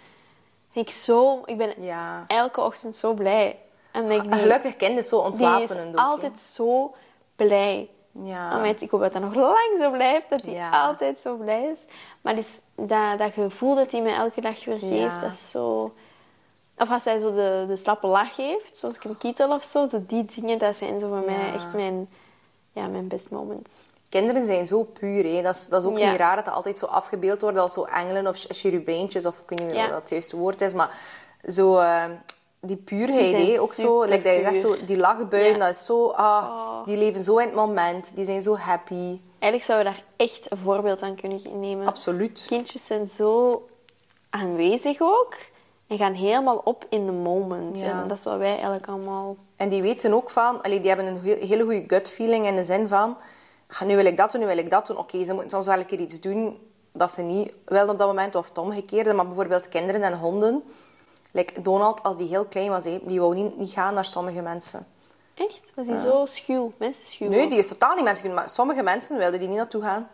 ik 0.74 0.90
zo, 0.90 1.42
ik 1.46 1.58
ben 1.58 1.74
Ja. 1.84 2.24
elke 2.28 2.62
ochtend 2.62 2.96
zo 2.96 3.14
blij. 3.14 3.60
En 3.92 4.12
ik 4.12 4.22
die, 4.22 4.32
gelukkig 4.34 4.76
kind 4.76 5.00
is 5.00 5.08
zo 5.10 5.18
die 5.18 5.26
ontwapenend 5.26 5.70
is 5.72 5.86
ook, 5.86 5.92
hè. 5.96 6.02
altijd 6.02 6.40
zo 6.40 6.94
blij. 7.36 7.90
Ja. 8.24 8.58
Meid, 8.58 8.82
ik 8.82 8.90
hoop 8.92 9.02
dat 9.02 9.14
dat 9.14 9.22
nog 9.22 9.34
lang 9.36 9.78
zo 9.80 9.92
blijft, 9.92 10.30
dat 10.30 10.42
hij 10.42 10.54
Ja. 10.54 10.70
altijd 10.70 11.18
zo 11.20 11.36
blij 11.36 11.64
is. 11.64 11.80
Maar 12.22 12.36
dus, 12.36 12.62
dat, 12.76 13.18
dat 13.20 13.32
gevoel 13.34 13.76
dat 13.76 13.92
hij 13.92 14.02
mij 14.02 14.14
elke 14.16 14.42
dag 14.42 14.66
weer 14.66 14.80
geeft, 14.80 15.16
Ja. 15.16 15.20
dat 15.20 15.32
is 15.32 15.52
zo... 15.52 15.94
Of 16.78 16.90
als 16.92 17.04
hij 17.04 17.20
zo 17.20 17.34
de, 17.34 17.66
de 17.68 17.76
slappe 17.76 18.08
lach 18.08 18.36
heeft, 18.36 18.78
zoals 18.78 18.96
ik 18.96 19.04
hem 19.04 19.18
kietel 19.18 19.52
of 19.54 19.64
zo, 19.64 19.88
zo 19.88 20.04
die 20.08 20.26
dingen, 20.36 20.60
dat 20.60 20.76
zijn 20.76 21.00
zo 21.00 21.08
voor 21.08 21.24
mij 21.26 21.54
echt 21.54 21.74
mijn, 21.74 22.10
ja, 22.72 22.88
mijn 22.88 23.08
best 23.08 23.30
moments. 23.30 23.92
Kinderen 24.20 24.46
zijn 24.46 24.68
zo 24.68 24.84
puur. 24.84 25.24
Hè. 25.36 25.42
Dat, 25.42 25.56
is, 25.56 25.68
dat 25.68 25.82
is 25.84 25.90
ook 25.90 25.98
Ja. 25.98 26.10
niet 26.10 26.20
raar 26.20 26.36
dat 26.36 26.46
dat 26.46 26.54
altijd 26.54 26.80
zo 26.80 26.86
afgebeeld 26.86 27.42
wordt 27.42 27.58
als 27.58 27.74
zo 27.74 27.84
engelen 27.84 28.28
of 28.28 28.46
cherubijntjes. 28.50 29.26
Of 29.26 29.36
ik 29.48 29.50
weet 29.60 29.68
niet 29.68 29.76
Ja. 29.76 29.82
wat 29.82 29.90
dat 29.92 30.00
het 30.02 30.10
juiste 30.10 30.38
woord 30.38 30.62
is. 30.62 30.74
Maar 30.74 30.98
zo, 31.48 31.78
eh, 31.78 32.04
die 32.60 32.76
puurheid, 32.78 33.36
Die 33.36 33.60
ook 33.60 33.74
zo. 33.74 34.04
Like 34.04 34.22
dat 34.24 34.36
je 34.36 34.42
zegt, 34.42 34.62
zo, 34.62 34.86
die 34.86 34.98
lachbuien, 34.98 35.52
Ja. 35.52 35.58
dat 35.58 35.70
is 35.70 35.86
zo... 35.86 36.10
Ah, 36.10 36.44
Oh. 36.46 36.86
Die 36.86 36.98
leven 36.98 37.24
zo 37.24 37.38
in 37.38 37.46
het 37.46 37.56
moment. 37.56 38.12
Die 38.16 38.26
zijn 38.26 38.42
zo 38.42 38.56
happy. 38.58 39.20
Eigenlijk 39.40 39.64
zouden 39.64 39.94
we 39.94 39.98
daar 40.00 40.28
echt 40.28 40.52
een 40.52 40.58
voorbeeld 40.58 41.02
aan 41.02 41.16
kunnen 41.16 41.42
nemen. 41.60 41.88
Absoluut. 41.88 42.46
Kindjes 42.48 42.86
zijn 42.86 43.06
zo 43.06 43.62
aanwezig 44.30 45.02
ook 45.02 45.36
en 45.88 45.98
gaan 45.98 46.14
helemaal 46.14 46.62
op 46.64 46.86
in 46.90 47.06
the 47.06 47.12
moment. 47.12 47.80
Ja. 47.80 48.02
En 48.02 48.08
dat 48.08 48.18
is 48.18 48.24
wat 48.24 48.38
wij 48.38 48.52
eigenlijk 48.54 48.88
allemaal... 48.88 49.36
En 49.56 49.70
die 49.70 49.82
weten 49.82 50.14
ook 50.14 50.30
van... 50.30 50.62
Allee, 50.62 50.80
die 50.80 50.88
hebben 50.88 51.06
een 51.08 51.20
he- 51.24 51.46
hele 51.48 51.64
goede 51.64 51.84
gut 51.88 52.10
feeling 52.10 52.46
in 52.46 52.56
de 52.56 52.64
zin 52.64 52.88
van... 52.88 53.18
"Ah, 53.80 53.82
Nu 53.88 53.96
wil 53.96 54.06
ik 54.06 54.18
dat 54.18 54.32
doen, 54.32 54.42
nu 54.42 54.48
wil 54.48 54.58
ik 54.58 54.70
dat 54.70 54.88
doen. 54.88 54.98
Oké, 54.98 55.24
ze 55.24 55.34
moeten 55.34 55.50
soms 55.52 55.66
wel 55.66 55.78
een 55.78 55.86
keer 55.86 56.00
iets 56.00 56.20
doen 56.22 56.60
dat 56.92 57.12
ze 57.12 57.22
niet 57.22 57.52
wilden 57.66 57.90
op 57.90 57.98
dat 57.98 58.08
moment. 58.08 58.36
Of 58.36 58.48
het 58.48 58.58
omgekeerde. 58.58 59.14
Maar 59.14 59.26
bijvoorbeeld 59.28 59.70
kinderen 59.70 60.04
en 60.04 60.18
honden. 60.20 60.64
Like 61.32 61.62
Donald, 61.62 62.04
als 62.04 62.18
die 62.18 62.28
heel 62.28 62.46
klein 62.46 62.70
was, 62.70 62.84
die 62.84 63.20
wou 63.20 63.36
niet, 63.36 63.58
niet 63.58 63.72
gaan 63.72 63.94
naar 63.94 64.06
sommige 64.06 64.42
mensen. 64.42 64.88
Echt? 65.34 65.72
Was 65.76 65.88
hij 65.88 65.98
zo 65.98 66.26
schuw? 66.26 66.72
Mensen 66.78 67.06
schuw? 67.06 67.30
Nee, 67.30 67.50
die 67.50 67.58
is 67.58 67.68
totaal 67.68 67.96
niet 67.96 68.04
mensen. 68.04 68.34
Maar 68.34 68.50
sommige 68.50 68.84
mensen 68.84 69.18
wilden 69.18 69.40
die 69.40 69.48
niet 69.48 69.58
naartoe 69.58 69.82
gaan. 69.82 70.10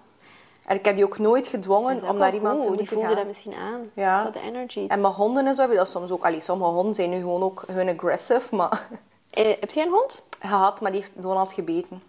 En 0.66 0.76
ik 0.78 0.86
heb 0.86 0.96
die 0.96 1.04
ook 1.06 1.18
nooit 1.18 1.48
gedwongen 1.48 2.10
om 2.10 2.18
naar 2.18 2.34
iemand 2.34 2.56
te 2.56 2.62
Die 2.62 2.70
moeten 2.70 2.88
voelde 2.88 3.08
gaan. 3.08 3.16
dat 3.18 3.26
misschien 3.28 3.54
aan. 3.54 3.92
Ja. 3.94 4.24
Wat 4.24 4.34
de 4.34 4.40
energy. 4.40 4.86
En 4.88 5.02
met 5.02 5.12
honden 5.12 5.48
en 5.48 5.56
zo 5.56 5.62
heb 5.62 5.72
je 5.72 5.78
dat 5.78 5.90
soms 5.90 6.12
ook. 6.12 6.24
Allee, 6.26 6.42
sommige 6.42 6.72
honden 6.72 6.96
zijn 6.96 7.10
nu 7.10 7.20
gewoon 7.20 7.44
ook 7.44 7.64
hun 7.72 7.90
aggressive, 7.90 8.56
maar 8.56 8.88
Eh, 9.30 9.46
heb 9.60 9.72
jij 9.72 9.86
een 9.86 9.92
hond? 9.92 10.24
gehad, 10.40 10.82
maar 10.82 10.92
die 10.92 11.00
heeft 11.00 11.12
Donald 11.16 11.52
gebeten. 11.52 12.02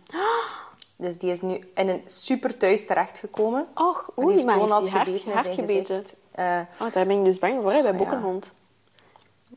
Dus 1.00 1.18
die 1.18 1.30
is 1.30 1.40
nu 1.40 1.68
in 1.74 1.88
een 1.88 2.02
super 2.06 2.56
thuis 2.56 2.86
terechtgekomen. 2.86 3.66
Och, 3.74 4.10
die 4.16 4.24
oei, 4.24 4.34
heeft 4.34 4.46
maar 4.46 4.58
Donald 4.58 4.84
die 4.84 4.92
gebeten 4.94 5.32
hard 5.32 5.48
gebeten? 5.48 6.04
Eh, 6.32 6.58
Oh, 6.80 6.92
daar 6.92 7.06
ben 7.06 7.18
ik 7.18 7.24
dus 7.24 7.38
bang 7.38 7.62
voor. 7.62 7.72
hè. 7.72 7.78
We 7.80 7.84
hebben 7.86 8.02
ook 8.06 8.10
Ja. 8.12 8.16
een 8.16 8.22
hond. 8.22 8.52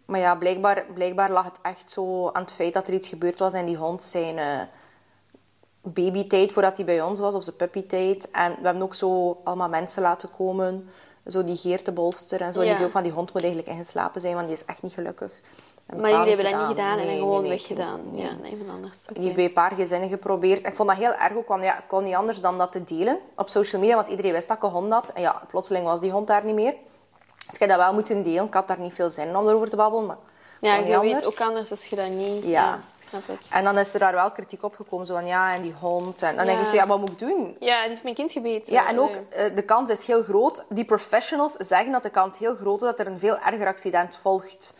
maar 0.05 0.19
ja, 0.19 0.35
blijkbaar, 0.35 0.85
blijkbaar 0.93 1.31
lag 1.31 1.45
het 1.45 1.59
echt 1.61 1.91
zo 1.91 2.29
aan 2.31 2.41
het 2.41 2.53
feit 2.53 2.73
dat 2.73 2.87
er 2.87 2.93
iets 2.93 3.07
gebeurd 3.07 3.39
was 3.39 3.53
en 3.53 3.65
die 3.65 3.75
hond 3.77 4.03
zijn 4.03 4.37
eh 4.37 4.59
babytijd 5.81 6.51
voordat 6.51 6.77
hij 6.77 6.85
bij 6.85 7.01
ons 7.01 7.19
was, 7.19 7.33
of 7.33 7.43
zijn 7.43 7.55
puppytijd. 7.55 8.31
En 8.31 8.51
we 8.59 8.65
hebben 8.65 8.83
ook 8.83 8.93
zo 8.93 9.37
allemaal 9.43 9.69
mensen 9.69 10.01
laten 10.01 10.29
komen, 10.37 10.89
zo 11.27 11.43
die 11.43 11.57
Geert 11.57 11.85
de 11.85 11.91
bolster 11.91 12.41
en 12.41 12.53
zo. 12.53 12.59
En 12.59 12.65
Ja. 12.65 12.69
die 12.71 12.75
zei 12.77 12.85
ook 12.87 12.93
van 12.93 13.03
die 13.03 13.11
hond 13.11 13.33
moet 13.33 13.41
eigenlijk 13.43 13.71
ingeslapen 13.73 14.21
zijn, 14.21 14.33
want 14.33 14.47
die 14.47 14.55
is 14.55 14.65
echt 14.65 14.81
niet 14.81 14.93
gelukkig. 14.93 15.31
Maar 15.85 16.11
jullie 16.11 16.27
hebben 16.27 16.51
dat 16.51 16.59
niet 16.59 16.67
gedaan 16.67 16.97
en 16.99 17.05
Nee, 17.05 17.05
dan 17.05 17.13
nee, 17.13 17.19
gewoon 17.19 17.41
nee, 17.41 17.49
weggedaan. 17.51 18.01
Ja, 18.11 18.31
nee, 18.41 18.57
van 18.65 18.75
anders. 18.75 18.99
Die 19.13 19.23
heeft 19.23 19.35
bij 19.35 19.45
een 19.45 19.53
paar 19.53 19.71
gezinnen 19.71 20.09
geprobeerd. 20.09 20.67
Ik 20.67 20.75
vond 20.75 20.89
dat 20.89 20.97
heel 20.97 21.13
erg 21.13 21.35
ook, 21.35 21.47
want 21.47 21.63
ja, 21.63 21.77
ik 21.77 21.83
kon 21.87 22.03
niet 22.03 22.15
anders 22.15 22.41
dan 22.41 22.57
dat 22.57 22.71
te 22.71 22.83
delen 22.83 23.19
op 23.35 23.49
social 23.49 23.81
media, 23.81 23.95
want 23.95 24.07
iedereen 24.07 24.31
wist 24.31 24.47
dat 24.47 24.57
ik 24.57 24.63
een 24.63 24.69
hond 24.69 24.93
had. 24.93 25.09
En 25.09 25.21
ja, 25.21 25.41
plotseling 25.47 25.85
was 25.85 26.01
die 26.01 26.11
hond 26.11 26.27
daar 26.27 26.45
niet 26.45 26.55
meer. 26.55 26.73
Dus 27.45 27.53
ik 27.53 27.59
heb 27.59 27.69
dat 27.69 27.77
wel 27.77 27.93
moeten 27.93 28.23
delen. 28.23 28.45
Ik 28.45 28.53
had 28.53 28.67
daar 28.67 28.79
niet 28.79 28.93
veel 28.93 29.09
zin 29.09 29.27
in 29.27 29.35
om 29.35 29.47
erover 29.47 29.69
te 29.69 29.75
babbelen, 29.75 30.05
maar 30.05 30.17
Ja, 30.59 30.75
je 30.75 30.99
weet 30.99 31.25
ook 31.25 31.41
anders 31.41 31.71
als 31.71 31.85
je 31.85 31.95
dat 31.95 32.09
niet... 32.09 32.43
Ja. 32.43 32.75
ik 32.75 33.07
snap 33.07 33.27
het. 33.27 33.49
En 33.51 33.63
dan 33.63 33.77
is 33.77 33.93
er 33.93 33.99
daar 33.99 34.13
wel 34.13 34.31
kritiek 34.31 34.63
op 34.63 34.75
gekomen, 34.75 35.05
zo 35.05 35.13
van 35.13 35.25
ja, 35.25 35.53
en 35.53 35.61
die 35.61 35.73
hond. 35.79 36.21
En 36.21 36.35
dan 36.35 36.45
denk 36.45 36.59
je 36.59 36.65
zo, 36.65 36.75
ja, 36.75 36.87
wat 36.87 36.99
moet 36.99 37.11
ik 37.11 37.19
doen? 37.19 37.55
Ja, 37.59 37.81
die 37.81 37.89
heeft 37.89 38.03
mijn 38.03 38.15
kind 38.15 38.31
gebeten. 38.31 38.73
Ja, 38.73 38.87
en 38.87 38.99
ook 38.99 39.15
eh, 39.29 39.55
de 39.55 39.61
kans 39.61 39.89
is 39.89 40.05
heel 40.05 40.23
groot. 40.23 40.65
Die 40.69 40.85
professionals 40.85 41.53
zeggen 41.57 41.91
dat 41.91 42.03
de 42.03 42.09
kans 42.09 42.37
heel 42.37 42.55
groot 42.55 42.81
is 42.81 42.87
dat 42.87 42.99
er 42.99 43.07
een 43.07 43.19
veel 43.19 43.37
erger 43.37 43.67
accident 43.67 44.19
volgt. 44.21 44.73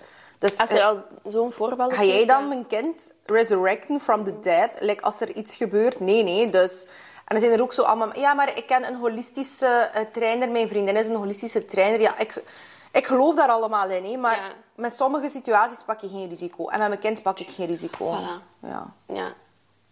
Dus 0.44 0.58
Als 0.60 0.70
er 0.70 0.78
eh, 0.78 0.86
al 0.86 1.04
zo'n 1.26 1.52
voorval 1.52 1.90
is 1.90 1.98
ga 1.98 2.04
jij 2.04 2.26
dan 2.26 2.48
mijn 2.48 2.68
kind 2.68 3.14
resurrecten 3.26 4.00
from 4.00 4.24
the 4.24 4.40
dead? 4.40 4.70
Like, 4.80 5.02
als 5.04 5.22
er 5.22 5.32
iets 5.36 5.56
gebeurt? 5.56 6.00
Nee, 6.00 6.24
nee. 6.24 6.50
Dus... 6.50 6.86
En 7.26 7.36
dan 7.36 7.40
zijn 7.40 7.52
er 7.52 7.62
ook 7.62 7.74
zo 7.74 7.82
allemaal... 7.82 8.20
Ja, 8.20 8.34
maar 8.34 8.58
ik 8.58 8.66
ken 8.68 8.88
een 8.88 8.96
holistische 8.96 9.66
eh, 9.94 10.02
trainer. 10.12 10.50
Mijn 10.50 10.68
vriendin 10.68 10.96
is 10.96 11.08
een 11.08 11.16
holistische 11.16 11.66
trainer. 11.66 12.00
Ja, 12.00 12.18
ik, 12.20 12.44
ik 12.92 13.06
geloof 13.08 13.36
daar 13.36 13.48
allemaal 13.50 13.90
in. 13.90 14.06
Hè, 14.06 14.18
maar 14.18 14.36
Ja. 14.36 14.52
met 14.76 14.94
sommige 14.94 15.30
situaties 15.30 15.84
pak 15.84 16.00
je 16.00 16.10
geen 16.10 16.30
risico. 16.30 16.68
En 16.70 16.80
met 16.80 16.88
mijn 16.88 17.00
kind 17.00 17.22
pak 17.22 17.40
ik 17.40 17.50
geen 17.50 17.68
risico. 17.68 18.12
Voilà. 18.12 18.68
Ja. 18.68 18.94
Ja, 19.08 19.34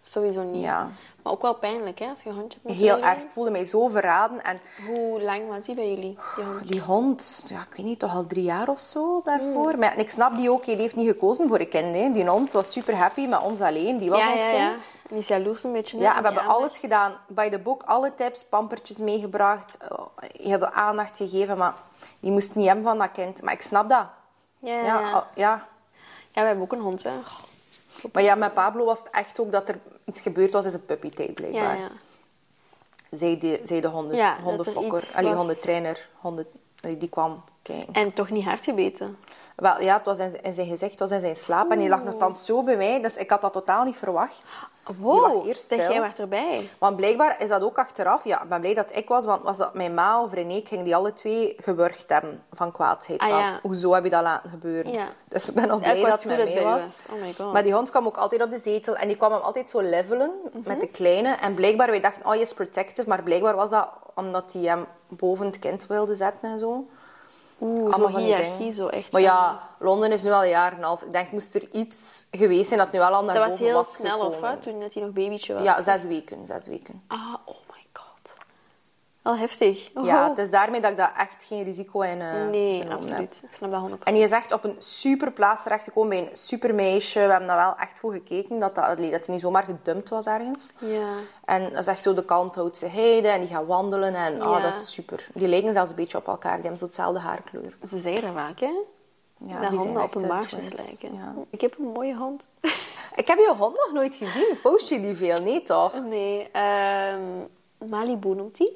sowieso 0.01 0.43
niet. 0.43 0.63
Ja. 0.63 0.87
Maar 1.23 1.33
ook 1.33 1.41
wel 1.41 1.53
pijnlijk, 1.55 1.99
hè, 1.99 2.07
als 2.09 2.23
je 2.23 2.31
hondje 2.31 2.59
hebt. 2.63 2.79
Heel 2.79 2.99
erg. 2.99 3.17
Ik 3.19 3.29
voelde 3.29 3.49
mij 3.51 3.65
zo 3.65 3.87
verraden. 3.87 4.43
En 4.43 4.59
Hoe 4.87 5.21
lang 5.21 5.47
was 5.47 5.65
die 5.65 5.75
bij 5.75 5.89
jullie, 5.89 6.17
die 6.35 6.43
hond? 6.45 6.67
Die 6.67 6.79
hond, 6.81 7.45
ja, 7.49 7.59
ik 7.59 7.75
weet 7.77 7.85
niet, 7.85 7.99
toch 7.99 8.15
al 8.15 8.27
drie 8.27 8.43
jaar 8.43 8.67
of 8.69 8.79
zo 8.79 9.21
daarvoor. 9.23 9.77
Maar 9.77 9.89
ja, 9.89 9.93
en 9.93 9.99
ik 9.99 10.09
snap 10.09 10.35
die 10.37 10.51
ook, 10.51 10.65
die 10.65 10.75
heeft 10.75 10.95
niet 10.95 11.07
gekozen 11.07 11.47
voor 11.47 11.59
een 11.59 11.67
kind. 11.69 11.95
Hè. 11.95 12.11
Die 12.11 12.27
hond 12.29 12.51
was 12.51 12.71
super 12.71 12.95
happy 12.95 13.25
met 13.27 13.41
ons 13.41 13.61
alleen, 13.61 13.97
die 13.97 14.09
was 14.09 14.19
ja, 14.19 14.31
ons 14.31 14.41
ja, 14.41 14.49
kind. 14.49 14.61
ja. 14.61 14.69
En 14.71 15.09
die 15.09 15.17
is 15.17 15.27
jaloers 15.27 15.63
een 15.63 15.71
beetje. 15.71 15.97
Ja, 15.97 16.03
en 16.15 16.17
we 16.17 16.23
hebben 16.23 16.41
aandacht. 16.41 16.57
alles 16.59 16.77
gedaan. 16.77 17.13
Bij 17.27 17.49
de 17.49 17.59
boek, 17.59 17.83
alle 17.83 18.15
tips, 18.15 18.43
pampertjes 18.45 18.97
meegebracht. 18.97 19.77
oh, 19.91 20.05
Heel 20.41 20.57
veel 20.57 20.69
aandacht 20.69 21.17
gegeven, 21.17 21.57
maar 21.57 21.73
die 22.19 22.31
moest 22.31 22.55
niet 22.55 22.65
hebben 22.67 22.83
van 22.85 22.97
dat 22.97 23.11
kind. 23.11 23.41
Maar 23.41 23.53
ik 23.53 23.61
snap 23.61 23.89
dat. 23.89 24.05
Ja, 24.59 24.73
ja, 24.75 24.83
Ja, 24.85 24.99
ja. 24.99 25.11
al- 25.11 25.23
ja. 25.35 25.67
Ja, 26.31 26.41
we 26.41 26.47
hebben 26.47 26.63
ook 26.63 26.73
een 26.73 26.79
hond, 26.79 27.03
hè. 27.03 27.11
Maar 28.13 28.23
ja, 28.23 28.35
met 28.35 28.53
Pablo 28.53 28.85
was 28.85 28.99
het 28.99 29.09
echt 29.09 29.39
ook 29.39 29.51
dat 29.51 29.69
er 29.69 29.79
iets 30.05 30.19
gebeurd 30.21 30.51
was 30.53 30.65
in 30.65 30.71
zijn 30.71 30.85
puppytijd, 30.85 31.27
Ja, 31.27 31.33
blijkbaar. 31.33 31.77
ja. 31.77 31.91
Zij, 33.11 33.37
de, 33.39 33.61
zij 33.63 33.81
de 33.81 33.87
honden, 33.87 34.15
Ja, 34.15 34.35
er 34.37 34.41
hondenfokker, 34.43 34.91
was. 34.91 35.15
hondentrainer, 35.15 36.07
honden, 36.19 36.45
die 36.81 37.09
kwam 37.09 37.43
kijken. 37.61 37.93
En 37.93 38.13
toch 38.13 38.29
niet 38.29 38.45
hard 38.45 38.63
gebeten. 38.63 39.17
Wel, 39.55 39.81
ja, 39.81 39.93
het 39.95 40.05
was 40.05 40.19
in, 40.19 40.43
in 40.43 40.53
zijn 40.53 40.67
gezicht, 40.67 40.91
het 40.91 40.99
was 40.99 41.11
in 41.11 41.19
zijn 41.19 41.35
slaap. 41.35 41.71
En 41.71 41.79
die 41.79 41.89
lag 41.89 42.03
nogthans 42.03 42.45
zo 42.45 42.63
bij 42.63 42.77
mij, 42.77 43.01
dus 43.01 43.17
ik 43.17 43.29
had 43.29 43.41
dat 43.41 43.53
totaal 43.53 43.83
niet 43.83 43.97
verwacht. 43.97 44.43
Wow, 44.99 45.47
eerst 45.47 45.67
zeg 45.67 45.79
jij 45.89 45.99
maar 45.99 46.13
erbij. 46.17 46.69
Want 46.77 46.95
blijkbaar 46.95 47.41
is 47.41 47.49
dat 47.49 47.61
ook 47.61 47.77
achteraf. 47.77 48.23
Ja, 48.23 48.41
ik 48.43 48.49
ben 48.49 48.59
blij 48.59 48.73
dat 48.73 48.87
ik 48.91 49.07
was, 49.07 49.25
want 49.25 49.43
was 49.43 49.57
dat 49.57 49.73
mijn 49.73 49.93
ma 49.93 50.21
of 50.21 50.33
René, 50.33 50.53
ik 50.55 50.67
ging 50.67 50.83
die 50.83 50.95
alle 50.95 51.13
twee 51.13 51.55
gewurgd 51.57 52.03
hebben 52.09 52.43
van 52.51 52.71
kwaadheid. 52.71 53.19
Ah, 53.21 53.29
ja. 53.29 53.59
Hoezo 53.61 53.93
heb 53.93 54.03
je 54.03 54.09
dat 54.09 54.21
laten 54.21 54.49
gebeuren? 54.49 54.91
Ja. 54.91 55.07
Dus 55.27 55.49
ik 55.49 55.55
ben 55.55 55.67
nog 55.67 55.79
Dus 55.79 55.91
blij 55.91 56.03
dat 56.09 56.23
het 56.23 56.37
met 56.37 56.63
was. 56.63 56.81
was. 56.81 56.91
Oh 57.13 57.21
my 57.21 57.33
god. 57.37 57.53
Maar 57.53 57.63
die 57.63 57.73
hond 57.73 57.89
kwam 57.89 58.05
ook 58.05 58.17
altijd 58.17 58.41
op 58.43 58.49
de 58.49 58.59
zetel 58.59 58.95
en 58.95 59.07
die 59.07 59.17
kwam 59.17 59.31
hem 59.31 59.41
altijd 59.41 59.69
zo 59.69 59.79
levelen 59.81 60.31
Mhm. 60.53 60.67
met 60.69 60.79
de 60.79 60.87
kleine. 60.87 61.29
En 61.35 61.53
blijkbaar, 61.53 61.89
wij 61.89 62.01
dachten, 62.01 62.25
oh, 62.25 62.35
je 62.35 62.41
is 62.41 62.53
protective. 62.53 63.09
Maar 63.09 63.23
blijkbaar 63.23 63.55
was 63.55 63.69
dat 63.69 63.89
omdat 64.25 64.53
hij 64.53 64.61
hem 64.61 64.85
boven 65.07 65.45
het 65.45 65.59
kind 65.59 65.87
wilde 65.87 66.15
zetten 66.15 66.49
en 66.49 66.59
zo. 66.59 66.87
Oeh, 67.61 67.77
allemaal 67.77 67.99
zo 67.99 68.07
van 68.07 68.23
die 68.23 68.35
hiërarchie, 68.35 68.71
zo 68.71 68.87
echt. 68.87 69.11
Maar 69.11 69.21
ja, 69.21 69.61
Londen 69.79 70.11
is 70.11 70.23
nu 70.23 70.31
al 70.31 70.43
een 70.43 70.49
jaar 70.49 70.71
en 70.71 70.77
een 70.77 70.83
half. 70.83 71.01
Ik 71.01 71.13
denk, 71.13 71.31
moest 71.31 71.55
er 71.55 71.69
iets 71.71 72.25
geweest 72.31 72.67
zijn 72.67 72.79
dat 72.79 72.91
nu 72.91 72.99
wel 72.99 73.09
al 73.09 73.23
naar 73.23 73.35
Dat 73.35 73.49
was 73.49 73.59
heel 73.59 73.73
was 73.73 73.93
snel, 73.93 74.17
of 74.17 74.25
gekomen. 74.25 74.49
wat? 74.49 74.61
Toen 74.61 74.79
dat 74.79 74.93
hij 74.93 75.03
nog 75.03 75.11
babytje 75.11 75.53
was. 75.53 75.63
Ja, 75.63 75.81
zes 75.81 76.03
weken. 76.03 76.47
Zes 76.47 76.67
weken. 76.67 77.03
Ah, 77.07 77.35
oh. 77.45 77.55
Wel 79.21 79.37
heftig. 79.37 79.89
Oh. 79.93 80.05
Ja, 80.05 80.29
het 80.29 80.37
is 80.37 80.49
daarmee 80.49 80.81
dat 80.81 80.91
ik 80.91 80.97
dat 80.97 81.09
echt 81.17 81.43
geen 81.43 81.63
risico 81.63 82.01
in 82.01 82.21
eh 82.21 82.47
Nee, 82.49 82.81
heb. 82.83 82.91
absoluut. 82.91 83.43
Ik 83.45 83.53
snap 83.53 83.71
dat 83.71 83.89
100%. 83.89 84.03
En 84.03 84.13
die 84.13 84.23
is 84.23 84.31
echt 84.31 84.51
op 84.51 84.63
een 84.63 84.75
super 84.77 85.31
plaats 85.31 85.63
terechtgekomen 85.63 86.09
bij 86.09 86.19
een 86.19 86.37
super 86.37 86.75
meisje. 86.75 87.19
We 87.19 87.29
hebben 87.29 87.47
daar 87.47 87.57
wel 87.57 87.75
echt 87.75 87.99
voor 87.99 88.11
gekeken 88.11 88.59
dat, 88.59 88.75
dat, 88.75 88.85
dat 88.85 88.97
hij 88.97 89.21
niet 89.27 89.41
zomaar 89.41 89.63
gedumpt 89.63 90.09
was 90.09 90.25
ergens. 90.25 90.71
Ja. 90.79 91.13
En 91.45 91.63
dat 91.69 91.79
is 91.79 91.87
echt 91.87 92.01
zo 92.01 92.13
de 92.13 92.25
Kalmthoutse 92.25 92.87
heide 92.87 93.27
en 93.27 93.39
die 93.39 93.49
gaat 93.49 93.65
wandelen 93.65 94.15
en 94.15 94.43
oh, 94.43 94.63
dat 94.63 94.73
is 94.73 94.93
super. 94.93 95.27
Die 95.33 95.47
lijken 95.47 95.73
zelfs 95.73 95.89
een 95.89 95.95
beetje 95.95 96.17
op 96.17 96.27
elkaar, 96.27 96.53
die 96.53 96.61
hebben 96.61 96.79
zo 96.79 96.85
hetzelfde 96.85 97.19
haarkleur. 97.19 97.77
Ze 97.83 97.99
zeggen 97.99 98.21
dat 98.21 98.33
vaak, 98.33 98.59
hè? 98.59 98.73
Ja, 99.45 99.59
dat 99.59 99.69
die 99.69 99.79
zijn 99.79 99.81
honden 99.81 100.03
op 100.03 100.15
een 100.15 100.27
baasjes 100.27 100.85
lijken. 100.87 101.13
Ja. 101.13 101.33
Ik 101.49 101.61
heb 101.61 101.77
een 101.77 101.91
mooie 101.93 102.15
hond. 102.15 102.43
Ik 103.15 103.27
heb 103.27 103.37
je 103.37 103.53
hond 103.57 103.75
nog 103.75 103.91
nooit 103.93 104.15
gezien. 104.15 104.59
Post 104.61 104.89
je 104.89 105.01
die 105.01 105.15
veel? 105.15 105.41
Nee, 105.41 105.61
toch? 105.61 105.93
Nee, 106.03 106.49
ehm, 106.51 107.19
Malibu 107.89 108.35
noemt 108.35 108.57
hij. 108.57 108.71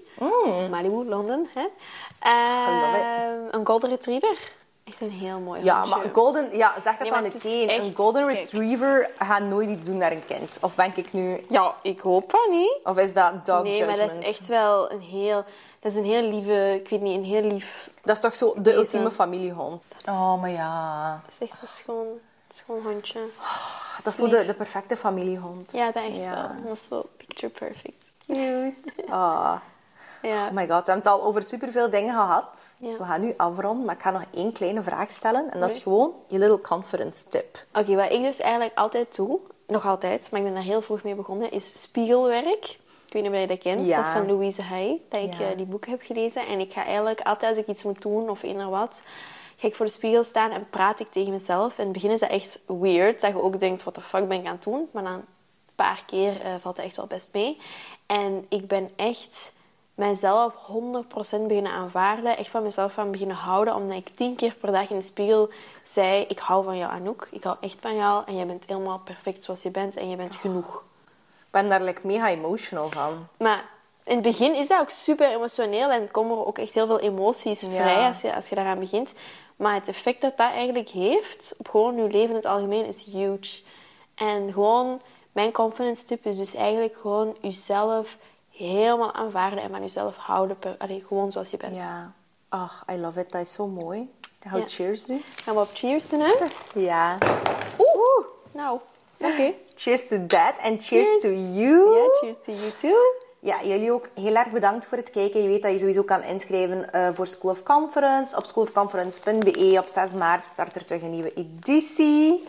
Malibu, 0.70 1.06
Londen. 1.10 1.48
Hè? 1.54 1.62
love 1.62 2.98
it. 2.98 3.04
Ehm, 3.04 3.60
een 3.60 3.66
golden 3.66 3.90
retriever. 3.90 4.38
Echt 4.84 5.02
een 5.02 5.10
heel 5.12 5.40
mooi 5.40 5.64
Ja, 5.64 5.76
hondje. 5.80 5.96
maar 5.96 6.06
een 6.06 6.14
golden, 6.14 6.58
ja, 6.58 6.74
zeg 6.80 6.92
dat 6.98 7.00
Nee, 7.02 7.12
dan 7.12 7.22
meteen. 7.24 7.70
echt- 7.70 7.84
Een 7.84 7.96
golden 7.96 8.26
kijk. 8.28 8.40
retriever 8.40 9.10
gaat 9.20 9.42
nooit 9.42 9.70
iets 9.70 9.86
doen 9.86 9.98
naar 9.98 10.12
een 10.12 10.26
kind. 10.26 10.58
Of 10.62 10.76
ben 10.76 10.92
ik 10.96 11.14
nu... 11.14 11.46
Ja, 11.50 11.76
ik 11.82 12.00
hoop 12.00 12.30
van 12.32 12.50
niet. 12.50 12.80
Of 12.84 12.98
is 12.98 13.14
dat 13.14 13.46
dog 13.46 13.64
nee, 13.64 13.86
maar 13.86 13.96
dat 13.98 14.12
is 14.12 14.26
echt 14.26 14.48
wel 14.48 14.92
een 14.92 15.00
heel... 15.02 15.44
Dat 15.80 15.92
is 15.92 15.96
een 15.98 16.04
heel 16.06 16.22
lieve... 16.22 16.74
Ik 16.84 16.90
weet 16.90 17.02
niet, 17.02 17.18
een 17.18 17.24
heel 17.24 17.42
lief... 17.42 17.90
Dat 18.04 18.16
is 18.16 18.22
toch 18.22 18.36
zo 18.36 18.54
de 18.56 18.62
Deze. 18.62 18.78
ultieme 18.78 19.12
familiehond. 19.12 19.84
Oh, 20.10 20.42
maar 20.42 20.50
ja. 20.50 21.22
Dat 21.26 21.36
is 21.40 21.48
echt 21.50 21.62
een 21.62 21.68
schoon, 21.68 22.08
schoon 22.54 22.82
hondje. 22.84 23.20
Dat 24.04 24.14
is 24.14 24.20
zo 24.20 24.28
de, 24.28 24.46
de 24.46 24.54
perfecte 24.54 24.98
familiehond. 24.98 25.72
Ja, 25.72 25.86
dat 25.92 26.04
echt 26.04 26.16
Ja. 26.24 26.32
wel. 26.34 26.64
Dat 26.64 26.74
is 26.74 26.88
zo 26.88 27.06
picture 27.18 27.52
perfect. 27.52 28.05
Cute. 28.28 28.94
Ah. 29.10 29.56
Ja. 30.22 30.46
Oh 30.48 30.52
my 30.52 30.68
god, 30.68 30.86
we 30.86 30.92
hebben 30.92 30.96
het 30.96 31.08
al 31.08 31.24
over 31.24 31.44
superveel 31.44 31.90
dingen 31.90 32.14
gehad. 32.14 32.74
Ja. 32.78 32.98
We 32.98 33.04
gaan 33.04 33.22
nu 33.22 33.34
afronden, 33.38 33.86
maar 33.86 33.96
ik 33.96 34.02
ga 34.02 34.12
nog 34.12 34.24
één 34.34 34.52
kleine 34.54 34.84
vraag 34.84 35.12
stellen. 35.12 35.52
En 35.52 35.60
dat 35.60 35.72
is 35.72 35.84
gewoon 35.84 36.14
je 36.28 36.40
little 36.40 36.62
confidence 36.62 37.28
tip. 37.30 37.66
Oké, 37.74 37.96
wat 37.96 38.12
ik 38.12 38.22
dus 38.22 38.40
eigenlijk 38.40 38.78
altijd 38.78 39.16
doe, 39.16 39.40
nog 39.68 39.86
altijd, 39.86 40.32
maar 40.32 40.40
ik 40.40 40.46
ben 40.46 40.56
daar 40.56 40.64
heel 40.64 40.82
vroeg 40.82 41.04
mee 41.04 41.16
begonnen, 41.16 41.52
is 41.52 41.82
spiegelwerk. 41.82 42.78
Ik 43.06 43.14
weet 43.14 43.24
niet 43.24 43.32
of 43.32 43.38
je 43.40 43.48
dat 43.48 43.60
kent. 43.60 43.88
Ja. 43.88 43.98
Dat 43.98 44.06
is 44.06 44.12
van 44.12 44.28
Louise 44.28 44.62
Hay, 44.62 45.02
dat 45.10 45.22
ik 45.22 45.34
Ja. 45.34 45.50
eh, 45.50 45.58
die 45.58 45.66
boek 45.66 45.86
heb 45.86 46.02
gelezen. 46.02 46.48
En 46.48 46.60
ik 46.60 46.74
ga 46.74 46.84
eigenlijk 46.86 47.22
altijd 47.22 47.52
als 47.52 47.60
ik 47.62 47.68
iets 47.68 47.84
moet 47.84 48.02
doen 48.02 48.30
of 48.30 48.44
eender 48.44 48.70
wat, 48.70 49.02
ga 49.58 49.68
ik 49.68 49.76
voor 49.76 49.86
de 49.86 49.92
spiegel 49.92 50.24
staan 50.24 50.52
en 50.52 50.70
praat 50.70 51.00
ik 51.00 51.12
tegen 51.12 51.32
mezelf. 51.32 51.78
In 51.78 51.84
het 51.84 51.94
begin 51.94 52.12
is 52.12 52.20
dat 52.20 52.30
echt 52.30 52.60
weird, 52.66 53.22
dat 53.22 53.32
je 53.32 53.42
ook 53.42 53.60
denkt, 53.60 53.84
wat 53.84 53.96
de 53.96 54.02
fuck 54.02 54.28
ben 54.28 54.40
ik 54.40 54.46
aan 54.46 54.54
het 54.54 54.64
doen? 54.64 54.90
Maar 54.92 55.04
dan 55.04 55.14
een 55.14 55.26
paar 55.76 56.04
keer 56.06 56.42
eh, 56.42 56.56
valt 56.62 56.76
dat 56.76 56.86
echt 56.86 56.96
wel 56.96 57.08
best 57.08 57.30
mee. 57.34 57.58
En 58.06 58.46
ik 58.50 58.68
ben 58.68 58.90
echt 58.96 59.54
mijzelf 59.96 60.54
100% 60.54 61.48
beginnen 61.48 61.72
aanvaarden. 61.72 62.38
Echt 62.38 62.50
van 62.50 62.64
mezelf 62.64 62.94
van 62.94 63.12
beginnen 63.12 63.36
houden. 63.36 63.76
Omdat 63.76 63.98
ik 63.98 64.10
tien 64.16 64.36
keer 64.36 64.56
per 64.56 64.72
dag 64.72 64.90
in 64.90 64.98
de 64.98 65.04
spiegel 65.04 65.50
zei... 65.84 66.22
Ik 66.28 66.40
hou 66.40 66.64
van 66.64 66.78
jou, 66.78 66.92
Anouk. 66.92 67.28
Ik 67.32 67.44
hou 67.44 67.58
echt 67.62 67.78
van 67.80 67.96
jou. 67.96 68.24
En 68.26 68.36
jij 68.36 68.48
bent 68.48 68.64
helemaal 68.66 69.00
perfect 69.00 69.44
zoals 69.44 69.62
je 69.62 69.72
bent. 69.72 69.96
En 69.96 70.10
je 70.10 70.16
bent 70.16 70.36
genoeg. 70.36 70.84
Ik 71.40 71.52
ben 71.52 71.70
daar 71.70 71.82
like, 71.82 72.08
mega 72.08 72.30
emotional 72.30 72.90
van. 72.90 73.28
Maar 73.38 73.66
in 74.04 74.14
het 74.14 74.24
begin 74.24 74.56
is 74.56 74.68
dat 74.68 74.80
ook 74.80 74.90
super 74.90 75.32
emotioneel. 75.32 75.92
En 75.92 76.12
komen 76.12 76.38
er 76.38 76.46
ook 76.46 76.58
echt 76.58 76.74
heel 76.74 76.88
veel 76.88 77.00
emoties 77.00 77.62
Ja. 77.62 77.68
vrij 77.68 78.08
als 78.08 78.22
je, 78.22 78.36
als 78.36 78.50
je 78.50 78.56
daaraan 78.56 78.80
begint. 78.80 79.14
Maar 79.56 79.74
het 79.74 79.88
effect 79.88 80.22
dat 80.22 80.38
dat 80.38 80.52
eigenlijk 80.52 80.90
heeft... 80.90 81.54
Op 81.58 81.70
gewoon 81.70 81.96
je 81.96 82.04
leven 82.04 82.30
in 82.30 82.36
het 82.36 82.46
algemeen 82.46 82.86
is 82.86 83.04
huge. 83.04 83.62
En 84.16 84.54
gewoon... 84.54 85.02
Mijn 85.36 85.52
confidence 85.52 86.06
tip 86.06 86.26
is 86.26 86.38
dus 86.38 86.54
eigenlijk 86.54 86.98
gewoon 86.98 87.36
jezelf 87.42 88.18
helemaal 88.52 89.14
aanvaarden 89.14 89.60
en 89.62 89.70
van 89.70 89.82
jezelf 89.82 90.16
houden. 90.16 90.58
Per, 90.60 90.76
allee, 90.78 91.04
gewoon 91.08 91.32
zoals 91.32 91.50
je 91.50 91.58
bent. 91.58 91.76
Ja. 91.76 92.12
Ach, 92.50 92.86
I 92.92 92.98
love 92.98 93.20
it. 93.20 93.32
Dat 93.32 93.42
is 93.42 93.54
zo 93.54 93.68
mooi. 93.68 94.10
Gaan 94.40 94.54
we 94.54 94.60
Ja. 94.60 94.68
cheers 94.68 95.06
doen? 95.06 95.24
Gaan 95.44 95.56
we 95.56 95.62
op 95.62 95.70
cheers 95.74 96.10
doen, 96.10 96.20
hè? 96.20 96.34
Ja. 96.74 97.18
Oeh! 97.80 98.26
Nou, 98.52 98.80
oké. 99.20 99.54
Cheers 99.76 100.08
to 100.08 100.26
that 100.28 100.54
and 100.64 100.86
cheers 100.86 101.22
to 101.22 101.28
you. 101.30 101.96
Ja, 101.98 102.08
cheers 102.22 102.38
to 102.46 102.52
you 102.52 102.72
too. 102.82 102.98
Ja, 103.40 103.64
jullie 103.64 103.92
ook 103.92 104.10
heel 104.14 104.36
erg 104.36 104.50
bedankt 104.52 104.86
voor 104.86 104.98
het 104.98 105.10
kijken. 105.10 105.42
Je 105.42 105.48
weet 105.48 105.62
dat 105.62 105.72
je 105.72 105.78
sowieso 105.78 106.04
kan 106.04 106.24
inschrijven 106.24 106.92
eh, 106.94 107.10
voor 107.14 107.28
School 107.28 107.52
of 107.52 107.64
Conference. 107.64 108.38
Op 108.38 108.46
schoolofconference.be 108.46 109.76
op 109.80 109.88
6 109.88 110.14
maart 110.14 110.44
start 110.44 110.76
er 110.76 110.86
terug 110.86 111.02
een 111.02 111.10
nieuwe 111.10 111.34
editie. 111.34 112.44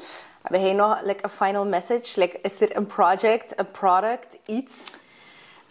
Heb 0.52 0.60
jij 0.60 0.72
nog 0.72 1.02
like, 1.02 1.24
een 1.24 1.30
final 1.30 1.66
message? 1.66 2.20
Like, 2.20 2.38
is 2.42 2.60
er 2.60 2.76
een 2.76 2.86
project, 2.86 3.58
een 3.58 3.70
product, 3.70 4.38
iets? 4.46 5.02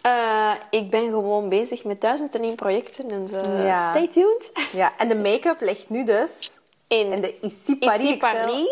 Eh, 0.02 0.52
ik 0.70 0.90
ben 0.90 1.04
gewoon 1.08 1.48
bezig 1.48 1.84
met 1.84 2.00
duizend 2.00 2.34
en 2.34 2.42
één 2.42 2.54
projecten. 2.54 3.08
Dus 3.08 3.30
eh, 3.30 3.64
Ja. 3.64 3.90
stay 3.90 4.08
tuned. 4.08 4.52
Ja, 4.72 4.92
en 4.96 5.08
de 5.08 5.16
make-up 5.16 5.60
ligt 5.60 5.88
nu 5.90 6.04
dus 6.04 6.50
In, 6.88 7.12
in 7.12 7.20
de 7.20 7.40
Ici 7.40 7.76
Paris. 7.78 8.16
Paris, 8.16 8.68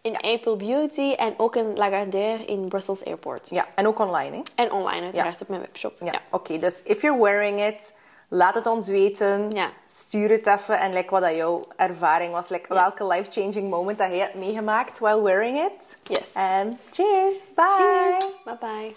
in 0.00 0.16
April 0.16 0.56
Beauty 0.56 1.12
en 1.12 1.34
ook 1.36 1.56
in 1.56 1.76
Lagardère 1.76 2.44
in 2.44 2.68
Brussels 2.68 3.04
Airport. 3.04 3.50
Ja, 3.50 3.66
en 3.74 3.86
ook 3.86 3.98
online, 3.98 4.36
hè? 4.36 4.42
En 4.54 4.72
online 4.72 5.02
uiteraard 5.04 5.40
op 5.40 5.48
mijn 5.48 5.60
webshop. 5.60 5.92
Ja, 6.04 6.20
oké. 6.30 6.58
dus 6.58 6.82
if 6.84 7.02
you're 7.02 7.22
wearing 7.22 7.60
it, 7.66 7.94
laat 8.28 8.54
het 8.54 8.66
ons 8.66 8.86
weten. 8.88 9.50
Ja. 9.50 9.70
Stuur 9.90 10.30
het 10.30 10.46
even 10.46 10.80
en 10.80 10.92
like, 10.92 11.10
wat 11.10 11.22
dat 11.22 11.36
jouw 11.36 11.64
ervaring 11.76 12.32
was. 12.32 12.48
Like, 12.48 12.74
Welke 12.74 13.06
life-changing 13.06 13.70
moment 13.70 13.98
dat 13.98 14.08
jij 14.08 14.18
hebt 14.18 14.34
meegemaakt 14.34 14.98
while 14.98 15.22
wearing 15.22 15.58
it. 15.58 15.98
Yes. 16.02 16.32
En 16.32 16.78
cheers. 16.90 17.38
Bye. 17.54 17.64
Cheers. 17.76 18.26
Bye 18.44 18.56
bye. 18.60 18.94